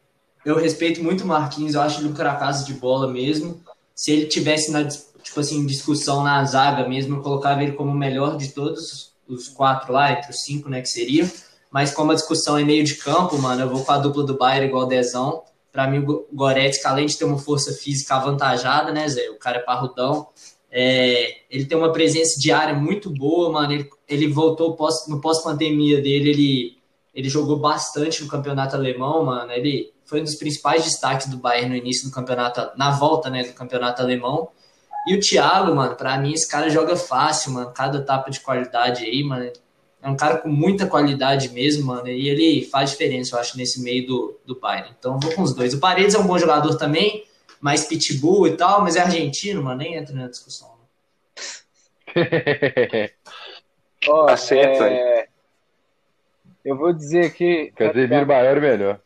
eu 0.45 0.57
respeito 0.57 1.03
muito 1.03 1.25
o 1.25 1.27
Marquinhos, 1.27 1.75
eu 1.75 1.81
acho 1.81 2.01
ele 2.01 2.09
um 2.09 2.15
cracaço 2.15 2.67
de 2.67 2.75
bola 2.75 3.11
mesmo. 3.11 3.63
Se 3.95 4.13
ele 4.13 4.27
tivesse 4.27 4.71
na 4.73 4.83
tipo 5.25 5.41
assim, 5.41 5.67
discussão 5.67 6.23
na 6.23 6.45
zaga 6.45 6.89
mesmo, 6.89 7.17
eu 7.17 7.23
colocava 7.23 7.63
ele 7.63 7.73
como 7.73 7.91
o 7.91 7.95
melhor 7.95 8.37
de 8.37 8.51
todos 8.53 9.13
os 9.27 9.49
quatro 9.49 9.93
lá, 9.93 10.13
entre 10.13 10.31
os 10.31 10.43
cinco, 10.43 10.69
né, 10.69 10.81
que 10.81 10.89
seriam. 10.89 11.29
Mas 11.71 11.93
como 11.93 12.13
a 12.13 12.15
discussão 12.15 12.57
é 12.57 12.63
meio 12.63 12.85
de 12.85 12.95
campo, 12.97 13.37
mano, 13.39 13.63
eu 13.63 13.69
vou 13.69 13.85
com 13.85 13.91
a 13.91 13.99
dupla 13.99 14.23
do 14.23 14.37
Bayern 14.39 14.69
igual 14.69 14.87
Dezão. 14.87 15.43
Pra 15.73 15.89
mim, 15.89 15.99
o 15.99 16.05
Go- 16.05 16.29
Goretzka, 16.33 16.89
além 16.89 17.07
de 17.07 17.17
ter 17.19 17.25
uma 17.25 17.39
força 17.39 17.73
física 17.73 18.15
avantajada, 18.15 18.93
né, 18.93 19.09
Zé? 19.09 19.29
O 19.31 19.39
cara 19.39 19.57
é 19.57 19.61
parrudão. 19.61 20.29
É, 20.71 21.39
ele 21.51 21.65
tem 21.65 21.77
uma 21.77 21.93
presença 21.93 22.39
de 22.39 22.53
área 22.53 22.75
muito 22.75 23.11
boa, 23.11 23.51
mano. 23.51 23.73
Ele, 23.73 23.91
ele 24.09 24.29
voltou 24.29 24.77
pós, 24.77 25.09
no 25.09 25.21
pós-pandemia 25.21 26.01
dele, 26.01 26.31
ele, 26.31 26.79
ele 27.13 27.29
jogou 27.29 27.59
bastante 27.59 28.23
no 28.23 28.29
campeonato 28.29 28.77
alemão, 28.77 29.25
mano. 29.25 29.51
Ele 29.51 29.93
foi 30.05 30.21
um 30.21 30.25
dos 30.25 30.37
principais 30.37 30.85
destaques 30.85 31.27
do 31.29 31.39
Bayern 31.39 31.71
no 31.71 31.77
início 31.77 32.09
do 32.09 32.15
campeonato, 32.15 32.71
na 32.77 32.93
volta, 32.93 33.29
né, 33.29 33.43
do 33.43 33.53
campeonato 33.53 34.01
alemão. 34.01 34.49
E 35.07 35.15
o 35.15 35.21
Thiago, 35.21 35.75
mano, 35.75 35.95
pra 35.97 36.17
mim 36.19 36.33
esse 36.33 36.49
cara 36.49 36.69
joga 36.71 36.97
fácil, 36.97 37.53
mano. 37.53 37.73
Cada 37.73 37.99
etapa 37.99 38.31
de 38.31 38.41
qualidade 38.41 39.05
aí, 39.05 39.23
mano. 39.23 39.51
É 40.03 40.09
um 40.09 40.17
cara 40.17 40.39
com 40.39 40.49
muita 40.49 40.87
qualidade 40.87 41.49
mesmo, 41.51 41.87
mano. 41.87 42.09
E 42.09 42.29
ele 42.29 42.65
faz 42.67 42.91
diferença, 42.91 43.37
eu 43.37 43.41
acho, 43.41 43.57
nesse 43.57 43.83
meio 43.83 44.07
do, 44.07 44.41
do 44.45 44.59
Bayern. 44.61 44.95
Então 44.99 45.15
eu 45.15 45.21
vou 45.21 45.33
com 45.35 45.43
os 45.43 45.55
dois. 45.55 45.73
O 45.75 45.81
Paredes 45.81 46.15
é 46.15 46.19
um 46.19 46.27
bom 46.27 46.39
jogador 46.39 46.75
também, 46.77 47.25
mais 47.61 47.87
pitbull 47.87 48.47
e 48.47 48.57
tal, 48.57 48.83
mas 48.83 48.97
é 48.97 49.01
argentino, 49.01 49.63
mano. 49.63 49.79
Nem 49.79 49.95
entra 49.95 50.15
na 50.15 50.29
discussão. 50.29 50.75
Ó, 54.09 54.27
Tá 54.27 54.37
certo, 54.37 54.83
é, 54.85 55.27
Eu 56.65 56.77
vou 56.77 56.93
dizer 56.93 57.27
aqui 57.27 57.73
Casemiro 57.75 58.27
maior 58.27 58.57
e 58.57 58.61
melhor. 58.61 59.01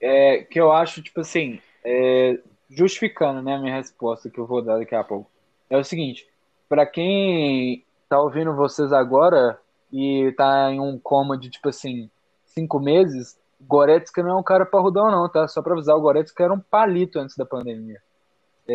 é, 0.00 0.38
que 0.44 0.60
eu 0.60 0.70
acho, 0.72 1.02
tipo 1.02 1.20
assim, 1.20 1.58
é, 1.82 2.38
justificando 2.76 3.40
né, 3.42 3.54
a 3.54 3.58
minha 3.58 3.74
resposta 3.74 4.28
que 4.30 4.38
eu 4.38 4.46
vou 4.46 4.62
dar 4.62 4.78
daqui 4.78 4.94
a 4.94 5.04
pouco. 5.04 5.30
É 5.70 5.76
o 5.78 5.84
seguinte, 5.84 6.26
pra 6.68 6.86
quem 6.86 7.84
tá 8.08 8.20
ouvindo 8.20 8.54
vocês 8.54 8.92
agora 8.92 9.58
e 9.92 10.32
tá 10.36 10.70
em 10.70 10.80
um 10.80 10.98
coma 10.98 11.38
de, 11.38 11.50
tipo 11.50 11.68
assim, 11.68 12.10
cinco 12.46 12.78
meses, 12.80 13.38
Goretzka 13.60 14.22
não 14.22 14.30
é 14.30 14.34
um 14.36 14.42
cara 14.42 14.66
parrudão 14.66 15.10
não, 15.10 15.28
tá? 15.28 15.46
Só 15.48 15.62
pra 15.62 15.72
avisar, 15.72 15.96
o 15.96 16.00
Goretzka 16.00 16.42
era 16.44 16.52
um 16.52 16.60
palito 16.60 17.18
antes 17.18 17.36
da 17.36 17.46
pandemia. 17.46 18.00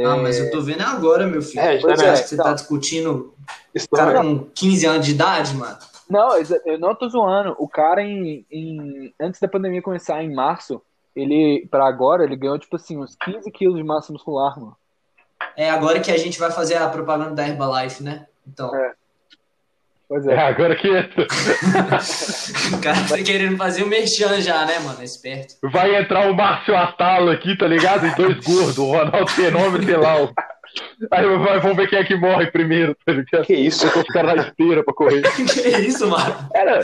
Ah, 0.05 0.15
mas 0.17 0.39
eu 0.39 0.51
tô 0.51 0.61
vendo 0.61 0.81
agora, 0.81 1.25
meu 1.25 1.41
filho. 1.41 1.61
É, 1.61 1.79
Pois 1.79 1.99
Você 1.99 2.05
é, 2.05 2.09
acha 2.11 2.21
que 2.23 2.29
você 2.29 2.35
então. 2.35 2.45
tá 2.45 2.53
discutindo 2.53 3.33
o 3.91 3.95
cara 3.95 4.21
não- 4.23 4.39
com 4.39 4.45
15 4.51 4.85
anos 4.85 5.05
de 5.05 5.11
idade, 5.13 5.55
mano? 5.55 5.77
Não, 6.09 6.29
eu 6.65 6.79
não 6.79 6.93
tô 6.95 7.07
zoando. 7.09 7.55
O 7.59 7.67
cara, 7.67 8.01
em, 8.03 8.45
em- 8.51 9.13
antes 9.19 9.39
da 9.39 9.47
pandemia 9.47 9.81
começar, 9.81 10.23
em 10.23 10.33
março, 10.33 10.81
ele, 11.22 11.67
pra 11.70 11.88
agora, 11.88 12.24
ele 12.24 12.36
ganhou, 12.36 12.57
tipo 12.59 12.76
assim, 12.76 12.97
uns 12.97 13.15
15 13.24 13.51
quilos 13.51 13.76
de 13.78 13.84
massa 13.84 14.11
muscular, 14.13 14.57
mano. 14.59 14.76
É 15.57 15.70
agora 15.70 15.99
que 15.99 16.11
a 16.11 16.17
gente 16.17 16.39
vai 16.39 16.51
fazer 16.51 16.76
a 16.76 16.88
propaganda 16.89 17.32
da 17.36 17.47
Herbalife, 17.47 18.03
né? 18.03 18.26
Então, 18.47 18.74
É. 18.76 18.91
Pois 20.07 20.26
É, 20.28 20.34
é. 20.34 20.39
agora 20.39 20.76
que 20.76 20.88
entra. 20.88 21.28
o 22.76 22.82
cara 22.82 22.97
tá 23.07 23.24
querendo 23.24 23.57
fazer 23.57 23.84
o 23.84 23.88
merchan 23.88 24.41
já, 24.41 24.65
né, 24.65 24.80
mano? 24.80 25.03
Esperto. 25.03 25.55
Vai 25.72 25.95
entrar 25.95 26.30
o 26.30 26.34
Márcio 26.36 26.76
Atalo 26.76 27.30
aqui, 27.30 27.55
tá 27.55 27.67
ligado? 27.67 28.07
E 28.07 28.15
dois 28.15 28.43
gordos, 28.43 28.78
o 28.80 28.86
Ronaldo 28.91 29.28
Fenômeno 29.32 29.88
e 29.88 29.95
Lau. 29.95 30.32
Aí 31.11 31.26
vai- 31.38 31.59
vamos 31.59 31.78
ver 31.78 31.88
quem 31.89 31.99
é 31.99 32.03
que 32.03 32.15
morre 32.15 32.47
primeiro, 32.51 32.95
tá 33.05 33.11
ligado? 33.11 33.45
Que 33.45 33.53
isso? 33.53 33.86
Os 33.88 34.03
caras 34.13 34.36
na 34.36 34.47
esteira 34.47 34.84
pra 34.84 34.93
correr. 34.93 35.22
que 35.34 35.67
isso, 35.78 36.07
mano? 36.07 36.36
Era 36.53 36.84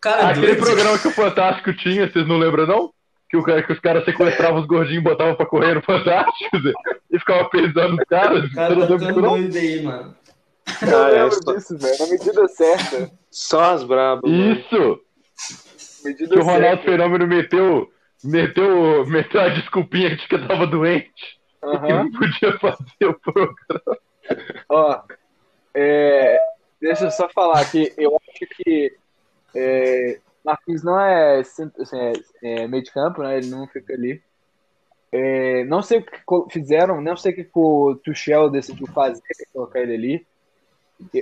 Cara, 0.00 0.28
aquele 0.30 0.46
doido. 0.54 0.64
programa 0.64 0.98
que 0.98 1.08
o 1.08 1.12
Fantástico 1.12 1.72
tinha, 1.74 2.10
vocês 2.10 2.26
não 2.26 2.36
lembram, 2.38 2.66
não? 2.66 2.90
Que, 3.28 3.36
o 3.36 3.42
cara, 3.42 3.62
que 3.62 3.72
os 3.72 3.80
caras 3.80 4.04
sequestravam 4.04 4.60
os 4.60 4.66
gordinhos 4.66 5.00
e 5.00 5.04
botavam 5.04 5.34
pra 5.34 5.46
correr 5.46 5.74
no 5.74 5.82
Fantástico, 5.82 6.60
Zé, 6.60 6.72
e 7.10 7.18
ficava 7.18 7.48
pesando 7.48 7.94
os 7.94 8.04
caras. 8.04 8.44
O 8.44 8.54
cara 8.54 8.76
tá 8.76 8.86
ficando 8.86 9.22
doido 9.22 9.56
aí, 9.56 9.82
mano. 9.82 10.16
Ah, 10.82 11.10
é, 11.10 11.22
lembro 11.22 11.40
disso, 11.40 11.78
velho. 11.78 11.98
Na 11.98 12.06
medida 12.06 12.48
certa. 12.48 13.10
só 13.30 13.74
as 13.74 13.84
brabas. 13.84 14.30
Isso! 14.30 15.00
Medida 16.04 16.34
Que 16.34 16.40
o 16.40 16.44
Ronaldo 16.44 16.66
certa. 16.76 16.90
Fenômeno 16.90 17.26
meteu, 17.26 17.90
meteu, 18.22 19.06
meteu 19.06 19.40
a 19.40 19.48
desculpinha 19.48 20.14
de 20.16 20.28
que 20.28 20.34
eu 20.36 20.46
tava 20.46 20.66
doente 20.66 21.36
e 21.62 21.66
Aham. 21.66 22.04
não 22.04 22.12
podia 22.12 22.58
fazer 22.58 23.06
o 23.06 23.14
programa. 23.14 23.98
Ó, 24.68 25.02
é, 25.74 26.38
deixa 26.80 27.04
eu 27.06 27.10
só 27.10 27.28
falar 27.28 27.64
que 27.70 27.92
eu 27.98 28.16
acho 28.16 28.46
que 28.56 28.92
é, 29.54 30.20
Marquinhos 30.46 30.82
não 30.84 30.98
é, 30.98 31.40
assim, 31.40 31.70
é- 32.42 32.62
é 32.62 32.68
meio 32.68 32.82
de 32.82 32.92
campo, 32.92 33.22
né? 33.22 33.36
Ele 33.36 33.50
não 33.50 33.66
fica 33.68 33.92
ali. 33.92 34.22
É, 35.12 35.64
não 35.64 35.82
sei 35.82 35.98
o 35.98 36.04
que 36.04 36.20
fizeram, 36.52 37.00
não 37.00 37.16
sei 37.16 37.32
o 37.32 37.34
que 37.34 37.50
o 37.54 37.96
Tuchel 38.04 38.50
decidiu 38.50 38.86
fazer 38.88 39.22
colocar 39.52 39.80
ele 39.80 39.94
ali, 39.94 40.26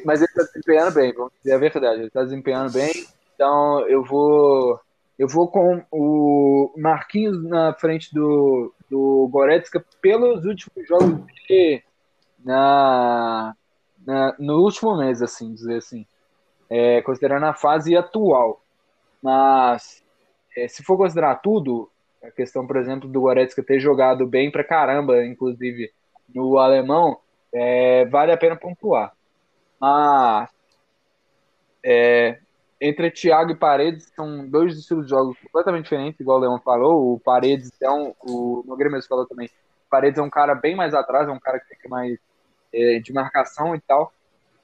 mas 0.05 0.20
ele 0.20 0.33
tá 0.33 0.43
desempenhando 0.45 0.95
bem, 0.95 1.12
vamos 1.12 1.33
dizer 1.43 1.55
a 1.55 1.59
verdade, 1.59 2.01
ele 2.03 2.11
tá 2.11 2.22
desempenhando 2.25 2.72
bem, 2.72 2.93
então 3.35 3.81
eu 3.89 4.03
vou 4.05 4.81
eu 5.18 5.29
vou 5.29 5.47
com 5.49 5.85
o 5.93 6.72
Marquinhos 6.77 7.41
na 7.45 7.72
frente 7.75 8.12
do, 8.12 8.75
do 8.91 9.29
Goretzka 9.31 9.85
pelos 10.01 10.45
últimos 10.45 10.89
jogos 10.89 11.20
dele 11.49 11.83
na, 12.45 13.55
na- 14.05 14.35
no 14.41 14.62
último 14.62 14.97
mês, 14.97 15.22
assim, 15.22 15.55
dizer 15.55 15.77
assim, 15.77 16.05
é, 16.68 17.01
considerando 17.03 17.47
a 17.47 17.55
fase 17.55 17.97
atual. 17.97 18.64
Mas 19.25 20.05
é, 20.55 20.68
se 20.68 20.83
for 20.83 20.99
considerar 20.99 21.37
tudo, 21.37 21.91
a 22.22 22.31
questão, 22.31 22.66
por 22.66 22.77
exemplo, 22.77 23.09
do 23.09 23.22
Goretzka 23.22 23.62
ter 23.62 23.81
jogado 23.81 24.27
bem 24.27 24.51
pra 24.51 24.62
caramba, 24.62 25.25
inclusive 25.25 25.91
no 26.35 26.59
alemão, 26.59 27.18
é, 27.51 28.05
vale 28.05 28.33
a 28.33 28.37
pena 28.37 28.55
pontuar. 28.55 29.14
Mas 29.81 30.51
é, 31.83 32.39
entre 32.79 33.11
Thiago 33.11 33.53
e 33.53 33.57
Paredes 33.57 34.12
são 34.14 34.47
dois 34.47 34.77
estilos 34.77 35.07
de 35.07 35.11
jogos 35.11 35.39
completamente 35.39 35.85
diferentes, 35.85 36.20
igual 36.20 36.37
o 36.37 36.41
Leão 36.43 36.61
falou. 36.61 37.14
O 37.14 37.20
Paredes 37.20 37.70
é 37.81 37.91
um, 37.91 38.14
o 38.20 38.62
Nogueira 38.66 38.93
mesmo 38.93 39.09
falou 39.09 39.27
também. 39.27 39.47
O 39.47 39.91
Paredes 39.91 40.18
é 40.18 40.22
um 40.22 40.29
cara 40.31 40.55
bem 40.55 40.77
mais 40.77 40.93
atrás, 40.93 41.27
é 41.27 41.33
um 41.33 41.41
cara 41.41 41.59
que 41.59 41.75
fica 41.75 41.89
mais 41.89 42.18
é, 42.75 42.99
de 42.99 43.11
marcação 43.11 43.75
e 43.75 43.81
tal. 43.81 44.12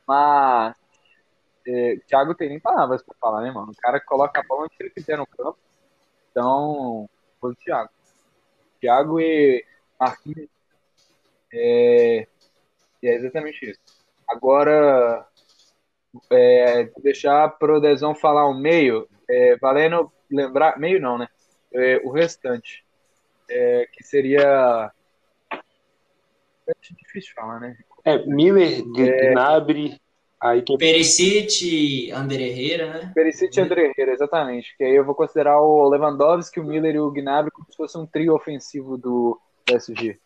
Mas 0.06 0.76
é, 1.70 1.96
Thiago 2.06 2.34
tem 2.34 2.48
nem 2.48 2.58
palavras 2.58 3.02
pra 3.02 3.14
falar, 3.20 3.42
né, 3.42 3.50
mano? 3.52 3.70
O 3.70 3.76
cara 3.76 4.00
coloca 4.00 4.40
a 4.40 4.44
bola 4.44 4.64
onde 4.64 4.74
ele 4.80 4.90
quiser 4.90 5.16
no 5.16 5.26
campo. 5.26 5.58
Então, 6.30 7.08
foi 7.40 7.52
o 7.52 7.54
Thiago. 7.54 7.90
Thiago 8.80 9.20
e 9.20 9.64
Marquinhos. 9.98 10.48
É, 11.52 12.26
é 13.02 13.14
exatamente 13.14 13.70
isso. 13.70 13.80
Agora, 14.28 15.26
é, 16.30 16.90
deixar 17.02 17.48
pro 17.50 17.80
Dezão 17.80 18.14
falar 18.14 18.46
o 18.46 18.54
meio, 18.54 19.08
é, 19.28 19.56
valendo 19.56 20.12
lembrar, 20.30 20.78
meio 20.78 21.00
não, 21.00 21.18
né? 21.18 21.28
É, 21.72 22.00
o 22.04 22.10
restante, 22.10 22.84
é, 23.48 23.86
que 23.92 24.02
seria. 24.02 24.92
É 25.52 26.72
difícil 26.80 27.32
falar, 27.34 27.60
né? 27.60 27.76
É, 28.04 28.18
Miller, 28.18 28.82
Gnabry, 28.84 30.00
aí 30.40 30.62
quem 30.62 30.76
Perisic, 30.78 32.10
Ander 32.12 32.40
Herrera, 32.40 32.92
né? 32.94 33.12
Perisic 33.14 33.56
e 33.56 33.60
André 33.60 33.86
Herrera, 33.96 34.12
exatamente. 34.12 34.74
Que 34.76 34.84
aí 34.84 34.94
eu 34.94 35.04
vou 35.04 35.14
considerar 35.14 35.60
o 35.60 35.88
Lewandowski, 35.88 36.60
o 36.60 36.64
Miller 36.64 36.94
e 36.94 37.00
o 37.00 37.10
Gnabry 37.10 37.50
como 37.50 37.66
se 37.70 37.76
fosse 37.76 37.98
um 37.98 38.06
trio 38.06 38.34
ofensivo 38.34 38.96
do 38.96 39.38
PSG. 39.66 40.18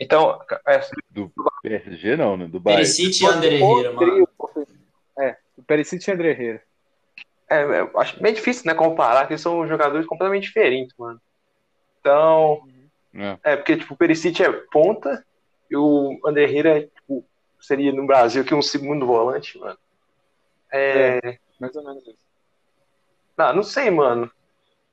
Então, 0.00 0.40
é, 0.66 0.80
Do 1.10 1.30
PSG 1.62 2.16
não, 2.16 2.36
né? 2.36 2.46
Do 2.46 2.58
Bayern. 2.58 2.82
Perisic 2.84 3.22
e 3.22 3.26
Ander 3.26 3.62
O 3.62 3.78
Herrera, 3.80 3.92
mano. 3.92 4.26
É, 5.18 5.36
Perisic 5.66 6.08
e 6.08 6.12
André 6.12 6.30
Herrera. 6.30 6.62
é, 7.48 7.56
é, 7.60 7.80
eu 7.80 8.00
acho 8.00 8.20
bem 8.20 8.34
difícil, 8.34 8.64
né, 8.66 8.74
comparar, 8.74 9.28
que 9.28 9.38
são 9.38 9.66
jogadores 9.68 10.06
completamente 10.06 10.44
diferentes, 10.44 10.94
mano. 10.98 11.20
Então, 12.00 12.62
É. 13.14 13.38
é, 13.44 13.56
porque, 13.56 13.76
tipo, 13.76 13.94
o 13.94 13.96
Perisic 13.96 14.42
é 14.42 14.50
ponta 14.72 15.24
e 15.70 15.76
o 15.76 16.18
Ander 16.26 16.48
Herrera, 16.48 16.78
é, 16.80 16.88
seria 17.66 17.92
no 17.92 18.06
Brasil 18.06 18.42
aqui 18.42 18.54
um 18.54 18.62
segundo 18.62 19.06
volante, 19.06 19.58
mano. 19.58 19.78
É, 20.72 21.38
Mais 21.60 21.74
ou 21.76 21.84
menos 21.84 22.02
isso. 22.02 22.18
não, 23.36 23.56
não 23.56 23.62
sei, 23.62 23.90
mano. 23.90 24.30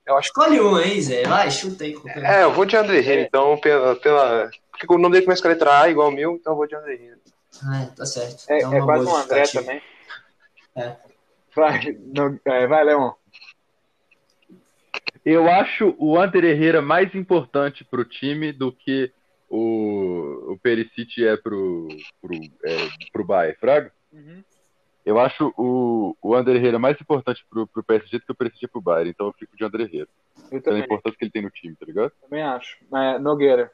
Eu 0.05 0.17
acho 0.17 0.27
Escolhe 0.27 0.59
um 0.59 0.75
aí, 0.75 1.01
Zé. 1.01 1.23
Vai, 1.23 1.49
chuta 1.51 1.83
aí. 1.83 1.95
É, 2.15 2.43
eu 2.43 2.51
vou 2.51 2.65
de 2.65 2.75
André 2.75 2.97
Herrera, 2.97 3.21
então, 3.21 3.57
pela, 3.57 3.95
pela... 3.95 4.49
Porque 4.71 4.91
o 4.93 4.97
nome 4.97 5.13
dele 5.13 5.25
começa 5.25 5.41
com 5.41 5.47
a 5.47 5.51
letra 5.51 5.81
A, 5.81 5.89
igual 5.89 6.09
o 6.09 6.11
meu, 6.11 6.35
então 6.35 6.53
eu 6.53 6.57
vou 6.57 6.67
de 6.67 6.75
André 6.75 6.93
Herrera. 6.93 7.19
Ah, 7.63 7.87
tá 7.95 8.05
certo. 8.05 8.45
É, 8.49 8.57
é 8.57 8.81
quase 8.81 9.05
um 9.05 9.15
André 9.15 9.43
também. 9.47 9.81
É. 10.75 10.95
Vai, 11.55 11.97
no, 11.99 12.39
é, 12.45 12.67
vai, 12.67 12.83
Leon. 12.83 13.11
Eu 15.23 15.47
acho 15.47 15.95
o 15.99 16.17
Ander 16.17 16.43
Herrera 16.43 16.81
mais 16.81 17.13
importante 17.13 17.83
pro 17.83 18.03
time 18.03 18.51
do 18.51 18.71
que 18.71 19.11
o, 19.51 20.53
o 20.53 20.57
Perisic 20.59 21.27
é 21.27 21.35
pro, 21.35 21.89
pro, 22.21 22.35
é, 22.63 22.89
pro 23.11 23.25
Bayern, 23.25 23.57
Fraga? 23.59 23.91
Eu 25.05 25.19
acho 25.19 25.53
o, 25.57 26.15
o 26.21 26.33
Ander 26.33 26.55
Herrera 26.55 26.79
mais 26.79 26.99
importante 27.01 27.45
pro, 27.49 27.67
pro 27.67 27.83
PSG 27.83 28.19
do 28.19 28.25
que 28.25 28.31
o 28.31 28.35
Perisic 28.35 28.63
é 28.63 28.67
pro 28.69 28.81
Bayern, 28.81 29.09
então 29.09 29.27
eu 29.27 29.33
fico 29.33 29.57
de 29.57 29.65
Ander 29.65 29.81
Herrera. 29.81 30.07
Eu 30.43 30.49
Pela 30.49 30.61
também, 30.61 30.83
importância 30.83 31.17
que 31.17 31.25
ele 31.25 31.31
tem 31.31 31.41
no 31.41 31.49
time, 31.49 31.75
tá 31.75 31.85
ligado? 31.85 32.13
também 32.21 32.41
acho. 32.41 32.77
É, 32.95 33.19
Nogueira. 33.19 33.71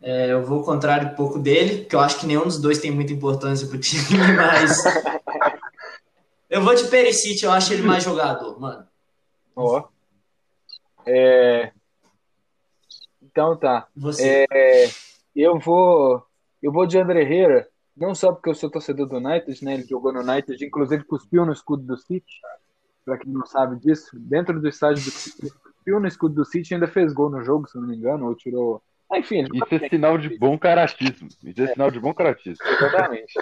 É, 0.00 0.30
eu 0.30 0.44
vou 0.44 0.58
ao 0.58 0.64
contrário 0.64 1.08
um 1.08 1.14
pouco 1.16 1.40
dele, 1.40 1.78
porque 1.80 1.96
eu 1.96 2.00
acho 2.00 2.20
que 2.20 2.26
nenhum 2.26 2.44
dos 2.44 2.60
dois 2.60 2.78
tem 2.78 2.92
muita 2.92 3.12
importância 3.12 3.66
pro 3.66 3.80
time, 3.80 4.04
mas. 4.36 4.84
eu 6.48 6.62
vou 6.62 6.74
de 6.76 6.86
Perisic, 6.86 7.42
eu 7.42 7.50
acho 7.50 7.72
ele 7.72 7.82
mais 7.82 8.04
jogador, 8.04 8.60
mano. 8.60 8.86
Ó. 9.56 9.88
É, 11.04 11.72
então 13.38 13.56
tá. 13.56 13.86
Você. 13.96 14.44
É, 14.50 14.88
eu 15.34 15.58
vou 15.60 16.26
eu 16.60 16.72
vou 16.72 16.86
de 16.86 16.98
André 16.98 17.22
Herrera, 17.22 17.68
não 17.96 18.14
só 18.14 18.32
porque 18.32 18.50
eu 18.50 18.54
sou 18.54 18.68
torcedor 18.68 19.06
do 19.06 19.16
United, 19.16 19.64
né? 19.64 19.74
Ele 19.74 19.84
jogou 19.84 20.12
no 20.12 20.20
United, 20.20 20.64
inclusive 20.64 21.04
cuspiu 21.04 21.46
no 21.46 21.52
escudo 21.52 21.84
do 21.84 21.96
City. 21.96 22.40
Pra 23.04 23.16
quem 23.16 23.32
não 23.32 23.46
sabe 23.46 23.78
disso, 23.78 24.10
dentro 24.18 24.60
do 24.60 24.68
estádio 24.68 25.04
do 25.04 25.10
City, 25.10 25.38
ele 25.40 25.50
cuspiu 25.50 26.00
no 26.00 26.08
escudo 26.08 26.34
do 26.34 26.44
City 26.44 26.72
e 26.72 26.74
ainda 26.74 26.88
fez 26.88 27.12
gol 27.12 27.30
no 27.30 27.42
jogo, 27.42 27.68
se 27.68 27.78
não 27.78 27.86
me 27.86 27.96
engano, 27.96 28.26
ou 28.26 28.34
tirou. 28.34 28.82
Ah, 29.10 29.18
enfim, 29.18 29.44
Isso 29.54 29.84
é 29.84 29.88
sinal 29.88 30.18
de 30.18 30.36
bom 30.36 30.58
caratismo. 30.58 31.28
Isso 31.44 31.62
é 31.62 31.68
sinal 31.68 31.90
de 31.92 32.00
bom 32.00 32.12
caratismo. 32.12 32.66
Exatamente. 32.66 33.32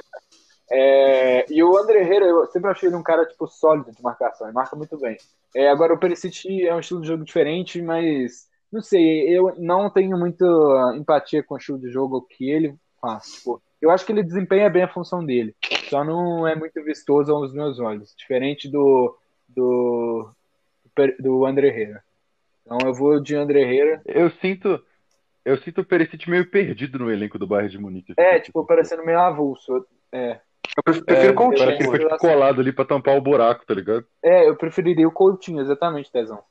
É, 0.70 1.46
e 1.50 1.62
o 1.62 1.76
André 1.76 2.00
Herrera, 2.00 2.26
eu 2.26 2.46
sempre 2.46 2.70
achei 2.70 2.88
ele 2.88 2.96
um 2.96 3.02
cara 3.02 3.24
tipo 3.24 3.46
sólido 3.46 3.90
de 3.92 4.02
marcação, 4.02 4.46
ele 4.46 4.54
marca 4.54 4.76
muito 4.76 4.98
bem. 4.98 5.16
É, 5.54 5.68
agora 5.68 5.94
o 5.94 5.98
Perisic 5.98 6.66
é 6.66 6.74
um 6.74 6.80
estilo 6.80 7.00
de 7.00 7.06
jogo 7.08 7.24
diferente, 7.24 7.80
mas 7.80 8.48
não 8.72 8.82
sei, 8.82 9.28
eu 9.28 9.54
não 9.58 9.90
tenho 9.90 10.18
muita 10.18 10.44
empatia 10.96 11.42
com 11.42 11.54
o 11.54 11.58
estilo 11.58 11.78
de 11.78 11.90
jogo 11.90 12.22
que 12.22 12.50
ele 12.50 12.74
faz. 13.00 13.24
Tipo, 13.36 13.62
eu 13.80 13.90
acho 13.90 14.04
que 14.04 14.12
ele 14.12 14.22
desempenha 14.22 14.68
bem 14.70 14.82
a 14.82 14.92
função 14.92 15.24
dele, 15.24 15.54
só 15.88 16.04
não 16.04 16.46
é 16.46 16.54
muito 16.54 16.82
vistoso 16.82 17.32
aos 17.32 17.52
meus 17.52 17.78
olhos, 17.78 18.14
diferente 18.16 18.68
do 18.68 19.16
do 19.48 20.30
do 21.20 21.44
André 21.44 21.68
Herrera. 21.68 22.02
Então 22.64 22.78
eu 22.84 22.94
vou 22.94 23.20
de 23.20 23.36
André 23.36 23.60
Herrera. 23.60 24.02
Eu 24.04 24.30
sinto, 24.30 24.82
eu 25.44 25.56
sinto 25.58 25.82
o 25.82 25.84
Perisic 25.84 26.28
meio 26.28 26.50
perdido 26.50 26.98
no 26.98 27.10
elenco 27.10 27.38
do 27.38 27.46
Bayern 27.46 27.70
de 27.70 27.78
Munique. 27.78 28.14
É, 28.16 28.40
tipo, 28.40 28.64
parecendo 28.66 29.04
meio 29.04 29.20
avulso. 29.20 29.86
É, 30.10 30.40
Eu 30.76 30.82
prefiro, 30.82 31.04
É, 31.08 31.32
Coutinho, 31.32 31.58
parece 31.58 31.76
que 31.76 31.82
ele 31.84 31.90
foi 31.90 31.98
tipo, 32.00 32.18
colado 32.18 32.60
ali 32.60 32.72
pra 32.72 32.84
tampar 32.84 33.16
o 33.16 33.20
buraco, 33.20 33.64
tá 33.64 33.74
ligado? 33.74 34.04
É, 34.22 34.48
eu 34.48 34.56
preferiria 34.56 35.06
o 35.06 35.12
Coutinho, 35.12 35.60
exatamente, 35.60 36.10
Tezão. 36.10 36.42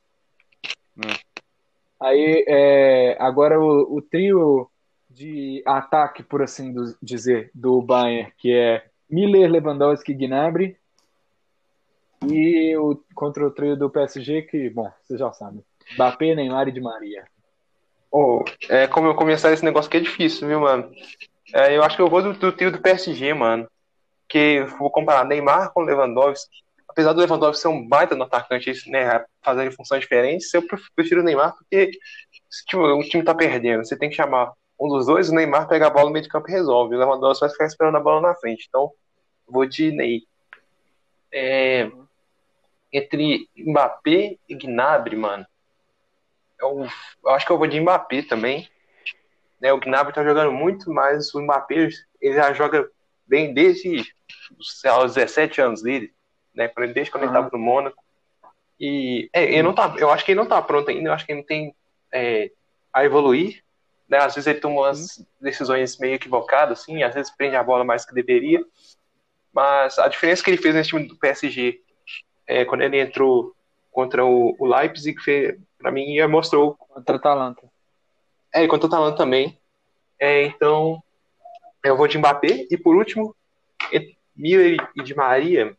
Hum. 0.97 1.01
Aí, 2.06 2.45
é, 2.47 3.18
agora 3.20 3.60
o, 3.60 3.95
o 3.97 3.99
trio 3.99 4.70
de 5.10 5.64
ataque, 5.66 6.22
por 6.22 6.43
assim 6.43 6.72
do- 6.72 6.95
dizer, 7.01 7.49
do 7.51 7.82
Bayern, 7.82 8.32
que 8.38 8.53
é 8.53 8.86
Miller, 9.10 9.49
Lewandowski 9.49 10.12
e 10.12 10.16
Gnabry. 10.16 10.78
E 12.28 12.78
o, 12.78 13.03
contra 13.16 13.45
o 13.47 13.49
trio 13.49 13.76
do 13.76 13.89
PSG, 13.89 14.43
que, 14.43 14.70
bom, 14.70 14.91
vocês 15.01 15.20
já 15.20 15.34
sabem. 15.34 15.64
Mbappé, 15.95 16.36
Neymar 16.36 16.68
e 16.68 16.72
Di 16.72 16.80
Maria. 16.80 17.26
Ô, 18.12 18.45
é, 18.70 18.86
como 18.86 19.08
eu 19.08 19.16
começar 19.16 19.51
esse 19.51 19.66
negócio 19.66 19.89
aqui 19.89 19.97
é 19.97 20.01
difícil, 20.01 20.47
viu, 20.47 20.60
mano? 20.60 20.91
É, 21.56 21.76
eu 21.76 21.84
acho 21.84 21.95
que 21.95 22.03
eu 22.03 22.10
vou 22.10 22.22
do, 22.22 22.34
do 22.34 22.51
trio 22.51 22.72
do 22.72 22.82
PSG, 22.82 23.34
mano. 23.34 23.68
Que 24.30 24.62
vou 24.78 24.91
comparar 24.91 25.26
Neymar 25.26 25.74
com 25.74 25.82
Lewandowski. 25.82 26.64
Apesar 26.96 27.12
do 27.12 27.20
Lewandowski 27.20 27.62
ser 27.62 27.68
um 27.68 27.86
baita 27.86 28.16
no 28.16 28.24
atacante, 28.24 28.72
né, 28.89 29.26
funções 29.76 30.00
diferentes, 30.00 30.54
eu 30.54 30.66
pref- 30.66 30.88
prefiro 30.96 31.20
o 31.20 31.24
Neymar 31.26 31.54
porque 31.54 31.91
se 32.50 32.64
tipo, 32.66 32.82
o 32.82 33.04
time 33.04 33.22
tá 33.22 33.36
perdendo, 33.36 33.86
você 33.86 33.98
tem 33.98 34.10
que 34.10 34.16
chamar 34.16 34.54
um 34.80 34.88
dos 34.88 35.06
dois, 35.06 35.30
o 35.30 35.36
Neymar 35.36 35.68
pega 35.68 35.88
a 35.88 35.89
bola 35.89 36.06
no 36.06 36.12
meio 36.12 36.24
de 36.24 36.30
campo 36.30 36.50
e 36.50 36.54
resolve. 36.54 36.96
O 36.96 36.98
Lewandowski 37.00 37.41
vai 37.41 37.50
ficar 37.50 37.66
esperando 37.66 37.98
a 37.98 38.00
bola 38.00 38.22
na 38.22 38.36
frente. 38.36 38.66
Então, 38.70 38.91
vou 39.46 39.66
de 39.66 39.91
Ney. 39.91 40.22
É, 41.34 41.91
entre 42.93 43.50
Mbappé 43.58 44.38
e 44.48 44.56
Gnabry, 44.56 45.18
mano. 45.18 45.46
Eu, 46.58 46.88
eu 47.26 47.30
acho 47.32 47.46
que 47.46 47.52
eu 47.52 47.58
vou 47.58 47.68
de 47.68 47.80
Mbappé 47.80 48.22
também. 48.22 48.70
Né, 49.60 49.74
o 49.74 49.80
Gnabry 49.80 50.14
tá 50.14 50.24
jogando 50.24 50.54
muito, 50.54 50.89
mas 50.91 51.34
o 51.34 51.41
Mbappé 51.41 51.89
ele 52.22 52.36
já 52.36 52.54
joga 52.54 52.89
bem 53.28 53.54
desde 53.54 54.02
os 54.58 54.82
17 55.14 55.60
anos 55.62 55.82
dele, 55.82 56.14
né? 56.56 56.72
Desde 56.93 57.12
quando 57.12 57.24
uhum. 57.24 57.30
ele 57.30 57.38
estava 57.38 57.49
no 57.51 57.64
Mônaco. 57.64 58.03
E 58.80 59.30
é, 59.32 59.43
ele 59.43 59.64
não 59.64 59.74
tá, 59.74 59.95
eu 59.97 60.10
acho 60.10 60.26
que 60.26 60.32
ele 60.32 60.38
não 60.38 60.43
está 60.43 60.62
pronto 60.62 60.89
ainda, 60.89 61.10
eu 61.10 61.14
acho 61.14 61.26
que 61.26 61.32
ele 61.32 61.43
tem 61.43 61.74
é, 62.12 62.51
a 62.93 63.06
evoluir. 63.06 63.64
Né? 64.08 64.18
Às 64.18 64.36
vezes 64.36 64.47
ele 64.47 64.60
toma 64.60 64.82
umas 64.82 65.26
decisões 65.39 65.97
meio 65.97 66.16
equivocadas, 66.16 66.82
assim, 66.82 67.03
às 67.03 67.14
vezes 67.14 67.36
prende 67.36 67.56
a 67.56 67.64
bola 67.64 67.84
mais 67.84 68.06
que 68.06 68.14
deveria. 68.14 68.64
Mas 69.53 69.97
a 69.97 70.08
diferença 70.08 70.43
que 70.43 70.49
ele 70.49 70.62
fez 70.62 70.76
nesse 70.76 70.89
time 70.89 71.08
do 71.08 71.16
PSG, 71.16 71.82
é, 72.45 72.66
quando 72.66 72.82
ele 72.82 72.99
entrou 72.99 73.56
contra 73.91 74.26
o, 74.26 74.56
o 74.60 74.66
Leipzig, 74.66 75.16
para 75.78 75.91
mim 75.91 76.22
mostrou. 76.28 76.76
Contra 76.76 77.16
o 77.16 77.20
Atalanta. 77.20 77.62
É, 78.53 78.68
contra 78.68 78.86
o 78.86 78.89
Atalanta 78.89 79.18
também. 79.18 79.58
É, 80.20 80.43
então, 80.43 81.01
eu 81.84 81.95
vou 81.95 82.08
de 82.08 82.18
Mbappé. 82.18 82.68
E 82.70 82.78
por 82.78 82.95
último, 82.95 83.34
Miller 84.36 84.78
e 84.95 85.01
de 85.01 85.16
Maria. 85.16 85.76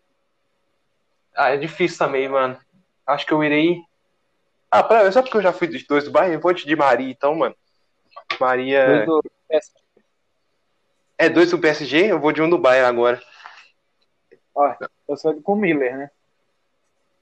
Ah, 1.37 1.51
é 1.51 1.57
difícil 1.57 1.99
também, 1.99 2.28
mano. 2.28 2.59
Acho 3.07 3.26
que 3.26 3.32
eu 3.32 3.45
irei. 3.45 3.80
Ah, 4.70 4.82
pra... 4.82 5.11
só 5.12 5.22
porque 5.22 5.37
eu 5.37 5.43
já 5.43 5.53
fui 5.53 5.68
dos 5.68 5.87
dois 5.87 6.05
do 6.05 6.11
Bayern, 6.11 6.34
eu 6.34 6.41
vou 6.41 6.53
de 6.53 6.76
Maria, 6.76 7.11
então, 7.11 7.34
mano. 7.34 7.55
Maria. 8.41 9.05
Dois 9.05 9.07
do 9.07 9.22
é, 11.18 11.30
dois 11.30 11.51
do 11.51 11.59
PSG, 11.59 12.12
eu 12.12 12.20
vou 12.20 12.30
de 12.30 12.43
um 12.43 12.51
do 12.51 12.59
Bayern 12.59 12.89
agora. 12.89 13.22
Ó, 14.55 14.74
eu 15.09 15.16
sou 15.16 15.41
com 15.41 15.55
o 15.55 15.57
Miller, 15.57 15.97
né? 15.97 16.11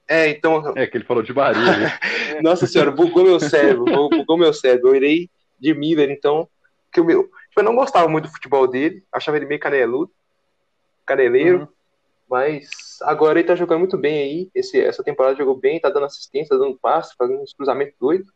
É, 0.07 0.27
então. 0.27 0.73
É 0.75 0.85
que 0.85 0.97
ele 0.97 1.05
falou 1.05 1.23
de 1.23 1.33
Maria. 1.33 1.77
Né? 1.77 1.99
Nossa 2.43 2.67
senhora, 2.67 2.91
bugou 2.91 3.23
meu 3.23 3.39
cérebro. 3.39 3.85
Bugou 4.09 4.37
meu 4.37 4.53
cérebro. 4.53 4.89
Eu 4.89 4.95
irei 4.95 5.29
de 5.59 5.73
Miller, 5.73 6.11
então. 6.11 6.47
Que 6.91 6.99
o 6.99 7.05
meu. 7.05 7.23
Tipo, 7.23 7.61
eu 7.61 7.63
não 7.63 7.75
gostava 7.75 8.07
muito 8.07 8.25
do 8.25 8.31
futebol 8.31 8.67
dele. 8.67 9.03
Achava 9.11 9.37
ele 9.37 9.45
meio 9.45 9.59
caneludo. 9.59 10.11
Caneleiro. 11.05 11.59
Uhum. 11.61 11.67
Mas 12.29 12.69
agora 13.01 13.39
ele 13.39 13.47
tá 13.47 13.55
jogando 13.55 13.79
muito 13.79 13.97
bem 13.97 14.17
aí. 14.17 14.49
Esse, 14.53 14.79
essa 14.81 15.03
temporada 15.03 15.37
jogou 15.37 15.55
bem, 15.55 15.79
tá 15.79 15.89
dando 15.89 16.05
assistência, 16.05 16.57
tá 16.57 16.63
dando 16.63 16.77
passe, 16.79 17.15
fazendo 17.17 17.41
uns 17.41 17.53
cruzamentos 17.53 17.95
doidos. 17.99 18.31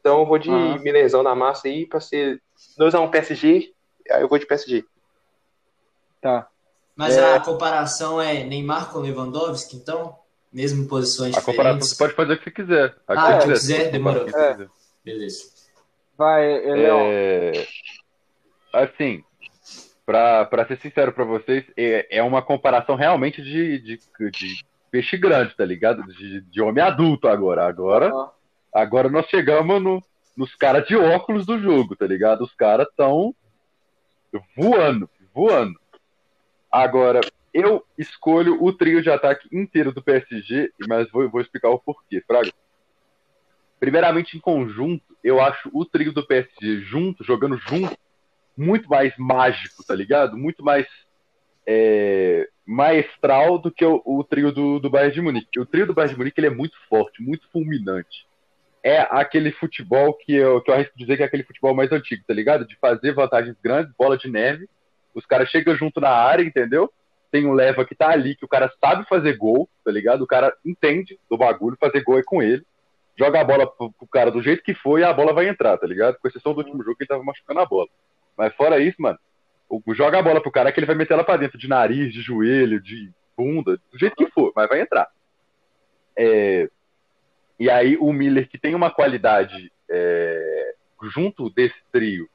Então 0.00 0.20
eu 0.20 0.26
vou 0.26 0.38
de 0.38 0.50
uhum. 0.50 1.22
Na 1.22 1.34
massa 1.34 1.68
aí 1.68 1.86
pra 1.86 2.00
ser 2.00 2.42
2x1 2.78 3.10
PSG. 3.10 3.72
Aí 4.10 4.22
eu 4.22 4.28
vou 4.28 4.38
de 4.38 4.46
PSG. 4.46 4.84
Tá. 6.20 6.48
Mas 6.96 7.16
é... 7.16 7.34
a 7.34 7.40
comparação 7.40 8.20
é 8.20 8.44
Neymar 8.44 8.90
com 8.90 8.98
Lewandowski, 8.98 9.76
então? 9.76 10.18
Mesmo 10.52 10.82
em 10.82 10.88
posições 10.88 11.34
a 11.34 11.38
diferentes? 11.38 11.48
A 11.48 11.52
comparação 11.52 11.88
você 11.88 11.96
pode 11.96 12.14
fazer 12.14 12.32
o 12.32 12.38
que 12.38 12.44
você 12.44 12.50
quiser. 12.50 12.96
A 13.06 13.12
ah, 13.12 13.38
que 13.38 13.52
quiser, 13.52 13.76
quiser 13.76 13.92
demorou. 13.92 14.28
É. 14.28 14.68
Beleza. 15.04 15.44
Vai, 16.18 16.60
Leon. 16.60 17.00
É... 17.02 17.66
Assim, 18.72 19.24
para 20.10 20.66
ser 20.66 20.78
sincero 20.78 21.12
para 21.12 21.24
vocês, 21.24 21.64
é, 21.76 22.18
é 22.18 22.22
uma 22.22 22.42
comparação 22.42 22.96
realmente 22.96 23.40
de, 23.40 23.78
de, 23.78 23.98
de 24.30 24.64
peixe 24.90 25.16
grande, 25.16 25.54
tá 25.56 25.64
ligado? 25.64 26.02
De, 26.02 26.40
de 26.40 26.60
homem 26.60 26.82
adulto 26.82 27.28
agora. 27.28 27.64
Agora, 27.64 28.12
uhum. 28.12 28.28
agora 28.74 29.08
nós 29.08 29.26
chegamos 29.26 29.80
no, 29.80 30.02
nos 30.36 30.54
caras 30.56 30.86
de 30.88 30.96
óculos 30.96 31.46
do 31.46 31.58
jogo, 31.60 31.94
tá 31.94 32.06
ligado? 32.06 32.42
Os 32.42 32.52
caras 32.54 32.88
estão 32.88 33.34
voando, 34.56 35.08
voando. 35.32 35.78
Agora, 36.70 37.20
eu 37.54 37.84
escolho 37.96 38.62
o 38.62 38.72
trio 38.72 39.02
de 39.02 39.10
ataque 39.10 39.48
inteiro 39.52 39.92
do 39.92 40.02
PSG, 40.02 40.72
mas 40.88 41.08
vou, 41.10 41.28
vou 41.30 41.40
explicar 41.40 41.68
o 41.68 41.78
porquê, 41.78 42.20
Fraga. 42.26 42.50
Primeiramente, 43.78 44.36
em 44.36 44.40
conjunto, 44.40 45.16
eu 45.22 45.40
acho 45.40 45.70
o 45.72 45.84
trio 45.84 46.12
do 46.12 46.26
PSG 46.26 46.80
junto, 46.80 47.24
jogando 47.24 47.56
junto, 47.56 47.96
muito 48.60 48.90
mais 48.90 49.16
mágico, 49.16 49.82
tá 49.82 49.94
ligado? 49.94 50.36
Muito 50.36 50.62
mais 50.62 50.86
é, 51.66 52.46
maestral 52.66 53.58
do 53.58 53.70
que 53.70 53.84
o, 53.84 54.02
o, 54.04 54.22
trio 54.22 54.52
do, 54.52 54.78
do 54.78 54.90
Bayern 54.90 55.14
de 55.14 55.22
Munique. 55.22 55.58
O 55.58 55.64
trio 55.64 55.86
do 55.86 55.94
Bayern 55.94 56.12
de 56.12 56.18
Munique 56.18 56.38
ele 56.38 56.48
é 56.48 56.54
muito 56.54 56.76
forte, 56.86 57.22
muito 57.22 57.48
fulminante. 57.50 58.26
É 58.82 59.00
aquele 59.10 59.50
futebol 59.50 60.12
que 60.12 60.34
eu, 60.34 60.60
que 60.60 60.70
eu 60.70 60.74
arrisco 60.74 60.98
dizer 60.98 61.16
que 61.16 61.22
é 61.22 61.26
aquele 61.26 61.42
futebol 61.42 61.74
mais 61.74 61.90
antigo, 61.90 62.22
tá 62.26 62.34
ligado? 62.34 62.66
De 62.66 62.76
fazer 62.76 63.12
vantagens 63.12 63.56
grandes, 63.62 63.94
bola 63.98 64.18
de 64.18 64.30
neve, 64.30 64.68
os 65.14 65.24
caras 65.24 65.48
chegam 65.48 65.74
junto 65.74 65.98
na 65.98 66.10
área, 66.10 66.42
entendeu? 66.42 66.92
Tem 67.30 67.46
um 67.46 67.52
leva 67.52 67.84
que 67.84 67.94
tá 67.94 68.10
ali, 68.10 68.34
que 68.34 68.44
o 68.44 68.48
cara 68.48 68.70
sabe 68.78 69.08
fazer 69.08 69.36
gol, 69.38 69.68
tá 69.82 69.90
ligado? 69.90 70.22
O 70.22 70.26
cara 70.26 70.54
entende 70.64 71.18
do 71.30 71.38
bagulho, 71.38 71.78
fazer 71.80 72.02
gol 72.02 72.18
é 72.18 72.22
com 72.22 72.42
ele. 72.42 72.62
Joga 73.18 73.40
a 73.40 73.44
bola 73.44 73.66
pro, 73.66 73.90
pro 73.92 74.06
cara 74.06 74.30
do 74.30 74.42
jeito 74.42 74.62
que 74.62 74.74
foi 74.74 75.00
e 75.00 75.04
a 75.04 75.12
bola 75.12 75.32
vai 75.32 75.48
entrar, 75.48 75.78
tá 75.78 75.86
ligado? 75.86 76.18
Com 76.18 76.28
exceção 76.28 76.52
do 76.52 76.58
último 76.58 76.82
jogo 76.82 76.96
que 76.96 77.04
ele 77.04 77.08
tava 77.08 77.22
machucando 77.22 77.60
a 77.60 77.66
bola. 77.66 77.88
Mas 78.40 78.54
fora 78.54 78.78
isso, 78.78 78.96
mano, 79.02 79.18
joga 79.88 80.18
a 80.18 80.22
bola 80.22 80.40
pro 80.40 80.50
cara 80.50 80.72
que 80.72 80.80
ele 80.80 80.86
vai 80.86 80.96
meter 80.96 81.12
ela 81.12 81.22
pra 81.22 81.36
dentro, 81.36 81.58
de 81.58 81.68
nariz, 81.68 82.10
de 82.10 82.22
joelho, 82.22 82.80
de 82.80 83.12
bunda, 83.36 83.78
do 83.92 83.98
jeito 83.98 84.16
que 84.16 84.30
for, 84.30 84.50
mas 84.56 84.66
vai 84.66 84.80
entrar. 84.80 85.06
É, 86.16 86.66
e 87.58 87.68
aí 87.68 87.98
o 87.98 88.10
Miller, 88.14 88.48
que 88.48 88.56
tem 88.56 88.74
uma 88.74 88.90
qualidade 88.90 89.70
é, 89.90 90.74
junto 91.12 91.50
desse 91.50 91.76
trio, 91.92 92.30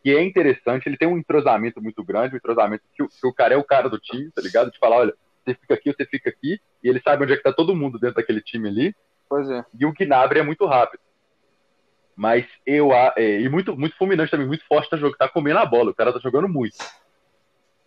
que 0.00 0.14
é 0.14 0.22
interessante, 0.22 0.88
ele 0.88 0.96
tem 0.96 1.08
um 1.08 1.18
entrosamento 1.18 1.82
muito 1.82 2.04
grande, 2.04 2.34
um 2.34 2.38
entrosamento 2.38 2.84
que 2.94 3.02
o, 3.02 3.08
que 3.08 3.26
o 3.26 3.34
cara 3.34 3.54
é 3.54 3.56
o 3.56 3.64
cara 3.64 3.90
do 3.90 3.98
time, 3.98 4.30
tá 4.30 4.40
ligado? 4.40 4.70
De 4.70 4.78
falar, 4.78 4.98
olha, 4.98 5.14
você 5.44 5.54
fica 5.54 5.74
aqui, 5.74 5.92
você 5.92 6.06
fica 6.06 6.30
aqui, 6.30 6.60
e 6.84 6.88
ele 6.88 7.00
sabe 7.00 7.24
onde 7.24 7.32
é 7.32 7.36
que 7.36 7.42
tá 7.42 7.52
todo 7.52 7.74
mundo 7.74 7.98
dentro 7.98 8.14
daquele 8.14 8.40
time 8.40 8.68
ali. 8.68 8.94
Pois 9.28 9.50
é. 9.50 9.64
E 9.76 9.84
o 9.84 9.92
Gnabry 9.92 10.38
é 10.38 10.44
muito 10.44 10.64
rápido. 10.66 11.00
Mas 12.16 12.46
eu. 12.66 12.92
É, 13.16 13.40
e 13.40 13.48
muito, 13.48 13.76
muito 13.76 13.96
fulminante 13.96 14.30
também, 14.30 14.46
muito 14.46 14.66
forte 14.66 14.90
tá, 14.90 14.96
jogando, 14.96 15.16
tá 15.16 15.28
comendo 15.28 15.58
a 15.58 15.66
bola. 15.66 15.90
O 15.90 15.94
cara 15.94 16.12
tá 16.12 16.18
jogando 16.18 16.48
muito. 16.48 16.76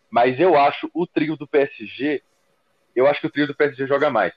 Mas 0.10 0.40
eu 0.40 0.58
acho 0.58 0.90
o 0.94 1.06
trio 1.06 1.36
do 1.36 1.48
PSG. 1.48 2.22
Eu 2.96 3.08
acho 3.08 3.22
que 3.22 3.28
o 3.28 3.30
trio 3.30 3.48
do 3.48 3.56
PSG 3.56 3.86
joga 3.88 4.10
mais. 4.10 4.34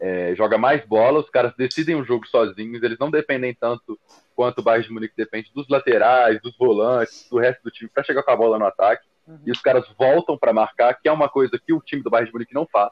É, 0.00 0.34
joga 0.34 0.56
mais 0.56 0.84
bola, 0.86 1.20
os 1.20 1.28
caras 1.28 1.52
decidem 1.54 1.94
o 1.94 2.04
jogo 2.04 2.26
sozinhos, 2.26 2.82
eles 2.82 2.98
não 2.98 3.10
dependem 3.10 3.52
tanto 3.52 4.00
quanto 4.34 4.60
o 4.60 4.62
Bayern 4.62 4.88
de 4.88 4.94
Munique 4.94 5.14
depende 5.14 5.50
dos 5.54 5.68
laterais, 5.68 6.40
dos 6.40 6.56
volantes, 6.56 7.28
do 7.30 7.38
resto 7.38 7.62
do 7.62 7.70
time 7.70 7.90
para 7.92 8.02
chegar 8.02 8.22
com 8.22 8.30
a 8.30 8.36
bola 8.36 8.58
no 8.58 8.64
ataque. 8.64 9.06
Uhum. 9.26 9.38
E 9.44 9.50
os 9.50 9.60
caras 9.60 9.86
voltam 9.98 10.38
para 10.38 10.54
marcar, 10.54 10.94
que 10.94 11.06
é 11.06 11.12
uma 11.12 11.28
coisa 11.28 11.58
que 11.58 11.74
o 11.74 11.82
time 11.82 12.02
do 12.02 12.08
Bayern 12.08 12.28
de 12.28 12.32
Munique 12.32 12.54
não 12.54 12.66
faz. 12.66 12.90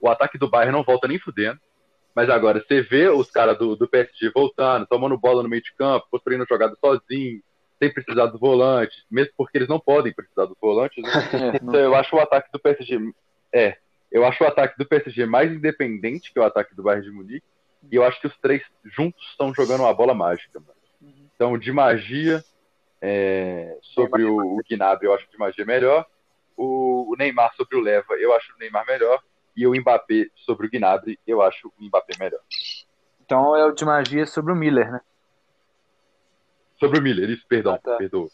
O 0.00 0.08
ataque 0.08 0.36
do 0.36 0.50
Bayern 0.50 0.72
não 0.72 0.82
volta 0.82 1.06
nem 1.06 1.20
fudendo. 1.20 1.60
Mas 2.14 2.28
agora, 2.28 2.60
você 2.60 2.82
vê 2.82 3.08
os 3.08 3.30
caras 3.30 3.56
do, 3.58 3.76
do 3.76 3.88
PSG 3.88 4.30
voltando, 4.34 4.86
tomando 4.86 5.18
bola 5.18 5.42
no 5.42 5.48
meio 5.48 5.62
de 5.62 5.72
campo, 5.74 6.08
construindo 6.10 6.46
jogada 6.48 6.76
sozinho, 6.80 7.40
sem 7.78 7.92
precisar 7.92 8.26
do 8.26 8.38
volante, 8.38 8.94
mesmo 9.10 9.32
porque 9.36 9.56
eles 9.56 9.68
não 9.68 9.80
podem 9.80 10.12
precisar 10.12 10.46
dos 10.46 10.56
volantes. 10.60 11.02
Né? 11.02 11.10
É, 11.32 11.56
então 11.56 11.80
eu 11.80 11.94
acho 11.94 12.14
o 12.14 12.20
ataque 12.20 12.50
do 12.52 12.58
PSG. 12.58 12.98
É, 13.52 13.76
eu 14.10 14.24
acho 14.24 14.42
o 14.42 14.46
ataque 14.46 14.76
do 14.76 14.86
PSG 14.86 15.24
mais 15.24 15.50
independente 15.50 16.32
que 16.32 16.40
o 16.40 16.44
ataque 16.44 16.74
do 16.74 16.82
Bayern 16.82 17.06
de 17.06 17.12
Munique. 17.12 17.46
E 17.90 17.96
eu 17.96 18.04
acho 18.04 18.20
que 18.20 18.26
os 18.26 18.36
três 18.38 18.62
juntos 18.84 19.24
estão 19.30 19.54
jogando 19.54 19.80
uma 19.80 19.94
bola 19.94 20.12
mágica. 20.12 20.60
Mano. 20.60 20.74
Então, 21.34 21.56
de 21.56 21.72
magia, 21.72 22.44
é, 23.00 23.78
sobre 23.80 24.24
o, 24.24 24.36
o 24.36 24.60
Gnabry, 24.68 25.06
eu 25.06 25.14
acho 25.14 25.24
que 25.24 25.32
de 25.32 25.38
magia 25.38 25.64
melhor. 25.64 26.04
O, 26.56 27.10
o 27.10 27.16
Neymar 27.16 27.54
sobre 27.56 27.76
o 27.76 27.80
Leva, 27.80 28.14
eu 28.18 28.34
acho 28.34 28.52
o 28.54 28.58
Neymar 28.58 28.84
melhor. 28.86 29.22
E 29.60 29.66
o 29.66 29.74
Mbappé 29.78 30.28
sobre 30.34 30.66
o 30.66 30.70
Gnabry, 30.70 31.20
eu 31.26 31.42
acho 31.42 31.68
o 31.68 31.84
Mbappé 31.84 32.14
melhor. 32.18 32.40
Então 33.22 33.54
é 33.54 33.62
o 33.66 33.72
de 33.72 33.84
magia 33.84 34.24
sobre 34.24 34.54
o 34.54 34.56
Miller, 34.56 34.90
né? 34.90 35.02
Sobre 36.78 36.98
o 36.98 37.02
Miller, 37.02 37.28
isso, 37.28 37.46
perdão, 37.46 37.74
ah, 37.74 37.78
tá. 37.78 37.96
perdoa. 37.96 38.30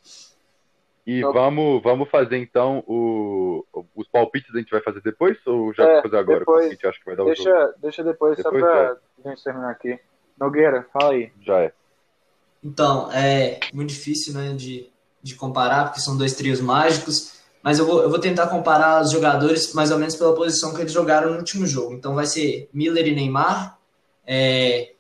E 1.05 1.19
então, 1.19 1.33
vamos, 1.33 1.83
vamos 1.83 2.09
fazer 2.11 2.37
então 2.37 2.85
o, 2.87 3.67
os 3.97 4.07
palpites 4.07 4.55
a 4.55 4.59
gente 4.59 4.71
vai 4.71 4.81
fazer 4.81 5.01
depois 5.01 5.37
ou 5.49 5.75
já 5.75 5.83
é, 5.83 6.03
fazer 6.03 6.17
agora? 6.17 6.39
Depois, 6.39 6.67
a 6.67 6.69
gente 6.69 6.87
acha 6.87 6.99
que 7.01 7.05
vai 7.05 7.17
dar 7.17 7.25
deixa, 7.25 7.43
o 7.43 7.45
jogo? 7.45 7.75
deixa 7.83 8.05
depois, 8.05 8.37
depois 8.37 8.63
só 8.63 8.71
pra 8.71 8.97
é. 9.25 9.29
gente 9.29 9.43
terminar 9.43 9.71
aqui. 9.71 9.99
Nogueira, 10.39 10.87
fala 10.93 11.13
aí. 11.13 11.33
Já 11.43 11.59
é. 11.61 11.73
Então, 12.63 13.11
é 13.11 13.59
muito 13.75 13.89
difícil 13.89 14.33
né, 14.33 14.55
de, 14.55 14.89
de 15.21 15.35
comparar, 15.35 15.87
porque 15.87 16.01
são 16.01 16.17
dois 16.17 16.37
trios 16.37 16.61
mágicos 16.61 17.36
mas 17.67 17.81
eu 17.81 17.85
vou, 17.85 18.01
eu 18.01 18.09
vou 18.09 18.21
tentar 18.21 18.47
comparar 18.47 19.03
os 19.03 19.11
jogadores 19.11 19.73
mais 19.75 19.91
ou 19.91 19.99
menos 19.99 20.15
pela 20.15 20.33
posição 20.37 20.73
que 20.73 20.83
eles 20.83 20.93
jogaram 20.93 21.33
no 21.33 21.39
último 21.39 21.67
jogo. 21.67 21.95
Então 21.95 22.15
vai 22.15 22.25
ser 22.25 22.71
Miller 22.73 23.09
e 23.09 23.13
Neymar, 23.13 23.77
é, 24.25 24.93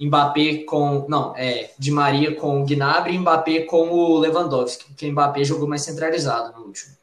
Mbappé 0.00 0.64
com. 0.64 1.04
Não, 1.10 1.36
é, 1.36 1.72
Di 1.78 1.90
Maria 1.90 2.34
com 2.34 2.62
o 2.62 2.64
Gnabry 2.64 3.14
e 3.14 3.18
Mbappé 3.18 3.64
com 3.64 3.90
o 3.90 4.18
Lewandowski, 4.18 4.86
porque 4.86 5.06
o 5.06 5.12
Mbappé 5.12 5.44
jogou 5.44 5.68
mais 5.68 5.82
centralizado 5.82 6.58
no 6.58 6.64
último. 6.64 6.96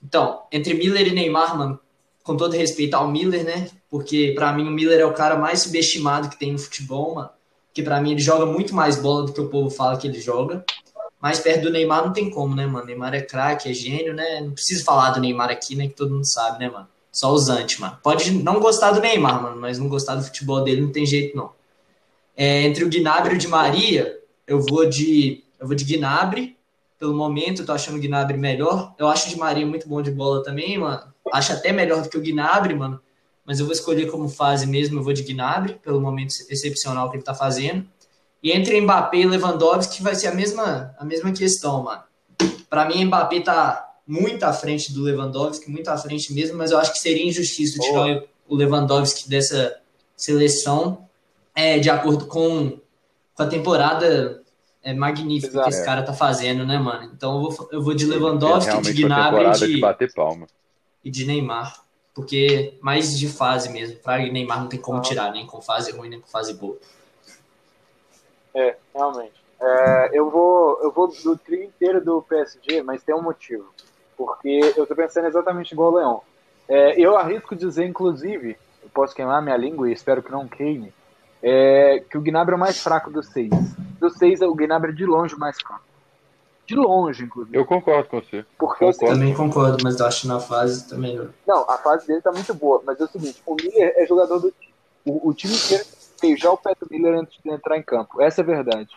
Então, 0.00 0.42
entre 0.52 0.74
Miller 0.74 1.08
e 1.08 1.12
Neymar, 1.12 1.58
mano, 1.58 1.80
com 2.22 2.36
todo 2.36 2.52
respeito 2.52 2.94
ao 2.94 3.10
Miller, 3.10 3.42
né? 3.42 3.68
Porque 3.90 4.32
para 4.32 4.52
mim 4.52 4.68
o 4.68 4.70
Miller 4.70 5.00
é 5.00 5.04
o 5.04 5.12
cara 5.12 5.34
mais 5.34 5.58
subestimado 5.58 6.28
que 6.28 6.38
tem 6.38 6.52
no 6.52 6.58
futebol, 6.60 7.16
mano. 7.16 7.30
Que 7.74 7.82
para 7.82 8.00
mim 8.00 8.12
ele 8.12 8.20
joga 8.20 8.46
muito 8.46 8.76
mais 8.76 8.94
bola 8.94 9.26
do 9.26 9.32
que 9.32 9.40
o 9.40 9.48
povo 9.48 9.70
fala 9.70 9.96
que 9.96 10.06
ele 10.06 10.20
joga. 10.20 10.64
Mais 11.22 11.38
perto 11.38 11.62
do 11.62 11.70
Neymar 11.70 12.04
não 12.04 12.12
tem 12.12 12.28
como, 12.28 12.56
né, 12.56 12.66
mano? 12.66 12.84
Neymar 12.84 13.14
é 13.14 13.22
craque, 13.22 13.70
é 13.70 13.72
gênio, 13.72 14.12
né? 14.12 14.40
Não 14.40 14.50
preciso 14.50 14.84
falar 14.84 15.10
do 15.10 15.20
Neymar 15.20 15.50
aqui, 15.50 15.76
né? 15.76 15.86
Que 15.86 15.94
todo 15.94 16.12
mundo 16.12 16.24
sabe, 16.24 16.58
né, 16.58 16.68
mano? 16.68 16.88
Só 17.12 17.32
os 17.32 17.48
anti, 17.48 17.80
mano. 17.80 17.96
Pode 18.02 18.32
não 18.32 18.58
gostar 18.58 18.90
do 18.90 19.00
Neymar, 19.00 19.40
mano, 19.40 19.60
mas 19.60 19.78
não 19.78 19.88
gostar 19.88 20.16
do 20.16 20.24
futebol 20.24 20.64
dele 20.64 20.80
não 20.80 20.90
tem 20.90 21.06
jeito, 21.06 21.36
não. 21.36 21.52
É, 22.36 22.62
entre 22.62 22.82
o 22.82 22.90
Gnabry 22.90 23.34
e 23.34 23.36
o 23.36 23.38
Di 23.38 23.46
Maria, 23.46 24.18
eu 24.48 24.60
vou 24.60 24.84
de, 24.84 25.44
eu 25.60 25.66
vou 25.68 25.76
de 25.76 25.84
Gnabry 25.84 26.56
pelo 26.98 27.14
momento, 27.14 27.62
eu 27.62 27.66
tô 27.66 27.72
achando 27.72 27.98
o 27.98 28.00
Gnabry 28.00 28.36
melhor. 28.36 28.92
Eu 28.98 29.06
acho 29.06 29.28
o 29.28 29.30
Di 29.30 29.38
Maria 29.38 29.64
muito 29.64 29.88
bom 29.88 30.02
de 30.02 30.10
bola 30.10 30.42
também, 30.42 30.76
mano. 30.76 31.02
Acho 31.32 31.52
até 31.52 31.72
melhor 31.72 32.02
do 32.02 32.08
que 32.08 32.18
o 32.18 32.22
Gnabry, 32.22 32.74
mano. 32.74 33.00
Mas 33.44 33.60
eu 33.60 33.66
vou 33.66 33.72
escolher 33.72 34.10
como 34.10 34.28
fase 34.28 34.66
mesmo, 34.66 34.98
eu 34.98 35.04
vou 35.04 35.12
de 35.12 35.22
Gnabry, 35.22 35.74
pelo 35.74 36.00
momento 36.00 36.34
excepcional 36.50 37.10
que 37.10 37.16
ele 37.16 37.24
tá 37.24 37.34
fazendo. 37.34 37.86
E 38.42 38.50
entre 38.50 38.80
Mbappé 38.80 39.18
e 39.18 39.26
Lewandowski 39.26 40.02
vai 40.02 40.14
ser 40.14 40.26
a 40.26 40.34
mesma, 40.34 40.94
a 40.98 41.04
mesma 41.04 41.32
questão, 41.32 41.82
mano. 41.82 42.02
Para 42.68 42.86
mim, 42.86 43.04
Mbappé 43.04 43.40
tá 43.40 43.88
muito 44.06 44.42
à 44.42 44.52
frente 44.52 44.92
do 44.92 45.02
Lewandowski, 45.02 45.70
muito 45.70 45.88
à 45.88 45.96
frente 45.96 46.32
mesmo, 46.32 46.58
mas 46.58 46.72
eu 46.72 46.78
acho 46.78 46.92
que 46.92 46.98
seria 46.98 47.26
injustiça 47.26 47.78
tirar 47.78 48.22
o 48.48 48.56
Lewandowski 48.56 49.28
dessa 49.28 49.78
seleção 50.16 51.08
é, 51.54 51.78
de 51.78 51.88
acordo 51.88 52.26
com, 52.26 52.78
com 53.34 53.42
a 53.42 53.46
temporada 53.46 54.42
é, 54.82 54.92
magnífica 54.92 55.52
Exato. 55.52 55.68
que 55.68 55.74
esse 55.74 55.84
cara 55.84 56.02
tá 56.02 56.12
fazendo, 56.12 56.66
né, 56.66 56.78
mano? 56.78 57.10
Então 57.14 57.36
eu 57.36 57.50
vou, 57.50 57.68
eu 57.72 57.82
vou 57.82 57.94
de 57.94 58.06
Lewandowski, 58.06 58.80
de 58.82 58.92
Gnabry 58.92 59.50
de, 59.52 59.74
de 59.74 59.80
bater 59.80 60.12
palma. 60.12 60.46
e 61.04 61.10
de 61.10 61.24
Neymar. 61.24 61.80
Porque 62.14 62.78
mais 62.82 63.18
de 63.18 63.26
fase 63.26 63.70
mesmo. 63.70 63.96
Pra 63.96 64.18
Neymar 64.18 64.60
não 64.60 64.68
tem 64.68 64.78
como 64.78 65.00
tirar, 65.00 65.32
nem 65.32 65.46
com 65.46 65.62
fase 65.62 65.92
ruim, 65.92 66.10
nem 66.10 66.20
com 66.20 66.28
fase 66.28 66.54
boa. 66.54 66.78
É, 68.54 68.76
realmente. 68.94 69.42
É, 69.60 70.10
eu, 70.12 70.28
vou, 70.30 70.80
eu 70.82 70.90
vou 70.90 71.08
do 71.08 71.36
trio 71.36 71.62
inteiro 71.62 72.04
do 72.04 72.20
PSG, 72.22 72.82
mas 72.82 73.02
tem 73.02 73.14
um 73.14 73.22
motivo. 73.22 73.66
Porque 74.16 74.74
eu 74.76 74.86
tô 74.86 74.94
pensando 74.94 75.28
exatamente 75.28 75.72
igual 75.72 75.92
o 75.92 75.96
Leão. 75.96 76.22
É, 76.68 77.00
eu 77.00 77.16
arrisco 77.16 77.54
dizer, 77.54 77.86
inclusive, 77.86 78.56
eu 78.82 78.88
posso 78.90 79.14
queimar 79.14 79.42
minha 79.42 79.56
língua 79.56 79.88
e 79.88 79.92
espero 79.92 80.22
que 80.22 80.32
não 80.32 80.48
queime, 80.48 80.92
é, 81.42 82.02
que 82.08 82.18
o 82.18 82.20
Gnabry 82.20 82.54
é 82.54 82.56
o 82.56 82.60
mais 82.60 82.80
fraco 82.80 83.10
dos 83.10 83.28
seis. 83.28 83.50
Dos 84.00 84.14
seis, 84.14 84.40
o 84.40 84.54
Gnabry 84.54 84.92
é 84.92 84.94
de 84.94 85.06
longe 85.06 85.34
o 85.34 85.38
mais 85.38 85.60
fraco. 85.60 85.84
De 86.66 86.76
longe, 86.76 87.24
inclusive. 87.24 87.56
Eu 87.56 87.64
concordo 87.64 88.08
com 88.08 88.20
você. 88.20 88.44
Porque 88.58 88.84
concordo. 88.84 89.04
Eu 89.04 89.12
também 89.12 89.34
concordo, 89.34 89.78
mas 89.82 89.98
eu 89.98 90.06
acho 90.06 90.22
que 90.22 90.28
na 90.28 90.40
fase 90.40 90.88
tá 90.88 90.96
melhor. 90.96 91.30
Não, 91.46 91.68
a 91.68 91.76
fase 91.78 92.06
dele 92.06 92.20
tá 92.20 92.30
muito 92.32 92.54
boa, 92.54 92.82
mas 92.84 93.00
é 93.00 93.04
o 93.04 93.08
seguinte, 93.08 93.42
o 93.44 93.54
Miller 93.54 93.92
é 93.96 94.06
jogador 94.06 94.38
do 94.38 94.50
time. 94.50 94.72
O, 95.04 95.30
o 95.30 95.34
time 95.34 95.52
inteiro 95.52 95.84
beijar 96.22 96.52
o 96.52 96.56
do 96.56 96.88
Miller 96.90 97.18
antes 97.18 97.38
de 97.42 97.50
entrar 97.50 97.76
em 97.76 97.82
campo. 97.82 98.22
Essa 98.22 98.40
é 98.40 98.44
a 98.44 98.46
verdade. 98.46 98.96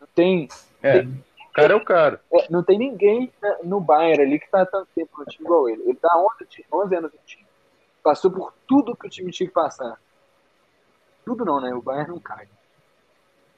Não 0.00 0.08
tem... 0.14 0.48
É. 0.82 1.00
Tem, 1.00 1.24
cara 1.58 1.72
é 1.72 1.76
o 1.76 1.84
cara. 1.84 2.20
É, 2.32 2.46
não 2.50 2.62
tem 2.62 2.78
ninguém 2.78 3.32
no 3.64 3.80
Bayern 3.80 4.22
ali 4.22 4.38
que 4.38 4.48
tá 4.48 4.62
há 4.62 4.66
tanto 4.66 4.88
tempo 4.94 5.10
no 5.18 5.24
time 5.24 5.44
igual 5.44 5.68
ele. 5.68 5.82
Ele 5.82 5.94
tá 5.94 6.08
há 6.12 6.18
11, 6.18 6.66
11 6.72 6.94
anos 6.96 7.12
no 7.12 7.18
time. 7.26 7.46
Passou 8.02 8.30
por 8.30 8.54
tudo 8.66 8.96
que 8.96 9.06
o 9.06 9.10
time 9.10 9.32
tinha 9.32 9.48
que 9.48 9.52
passar. 9.52 9.98
Tudo 11.24 11.44
não, 11.44 11.60
né? 11.60 11.74
O 11.74 11.82
Bayern 11.82 12.10
não 12.10 12.20
cai. 12.20 12.48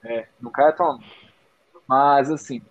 É, 0.03 0.26
não 0.40 0.51
cai 0.51 0.70
atualmente. 0.70 1.30
Mas, 1.86 2.30
assim, 2.30 2.62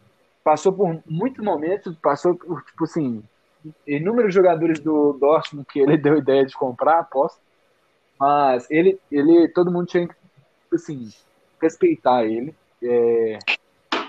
passou 0.44 0.74
por 0.74 1.00
muitos 1.06 1.44
momentos, 1.44 1.96
passou 1.98 2.36
por, 2.36 2.64
tipo 2.64 2.86
assim, 2.86 3.24
inúmeros 3.86 4.34
jogadores 4.34 4.80
do 4.80 5.14
Dortmund 5.14 5.68
que 5.72 5.80
ele 5.80 5.96
deu 5.98 6.18
ideia 6.18 6.46
de 6.46 6.56
comprar, 6.56 7.00
aposto. 7.00 7.40
Mas 8.20 8.70
ele, 8.70 9.00
ele, 9.12 9.48
todo 9.50 9.72
mundo 9.72 9.86
tinha 9.86 10.08
que, 10.08 10.16
assim, 10.74 11.10
respeitar 11.62 12.26
ele. 12.26 12.56
É, 12.82 13.40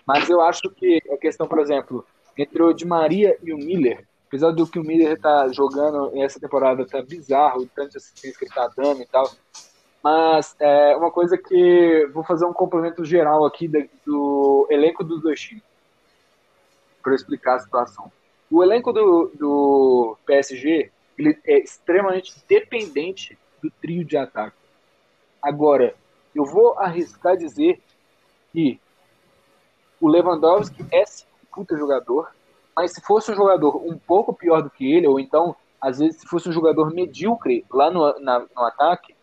mas 0.06 0.28
eu 0.28 0.40
acho 0.40 0.70
que 0.70 1.02
a 1.12 1.16
questão, 1.16 1.46
por 1.46 1.58
exemplo, 1.58 2.04
entre 2.36 2.62
o 2.62 2.72
Di 2.72 2.86
Maria 2.86 3.36
e 3.42 3.52
o 3.52 3.58
Miller, 3.58 4.06
apesar 4.28 4.52
do 4.52 4.66
que 4.66 4.78
o 4.78 4.84
Miller 4.84 5.20
tá 5.20 5.48
jogando 5.48 6.10
nessa 6.12 6.38
temporada 6.38 6.86
tá 6.86 7.02
bizarro, 7.02 7.68
tanto 7.74 7.96
assistência 7.96 8.38
que 8.38 8.44
ele 8.44 8.54
tá 8.54 8.70
dando 8.76 9.02
e 9.02 9.06
tal, 9.06 9.30
mas 10.02 10.56
é 10.58 10.96
uma 10.96 11.10
coisa 11.10 11.36
que 11.36 12.08
vou 12.14 12.24
fazer 12.24 12.46
um 12.46 12.52
complemento 12.52 13.04
geral 13.04 13.44
aqui 13.44 13.68
do 14.06 14.66
elenco 14.70 15.04
dos 15.04 15.20
dois 15.20 15.40
times 15.40 15.64
para 17.02 17.14
explicar 17.14 17.56
a 17.56 17.60
situação. 17.60 18.10
O 18.50 18.62
elenco 18.62 18.92
do, 18.92 19.30
do 19.34 20.16
PSG 20.26 20.90
ele 21.18 21.38
é 21.44 21.58
extremamente 21.58 22.34
dependente 22.48 23.38
do 23.62 23.70
trio 23.70 24.04
de 24.04 24.16
ataque. 24.16 24.56
Agora, 25.42 25.94
eu 26.34 26.44
vou 26.44 26.78
arriscar 26.78 27.36
dizer 27.36 27.80
que 28.52 28.80
o 30.00 30.08
Lewandowski 30.08 30.84
é 30.90 31.04
sim 31.04 31.24
um 31.42 31.54
puta 31.54 31.76
jogador, 31.76 32.30
mas 32.74 32.92
se 32.92 33.00
fosse 33.02 33.30
um 33.32 33.34
jogador 33.34 33.76
um 33.76 33.98
pouco 33.98 34.32
pior 34.32 34.62
do 34.62 34.70
que 34.70 34.90
ele, 34.90 35.06
ou 35.06 35.20
então, 35.20 35.54
às 35.80 35.98
vezes, 35.98 36.20
se 36.20 36.26
fosse 36.26 36.48
um 36.48 36.52
jogador 36.52 36.92
medíocre 36.92 37.64
lá 37.70 37.90
no, 37.90 38.18
na, 38.20 38.40
no 38.40 38.62
ataque, 38.64 39.14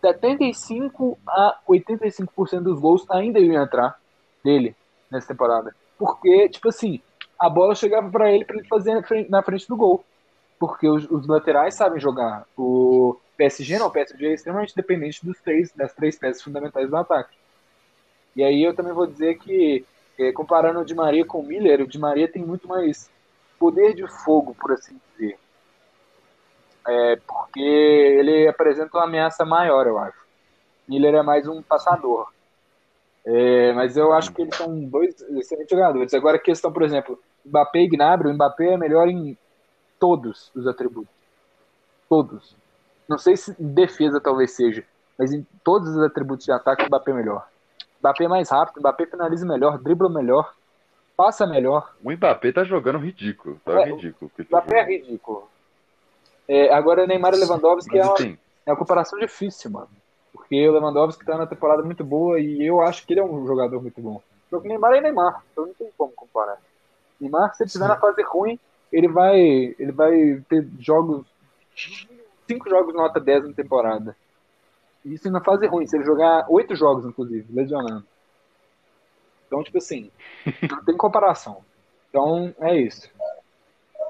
75 0.00 1.18
a 1.26 1.58
85% 1.68 2.60
dos 2.60 2.80
gols 2.80 3.06
ainda 3.10 3.38
iam 3.38 3.62
entrar 3.62 3.98
dele 4.44 4.76
nessa 5.10 5.28
temporada. 5.28 5.74
Porque, 5.98 6.48
tipo 6.48 6.68
assim, 6.68 7.00
a 7.38 7.48
bola 7.48 7.74
chegava 7.74 8.10
para 8.10 8.30
ele 8.30 8.44
para 8.44 8.56
ele 8.56 8.68
fazer 8.68 8.94
na 8.94 9.02
frente, 9.02 9.30
na 9.30 9.42
frente, 9.42 9.68
do 9.68 9.76
gol. 9.76 10.04
Porque 10.58 10.88
os, 10.88 11.10
os, 11.10 11.26
laterais 11.26 11.74
sabem 11.74 12.00
jogar. 12.00 12.46
O 12.56 13.16
PSG 13.36 13.78
não, 13.78 13.86
o 13.86 13.90
PSG 13.90 14.26
é 14.26 14.34
extremamente 14.34 14.74
dependente 14.74 15.24
dos 15.24 15.38
três, 15.40 15.72
das 15.72 15.92
três 15.94 16.18
peças 16.18 16.42
fundamentais 16.42 16.88
do 16.88 16.96
ataque. 16.96 17.36
E 18.34 18.44
aí 18.44 18.62
eu 18.62 18.74
também 18.74 18.92
vou 18.92 19.06
dizer 19.06 19.38
que, 19.38 19.84
é, 20.18 20.32
comparando 20.32 20.80
o 20.80 20.84
Di 20.84 20.94
Maria 20.94 21.24
com 21.24 21.40
o 21.40 21.46
Miller, 21.46 21.82
o 21.82 21.86
Di 21.86 21.98
Maria 21.98 22.28
tem 22.28 22.44
muito 22.44 22.68
mais 22.68 23.10
poder 23.58 23.94
de 23.94 24.06
fogo, 24.06 24.54
por 24.54 24.72
assim 24.72 25.00
dizer. 25.12 25.38
É, 26.86 27.16
porque 27.16 27.60
ele 27.60 28.46
apresenta 28.46 28.96
uma 28.96 29.04
ameaça 29.04 29.44
maior, 29.44 29.86
eu 29.86 29.98
acho. 29.98 30.18
Miller 30.88 31.14
é 31.14 31.22
mais 31.22 31.48
um 31.48 31.62
passador. 31.62 32.30
É, 33.24 33.72
mas 33.72 33.96
eu 33.96 34.12
acho 34.12 34.32
que 34.32 34.42
eles 34.42 34.54
são 34.54 34.78
dois 34.84 35.20
excelentes 35.20 35.70
jogadores. 35.70 36.14
Agora, 36.14 36.36
a 36.36 36.40
questão, 36.40 36.72
por 36.72 36.82
exemplo, 36.82 37.20
Mbappé 37.44 37.80
e 37.80 37.88
Gnabry, 37.88 38.28
o 38.28 38.34
Mbappé 38.34 38.74
é 38.74 38.76
melhor 38.76 39.08
em 39.08 39.36
todos 39.98 40.50
os 40.54 40.66
atributos. 40.66 41.12
Todos. 42.08 42.56
Não 43.08 43.18
sei 43.18 43.36
se 43.36 43.54
defesa 43.58 44.20
talvez 44.20 44.52
seja, 44.52 44.84
mas 45.18 45.32
em 45.32 45.46
todos 45.62 45.96
os 45.96 46.02
atributos 46.02 46.44
de 46.44 46.52
ataque, 46.52 46.84
o 46.84 46.86
Mbappé 46.86 47.10
é 47.10 47.14
melhor. 47.14 47.48
Mbappé 48.00 48.24
é 48.24 48.28
mais 48.28 48.50
rápido, 48.50 48.80
Mbappé 48.80 49.06
finaliza 49.06 49.46
melhor, 49.46 49.78
dribla 49.78 50.08
melhor, 50.08 50.54
passa 51.16 51.46
melhor. 51.46 51.94
O 52.02 52.10
Mbappé 52.10 52.52
tá 52.52 52.64
jogando 52.64 52.98
ridículo. 52.98 53.60
Tá 53.64 53.80
é, 53.80 53.84
ridículo. 53.86 54.30
O 54.38 54.42
Mbappé 54.42 54.78
é 54.78 54.84
ridículo. 54.84 55.48
É, 56.48 56.72
agora, 56.72 57.06
Neymar 57.06 57.34
e 57.34 57.38
Lewandowski 57.38 57.98
é 57.98 58.04
uma, 58.04 58.14
assim, 58.14 58.38
é 58.64 58.70
uma 58.70 58.78
comparação 58.78 59.18
difícil, 59.18 59.70
mano. 59.70 59.88
Porque 60.32 60.68
o 60.68 60.72
Lewandowski 60.72 61.24
tá 61.24 61.36
na 61.36 61.46
temporada 61.46 61.82
muito 61.82 62.04
boa 62.04 62.38
e 62.38 62.64
eu 62.64 62.80
acho 62.80 63.06
que 63.06 63.14
ele 63.14 63.20
é 63.20 63.24
um 63.24 63.46
jogador 63.46 63.80
muito 63.80 64.00
bom. 64.00 64.22
Só 64.50 64.60
que 64.60 64.68
Neymar 64.68 64.92
é 64.94 65.00
Neymar, 65.00 65.42
então 65.50 65.66
não 65.66 65.74
tem 65.74 65.90
como 65.96 66.12
comparar. 66.12 66.58
Neymar, 67.20 67.54
se 67.54 67.62
ele 67.62 67.68
estiver 67.68 67.88
na 67.88 67.98
fase 67.98 68.22
ruim, 68.22 68.58
ele 68.92 69.08
vai, 69.08 69.40
ele 69.40 69.92
vai 69.92 70.42
ter 70.48 70.68
jogos, 70.78 71.26
cinco 72.46 72.68
jogos 72.68 72.94
nota 72.94 73.20
10 73.20 73.48
na 73.48 73.52
temporada. 73.52 74.16
Isso 75.04 75.30
na 75.30 75.40
fase 75.40 75.66
ruim, 75.66 75.86
se 75.86 75.96
ele 75.96 76.04
jogar 76.04 76.46
oito 76.48 76.74
jogos, 76.74 77.04
inclusive, 77.04 77.46
lesionando. 77.52 78.04
Então, 79.46 79.62
tipo 79.62 79.78
assim, 79.78 80.10
não 80.68 80.84
tem 80.84 80.96
comparação. 80.96 81.64
Então, 82.08 82.54
é 82.60 82.76
isso. 82.76 83.08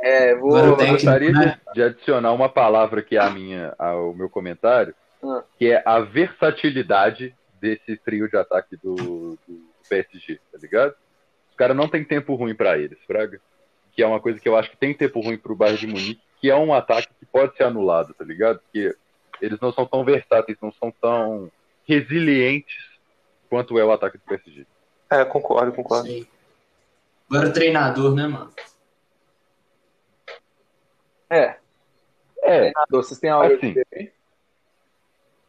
É, 0.01 0.35
vou, 0.35 0.57
eu 0.59 0.77
gostaria 0.77 1.33
de, 1.33 1.61
de, 1.75 1.83
adicionar 1.83 2.33
uma 2.33 2.49
palavra 2.49 3.01
aqui 3.01 3.17
à 3.19 3.31
minha, 3.31 3.75
ao 3.79 4.15
meu 4.15 4.29
comentário, 4.29 4.95
ah. 5.23 5.43
que 5.59 5.73
é 5.73 5.83
a 5.85 6.01
versatilidade 6.01 7.35
desse 7.61 7.97
trio 7.97 8.29
de 8.29 8.37
ataque 8.37 8.77
do, 8.77 8.95
do 9.47 9.61
PSG, 9.89 10.39
tá 10.53 10.59
ligado? 10.59 10.95
Os 11.51 11.57
caras 11.57 11.77
não 11.77 11.89
tem 11.89 12.05
tempo 12.05 12.35
ruim 12.35 12.55
para 12.55 12.79
eles, 12.79 12.99
Fraga. 13.07 13.41
Que 13.93 14.03
é 14.03 14.07
uma 14.07 14.21
coisa 14.21 14.39
que 14.39 14.49
eu 14.49 14.57
acho 14.57 14.71
que 14.71 14.77
tem 14.77 14.93
tempo 14.93 15.21
ruim 15.21 15.39
pro 15.39 15.57
Bayern 15.57 15.81
de 15.81 15.87
Munique, 15.87 16.23
que 16.47 16.51
é 16.53 16.57
um 16.57 16.73
ataque 16.73 17.09
que 17.19 17.27
pode 17.27 17.57
ser 17.57 17.65
anulado, 17.65 18.15
tá 18.15 18.25
ligado? 18.25 18.61
Porque 18.61 18.97
eles 19.41 19.59
não 19.59 19.73
são 19.73 19.85
tão 19.85 20.05
versáteis, 20.05 20.57
não 20.63 20.71
são 20.71 20.93
tão 20.93 21.51
resilientes 21.85 22.89
quanto 23.51 23.77
é 23.77 23.85
o 23.85 23.91
ataque 23.91 24.17
do 24.17 24.23
PSG. 24.23 24.65
É, 25.11 25.25
concordo, 25.25 25.73
concordo. 25.73 26.07
Sim. 26.07 26.25
Agora 27.29 27.49
o 27.49 27.53
treinador, 27.53 28.15
né, 28.15 28.29
mano? 28.29 28.53
É. 31.29 31.57
É. 32.43 32.71
Treinador, 32.71 33.03
vocês 33.03 33.19
têm 33.19 33.31
a 33.31 33.39
hora 33.39 33.57
assim, 33.57 33.73
de 33.73 34.13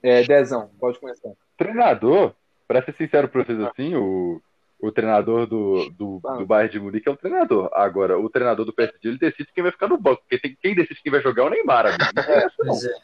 É, 0.02 0.24
Dezão, 0.24 0.72
pode 0.80 1.00
começar. 1.00 1.30
Treinador, 1.56 2.34
pra 2.68 2.84
ser 2.84 2.95
sincero 2.95 3.30
pra 3.30 3.43
vocês 3.43 3.60
assim, 3.60 3.95
o, 3.95 4.41
o 4.80 4.91
treinador 4.91 5.47
do, 5.47 5.89
do, 5.89 6.21
ah. 6.25 6.36
do 6.36 6.45
Bayern 6.45 6.71
de 6.71 6.80
Munique 6.80 7.09
é 7.09 7.11
o 7.11 7.17
treinador. 7.17 7.69
Agora, 7.73 8.17
o 8.17 8.30
treinador 8.30 8.65
do 8.65 8.73
PSG, 8.73 9.07
ele 9.07 9.17
decide 9.17 9.49
quem 9.53 9.63
vai 9.63 9.71
ficar 9.71 9.88
no 9.88 9.97
banco. 9.97 10.21
Porque 10.21 10.38
tem, 10.38 10.57
quem 10.61 10.75
decide 10.75 11.01
quem 11.01 11.11
vai 11.11 11.21
jogar 11.21 11.43
é 11.43 11.45
o 11.47 11.49
Neymar, 11.49 11.88
amigo. 11.88 12.03
Não 12.15 12.23
é 12.23 12.47
não. 12.59 12.75
É. 12.75 12.95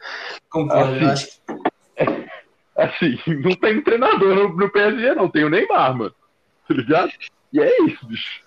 Concordo, 0.50 1.06
assim, 1.06 1.06
eu 1.06 1.10
acho 1.10 1.30
assim, 2.78 3.20
não 3.42 3.56
tem 3.56 3.82
treinador 3.82 4.36
no, 4.36 4.50
no 4.56 4.70
PSG, 4.70 5.16
não. 5.16 5.30
Tem 5.30 5.44
o 5.44 5.50
Neymar, 5.50 5.98
mano. 5.98 6.16
Tá 6.68 6.74
ligado? 6.74 7.12
E 7.52 7.60
é 7.60 7.82
isso, 7.84 8.06
bicho. 8.08 8.42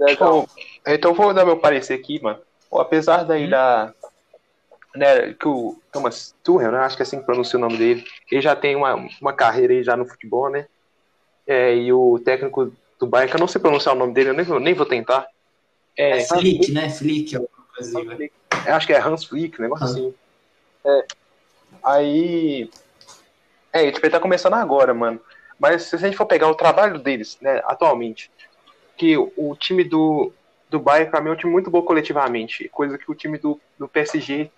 Então, 0.00 0.48
então 0.86 1.14
vou 1.14 1.34
dar 1.34 1.44
meu 1.44 1.58
parecer 1.58 1.94
aqui, 1.94 2.20
mano. 2.22 2.40
Apesar 2.72 3.24
daí 3.24 3.46
hum. 3.46 3.50
da. 3.50 3.94
Né, 4.96 5.34
que 5.34 5.48
o 5.48 5.76
Thomas 5.90 6.36
Tuchel, 6.44 6.70
né, 6.70 6.78
acho 6.78 6.94
que 6.94 7.02
é 7.02 7.04
assim 7.04 7.18
que 7.18 7.26
pronuncia 7.26 7.58
o 7.58 7.60
nome 7.60 7.76
dele, 7.76 8.04
ele 8.30 8.40
já 8.40 8.54
tem 8.54 8.76
uma, 8.76 8.94
uma 9.20 9.32
carreira 9.32 9.72
aí 9.72 9.82
já 9.82 9.96
no 9.96 10.06
futebol, 10.06 10.48
né? 10.48 10.68
É, 11.46 11.74
e 11.76 11.92
o 11.92 12.18
técnico 12.18 12.72
do 12.98 13.06
Bayern, 13.06 13.30
que 13.30 13.36
eu 13.36 13.40
não 13.40 13.48
sei 13.48 13.60
pronunciar 13.60 13.94
o 13.94 13.98
nome 13.98 14.14
dele, 14.14 14.30
eu 14.30 14.34
nem, 14.34 14.44
vou- 14.44 14.60
nem 14.60 14.74
vou 14.74 14.86
tentar. 14.86 15.26
É, 15.96 16.18
É 16.20 16.24
Flick, 16.24 16.72
né? 16.72 16.88
Flick, 16.90 17.36
aí, 17.36 18.04
vai. 18.04 18.30
eu 18.66 18.74
acho 18.74 18.86
que 18.86 18.92
é 18.92 19.00
Hans 19.00 19.24
Flick, 19.24 19.60
negócio 19.60 19.84
assim. 19.84 20.14
É. 20.84 21.04
Aí. 21.82 22.70
É, 23.72 23.90
tipo, 23.90 24.06
ele 24.06 24.12
tá 24.12 24.20
começando 24.20 24.54
agora, 24.54 24.94
mano. 24.94 25.20
Mas 25.58 25.82
se 25.84 25.96
a 25.96 25.98
gente 25.98 26.16
for 26.16 26.26
pegar 26.26 26.48
o 26.48 26.54
trabalho 26.54 26.98
deles, 26.98 27.38
né, 27.40 27.60
atualmente, 27.64 28.30
que 28.96 29.16
o, 29.16 29.56
time 29.56 29.84
do, 29.84 30.32
do 30.70 30.78
Bayern, 30.80 31.10
pra 31.10 31.20
mim, 31.20 31.30
é 31.30 31.32
um 31.32 31.36
time 31.36 31.52
muito 31.52 31.70
bom 31.70 31.82
coletivamente. 31.82 32.68
Coisa 32.68 32.96
que 32.98 33.10
o 33.10 33.14
time 33.14 33.38
do, 33.38 33.60
do 33.78 33.88
PSG 33.88 34.50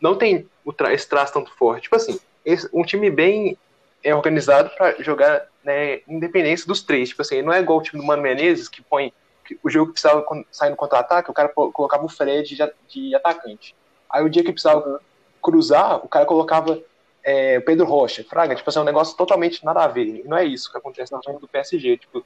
não 0.00 0.16
tem 0.16 0.46
o 0.64 0.72
tra 0.72 0.92
esse 0.92 1.08
traço 1.08 1.32
tanto 1.32 1.52
forte. 1.56 1.84
Tipo 1.84 1.96
assim, 1.96 2.18
esse- 2.44 2.68
um 2.72 2.82
time 2.82 3.10
bem 3.10 3.56
é, 4.02 4.14
organizado 4.14 4.70
pra 4.70 4.94
jogar 5.02 5.46
né, 5.64 6.00
independência 6.08 6.66
dos 6.66 6.82
três. 6.82 7.10
Tipo 7.10 7.22
assim, 7.22 7.42
não 7.42 7.52
é 7.52 7.60
igual 7.60 7.78
o 7.78 7.82
time 7.82 8.00
do 8.00 8.06
Mano 8.06 8.22
Menezes, 8.22 8.68
que 8.68 8.82
põe 8.82 9.12
que 9.44 9.58
o 9.62 9.70
jogo 9.70 9.86
que 9.86 9.92
precisava 10.00 10.24
sair 10.50 10.70
no 10.70 10.76
contra-ataque, 10.76 11.30
o 11.30 11.34
cara 11.34 11.48
colocava 11.48 12.04
o 12.04 12.08
Fred 12.08 12.54
de, 12.54 12.72
de 12.88 13.14
atacante. 13.14 13.74
Aí 14.10 14.24
o 14.24 14.28
dia 14.30 14.44
que 14.44 14.52
precisava 14.52 15.00
cruzar, 15.42 15.96
o 16.04 16.08
cara 16.08 16.24
colocava 16.26 16.78
é, 17.24 17.58
o 17.58 17.62
Pedro 17.62 17.84
Rocha, 17.86 18.24
Fraga, 18.24 18.54
tipo 18.54 18.68
assim, 18.68 18.78
é 18.78 18.82
um 18.82 18.86
negócio 18.86 19.16
totalmente 19.16 19.64
nada 19.64 19.84
a 19.84 19.88
ver. 19.88 20.06
E 20.06 20.22
não 20.24 20.36
é 20.36 20.44
isso 20.44 20.70
que 20.70 20.78
acontece 20.78 21.14
time 21.20 21.38
do 21.38 21.48
PSG. 21.48 21.96
Tipo, 21.98 22.24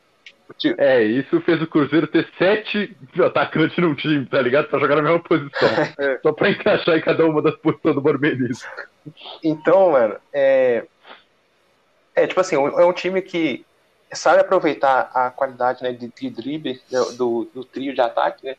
o 0.48 0.52
ti- 0.52 0.74
É, 0.78 1.02
isso 1.02 1.40
fez 1.40 1.60
o 1.62 1.66
Cruzeiro 1.66 2.06
ter 2.06 2.28
sete 2.38 2.96
atacantes 3.24 3.76
num 3.78 3.94
time, 3.94 4.26
tá 4.26 4.40
ligado? 4.42 4.68
Pra 4.68 4.78
jogar 4.78 4.96
na 4.96 5.02
mesma 5.02 5.20
posição. 5.20 5.50
É. 5.98 6.18
Só 6.22 6.32
pra 6.32 6.50
encaixar 6.50 6.96
em 6.96 7.00
cada 7.00 7.24
uma 7.24 7.40
das 7.42 7.56
posições 7.56 7.94
do 7.94 8.02
Mano 8.02 8.18
Menezes. 8.18 8.64
Então, 9.42 9.92
mano, 9.92 10.16
é. 10.32 10.84
É, 12.14 12.26
tipo 12.26 12.40
assim, 12.40 12.56
é 12.56 12.84
um 12.84 12.92
time 12.92 13.20
que 13.20 13.64
sabe 14.12 14.40
aproveitar 14.40 15.10
a 15.12 15.30
qualidade 15.30 15.82
né, 15.82 15.92
de, 15.92 16.08
de 16.08 16.30
drible 16.30 16.80
do, 16.90 17.12
do, 17.12 17.44
do 17.54 17.64
trio 17.64 17.94
de 17.94 18.00
ataque, 18.00 18.46
né? 18.46 18.56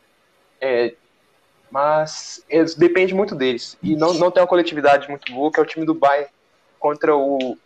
É, 0.59 0.93
mas 1.71 2.43
depende 2.77 3.13
muito 3.13 3.35
deles. 3.35 3.77
E 3.81 3.95
não, 3.95 4.13
não 4.13 4.31
tem 4.31 4.41
uma 4.41 4.47
coletividade 4.47 5.09
muito 5.09 5.31
boa, 5.31 5.51
que 5.51 5.59
é 5.59 5.63
o 5.63 5.65
time 5.65 5.85
do 5.85 5.93
Bayern 5.93 6.29
contra 6.79 7.15
o, 7.15 7.57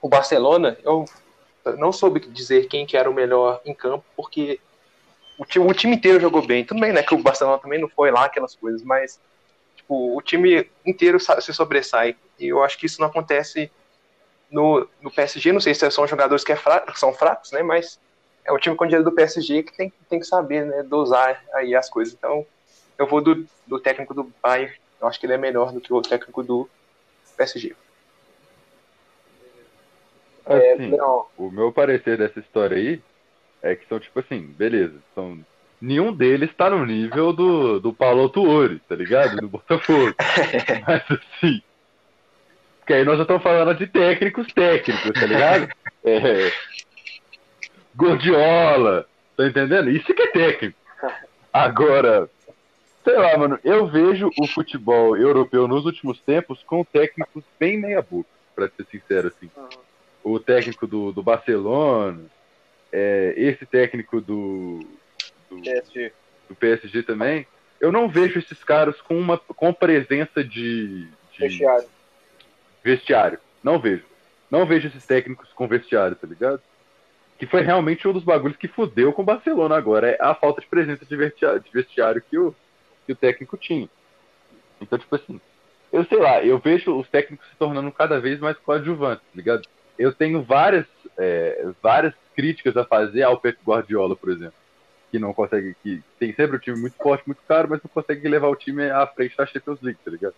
o 0.00 0.08
Barcelona. 0.08 0.76
Eu 0.82 1.04
não 1.78 1.92
soube 1.92 2.20
dizer 2.20 2.66
quem 2.66 2.86
que 2.86 2.96
era 2.96 3.08
o 3.08 3.14
melhor 3.14 3.60
em 3.64 3.74
campo, 3.74 4.04
porque 4.16 4.60
o 5.38 5.44
time, 5.44 5.66
o 5.66 5.74
time 5.74 5.94
inteiro 5.94 6.20
jogou 6.20 6.46
bem. 6.46 6.64
Tudo 6.64 6.80
bem, 6.80 6.92
né? 6.92 7.02
Que 7.02 7.14
o 7.14 7.22
Barcelona 7.22 7.58
também 7.58 7.80
não 7.80 7.88
foi 7.88 8.10
lá, 8.10 8.24
aquelas 8.24 8.54
coisas, 8.54 8.82
mas 8.82 9.20
tipo, 9.76 10.16
o 10.16 10.22
time 10.22 10.68
inteiro 10.84 11.18
se 11.20 11.52
sobressai. 11.52 12.16
E 12.38 12.48
eu 12.48 12.62
acho 12.62 12.78
que 12.78 12.86
isso 12.86 13.00
não 13.00 13.08
acontece 13.08 13.70
no, 14.54 14.88
no 15.02 15.10
PSG. 15.10 15.52
Não 15.52 15.60
sei 15.60 15.74
se 15.74 15.90
são 15.90 16.06
jogadores 16.06 16.44
que, 16.44 16.52
é 16.52 16.58
são 16.94 17.12
fracos, 17.12 17.50
né? 17.50 17.62
Mas 17.62 17.98
é 18.44 18.52
o 18.52 18.58
time 18.58 18.76
com 18.76 18.86
dinheiro 18.86 19.04
do 19.04 19.12
PSG 19.12 19.64
que 19.64 19.76
tem, 19.76 19.92
tem 20.08 20.20
que 20.20 20.26
saber 20.26 20.64
né, 20.64 20.82
dosar 20.84 21.42
aí 21.52 21.74
as 21.74 21.90
coisas. 21.90 22.14
Então, 22.14 22.46
eu 22.96 23.06
vou 23.06 23.20
do, 23.20 23.44
do 23.66 23.80
técnico 23.80 24.14
do 24.14 24.32
Bayern. 24.40 24.72
Eu 25.00 25.08
acho 25.08 25.18
que 25.18 25.26
ele 25.26 25.32
é 25.34 25.38
melhor 25.38 25.72
do 25.72 25.80
que 25.80 25.92
o 25.92 26.00
técnico 26.00 26.42
do 26.42 26.68
PSG. 27.36 27.74
É, 30.46 30.72
Assim, 30.74 30.88
não, 30.88 31.26
o 31.36 31.50
meu 31.50 31.72
parecer 31.72 32.16
dessa 32.16 32.38
história 32.38 32.76
aí 32.76 33.02
é 33.62 33.74
que 33.74 33.88
são 33.88 33.98
tipo 33.98 34.20
assim, 34.20 34.42
beleza, 34.42 34.94
são 35.14 35.38
nenhum 35.80 36.12
deles 36.12 36.54
tá 36.54 36.68
no 36.68 36.84
nível 36.84 37.32
do, 37.32 37.80
do 37.80 37.94
Paulo 37.94 38.28
Tuori, 38.28 38.78
tá 38.86 38.94
ligado? 38.94 39.36
Do 39.38 39.48
Botafogo. 39.48 40.14
Mas 40.86 41.02
assim, 41.10 41.62
porque 42.84 42.92
aí 42.92 43.04
nós 43.04 43.16
já 43.16 43.22
estamos 43.22 43.42
falando 43.42 43.74
de 43.76 43.86
técnicos 43.86 44.46
técnicos, 44.52 45.12
tá 45.12 45.26
ligado? 45.26 45.68
É, 46.06 46.52
Gordiola, 47.96 49.08
tá 49.34 49.46
entendendo? 49.46 49.88
Isso 49.88 50.12
que 50.12 50.20
é 50.20 50.26
técnico. 50.26 50.78
Agora, 51.50 52.28
sei 53.02 53.16
lá, 53.16 53.38
mano, 53.38 53.58
eu 53.64 53.86
vejo 53.86 54.30
o 54.38 54.46
futebol 54.46 55.16
europeu 55.16 55.66
nos 55.66 55.86
últimos 55.86 56.20
tempos 56.20 56.62
com 56.64 56.84
técnicos 56.84 57.42
bem 57.58 57.78
meia 57.78 58.02
boca, 58.02 58.28
pra 58.54 58.68
ser 58.68 58.84
sincero 58.84 59.28
assim 59.28 59.48
o 60.24 60.40
técnico 60.40 60.86
do, 60.86 61.12
do 61.12 61.22
Barcelona, 61.22 62.24
é, 62.90 63.34
esse 63.36 63.66
técnico 63.66 64.20
do, 64.20 64.80
do, 65.50 65.60
PSG. 65.60 66.12
do 66.48 66.54
PSG 66.54 67.02
também, 67.02 67.46
eu 67.78 67.92
não 67.92 68.08
vejo 68.08 68.38
esses 68.38 68.64
caras 68.64 69.00
com 69.02 69.18
uma 69.18 69.36
com 69.36 69.72
presença 69.72 70.42
de, 70.42 71.06
de 71.32 71.38
Vestiário. 71.38 71.86
Vestiário. 72.84 73.38
Não 73.62 73.80
vejo. 73.80 74.04
Não 74.50 74.66
vejo 74.66 74.86
esses 74.86 75.04
técnicos 75.06 75.50
com 75.54 75.66
vestiário, 75.66 76.14
tá 76.14 76.26
ligado? 76.26 76.60
Que 77.38 77.46
foi 77.46 77.62
realmente 77.62 78.06
um 78.06 78.12
dos 78.12 78.22
bagulhos 78.22 78.58
que 78.58 78.68
fudeu 78.68 79.12
com 79.12 79.22
o 79.22 79.24
Barcelona 79.24 79.76
agora. 79.76 80.10
É 80.10 80.18
a 80.20 80.34
falta 80.34 80.60
de 80.60 80.66
presença 80.68 81.04
de 81.04 81.16
vestiário, 81.16 81.60
de 81.60 81.70
vestiário 81.72 82.22
que, 82.22 82.38
o, 82.38 82.54
que 83.06 83.12
o 83.12 83.16
técnico 83.16 83.56
tinha. 83.56 83.88
Então, 84.80 84.98
tipo 84.98 85.16
assim, 85.16 85.40
eu 85.90 86.04
sei 86.04 86.18
lá, 86.18 86.44
eu 86.44 86.58
vejo 86.58 86.94
os 86.96 87.08
técnicos 87.08 87.48
se 87.48 87.56
tornando 87.56 87.90
cada 87.90 88.20
vez 88.20 88.38
mais 88.38 88.56
coadjuvantes, 88.58 89.24
tá 89.24 89.32
ligado? 89.34 89.62
Eu 89.98 90.12
tenho 90.12 90.42
várias, 90.42 90.86
é, 91.16 91.68
várias 91.82 92.14
críticas 92.36 92.76
a 92.76 92.84
fazer 92.84 93.22
ao 93.22 93.38
Pep 93.38 93.58
Guardiola, 93.64 94.14
por 94.14 94.30
exemplo. 94.30 94.54
Que 95.10 95.18
não 95.18 95.32
consegue, 95.32 95.74
que 95.82 96.02
tem 96.18 96.34
sempre 96.34 96.56
um 96.56 96.60
time 96.60 96.78
muito 96.78 96.96
forte, 96.96 97.26
muito 97.26 97.42
caro, 97.48 97.68
mas 97.70 97.80
não 97.82 97.90
consegue 97.90 98.28
levar 98.28 98.48
o 98.48 98.56
time 98.56 98.90
à 98.90 99.06
frente 99.06 99.36
da 99.36 99.46
Champions 99.46 99.80
League, 99.80 100.00
tá 100.04 100.10
ligado? 100.10 100.34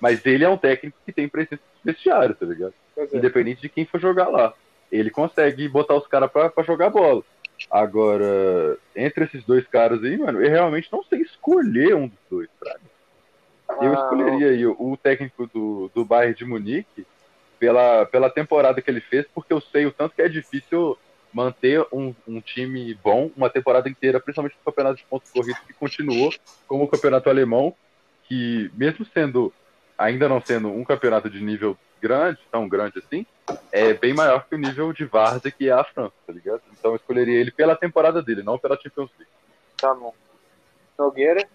Mas 0.00 0.24
ele 0.24 0.44
é 0.44 0.48
um 0.48 0.56
técnico 0.56 0.96
que 1.04 1.12
tem 1.12 1.28
presença 1.28 1.56
de 1.56 1.92
vestiário, 1.92 2.34
tá 2.34 2.46
ligado? 2.46 2.74
É. 2.96 3.16
Independente 3.16 3.60
de 3.60 3.68
quem 3.68 3.84
for 3.84 4.00
jogar 4.00 4.28
lá. 4.28 4.54
Ele 4.90 5.10
consegue 5.10 5.68
botar 5.68 5.94
os 5.94 6.06
caras 6.06 6.30
pra, 6.30 6.48
pra 6.48 6.64
jogar 6.64 6.90
bola. 6.90 7.22
Agora, 7.70 8.78
entre 8.96 9.24
esses 9.24 9.44
dois 9.44 9.66
caras 9.66 10.02
aí, 10.02 10.16
mano, 10.16 10.42
eu 10.42 10.50
realmente 10.50 10.88
não 10.90 11.02
sei 11.04 11.20
escolher 11.20 11.94
um 11.94 12.08
dos 12.08 12.18
dois, 12.30 12.48
Fraga. 12.58 12.80
Eu 13.80 13.92
Ah, 13.92 13.94
escolheria 13.94 14.48
aí 14.48 14.66
o, 14.66 14.74
o 14.78 14.96
técnico 14.96 15.46
do, 15.46 15.90
do 15.94 16.04
Bayern 16.04 16.34
de 16.34 16.44
Munique 16.44 17.06
pela, 17.58 18.06
pela 18.06 18.30
temporada 18.30 18.80
que 18.80 18.90
ele 18.90 19.00
fez, 19.00 19.26
porque 19.34 19.52
eu 19.52 19.60
sei 19.60 19.86
o 19.86 19.92
tanto 19.92 20.14
que 20.14 20.22
é 20.22 20.28
difícil 20.28 20.98
manter 21.32 21.86
um, 21.92 22.12
um 22.26 22.40
time 22.40 22.92
bom 22.94 23.30
uma 23.36 23.48
temporada 23.48 23.88
inteira, 23.88 24.18
principalmente 24.18 24.56
no 24.56 24.64
campeonato 24.64 24.96
de 24.96 25.04
pontos 25.04 25.30
corridos 25.30 25.60
que 25.60 25.72
continuou 25.74 26.32
como 26.66 26.84
o 26.84 26.88
campeonato 26.88 27.30
alemão, 27.30 27.74
que 28.24 28.70
mesmo 28.74 29.06
sendo 29.14 29.52
ainda 30.00 30.28
não 30.28 30.40
sendo 30.40 30.68
um 30.68 30.82
campeonato 30.82 31.28
de 31.28 31.42
nível 31.44 31.76
grande, 32.00 32.38
tão 32.50 32.66
grande 32.66 32.98
assim, 32.98 33.26
é 33.70 33.92
bem 33.92 34.14
maior 34.14 34.46
que 34.48 34.54
o 34.54 34.58
nível 34.58 34.92
de 34.94 35.04
Várzea 35.04 35.50
que 35.50 35.68
é 35.68 35.72
a 35.72 35.84
França, 35.84 36.14
tá 36.26 36.32
ligado? 36.32 36.62
Então 36.72 36.92
eu 36.92 36.96
escolheria 36.96 37.38
ele 37.38 37.50
pela 37.50 37.76
temporada 37.76 38.22
dele, 38.22 38.42
não 38.42 38.58
pela 38.58 38.78
Champions 38.80 39.10
League. 39.18 39.30
Tá 39.76 39.94
bom. 39.94 40.14
Nogueira? 40.98 41.46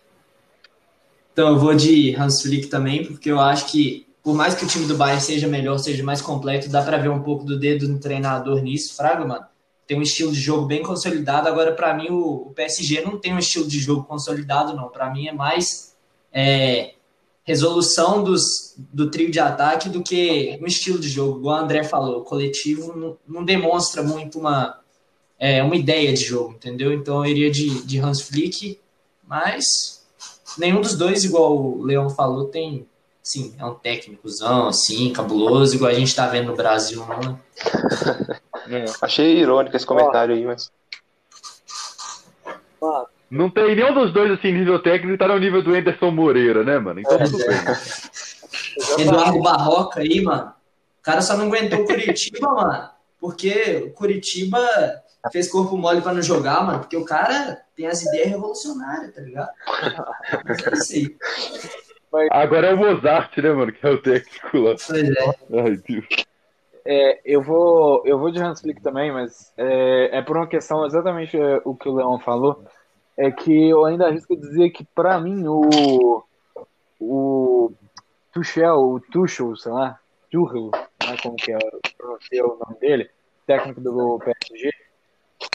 Então 1.33 1.49
eu 1.49 1.59
vou 1.59 1.73
de 1.73 2.15
Hans 2.15 2.43
Flick 2.43 2.67
também, 2.67 3.05
porque 3.05 3.31
eu 3.31 3.39
acho 3.39 3.65
que, 3.71 4.07
por 4.23 4.35
mais 4.35 4.53
que 4.53 4.63
o 4.63 4.67
time 4.67 4.85
do 4.85 4.95
Bayern 4.95 5.21
seja 5.21 5.47
melhor, 5.47 5.79
seja 5.79 6.03
mais 6.03 6.21
completo, 6.21 6.69
dá 6.69 6.83
pra 6.83 6.97
ver 6.97 7.09
um 7.09 7.23
pouco 7.23 7.43
do 7.43 7.59
dedo 7.59 7.87
do 7.87 7.99
treinador 7.99 8.61
nisso. 8.61 8.95
Fraga, 8.95 9.25
mano, 9.25 9.45
tem 9.87 9.97
um 9.97 10.03
estilo 10.03 10.31
de 10.31 10.39
jogo 10.39 10.67
bem 10.67 10.83
consolidado. 10.83 11.47
Agora, 11.47 11.73
pra 11.73 11.93
mim, 11.93 12.07
o, 12.09 12.53
PSG 12.55 13.01
não 13.01 13.19
tem 13.19 13.33
um 13.33 13.39
estilo 13.39 13.67
de 13.67 13.79
jogo 13.79 14.03
consolidado, 14.03 14.75
não. 14.75 14.89
Pra 14.89 15.09
mim 15.11 15.27
é 15.27 15.33
mais 15.33 15.95
é, 16.31 16.94
resolução 17.45 18.23
dos, 18.23 18.73
do 18.75 19.09
trio 19.09 19.31
de 19.31 19.39
ataque 19.39 19.87
do 19.87 20.03
que 20.03 20.57
um 20.61 20.65
estilo 20.65 20.99
de 20.99 21.07
jogo. 21.07 21.39
Igual 21.39 21.59
o 21.59 21.63
André 21.63 21.83
falou, 21.83 22.23
coletivo 22.23 22.93
não, 22.97 23.17
não 23.27 23.45
demonstra 23.45 24.01
muito 24.01 24.39
uma, 24.39 24.79
é, 25.39 25.61
uma 25.63 25.75
ideia 25.75 26.11
de 26.11 26.23
jogo, 26.23 26.53
entendeu? 26.53 26.91
Então 26.91 27.23
eu 27.23 27.31
iria 27.31 27.51
de, 27.51 27.83
de 27.83 27.99
Hans 27.99 28.21
Flick, 28.21 28.79
mas 29.27 30.03
nenhum 30.57 30.81
dos 30.81 30.97
dois, 30.97 31.23
igual 31.23 31.55
o 31.55 31.83
Leão 31.83 32.09
falou, 32.09 32.45
tem. 32.45 32.87
Sim, 33.21 33.55
é 33.57 33.65
um 33.65 33.73
técnicozão, 33.73 34.67
assim, 34.67 35.11
cabuloso, 35.11 35.75
igual 35.75 35.89
a 35.89 35.95
gente 35.95 36.15
tá 36.15 36.27
vendo 36.27 36.49
no 36.49 36.55
Brasil, 36.55 37.03
não, 37.07 37.31
né? 38.67 38.85
Achei 39.01 39.39
irônico 39.39 39.75
esse 39.75 39.85
comentário 39.85 40.35
aí, 40.35 40.45
mas. 40.45 40.71
Não 43.29 43.49
tem 43.49 43.75
nenhum 43.75 43.93
dos 43.93 44.13
dois 44.13 44.31
assim 44.31 44.51
nível 44.51 44.79
técnico 44.79 45.17
tá 45.17 45.27
no 45.27 45.39
nível 45.39 45.61
do 45.61 45.73
Anderson 45.73 46.11
Moreira, 46.11 46.63
né, 46.63 46.77
mano? 46.77 46.99
Então 46.99 47.17
tudo 47.17 47.37
bem. 47.37 47.57
Eduardo 48.99 49.41
Barroca 49.41 49.99
aí, 49.99 50.21
mano. 50.21 50.53
O 50.99 51.03
cara 51.03 51.21
só 51.21 51.35
não 51.35 51.47
aguentou 51.47 51.81
o 51.81 51.85
Curitiba, 51.85 52.47
mano. 52.53 52.89
Porque 53.19 53.83
o 53.87 53.91
Curitiba 53.91 54.59
fez 55.31 55.49
corpo 55.49 55.77
mole 55.77 56.01
pra 56.01 56.13
não 56.13 56.21
jogar, 56.21 56.63
mano. 56.63 56.79
Porque 56.79 56.97
o 56.97 57.05
cara 57.05 57.61
tem 57.75 57.87
as 57.87 58.03
ideias 58.03 58.29
revolucionárias, 58.29 59.13
tá 59.13 59.21
ligado? 59.21 59.49
Mas 60.45 60.65
é 60.65 60.73
isso 60.73 61.17
aí. 62.13 62.27
Agora 62.31 62.67
é 62.67 62.73
o 62.73 62.77
Mozart, 62.77 63.37
né, 63.37 63.51
mano? 63.51 63.71
Que 63.73 63.85
é 63.85 63.89
o 63.89 64.01
técnico 64.01 64.57
lá. 64.59 64.75
Pois 64.87 65.09
é. 65.09 65.61
Ai, 65.61 65.77
Deus. 65.77 66.05
É, 66.87 67.19
eu 67.25 67.41
vou, 67.41 68.03
eu 68.05 68.19
vou 68.19 68.29
de 68.29 68.39
Hans 68.39 68.61
Flick 68.61 68.79
também, 68.79 69.11
mas 69.11 69.51
é, 69.57 70.19
é 70.19 70.21
por 70.21 70.37
uma 70.37 70.47
questão 70.47 70.85
exatamente 70.85 71.35
é, 71.35 71.59
o 71.65 71.75
que 71.75 71.89
o 71.89 71.95
Leão 71.95 72.19
falou, 72.19 72.63
é 73.17 73.31
que 73.31 73.69
eu 73.69 73.85
ainda 73.85 74.07
arrisco 74.07 74.35
dizer 74.35 74.69
que 74.71 74.83
pra 74.83 75.19
mim 75.19 75.45
o 75.47 76.23
o 76.99 77.71
Tuchel, 78.33 78.79
o 78.79 78.99
Tuchel, 78.99 79.55
sei 79.55 79.71
lá, 79.71 79.99
Tuchel, 80.31 80.71
é 81.03 81.17
como 81.21 81.35
que 81.35 81.51
é 81.51 81.57
pronuncia 81.97 82.45
o 82.45 82.57
nome 82.57 82.79
dele, 82.79 83.09
técnico 83.45 83.81
do 83.81 84.19
PSG, 84.19 84.71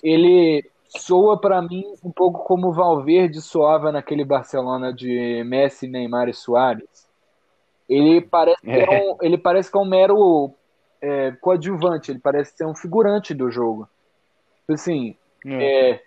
ele 0.03 0.65
soa 0.89 1.41
para 1.41 1.61
mim 1.62 1.85
um 2.05 2.11
pouco 2.11 2.45
como 2.45 2.69
o 2.69 2.73
Valverde 2.73 3.41
soava 3.41 3.93
naquele 3.93 4.24
Barcelona 4.24 4.93
de 4.93 5.43
Messi, 5.45 5.87
Neymar 5.87 6.28
e 6.28 6.35
Soares. 6.35 7.09
Ele 7.89 8.20
parece 8.20 8.61
que 8.61 8.70
é 8.70 9.03
um, 9.03 9.16
ele 9.20 9.39
parece 9.39 9.70
que 9.70 9.77
é 9.77 9.81
um 9.81 9.89
mero 9.89 10.53
é, 11.01 11.32
coadjuvante, 11.32 12.11
ele 12.11 12.20
parece 12.20 12.57
ser 12.57 12.65
um 12.65 12.74
figurante 12.74 13.35
do 13.35 13.51
jogo. 13.51 13.89
Assim, 14.69 15.16
é. 15.45 16.01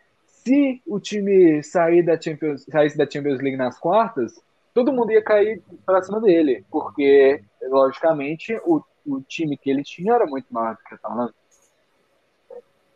Se 0.46 0.82
o 0.86 1.00
time 1.00 1.64
sair 1.64 2.04
da 2.04 2.20
Champions, 2.20 2.66
saísse 2.66 2.98
da 2.98 3.10
Champions 3.10 3.40
League 3.40 3.56
nas 3.56 3.80
quartas, 3.80 4.34
todo 4.74 4.92
mundo 4.92 5.12
ia 5.12 5.24
cair 5.24 5.64
para 5.86 6.02
cima 6.02 6.20
dele, 6.20 6.66
porque, 6.70 7.42
logicamente, 7.62 8.54
o, 8.66 8.84
o 9.06 9.22
time 9.22 9.56
que 9.56 9.70
ele 9.70 9.84
tinha 9.84 10.14
era 10.14 10.26
muito 10.26 10.54
maior 10.54 10.76
do 10.76 10.84
que 10.84 10.94
o 10.94 10.96
Atalanta. 10.96 11.34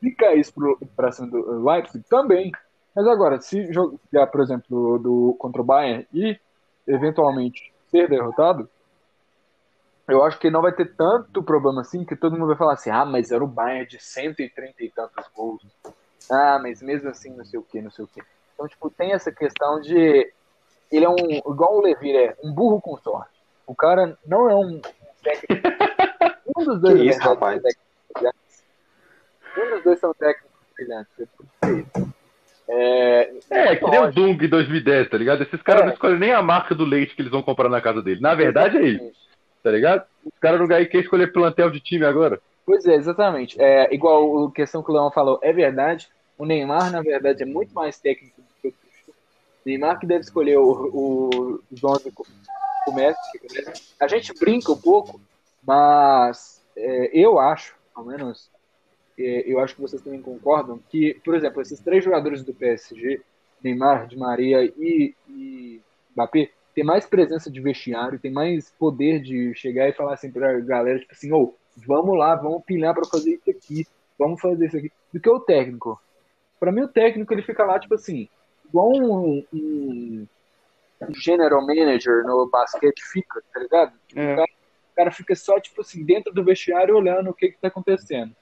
Se 0.02 0.12
caísse 0.12 0.54
para 0.96 1.12
cima 1.12 1.28
do 1.30 1.66
Leipzig, 1.66 2.04
também. 2.10 2.52
Mas 2.94 3.08
agora, 3.08 3.40
se 3.40 3.72
jogar, 3.72 4.28
por 4.28 4.42
exemplo, 4.42 5.00
do, 5.00 5.36
contra 5.40 5.62
o 5.62 5.66
Bayern 5.66 6.06
e 6.14 6.38
eventualmente 6.86 7.74
ser 7.90 8.10
derrotado, 8.10 8.70
eu 10.08 10.24
acho 10.24 10.40
que 10.40 10.50
não 10.50 10.62
vai 10.62 10.72
ter 10.72 10.96
tanto 10.96 11.44
problema 11.44 11.82
assim 11.82 12.06
que 12.06 12.16
todo 12.16 12.34
mundo 12.34 12.48
vai 12.48 12.58
falar 12.58 12.74
assim: 12.74 12.90
ah, 12.90 13.06
mas 13.06 13.32
era 13.32 13.44
o 13.44 13.48
Bayern 13.48 13.88
de 13.88 14.00
130 14.02 14.84
e 14.84 14.90
tantos 14.92 15.26
gols. 15.36 15.62
Ah, 16.30 16.60
mas 16.62 16.82
mesmo 16.82 17.10
assim, 17.10 17.32
não 17.36 17.46
sei 17.46 17.60
o 17.60 17.64
que, 17.64 17.82
não 17.82 17.92
sei 17.92 18.06
o 18.06 18.08
que. 18.08 18.22
Então, 18.54 18.68
tipo, 18.68 18.90
tem 18.90 19.14
essa 19.14 19.32
questão 19.32 19.80
de. 19.80 20.32
Ele 20.92 21.06
é 21.06 21.10
um. 21.10 21.16
Igual 21.16 21.78
o 21.78 21.82
Levir 21.82 22.16
é 22.16 22.36
um 22.44 22.52
burro 22.52 22.82
com 22.82 22.98
sorte. 22.98 23.38
O 23.66 23.76
cara 23.76 24.18
não 24.26 24.50
é 24.50 24.56
um 24.56 24.82
técnico. 25.24 25.68
Um 26.56 26.64
dos 26.66 26.80
dois 26.82 27.00
que 27.00 27.10
isso, 27.10 27.20
rapaz. 27.20 27.62
Um 29.58 29.70
dos 29.76 29.84
dois 29.84 30.00
são 30.00 30.14
técnicos 30.14 30.52
brilhantes. 30.76 31.28
É, 32.70 33.32
é 33.50 33.76
que 33.78 33.90
nem 33.90 34.00
o 34.00 34.12
Dung 34.12 34.44
em 34.44 34.50
2010, 34.50 35.10
tá 35.10 35.18
ligado? 35.18 35.44
Esses 35.44 35.62
caras 35.62 35.84
é. 35.84 35.86
não 35.86 35.94
escolhem 35.94 36.20
nem 36.20 36.34
a 36.34 36.42
marca 36.42 36.76
do 36.76 36.84
leite 36.84 37.16
que 37.16 37.22
eles 37.22 37.32
vão 37.32 37.42
comprar 37.42 37.70
na 37.70 37.80
casa 37.80 38.02
dele. 38.02 38.20
Na 38.20 38.36
verdade 38.36 38.78
é 38.78 38.88
isso, 38.88 39.12
tá 39.64 39.72
ligado? 39.72 40.06
Os 40.26 40.38
caras 40.40 40.60
não 40.60 40.68
querem 40.68 40.90
escolher 41.00 41.32
plantel 41.32 41.70
de 41.70 41.80
time 41.80 42.06
agora. 42.06 42.42
Pois 42.68 42.86
é, 42.86 42.96
exatamente. 42.96 43.60
É, 43.62 43.96
igual 43.96 44.48
a 44.48 44.52
questão 44.52 44.84
que 44.84 44.92
o 44.92 44.94
Leão 44.94 45.10
falou, 45.10 45.40
é 45.42 45.54
verdade. 45.54 46.10
O 46.38 46.46
Neymar, 46.46 46.92
na 46.92 47.02
verdade, 47.02 47.42
é 47.42 47.46
muito 47.46 47.74
mais 47.74 47.98
técnico 47.98 48.42
do 48.42 48.48
que 48.62 48.68
o 48.68 48.72
Cristo. 48.74 49.14
Neymar 49.66 49.98
que 49.98 50.06
deve 50.06 50.20
escolher 50.20 50.58
o, 50.58 50.70
o, 50.70 51.64
os 51.72 51.82
11 51.82 52.12
do 52.12 52.94
Messi. 52.94 53.18
A 53.98 54.06
gente 54.10 54.38
brinca 54.38 54.70
um 54.74 54.78
pouco, 54.78 55.22
mas 55.66 56.62
é, 56.76 57.10
eu 57.18 57.40
acho, 57.40 57.74
ao 57.96 58.04
menos 58.04 58.52
é, 59.18 59.50
eu 59.50 59.62
acho 59.62 59.74
que 59.74 59.82
vocês 59.82 60.02
também 60.02 60.22
concordam, 60.22 60.78
que, 60.90 61.14
por 61.24 61.36
exemplo, 61.36 61.62
esses 61.62 61.80
três 61.80 62.04
jogadores 62.04 62.44
do 62.44 62.54
PSG, 62.54 63.22
Neymar, 63.64 64.08
Di 64.08 64.18
Maria 64.18 64.66
e, 64.66 65.16
e 65.30 65.82
Mbappé, 66.12 66.50
tem 66.76 66.84
mais 66.84 67.06
presença 67.06 67.50
de 67.50 67.62
vestiário, 67.62 68.20
tem 68.20 68.30
mais 68.30 68.72
poder 68.78 69.22
de 69.22 69.56
chegar 69.56 69.88
e 69.88 69.94
falar 69.94 70.16
assim 70.16 70.30
pra 70.30 70.60
galera, 70.60 71.00
tipo 71.00 71.14
assim, 71.14 71.32
ô, 71.32 71.44
oh, 71.44 71.54
vamos 71.86 72.18
lá, 72.18 72.36
vamos 72.36 72.64
pilhar 72.64 72.94
para 72.94 73.06
fazer 73.06 73.36
isso 73.36 73.50
aqui, 73.50 73.88
vamos 74.18 74.40
fazer 74.42 74.66
isso 74.68 74.78
aqui, 74.78 74.92
do 75.14 75.20
que 75.20 75.30
o 75.30 75.40
técnico. 75.40 76.00
Para 76.60 76.72
mim, 76.72 76.82
o 76.82 76.88
técnico, 76.88 77.34
ele 77.34 77.44
fica 77.44 77.64
lá, 77.64 77.80
tipo 77.80 77.96
assim, 77.96 78.28
igual 78.68 78.90
um, 78.90 79.44
um, 79.54 80.28
um 81.02 81.14
general 81.14 81.66
manager 81.66 82.24
no 82.24 82.50
basquete 82.50 83.02
fica, 83.12 83.42
tá 83.54 83.60
ligado? 83.60 83.94
É. 84.16 84.34
O, 84.34 84.36
cara, 84.36 84.50
o 84.92 84.96
cara 84.96 85.12
fica 85.12 85.36
só, 85.36 85.60
tipo 85.60 85.82
assim, 85.82 86.04
dentro 86.04 86.34
do 86.34 86.44
vestiário 86.44 86.96
olhando 86.96 87.30
o 87.30 87.34
que 87.34 87.50
que 87.50 87.60
tá 87.60 87.68
acontecendo 87.68 88.36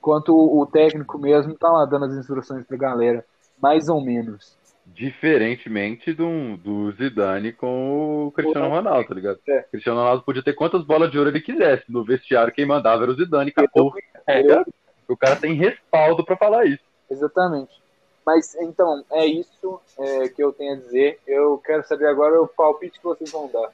enquanto 0.00 0.34
o 0.34 0.66
técnico 0.66 1.18
mesmo 1.18 1.54
tá 1.54 1.70
lá 1.70 1.84
dando 1.84 2.06
as 2.06 2.14
instruções 2.14 2.64
pra 2.64 2.76
galera, 2.76 3.24
mais 3.60 3.90
ou 3.90 4.00
menos. 4.00 4.56
Diferentemente 4.92 6.12
do, 6.12 6.56
do 6.56 6.92
Zidane 6.92 7.52
com 7.52 8.26
o 8.26 8.32
Cristiano 8.32 8.68
Ronaldo, 8.68 9.08
tá 9.08 9.14
ligado? 9.14 9.38
É. 9.48 9.60
O 9.60 9.70
Cristiano 9.70 10.00
Ronaldo 10.00 10.24
podia 10.24 10.42
ter 10.42 10.52
quantas 10.52 10.84
bolas 10.84 11.10
de 11.10 11.18
ouro 11.18 11.30
ele 11.30 11.40
quisesse. 11.40 11.84
No 11.88 12.04
vestiário, 12.04 12.52
quem 12.52 12.66
mandava 12.66 13.04
era 13.04 13.12
o 13.12 13.14
Zidane, 13.14 13.52
acabou. 13.56 13.94
É, 14.26 14.42
o 15.08 15.16
cara 15.16 15.36
tem 15.36 15.54
respaldo 15.54 16.24
para 16.24 16.36
falar 16.36 16.66
isso. 16.66 16.82
Exatamente. 17.08 17.80
Mas 18.24 18.54
então, 18.56 19.04
é 19.10 19.26
isso 19.26 19.80
é, 19.98 20.28
que 20.28 20.42
eu 20.42 20.52
tenho 20.52 20.74
a 20.74 20.76
dizer. 20.76 21.18
Eu 21.26 21.58
quero 21.58 21.84
saber 21.86 22.06
agora 22.06 22.40
o 22.40 22.46
palpite 22.46 22.98
que 22.98 23.04
vocês 23.04 23.30
vão 23.30 23.48
dar. 23.48 23.70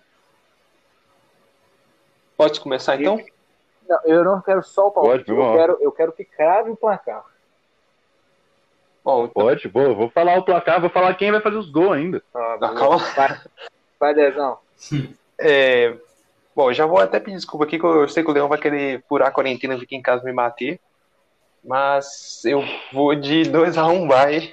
Pode 2.37 2.61
começar 2.61 3.01
então? 3.01 3.23
Não, 3.89 4.01
eu 4.05 4.25
não 4.25 4.41
quero 4.41 4.63
só 4.63 4.89
o 4.89 4.91
palpite, 4.91 5.25
Pode, 5.27 5.39
eu, 5.39 5.55
quero, 5.55 5.79
eu 5.81 5.93
quero 5.93 6.13
que 6.13 6.25
crave 6.25 6.71
o 6.71 6.77
placar. 6.77 7.25
Bom, 9.07 9.27
então... 9.27 9.45
Pode, 9.45 9.69
boa, 9.69 9.95
vou 9.95 10.11
falar 10.11 10.37
o 10.37 10.43
placar, 10.43 10.81
vou 10.81 10.91
falar 10.91 11.15
quem 11.15 11.31
vai 11.31 11.41
fazer 11.41 11.57
os 11.57 11.71
gols 11.71 11.93
ainda. 11.93 12.21
Ah, 12.35 12.59
calma. 12.77 12.99
Vai, 13.15 13.41
vai 14.01 14.15
Dezão. 14.15 14.59
É, 15.39 15.95
bom, 16.55 16.73
já 16.73 16.87
vou 16.87 16.99
até 16.99 17.21
pedir 17.21 17.37
desculpa 17.37 17.67
aqui, 17.67 17.79
que 17.79 17.85
eu 17.85 18.09
sei 18.09 18.25
que 18.25 18.31
o 18.31 18.33
Leão 18.33 18.49
vai 18.49 18.57
querer 18.57 19.05
furar 19.07 19.29
a 19.29 19.31
quarentena, 19.31 19.79
ficar 19.79 19.97
em 19.97 20.01
casa 20.01 20.25
me 20.25 20.33
bater. 20.33 20.81
Mas 21.63 22.43
eu 22.47 22.65
vou 22.91 23.15
de 23.15 23.43
2x1 23.43 23.93
um 23.93 24.09
vai. 24.09 24.51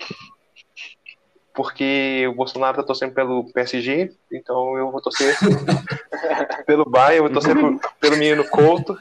Porque 1.54 2.28
o 2.28 2.36
Bolsonaro 2.36 2.76
tá 2.76 2.84
torcendo 2.84 3.14
pelo 3.14 3.50
PSG, 3.54 4.12
então 4.30 4.78
eu 4.78 4.92
vou 4.92 5.02
torcer 5.02 5.38
pelo 6.68 6.84
Bayern, 6.84 7.16
eu 7.16 7.24
vou 7.24 7.32
torcer 7.32 7.58
por, 7.58 7.80
pelo 7.98 8.18
menino 8.18 8.44
Couto. 8.50 8.98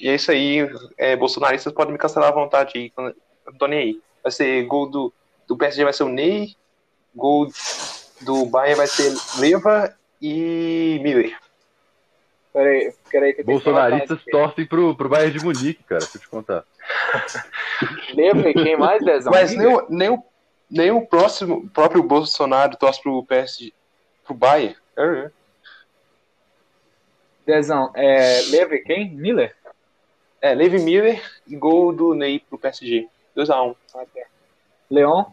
E 0.00 0.08
é 0.08 0.16
isso 0.16 0.32
aí. 0.32 0.68
É, 0.98 1.14
bolsonaristas 1.14 1.72
podem 1.72 1.92
me 1.92 1.98
cancelar 1.98 2.30
à 2.30 2.34
vontade 2.34 2.72
aí. 2.74 2.92
Eu 2.98 3.14
não 3.46 3.56
tô 3.56 3.68
nem 3.68 3.78
aí. 3.78 4.00
Vai 4.24 4.32
ser 4.32 4.64
gol 4.64 4.88
do, 4.88 5.12
do 5.46 5.56
PSG 5.56 5.84
vai 5.84 5.92
ser 5.92 6.02
o 6.02 6.08
Ney. 6.08 6.56
Gol 7.14 7.48
do 8.22 8.46
Bayern 8.46 8.78
vai 8.78 8.86
ser 8.86 9.14
Leva 9.38 9.94
e 10.20 10.98
Miller. 11.02 11.38
Peraí, 12.52 12.94
peraí. 13.10 13.34
Que 13.34 13.42
Bolsonaristas 13.42 14.24
torcem 14.30 14.66
pro, 14.66 14.96
pro 14.96 15.08
Bayern 15.08 15.38
de 15.38 15.44
Munique, 15.44 15.82
cara, 15.84 16.00
deixa 16.00 16.16
eu 16.16 16.20
te 16.22 16.28
contar. 16.28 16.64
Leva 18.14 18.48
e 18.48 18.54
quem 18.54 18.76
mais, 18.76 19.04
Dezão? 19.04 19.32
Mas 19.32 19.54
nem 19.54 19.66
o, 19.66 19.86
nem, 19.90 20.08
o, 20.08 20.22
nem 20.70 20.90
o 20.90 21.06
próximo, 21.06 21.68
próprio 21.70 22.02
Bolsonaro 22.02 22.76
torce 22.76 23.02
pro 23.02 23.24
PSG, 23.24 23.72
pro 24.24 24.34
Bayern. 24.34 24.76
É. 24.96 25.30
Dezão, 27.44 27.90
é, 27.94 28.40
Leva 28.50 28.74
e 28.74 28.78
quem? 28.78 29.10
Miller? 29.10 29.54
É, 30.40 30.54
Levi 30.54 30.78
Miller 30.78 31.22
e 31.46 31.56
gol 31.56 31.92
do 31.92 32.14
Ney 32.14 32.38
pro 32.38 32.58
PSG. 32.58 33.08
2x1. 33.36 33.76
Leon? 34.90 35.24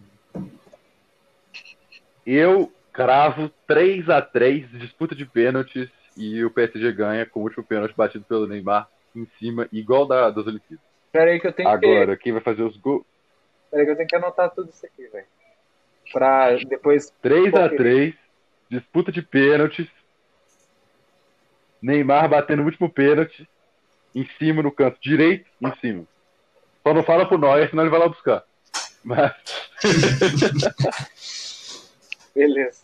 Eu 2.26 2.72
cravo 2.94 3.52
3x3, 3.68 4.68
disputa 4.78 5.16
de 5.16 5.26
pênaltis, 5.26 5.90
e 6.16 6.44
o 6.44 6.52
PSG 6.52 6.92
ganha 6.92 7.26
com 7.26 7.40
o 7.40 7.44
último 7.44 7.64
pênalti 7.64 7.96
batido 7.96 8.26
pelo 8.26 8.48
Neymar 8.48 8.88
em 9.16 9.26
cima, 9.40 9.68
igual 9.72 10.06
da, 10.06 10.30
das 10.30 10.46
Olimpíadas. 10.46 10.86
Pera 11.12 11.32
aí 11.32 11.40
que 11.40 11.48
eu 11.48 11.54
tenho 11.54 11.70
Agora, 11.70 12.16
que... 12.16 12.24
quem 12.24 12.34
vai 12.34 12.42
fazer 12.42 12.64
os 12.64 12.78
gols? 12.78 13.04
Pera 13.70 13.82
aí 13.82 13.86
que 13.86 13.92
eu 13.92 13.96
tenho 13.98 14.08
que 14.08 14.16
anotar 14.16 14.50
tudo 14.52 14.70
isso 14.70 14.86
aqui, 14.86 15.08
velho. 15.08 15.26
Pra 16.12 16.56
depois... 16.58 17.14
3x3, 17.24 18.16
disputa 18.70 19.12
de 19.12 19.22
pênaltis, 19.22 19.88
Neymar 21.82 22.30
batendo 22.30 22.62
o 22.62 22.66
último 22.66 22.90
pênalti, 22.90 23.48
em 24.14 24.26
cima 24.38 24.62
no 24.62 24.72
canto 24.72 25.00
direito, 25.02 25.50
em 25.60 25.76
cima. 25.78 26.06
Só 26.84 26.94
não 26.94 27.04
fala 27.04 27.28
pro 27.28 27.38
Neuer, 27.38 27.70
senão 27.70 27.84
ele 27.84 27.92
vai 27.92 28.00
lá 28.00 28.08
buscar. 28.08 28.44
Mas... 29.04 29.34
Beleza. 32.34 32.82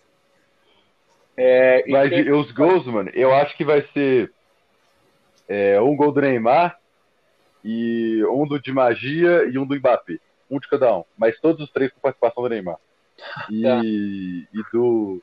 É, 1.38 1.86
Mas 1.88 2.10
tem... 2.10 2.32
os 2.32 2.52
gols, 2.52 2.86
mano, 2.88 3.11
eu 3.14 3.34
acho 3.34 3.56
que 3.56 3.64
vai 3.64 3.88
ser 3.94 4.32
é, 5.48 5.80
um 5.80 5.95
gol 5.95 6.11
do 6.11 6.19
Neymar 6.19 6.80
e 7.64 8.26
um 8.26 8.48
do 8.48 8.60
de 8.60 8.74
magia 8.74 9.45
e 9.45 9.57
um 9.60 9.65
do 9.65 9.76
Mbappé. 9.76 10.18
Um 10.49 10.60
de 10.60 10.68
cada 10.68 10.98
um. 10.98 11.03
Mas 11.15 11.40
todos 11.40 11.61
os 11.61 11.72
três 11.72 11.91
com 11.91 11.99
participação 11.99 12.41
do 12.41 12.49
Neymar. 12.49 12.78
E, 13.49 13.64
tá. 13.64 13.82
e 13.84 14.48
do, 14.74 15.22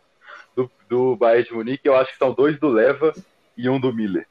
do, 0.55 0.71
do 0.89 1.17
Bayern 1.17 1.49
de 1.49 1.55
Munique, 1.55 1.89
eu 1.89 1.97
acho 1.97 2.13
que 2.13 2.19
são 2.19 2.33
dois 2.33 2.59
do 2.61 2.69
Leva 2.69 3.13
e 3.57 3.69
um 3.69 3.81
do 3.81 3.93
Miller. 3.93 4.27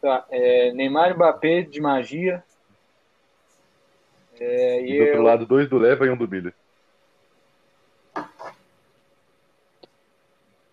Tá, 0.00 0.24
é, 0.30 0.72
Neymar 0.72 1.16
Mbappé 1.16 1.62
de 1.62 1.80
magia. 1.80 2.44
É, 4.40 4.80
e, 4.82 4.86
do 4.86 4.94
eu... 4.94 5.06
outro 5.06 5.22
lado, 5.22 5.46
dois 5.46 5.68
do 5.68 5.78
Leva 5.78 6.06
e 6.06 6.10
um 6.10 6.16
do 6.16 6.28
Miller. 6.28 6.54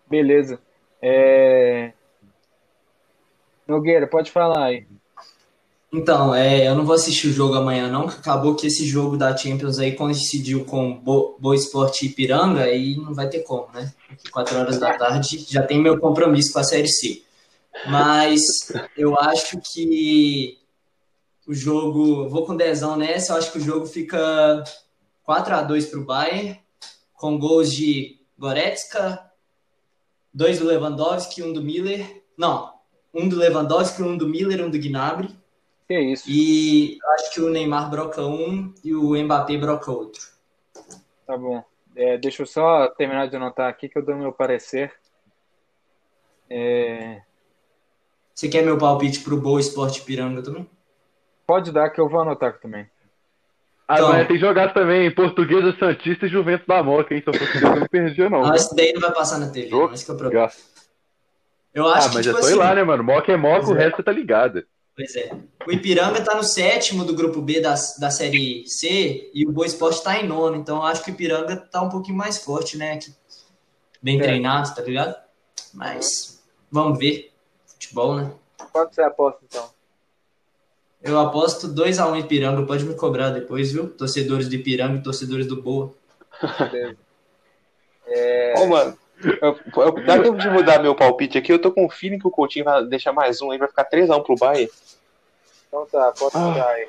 Beleza. 0.08 0.60
É... 1.00 1.92
Nogueira, 3.66 4.06
pode 4.06 4.30
falar 4.30 4.66
aí. 4.66 4.86
Então, 5.90 6.34
é, 6.34 6.66
eu 6.66 6.74
não 6.74 6.86
vou 6.86 6.94
assistir 6.94 7.28
o 7.28 7.32
jogo 7.32 7.54
amanhã, 7.54 7.88
não. 7.88 8.08
Acabou 8.08 8.54
que 8.54 8.66
esse 8.66 8.86
jogo 8.86 9.16
da 9.16 9.36
Champions 9.36 9.78
aí 9.78 9.92
coincidiu 9.92 10.64
com 10.64 10.94
Bo 10.94 11.36
Boa 11.38 11.54
Esporte 11.54 12.06
Ipiranga 12.06 12.70
e 12.70 12.96
não 12.96 13.12
vai 13.12 13.28
ter 13.28 13.40
como, 13.40 13.68
né? 13.74 13.92
Aqui, 14.10 14.30
4 14.30 14.58
horas 14.58 14.78
da 14.78 14.96
tarde 14.96 15.44
já 15.48 15.62
tem 15.62 15.80
meu 15.80 15.98
compromisso 15.98 16.52
com 16.52 16.58
a 16.58 16.64
Série 16.64 16.88
C. 16.88 17.22
Mas 17.86 18.72
eu 18.96 19.18
acho 19.18 19.58
que 19.60 20.58
o 21.46 21.54
jogo. 21.54 22.28
Vou 22.28 22.46
com 22.46 22.56
dezão 22.56 22.96
nessa, 22.96 23.32
eu 23.32 23.36
acho 23.38 23.52
que 23.52 23.58
o 23.58 23.62
jogo 23.62 23.86
fica 23.86 24.62
4 25.22 25.54
a 25.54 25.62
2 25.62 25.86
para 25.86 25.98
o 25.98 26.04
Bayern, 26.04 26.60
com 27.14 27.38
gols 27.38 27.72
de 27.72 28.20
Goretzka, 28.38 29.30
dois 30.32 30.58
do 30.58 30.66
Lewandowski, 30.66 31.42
um 31.42 31.52
do 31.52 31.62
Miller. 31.62 32.22
Não, 32.36 32.72
um 33.12 33.28
do 33.28 33.36
Lewandowski, 33.36 34.02
um 34.02 34.16
do 34.16 34.26
Miller, 34.26 34.64
um 34.64 34.70
do 34.70 34.78
Gnabry. 34.78 35.36
Que 35.86 35.98
isso. 36.00 36.24
E 36.28 36.98
acho 37.14 37.34
que 37.34 37.40
o 37.40 37.50
Neymar 37.50 37.90
broca 37.90 38.22
um 38.26 38.72
e 38.82 38.94
o 38.94 39.14
Mbappé 39.22 39.56
broca 39.56 39.90
outro. 39.90 40.22
Tá 41.26 41.36
bom. 41.36 41.62
É, 41.94 42.16
deixa 42.16 42.42
eu 42.42 42.46
só 42.46 42.88
terminar 42.88 43.28
de 43.28 43.36
anotar 43.36 43.68
aqui 43.68 43.88
que 43.88 43.98
eu 43.98 44.04
dou 44.04 44.16
meu 44.16 44.32
parecer. 44.32 44.92
É, 46.48 47.22
Você 48.34 48.48
quer 48.48 48.64
meu 48.64 48.78
palpite 48.78 49.20
pro 49.20 49.40
Boa 49.40 49.60
Esporte 49.60 50.02
Piranga 50.02 50.42
também? 50.42 50.68
Pode 51.46 51.72
dar 51.72 51.90
que 51.90 52.00
eu 52.00 52.08
vou 52.08 52.20
anotar 52.20 52.50
aqui 52.50 52.62
também. 52.62 52.86
Ah, 53.88 53.96
Então. 53.98 54.26
tem 54.26 54.38
jogado 54.38 54.72
também 54.72 55.12
Portuguesa 55.14 55.76
Santista 55.78 56.26
e 56.26 56.28
Juventus 56.28 56.66
da 56.66 56.82
Moca, 56.82 57.14
hein? 57.14 57.22
Se 57.22 57.28
eu 57.28 57.34
fosse 57.38 57.62
eu 57.62 57.76
não 57.80 57.86
perdia, 57.86 58.30
não. 58.30 58.44
Ah, 58.50 58.54
esse 58.56 58.74
daí 58.74 58.92
não 58.92 59.00
vai 59.00 59.12
passar 59.12 59.38
na 59.38 59.50
TV, 59.50 59.68
Jogo? 59.68 59.86
não, 59.88 59.94
esse 59.94 60.04
que 60.04 60.10
é 60.10 60.14
o 60.14 60.16
problema. 60.16 60.44
Jogaço. 60.46 60.72
Eu 61.74 61.86
Ah, 61.88 61.96
acho 61.96 62.08
que, 62.10 62.14
mas 62.16 62.26
tipo 62.26 62.38
é 62.38 62.42
só 62.42 62.48
ir 62.48 62.50
assim, 62.52 62.58
lá, 62.60 62.74
né, 62.74 62.82
mano? 62.84 63.02
Moca 63.02 63.32
é 63.32 63.36
Moca, 63.36 63.66
o 63.70 63.76
é. 63.76 63.84
resto 63.84 63.96
você 63.96 64.02
tá 64.02 64.12
ligado. 64.12 64.64
Pois 64.94 65.16
é. 65.16 65.30
O 65.66 65.72
Ipiranga 65.72 66.22
tá 66.22 66.34
no 66.34 66.44
sétimo 66.44 67.04
do 67.04 67.14
grupo 67.14 67.40
B 67.40 67.60
da, 67.60 67.74
da 67.98 68.10
Série 68.10 68.66
C 68.68 69.30
e 69.34 69.46
o 69.46 69.50
Boa 69.52 69.66
Esporte 69.66 70.02
tá 70.04 70.18
em 70.18 70.26
nono. 70.28 70.56
Então 70.56 70.76
eu 70.76 70.82
acho 70.82 71.02
que 71.02 71.10
o 71.10 71.14
Ipiranga 71.14 71.56
tá 71.56 71.80
um 71.82 71.88
pouquinho 71.88 72.16
mais 72.16 72.44
forte, 72.44 72.76
né? 72.76 72.98
Bem 74.02 74.18
É. 74.20 74.22
treinado, 74.22 74.74
tá 74.74 74.82
ligado? 74.82 75.16
Mas 75.72 76.42
vamos 76.70 76.98
ver. 76.98 77.32
Futebol, 77.66 78.16
né? 78.16 78.30
Quanto 78.70 78.94
você 78.94 79.02
aposta 79.02 79.40
então? 79.44 79.68
Eu 81.02 81.18
aposto 81.18 81.68
2x1 81.68 82.20
Ipiranga. 82.20 82.64
Pode 82.66 82.84
me 82.84 82.94
cobrar 82.94 83.30
depois, 83.30 83.72
viu? 83.72 83.88
Torcedores 83.90 84.48
do 84.48 84.54
Ipiranga 84.54 84.98
e 84.98 85.02
torcedores 85.02 85.46
do 85.46 85.60
Boa. 85.60 85.92
Beleza. 86.70 86.96
Ô, 88.58 88.66
mano, 88.66 88.96
eu, 89.40 89.58
eu- 89.76 90.04
dá 90.04 90.20
tempo 90.22 90.36
de 90.38 90.48
mudar 90.50 90.80
meu 90.82 90.94
palpite 90.94 91.38
aqui. 91.38 91.52
Eu 91.52 91.58
tô 91.60 91.72
com 91.72 91.86
o 91.86 91.90
feeling 91.90 92.18
que 92.18 92.26
o 92.26 92.30
Coutinho 92.30 92.64
vai 92.64 92.84
deixar 92.84 93.12
mais 93.12 93.40
um 93.42 93.50
aí, 93.50 93.58
vai 93.58 93.68
ficar 93.68 93.84
3x1 93.84 94.22
pro 94.22 94.36
Bayern. 94.36 94.70
Então 95.68 95.86
tá, 95.86 96.12
pode 96.18 96.36
Ah. 96.36 96.40
mudar 96.40 96.68
aí. 96.68 96.88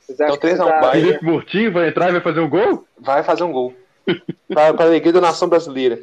Vocês 0.00 0.16
Então, 0.20 0.26
acham 0.26 0.36
que 0.36 0.40
três 0.42 0.60
a 0.60 0.66
um, 0.66 0.68
tá- 0.68 0.80
Bayern. 0.80 1.06
Felipe 1.08 1.24
Murtinho 1.24 1.72
vai 1.72 1.88
entrar 1.88 2.08
e 2.08 2.12
vai 2.12 2.20
fazer 2.20 2.40
um 2.40 2.48
gol? 2.50 2.86
Vai 2.98 3.22
fazer 3.22 3.42
um 3.44 3.52
gol. 3.52 3.74
pra, 4.48 4.74
pra 4.74 4.84
alegria 4.84 5.12
da 5.12 5.20
nação 5.20 5.48
brasileira. 5.48 5.98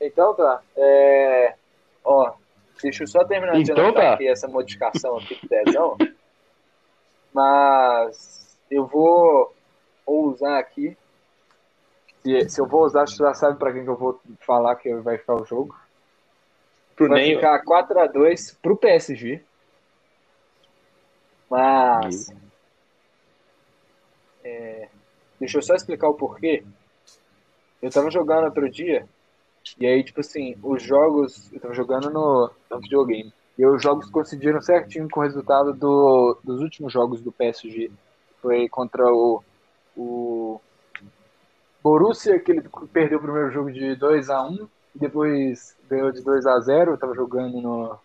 Então 0.00 0.34
tá. 0.34 0.60
É... 0.76 1.54
Ó, 2.04 2.32
deixa 2.82 3.04
eu 3.04 3.06
só 3.06 3.24
terminar 3.24 3.54
de 3.54 3.70
Então 3.70 3.84
anotar 3.84 4.02
tá. 4.02 4.14
aqui 4.14 4.28
essa 4.28 4.48
modificação 4.48 5.16
aqui 5.18 5.38
do 5.40 5.48
dezão. 5.48 5.96
Mas 7.32 8.56
eu 8.70 8.86
vou 8.86 9.54
usar 10.06 10.58
aqui. 10.58 10.96
Se, 12.22 12.48
se 12.48 12.60
eu 12.60 12.66
vou 12.66 12.84
usar, 12.84 13.06
você 13.06 13.16
já 13.16 13.34
sabe 13.34 13.58
pra 13.58 13.72
quem 13.72 13.84
que 13.84 13.90
eu 13.90 13.96
vou 13.96 14.20
falar 14.40 14.76
que 14.76 14.94
vai 14.96 15.18
ficar 15.18 15.34
o 15.34 15.44
jogo. 15.44 15.76
Pro 16.96 17.08
Vai 17.08 17.20
Ney, 17.20 17.34
ficar 17.36 17.62
4x2 17.64 18.56
pro 18.62 18.76
PSG. 18.76 19.42
Mas. 21.50 22.32
é, 24.42 24.88
deixa 25.38 25.58
eu 25.58 25.62
só 25.62 25.74
explicar 25.74 26.08
o 26.08 26.14
porquê. 26.14 26.64
Eu 27.82 27.90
tava 27.90 28.10
jogando 28.10 28.44
outro 28.44 28.70
dia. 28.70 29.06
E 29.78 29.86
aí, 29.86 30.04
tipo 30.04 30.20
assim, 30.20 30.56
os 30.62 30.82
jogos. 30.82 31.52
Eu 31.52 31.60
tava 31.60 31.74
jogando 31.74 32.10
no, 32.10 32.50
no 32.70 32.80
videogame. 32.80 33.32
E 33.56 33.64
os 33.64 33.82
jogos 33.82 34.10
coincidiram 34.10 34.60
certinho 34.60 35.08
com 35.08 35.20
o 35.20 35.22
resultado 35.22 35.72
do, 35.72 36.38
dos 36.42 36.60
últimos 36.60 36.92
jogos 36.92 37.20
do 37.22 37.32
PSG. 37.32 37.90
Foi 38.42 38.68
contra 38.68 39.06
o. 39.12 39.42
O 39.96 40.60
Borussia, 41.82 42.40
que 42.40 42.50
ele 42.50 42.68
perdeu 42.92 43.18
o 43.18 43.22
primeiro 43.22 43.50
jogo 43.50 43.70
de 43.70 43.94
2 43.94 44.30
a 44.30 44.42
1 44.42 44.68
e 44.96 44.98
depois 44.98 45.76
ganhou 45.88 46.10
de 46.10 46.22
2 46.22 46.46
a 46.46 46.58
0 46.58 46.92
Eu 46.92 46.98
tava 46.98 47.14
jogando 47.14 47.60
no, 47.60 47.96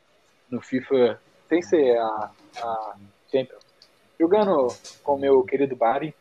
no 0.51 0.61
FIFA, 0.61 1.19
sem 1.47 1.61
ser 1.61 1.97
a, 1.97 2.31
a 2.61 2.95
Champions. 3.31 3.63
Jogando 4.19 4.67
com 5.03 5.15
o 5.15 5.19
meu 5.19 5.43
querido 5.43 5.75
Bari. 5.75 6.13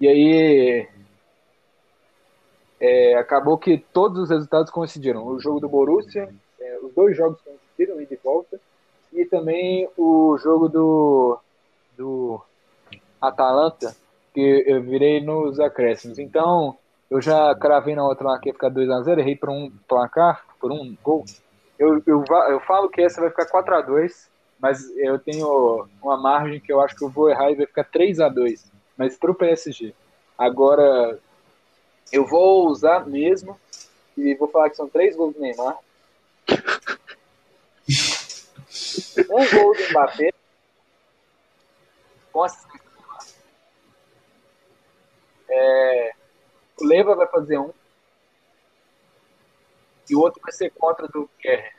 E 0.00 0.06
aí. 0.06 0.88
É, 2.80 3.14
acabou 3.14 3.58
que 3.58 3.78
todos 3.92 4.24
os 4.24 4.30
resultados 4.30 4.70
coincidiram. 4.70 5.26
O 5.26 5.40
jogo 5.40 5.60
do 5.60 5.68
Borussia, 5.68 6.28
é, 6.60 6.78
os 6.82 6.92
dois 6.94 7.16
jogos 7.16 7.40
coincidiram, 7.40 8.00
e 8.00 8.18
volta. 8.22 8.60
E 9.12 9.24
também 9.24 9.88
o 9.96 10.36
jogo 10.38 10.68
do, 10.68 11.38
do 11.96 12.40
Atalanta, 13.20 13.94
que 14.34 14.64
eu 14.66 14.82
virei 14.82 15.20
nos 15.20 15.58
acréscimos. 15.58 16.18
Então, 16.18 16.76
eu 17.10 17.20
já 17.20 17.54
cravei 17.54 17.94
na 17.94 18.06
outra 18.06 18.28
lá 18.28 18.38
que 18.38 18.48
ia 18.48 18.52
ficar 18.52 18.70
2x0, 18.70 19.18
errei 19.18 19.36
por 19.36 19.48
um 19.48 19.70
placar, 19.88 20.44
por 20.60 20.70
um 20.70 20.96
gol. 21.02 21.24
Eu, 21.78 22.02
eu, 22.06 22.24
eu 22.50 22.60
falo 22.60 22.88
que 22.88 23.00
essa 23.00 23.20
vai 23.20 23.30
ficar 23.30 23.46
4x2, 23.46 24.28
mas 24.58 24.90
eu 24.96 25.18
tenho 25.18 25.86
uma 26.02 26.16
margem 26.16 26.60
que 26.60 26.72
eu 26.72 26.80
acho 26.80 26.96
que 26.96 27.04
eu 27.04 27.10
vou 27.10 27.30
errar 27.30 27.50
e 27.50 27.54
vai 27.54 27.66
ficar 27.66 27.84
3x2, 27.84 28.70
mas 28.96 29.16
pro 29.16 29.34
PSG. 29.34 29.94
Agora, 30.36 31.18
eu 32.12 32.26
vou 32.26 32.68
usar 32.68 33.06
mesmo 33.06 33.58
e 34.16 34.34
vou 34.34 34.48
falar 34.48 34.70
que 34.70 34.76
são 34.76 34.88
três 34.88 35.14
gols 35.16 35.34
do 35.34 35.40
Neymar. 35.40 35.78
um 39.30 39.50
gol 39.50 39.76
do 39.76 39.90
Mbappé. 39.90 40.32
Com. 42.32 42.46
É, 45.48 46.12
o 46.80 46.86
Leva 46.86 47.14
vai 47.14 47.26
fazer 47.28 47.58
um. 47.58 47.72
E 50.08 50.14
o 50.14 50.20
outro 50.20 50.40
vai 50.42 50.52
ser 50.52 50.70
contra 50.70 51.08
do 51.08 51.28
Kerr. 51.38 51.74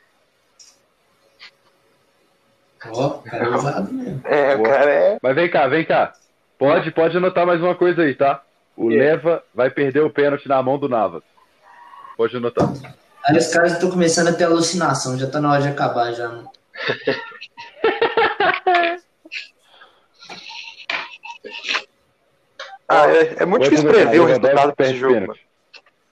Ó, 2.86 3.18
cara, 3.22 3.44
é 3.44 3.48
ousado 3.48 3.92
mesmo. 3.92 4.22
É, 4.26 4.56
o 4.56 4.62
cara 4.62 4.90
é. 4.90 5.18
Mas 5.22 5.34
vem 5.34 5.50
cá, 5.50 5.66
vem 5.66 5.84
cá. 5.84 6.12
Pode, 6.58 6.90
pode 6.90 7.16
anotar 7.16 7.46
mais 7.46 7.60
uma 7.60 7.74
coisa 7.74 8.02
aí, 8.02 8.14
tá? 8.14 8.44
O 8.78 8.92
É. 8.92 8.96
Leva 8.96 9.42
vai 9.52 9.68
perder 9.70 10.00
o 10.04 10.10
pênalti 10.10 10.46
na 10.48 10.62
mão 10.62 10.78
do 10.78 10.88
Navas. 10.88 11.24
Pode 12.16 12.36
anotar. 12.36 12.68
Aí 13.26 13.36
os 13.36 13.48
caras 13.48 13.72
estão 13.72 13.90
começando 13.90 14.28
a 14.28 14.32
ter 14.32 14.44
alucinação, 14.44 15.18
já 15.18 15.28
tá 15.28 15.40
na 15.40 15.50
hora 15.52 15.62
de 15.62 15.68
acabar 15.68 16.12
já. 16.12 16.28
mano. 16.28 16.48
Ah, 22.88 23.06
é, 23.10 23.42
é 23.42 23.46
muito 23.46 23.64
difícil 23.64 23.90
prever 23.90 24.20
o 24.20 24.24
resultado 24.24 24.74
perde 24.74 24.92
desse 24.92 25.00
jogo, 25.00 25.14
pênalti. 25.14 25.46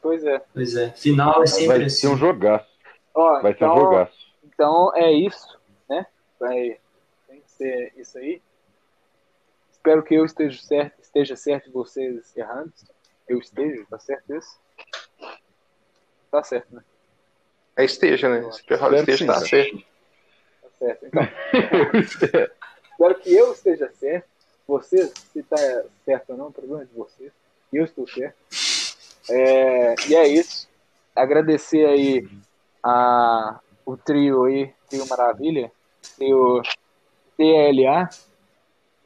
Pois 0.02 0.24
é. 0.24 0.43
Pois 0.52 0.76
é, 0.76 0.90
final 0.90 1.43
é 1.43 1.47
sempre 1.47 1.78
Vai 1.78 1.90
ser 1.90 2.09
um 2.09 2.12
assim. 2.12 2.20
jogaço. 2.20 2.66
Ó, 3.14 3.40
Vai 3.40 3.55
ser 3.55 3.64
um 3.64 3.68
então, 3.72 3.76
jogaço. 3.80 4.12
então 4.44 4.93
é 4.94 5.12
isso, 5.12 5.59
né? 5.88 6.06
Vai 6.38 6.78
tem 7.28 7.40
que 7.40 7.51
ser 7.51 7.93
isso 7.97 8.18
aí. 8.18 8.43
Espero 9.86 10.02
que 10.02 10.16
eu 10.16 10.24
esteja 10.24 10.60
certo, 10.60 11.00
esteja 11.00 11.36
certo 11.36 11.68
e 11.68 11.72
vocês 11.72 12.36
errando. 12.36 12.72
Eu 13.28 13.38
esteja, 13.38 13.86
tá 13.88 14.00
certo 14.00 14.34
isso? 14.34 14.58
Tá 16.28 16.42
certo, 16.42 16.74
né? 16.74 16.82
É 17.76 17.84
esteja, 17.84 18.28
né? 18.28 18.50
Se 18.50 18.62
Espero 18.62 18.96
esteja, 18.96 19.16
sim, 19.16 19.26
tá 19.26 19.38
certo. 19.38 19.84
Tá 20.60 20.68
certo. 20.76 21.06
Então, 21.06 21.22
espero 22.00 23.14
que 23.20 23.32
eu 23.32 23.52
esteja 23.52 23.88
certo. 23.92 24.28
Vocês, 24.66 25.12
se 25.32 25.40
tá 25.44 25.56
certo 26.04 26.30
ou 26.30 26.36
não, 26.36 26.48
o 26.48 26.52
problema 26.52 26.82
é 26.82 26.86
de 26.86 26.92
vocês. 26.92 27.32
Eu 27.72 27.84
estou 27.84 28.08
certo. 28.08 28.34
É, 29.30 29.94
e 30.08 30.16
é 30.16 30.26
isso. 30.26 30.68
Agradecer 31.14 31.86
aí 31.86 32.28
a, 32.82 33.60
o 33.84 33.96
trio 33.96 34.46
aí, 34.46 34.74
trio 34.90 35.06
Maravilha, 35.06 35.70
trio 36.16 36.60
TLA, 37.36 38.08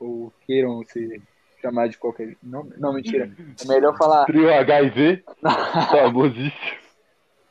ou 0.01 0.33
queiram 0.47 0.83
se 0.89 1.23
chamar 1.61 1.89
de 1.89 1.99
qualquer 1.99 2.37
nome. 2.43 2.73
Não, 2.79 2.95
mentira. 2.95 3.31
É 3.63 3.67
melhor 3.69 3.97
falar. 3.97 4.25
Trio 4.25 4.53
HIV, 4.53 5.23
famosíssimo. 5.93 6.81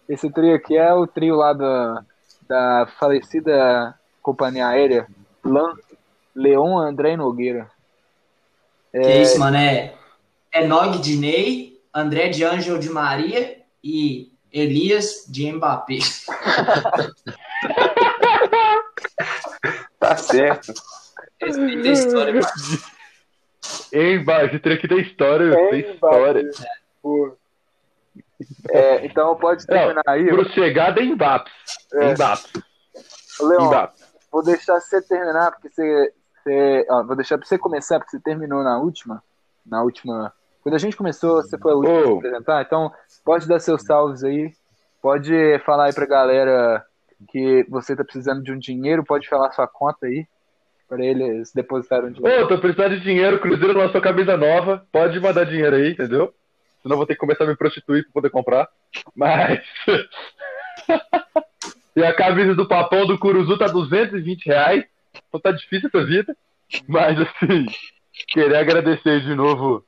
Esse 0.09 0.29
trio 0.31 0.55
aqui 0.55 0.75
é 0.75 0.91
o 0.91 1.05
trio 1.05 1.35
lá 1.35 1.53
da, 1.53 2.03
da 2.47 2.87
falecida 2.99 3.93
companhia 4.23 4.67
aérea 4.67 5.07
Lan, 5.45 5.75
Leon 6.35 6.77
André 6.79 7.15
Nogueira. 7.15 7.69
Que 8.91 8.97
é 8.97 9.21
isso, 9.21 9.39
mano? 9.39 9.55
É, 9.55 9.93
é 10.51 10.65
Nog 10.65 10.97
de 10.97 11.15
Ney, 11.15 11.79
André 11.93 12.29
de 12.29 12.43
Ângelo 12.43 12.79
de 12.79 12.89
Maria 12.89 13.59
e 13.83 14.33
Elias 14.51 15.25
de 15.29 15.51
Mbappé. 15.51 15.99
Tá 19.99 20.15
certo. 20.15 20.73
Respeita 21.41 21.87
a 21.87 21.91
história, 21.91 22.41
esse 24.45 24.59
trio 24.59 24.75
aqui 24.75 24.87
tem 24.87 24.99
história, 24.99 25.53
É, 25.53 25.69
tem 25.69 25.79
história. 25.93 26.49
Pô. 27.01 27.35
É, 28.69 29.05
então 29.05 29.35
pode 29.35 29.65
terminar 29.65 30.01
aí. 30.07 30.25
Pro 30.27 30.47
chegada 30.49 31.01
é 31.01 31.05
Mbappé. 31.05 31.51
É. 31.93 32.13
Mbappé. 32.13 32.49
Leon, 33.41 33.67
Mbappé. 33.67 33.93
vou 34.31 34.43
deixar 34.43 34.79
você 34.79 35.01
terminar, 35.01 35.51
porque 35.51 35.69
você 35.69 36.13
Você, 36.43 36.85
ó, 36.89 37.03
vou 37.03 37.15
deixar 37.17 37.37
pra 37.37 37.45
você 37.45 37.57
começar, 37.57 37.99
porque 37.99 38.11
você 38.11 38.19
terminou 38.23 38.63
na 38.63 38.79
última. 38.79 39.21
Na 39.65 39.83
última. 39.83 40.33
Quando 40.63 40.75
a 40.75 40.79
gente 40.79 40.95
começou, 40.95 41.41
você 41.41 41.57
foi 41.57 41.73
a 41.73 41.75
última 41.75 41.99
a 41.99 42.03
se 42.03 42.09
Oh. 42.09 42.17
apresentar. 42.17 42.61
Então, 42.61 42.91
pode 43.25 43.47
dar 43.47 43.59
seus 43.59 43.83
salves 43.83 44.23
aí. 44.23 44.51
Pode 45.01 45.59
falar 45.65 45.85
aí 45.87 45.93
pra 45.93 46.05
galera 46.05 46.83
que 47.29 47.65
você 47.69 47.93
tá 47.95 48.03
precisando 48.05 48.41
de 48.41 48.53
um 48.53 48.57
dinheiro. 48.57 49.03
Pode 49.03 49.27
falar 49.27 49.51
sua 49.51 49.67
conta 49.67 50.05
aí. 50.07 50.25
Pra 50.89 51.05
eles 51.05 51.53
depositarem 51.53 52.09
um 52.09 52.11
dinheiro. 52.11 52.45
Ô, 52.45 52.47
tô 52.47 52.57
precisando 52.57 52.97
de 52.97 53.03
dinheiro, 53.03 53.39
Cruzeiro 53.39 53.77
lançou 53.77 54.01
camisa 54.01 54.35
nova, 54.35 54.83
pode 54.91 55.19
mandar 55.19 55.43
dinheiro 55.43 55.75
aí, 55.75 55.91
entendeu? 55.91 56.33
Senão 56.81 56.97
vou 56.97 57.05
ter 57.05 57.13
que 57.13 57.19
começar 57.19 57.43
a 57.43 57.47
me 57.47 57.55
prostituir 57.55 58.03
pra 58.05 58.13
poder 58.13 58.31
comprar. 58.31 58.67
Mas. 59.15 59.61
e 61.95 62.03
a 62.03 62.11
camisa 62.11 62.55
do 62.55 62.67
Papão 62.67 63.05
do 63.05 63.19
Curuzu 63.19 63.55
tá 63.57 63.67
220 63.67 64.47
reais. 64.47 64.83
Então 65.27 65.39
tá 65.39 65.51
difícil 65.51 65.89
essa 65.93 66.03
vida. 66.03 66.35
Mas 66.87 67.19
assim, 67.19 67.67
querer 68.29 68.55
agradecer 68.55 69.21
de 69.21 69.35
novo 69.35 69.85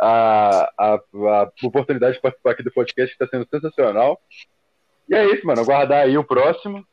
a, 0.00 0.72
a, 0.76 0.94
a 0.94 1.52
oportunidade 1.62 2.16
de 2.16 2.20
participar 2.20 2.50
aqui 2.50 2.64
do 2.64 2.72
podcast, 2.72 3.12
que 3.12 3.24
tá 3.24 3.28
sendo 3.28 3.46
sensacional. 3.48 4.20
E 5.08 5.14
é 5.14 5.24
isso, 5.32 5.46
mano. 5.46 5.60
Aguardar 5.60 6.04
aí 6.04 6.18
o 6.18 6.24
próximo. 6.24 6.84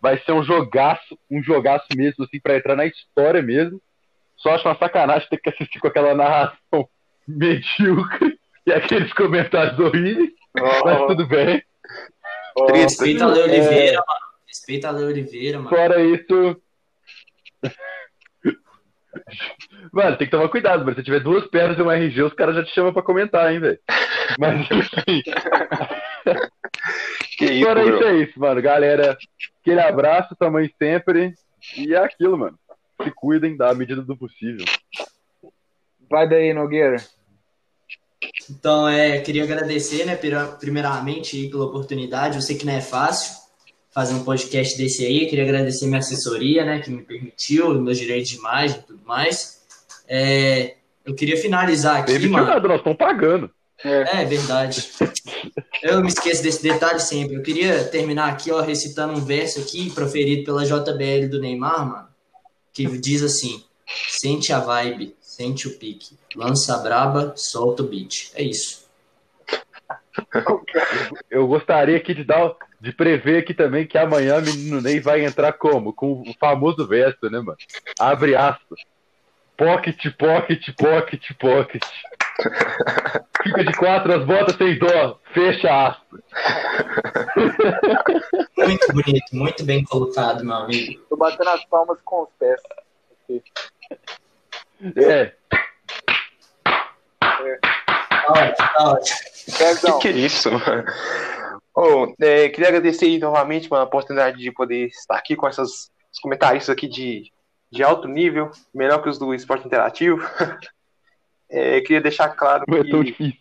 Vai 0.00 0.18
ser 0.18 0.32
um 0.32 0.42
jogaço, 0.42 1.18
um 1.30 1.42
jogaço 1.42 1.86
mesmo, 1.96 2.24
assim, 2.24 2.38
pra 2.40 2.56
entrar 2.56 2.76
na 2.76 2.86
história 2.86 3.42
mesmo. 3.42 3.80
Só 4.36 4.54
acho 4.54 4.68
uma 4.68 4.78
sacanagem 4.78 5.28
ter 5.28 5.38
que 5.38 5.48
assistir 5.48 5.80
com 5.80 5.88
aquela 5.88 6.14
narração 6.14 6.88
medíocre 7.26 8.38
e 8.66 8.72
aqueles 8.72 9.12
comentários 9.12 9.78
horríveis, 9.78 10.30
mas 10.54 11.06
tudo 11.06 11.26
bem. 11.26 11.62
Triste. 12.66 12.82
Respeita 12.82 13.24
a 13.24 13.28
Leo 13.28 13.44
Oliveira, 13.44 13.96
mano. 13.96 14.26
Respeita 14.46 14.88
a 14.88 14.90
Leo 14.90 15.08
Oliveira, 15.08 15.58
mano. 15.58 15.68
Fora 15.68 16.02
isso. 16.02 16.62
Mano, 19.92 20.16
tem 20.16 20.26
que 20.26 20.30
tomar 20.30 20.48
cuidado, 20.48 20.84
mano. 20.84 20.96
Se 20.96 21.02
tiver 21.02 21.20
duas 21.20 21.46
pernas 21.46 21.78
e 21.78 21.82
um 21.82 21.90
RG, 21.90 22.22
os 22.22 22.34
caras 22.34 22.56
já 22.56 22.64
te 22.64 22.74
chamam 22.74 22.92
pra 22.92 23.02
comentar, 23.02 23.52
hein, 23.52 23.60
velho. 23.60 23.78
Mas 24.38 24.70
enfim. 24.70 25.22
Que 27.36 27.44
isso, 27.44 27.68
isso 27.70 28.04
é 28.04 28.16
isso, 28.22 28.40
mano. 28.40 28.62
Galera, 28.62 29.16
aquele 29.60 29.80
abraço, 29.80 30.34
tamanho 30.36 30.70
sempre. 30.78 31.34
E 31.76 31.94
é 31.94 31.98
aquilo, 31.98 32.38
mano. 32.38 32.58
Se 33.02 33.10
cuidem 33.10 33.56
da 33.56 33.74
medida 33.74 34.02
do 34.02 34.16
possível. 34.16 34.64
Vai 36.08 36.28
daí, 36.28 36.54
Nogueira. 36.54 36.96
Então, 38.50 38.88
é, 38.88 39.20
queria 39.20 39.44
agradecer, 39.44 40.06
né, 40.06 40.18
primeiramente 40.58 41.48
pela 41.48 41.64
oportunidade. 41.66 42.36
Eu 42.36 42.42
sei 42.42 42.56
que 42.56 42.64
não 42.64 42.72
é 42.72 42.80
fácil 42.80 43.36
fazer 43.92 44.14
um 44.14 44.24
podcast 44.24 44.76
desse 44.78 45.04
aí. 45.04 45.26
Queria 45.26 45.44
agradecer 45.44 45.86
minha 45.86 45.98
assessoria, 45.98 46.64
né, 46.64 46.80
que 46.80 46.90
me 46.90 47.02
permitiu, 47.02 47.80
meus 47.80 47.98
direitos 47.98 48.30
de 48.30 48.36
imagem 48.36 48.78
e 48.78 48.82
tudo 48.82 49.00
mais. 49.04 49.64
É, 50.08 50.76
eu 51.04 51.14
queria 51.14 51.36
finalizar 51.36 51.98
aqui, 51.98 52.12
Teve 52.12 52.28
mano. 52.28 52.46
nada, 52.46 52.68
nós 52.68 52.78
estamos 52.78 52.98
pagando. 52.98 53.50
É 53.84 54.24
verdade. 54.24 54.90
Eu 55.82 56.00
me 56.00 56.08
esqueço 56.08 56.42
desse 56.42 56.62
detalhe 56.62 57.00
sempre. 57.00 57.36
Eu 57.36 57.42
queria 57.42 57.84
terminar 57.84 58.32
aqui, 58.32 58.50
ó, 58.50 58.60
recitando 58.60 59.12
um 59.12 59.24
verso 59.24 59.60
aqui, 59.60 59.90
proferido 59.90 60.44
pela 60.44 60.64
JBL 60.64 61.28
do 61.30 61.40
Neymar, 61.40 61.86
mano, 61.86 62.08
que 62.72 62.86
diz 62.98 63.22
assim: 63.22 63.62
sente 64.08 64.52
a 64.52 64.58
vibe, 64.58 65.14
sente 65.20 65.68
o 65.68 65.78
pique, 65.78 66.16
lança 66.34 66.74
a 66.74 66.78
braba, 66.78 67.34
solta 67.36 67.82
o 67.82 67.86
beat. 67.86 68.32
É 68.34 68.42
isso. 68.42 68.86
Eu 71.30 71.46
gostaria 71.46 71.96
aqui 71.96 72.14
de 72.14 72.24
dar, 72.24 72.54
de 72.80 72.92
prever 72.92 73.42
aqui 73.42 73.52
também 73.52 73.86
que 73.86 73.98
amanhã 73.98 74.40
menino 74.40 74.80
Ney 74.80 75.00
vai 75.00 75.24
entrar 75.24 75.52
como? 75.52 75.92
Com 75.92 76.22
o 76.22 76.34
famoso 76.40 76.86
verso, 76.86 77.30
né, 77.30 77.38
mano? 77.38 77.58
Abre 77.98 78.34
aspas. 78.34 78.80
Pocket, 79.56 79.98
pocket, 80.18 80.74
pocket, 80.76 81.32
pocket. 81.38 81.82
Fica 83.42 83.64
de 83.64 83.72
quatro, 83.74 84.12
as 84.12 84.26
botas 84.26 84.56
sem 84.56 84.78
dó. 84.78 85.18
Fecha 85.32 85.88
aspas. 85.88 86.20
Muito 88.56 88.92
bonito, 88.92 89.36
muito 89.36 89.64
bem 89.64 89.84
colocado, 89.84 90.44
meu 90.44 90.54
amigo. 90.54 91.00
Tô 91.08 91.16
batendo 91.16 91.50
as 91.50 91.64
palmas 91.66 91.98
com 92.04 92.22
os 92.22 92.28
pés. 92.38 92.60
É, 94.96 95.32
Tá 98.26 98.32
ótimo, 98.32 98.68
tá 98.74 98.92
ótimo. 98.92 99.98
Que 100.00 100.00
que 100.00 100.08
é 100.08 100.12
isso, 100.12 100.50
mano? 100.50 100.84
Ô, 101.74 102.14
é, 102.20 102.48
queria 102.48 102.68
agradecer 102.68 103.06
aí 103.06 103.18
novamente 103.18 103.70
mano, 103.70 103.82
a 103.82 103.86
oportunidade 103.86 104.38
de 104.38 104.50
poder 104.50 104.86
estar 104.86 105.16
aqui 105.16 105.36
com 105.36 105.46
essas, 105.46 105.90
esses 106.10 106.20
comentaristas 106.20 106.72
aqui 106.72 106.88
de, 106.88 107.30
de 107.70 107.82
alto 107.82 108.08
nível, 108.08 108.50
melhor 108.74 109.02
que 109.02 109.08
os 109.08 109.18
do 109.18 109.34
esporte 109.34 109.66
interativo. 109.66 110.18
É, 111.48 111.80
queria 111.80 112.00
deixar 112.00 112.30
claro 112.30 112.64
é 112.68 112.90
tão 112.90 113.04
que, 113.04 113.38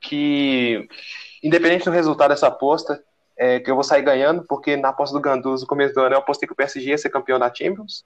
que, 0.00 0.88
independente 1.42 1.84
do 1.84 1.90
resultado 1.90 2.30
dessa 2.30 2.46
aposta, 2.46 3.02
é, 3.36 3.60
que 3.60 3.70
eu 3.70 3.74
vou 3.74 3.84
sair 3.84 4.02
ganhando, 4.02 4.44
porque 4.48 4.76
na 4.76 4.88
aposta 4.88 5.16
do 5.16 5.22
Ganduz, 5.22 5.62
no 5.62 5.66
começo 5.66 5.94
do 5.94 6.00
ano, 6.00 6.14
eu 6.14 6.18
apostei 6.18 6.46
que 6.46 6.52
o 6.52 6.56
PSG 6.56 6.90
ia 6.90 6.98
ser 6.98 7.10
campeão 7.10 7.38
da 7.38 7.52
Champions, 7.52 8.04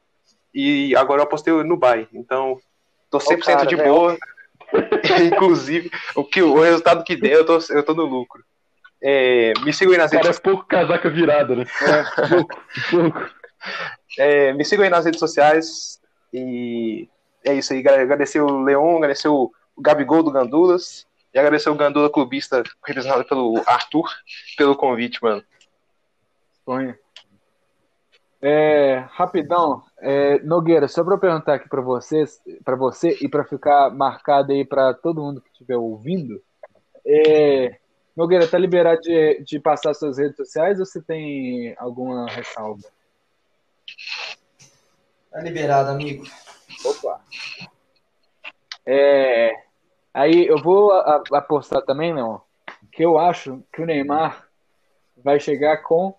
e 0.52 0.96
agora 0.96 1.20
eu 1.20 1.24
apostei 1.24 1.52
no 1.52 1.76
Bay. 1.76 2.08
Então, 2.14 2.58
tô 3.10 3.18
100% 3.18 3.44
cara, 3.44 3.66
de 3.66 3.74
é, 3.74 3.84
boa. 3.84 4.16
Inclusive, 5.32 5.90
o, 6.14 6.24
que, 6.24 6.42
o 6.42 6.60
resultado 6.60 7.04
que 7.04 7.14
der, 7.14 7.32
eu 7.32 7.44
tô, 7.44 7.58
eu 7.70 7.82
tô 7.82 7.92
no 7.92 8.04
lucro. 8.04 8.42
É, 9.02 9.52
me 9.62 9.72
sigam 9.72 9.92
aí 9.92 9.98
nas 9.98 10.10
redes 10.10 10.26
Parece 10.26 10.40
pouco 10.40 10.64
casaca 10.64 11.10
virada, 11.10 11.54
né? 11.54 11.64
Pouco, 12.30 12.62
pouco. 12.90 13.30
É, 14.18 14.54
me 14.54 14.64
sigam 14.64 14.84
aí 14.84 14.90
nas 14.90 15.04
redes 15.04 15.20
sociais. 15.20 16.00
E 16.32 17.08
é 17.46 17.54
isso 17.54 17.72
aí. 17.72 17.82
galera. 17.82 18.02
Agradecer 18.02 18.40
o 18.40 18.62
Leon, 18.62 18.96
agradecer 18.96 19.28
o 19.28 19.52
Gabigol 19.78 20.22
do 20.22 20.30
Gandulas. 20.30 21.06
E 21.36 21.38
agradecer 21.38 21.68
o 21.68 21.74
Gandula 21.74 22.08
Clubista, 22.08 22.62
representado 22.82 23.22
pelo 23.26 23.62
Arthur, 23.66 24.08
pelo 24.56 24.74
convite, 24.74 25.22
mano. 25.22 25.44
Sonho. 26.64 26.96
É, 28.40 29.04
rapidão, 29.10 29.82
é, 29.98 30.38
Nogueira, 30.38 30.88
só 30.88 31.04
para 31.04 31.14
eu 31.14 31.18
perguntar 31.18 31.54
aqui 31.56 31.68
para 31.68 31.82
vocês, 31.82 32.40
para 32.64 32.74
você 32.74 33.18
e 33.20 33.28
para 33.28 33.44
ficar 33.44 33.90
marcado 33.90 34.50
aí 34.52 34.64
para 34.64 34.94
todo 34.94 35.22
mundo 35.22 35.42
que 35.42 35.50
estiver 35.50 35.76
ouvindo, 35.76 36.42
é, 37.06 37.78
Nogueira, 38.16 38.48
tá 38.48 38.56
liberado 38.56 39.02
de, 39.02 39.42
de 39.42 39.60
passar 39.60 39.92
suas 39.92 40.16
redes 40.16 40.36
sociais 40.36 40.80
ou 40.80 40.86
você 40.86 41.02
tem 41.02 41.74
alguma 41.76 42.26
ressalva? 42.30 42.82
Tá 45.30 45.42
liberado, 45.42 45.90
amigo. 45.90 46.24
Opa. 46.86 47.20
É, 48.86 49.50
aí 50.14 50.46
eu 50.46 50.62
vou 50.62 50.92
apostar 51.32 51.82
também, 51.82 52.14
não, 52.14 52.40
que 52.92 53.04
eu 53.04 53.18
acho 53.18 53.62
que 53.72 53.82
o 53.82 53.86
Neymar 53.86 54.48
vai 55.16 55.40
chegar 55.40 55.78
com 55.78 56.14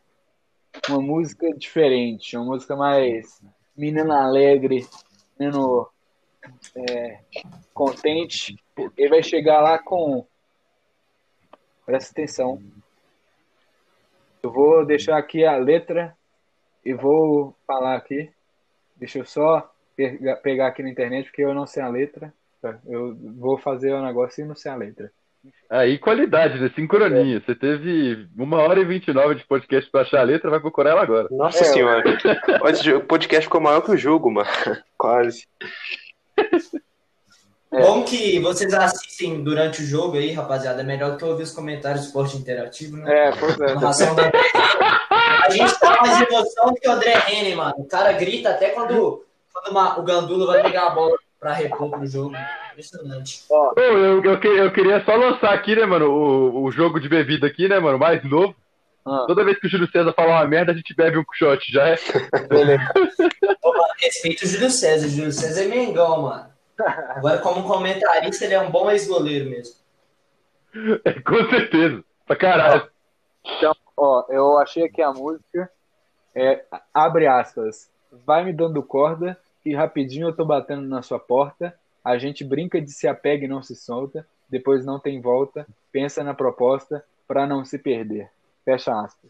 uma 0.90 1.02
música 1.02 1.54
diferente, 1.54 2.36
uma 2.36 2.46
música 2.46 2.76
mais 2.76 3.42
menina 3.76 4.26
alegre, 4.26 4.86
menino 5.40 5.88
é, 6.76 7.20
contente. 7.74 8.58
Ele 8.98 9.10
vai 9.10 9.24
chegar 9.24 9.62
lá 9.62 9.80
com. 9.80 10.26
Presta 11.86 12.12
atenção. 12.12 12.62
Eu 14.44 14.52
vou 14.52 14.86
deixar 14.86 15.18
aqui 15.18 15.46
a 15.46 15.56
letra 15.56 16.16
e 16.84 16.94
vou 16.94 17.56
falar 17.66 17.96
aqui. 17.96 18.30
Deixa 18.96 19.20
eu 19.20 19.26
só 19.26 19.72
pegar, 20.42 20.68
aqui 20.68 20.84
na 20.84 20.90
internet, 20.90 21.26
porque 21.26 21.44
eu 21.44 21.54
não 21.54 21.66
sei 21.66 21.84
a 21.84 21.90
letra. 21.90 22.34
Tá, 22.62 22.78
Eu 22.88 23.16
vou 23.38 23.58
fazer 23.58 23.94
o 23.94 24.04
negócio 24.04 24.44
e 24.44 24.48
não 24.48 24.56
sei 24.56 24.72
a 24.72 24.76
letra. 24.76 25.12
Aí, 25.70 25.98
qualidade, 25.98 26.60
né? 26.60 26.72
Sincronia. 26.76 27.42
Você 27.46 27.56
teve 27.56 28.28
uma 28.38 28.58
hora 28.58 28.80
e 28.80 28.86
29 28.86 29.36
de 29.36 29.46
podcast 29.46 29.90
pra 29.90 30.02
achar 30.02 30.20
a 30.20 30.24
letra, 30.24 30.50
vai 30.50 30.60
procurar 30.60 30.92
ela 30.92 31.02
agora. 31.02 31.28
Nossa 31.32 31.62
É, 31.62 31.64
senhora. 31.66 32.04
O 32.98 33.02
podcast 33.02 33.46
ficou 33.46 33.62
maior 33.62 33.82
que 33.82 33.92
o 33.92 33.98
jogo, 33.98 34.32
mano. 34.32 34.50
Quase. 34.98 35.46
É. 37.72 37.82
Bom 37.82 38.04
que 38.04 38.40
vocês 38.40 38.74
assistem 38.74 39.44
durante 39.44 39.82
o 39.82 39.86
jogo 39.86 40.18
aí, 40.18 40.32
rapaziada. 40.32 40.82
É 40.82 40.86
melhor 40.86 41.12
do 41.12 41.18
que 41.18 41.26
ouvir 41.26 41.44
os 41.44 41.52
comentários 41.52 42.02
do 42.02 42.08
esporte 42.08 42.38
interativo, 42.38 42.96
né? 42.98 43.28
É, 43.28 43.32
pois 43.32 43.60
é. 43.60 43.76
Da 43.76 43.90
A 43.90 45.50
gente 45.50 45.80
tá 45.80 45.98
mais 46.02 46.22
emoção 46.22 46.68
do 46.68 46.76
que 46.76 46.88
o 46.88 46.92
André 46.92 47.14
Henning, 47.30 47.56
mano. 47.56 47.76
O 47.78 47.86
cara 47.86 48.14
grita 48.14 48.52
até 48.52 48.70
quando, 48.70 49.26
quando 49.62 49.72
uma- 49.72 50.00
o 50.00 50.04
Gandula 50.04 50.46
vai 50.48 50.62
pegar 50.64 50.88
a 50.88 50.90
bola 50.92 51.18
pra 51.40 51.54
repor 51.54 51.90
pro 51.90 52.06
jogo. 52.08 52.36
Impressionante. 52.72 53.44
Ó, 53.50 53.74
eu, 53.78 54.24
eu, 54.24 54.42
eu 54.56 54.72
queria 54.72 55.04
só 55.04 55.16
lançar 55.16 55.54
aqui, 55.54 55.76
né, 55.76 55.86
mano, 55.86 56.10
o, 56.12 56.64
o 56.64 56.72
jogo 56.72 57.00
de 57.00 57.10
bebida 57.10 57.48
aqui, 57.48 57.68
né, 57.68 57.80
mano, 57.80 57.98
mais 58.00 58.24
novo. 58.24 58.56
ah, 59.06 59.26
Toda 59.28 59.44
vez 59.44 59.60
que 59.60 59.68
o 59.68 59.70
Júlio 59.70 59.90
César 59.92 60.14
fala 60.14 60.32
uma 60.34 60.46
merda, 60.48 60.72
a 60.72 60.76
gente 60.76 60.96
bebe 60.96 61.18
um 61.18 61.24
shot, 61.34 61.72
já 61.72 61.88
é? 61.90 61.96
Ô, 63.64 63.72
mano, 63.74 63.94
respeito 64.00 64.44
o 64.44 64.48
Júlio 64.48 64.70
César. 64.70 65.08
O 65.08 65.10
Júlio 65.10 65.32
César 65.32 65.64
é 65.64 65.68
Mengão, 65.68 66.24
mano. 66.24 66.46
Agora, 67.16 67.40
como 67.40 67.64
comentarista, 67.68 68.46
ele 68.46 68.54
é 68.54 68.60
um 68.62 68.70
bom 68.70 68.90
ex-goleiro 68.92 69.50
mesmo. 69.50 69.76
Com 71.26 71.50
certeza. 71.50 72.04
Pra 72.28 72.36
caralho. 72.36 72.88
ó, 73.98 74.24
eu 74.30 74.58
achei 74.60 74.84
aqui 74.84 75.02
a 75.02 75.12
música. 75.12 75.70
É, 76.36 76.64
abre 76.94 77.26
aspas. 77.26 77.90
Vai 78.26 78.44
me 78.46 78.54
dando 78.54 78.84
corda 78.84 79.38
que 79.68 79.76
rapidinho 79.76 80.30
eu 80.30 80.34
tô 80.34 80.46
batendo 80.46 80.88
na 80.88 81.02
sua 81.02 81.20
porta. 81.20 81.78
A 82.02 82.18
gente 82.18 82.42
brinca 82.42 82.80
de 82.80 82.90
se 82.90 83.06
apega 83.06 83.44
e 83.44 83.50
não 83.50 83.62
se 83.62 83.76
solta. 83.76 84.26
Depois 84.50 84.86
não 84.86 84.98
tem 84.98 85.20
volta. 85.20 85.68
Pensa 85.92 86.24
na 86.24 86.34
proposta 86.34 87.04
para 87.28 87.46
não 87.46 87.66
se 87.66 87.78
perder. 87.78 88.32
Fecha 88.64 88.98
aspas. 88.98 89.30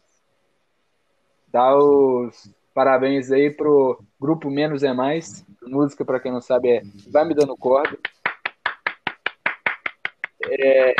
Dá 1.48 1.76
os 1.76 2.54
parabéns 2.72 3.32
aí 3.32 3.50
pro 3.50 4.00
grupo 4.22 4.52
Menos 4.52 4.84
é 4.84 4.94
Mais. 4.94 5.44
Música, 5.64 6.06
para 6.06 6.20
quem 6.20 6.32
não 6.32 6.42
sabe, 6.42 6.70
é 6.70 6.82
Vai 7.10 7.26
Me 7.26 7.34
Dando 7.34 7.58
Corda. 7.58 7.98
É, 10.48 10.94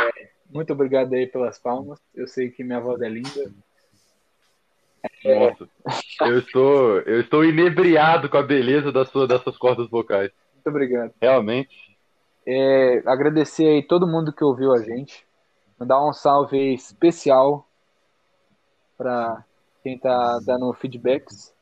muito 0.50 0.72
obrigado 0.72 1.12
aí 1.12 1.28
pelas 1.28 1.60
palmas. 1.60 2.00
Eu 2.12 2.26
sei 2.26 2.50
que 2.50 2.64
minha 2.64 2.80
voz 2.80 3.00
é 3.02 3.08
linda. 3.08 3.52
É... 5.24 5.50
Nossa, 5.50 5.68
eu 6.22 6.38
estou, 6.38 7.00
eu 7.00 7.20
estou 7.20 7.44
inebriado 7.44 8.28
com 8.28 8.36
a 8.36 8.42
beleza 8.42 8.92
das 8.92 9.08
suas, 9.08 9.28
dessas 9.28 9.56
cordas 9.56 9.88
vocais. 9.88 10.30
Muito 10.54 10.68
obrigado. 10.68 11.12
Realmente. 11.20 11.96
É, 12.46 13.02
agradecer 13.06 13.66
aí 13.66 13.82
todo 13.82 14.06
mundo 14.06 14.32
que 14.32 14.44
ouviu 14.44 14.72
a 14.72 14.82
gente. 14.82 15.26
Mandar 15.78 16.06
um 16.06 16.12
salve 16.12 16.74
especial 16.74 17.66
para 18.96 19.44
quem 19.82 19.94
está 19.94 20.40
dando 20.44 20.72
feedbacks. 20.74 21.54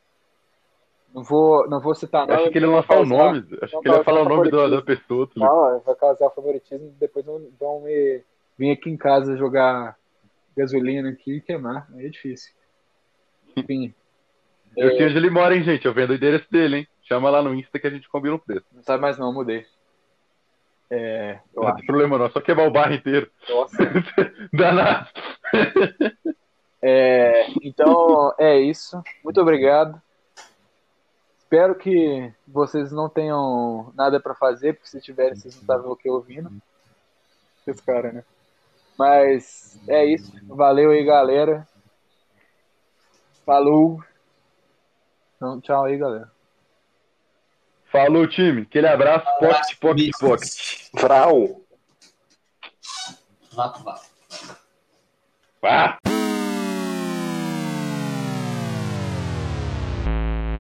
Não 1.14 1.22
vou, 1.22 1.68
não 1.68 1.80
vou 1.80 1.94
citar 1.94 2.26
nome. 2.26 2.40
Acho 2.40 2.50
que 2.50 2.58
ele 2.58 2.66
não 2.66 2.74
vai 2.74 2.82
falar 2.82 3.00
o 3.00 3.06
nome. 3.06 3.38
Acho 3.62 3.80
que 3.80 3.88
ele 3.88 3.94
vai 3.94 4.04
falar 4.04 4.22
o 4.22 4.28
nome 4.28 4.50
da, 4.50 4.68
da 4.68 4.82
pessoa. 4.82 5.28
Não, 5.36 5.80
vai 5.80 5.94
causar 5.94 6.30
favoritismo. 6.30 6.94
Depois 7.00 7.24
vão 7.24 7.80
me 7.80 8.22
vir 8.58 8.72
aqui 8.72 8.90
em 8.90 8.96
casa 8.96 9.36
jogar 9.36 9.96
gasolina 10.56 11.10
aqui 11.10 11.36
e 11.36 11.40
queimar. 11.40 11.88
Aí 11.94 12.06
é 12.06 12.08
difícil. 12.08 12.52
Enfim. 13.56 13.94
Eu 14.76 14.88
é... 14.88 14.96
sei 14.96 15.06
onde 15.06 15.16
ele 15.16 15.30
mora, 15.30 15.56
hein, 15.56 15.62
gente. 15.62 15.86
Eu 15.86 15.94
vendo 15.94 16.10
o 16.10 16.14
endereço 16.14 16.46
dele, 16.50 16.76
hein. 16.78 16.88
Chama 17.02 17.30
lá 17.30 17.40
no 17.40 17.54
Insta 17.54 17.78
que 17.78 17.86
a 17.86 17.90
gente 17.90 18.08
combina 18.08 18.34
o 18.34 18.38
preço. 18.38 18.66
Não 18.72 18.82
sabe 18.82 19.00
mais 19.00 19.16
não, 19.18 19.32
mudei. 19.32 19.64
É, 20.88 21.40
não 21.54 21.74
tem 21.74 21.84
problema 21.84 22.16
não, 22.16 22.26
é 22.26 22.30
só 22.30 22.40
quebrar 22.40 22.66
o 22.66 22.70
bairro 22.70 22.94
inteiro. 22.94 23.30
Nossa. 23.48 23.76
Danado. 24.52 25.08
É, 26.80 27.46
então, 27.62 28.32
é 28.38 28.58
isso. 28.58 29.02
Muito 29.24 29.40
obrigado. 29.40 30.00
Espero 31.38 31.74
que 31.74 32.32
vocês 32.46 32.92
não 32.92 33.08
tenham 33.08 33.92
nada 33.94 34.20
para 34.20 34.34
fazer, 34.34 34.74
porque 34.74 34.88
se 34.88 35.00
tiverem, 35.00 35.36
vocês 35.36 35.54
não 35.54 35.62
estavam 35.62 35.92
o 35.92 35.96
que 35.96 36.08
ouvindo. 36.08 36.50
Esse 37.66 37.82
cara, 37.82 38.12
né? 38.12 38.24
Mas 38.98 39.80
é 39.88 40.04
isso. 40.04 40.32
Valeu 40.46 40.90
aí, 40.90 41.04
galera. 41.04 41.66
Falou. 43.46 44.02
Então, 45.36 45.60
tchau 45.60 45.84
aí, 45.84 45.96
galera. 45.96 46.32
Falou, 47.92 48.26
time. 48.26 48.62
Aquele 48.62 48.88
abraço. 48.88 49.24
Pocket, 49.38 49.78
pocket, 49.78 50.10
pocket. 50.18 50.90
Vrau. 50.92 51.62
Vato, 53.52 53.84
vato. 53.84 54.06
Vá. 55.62 55.98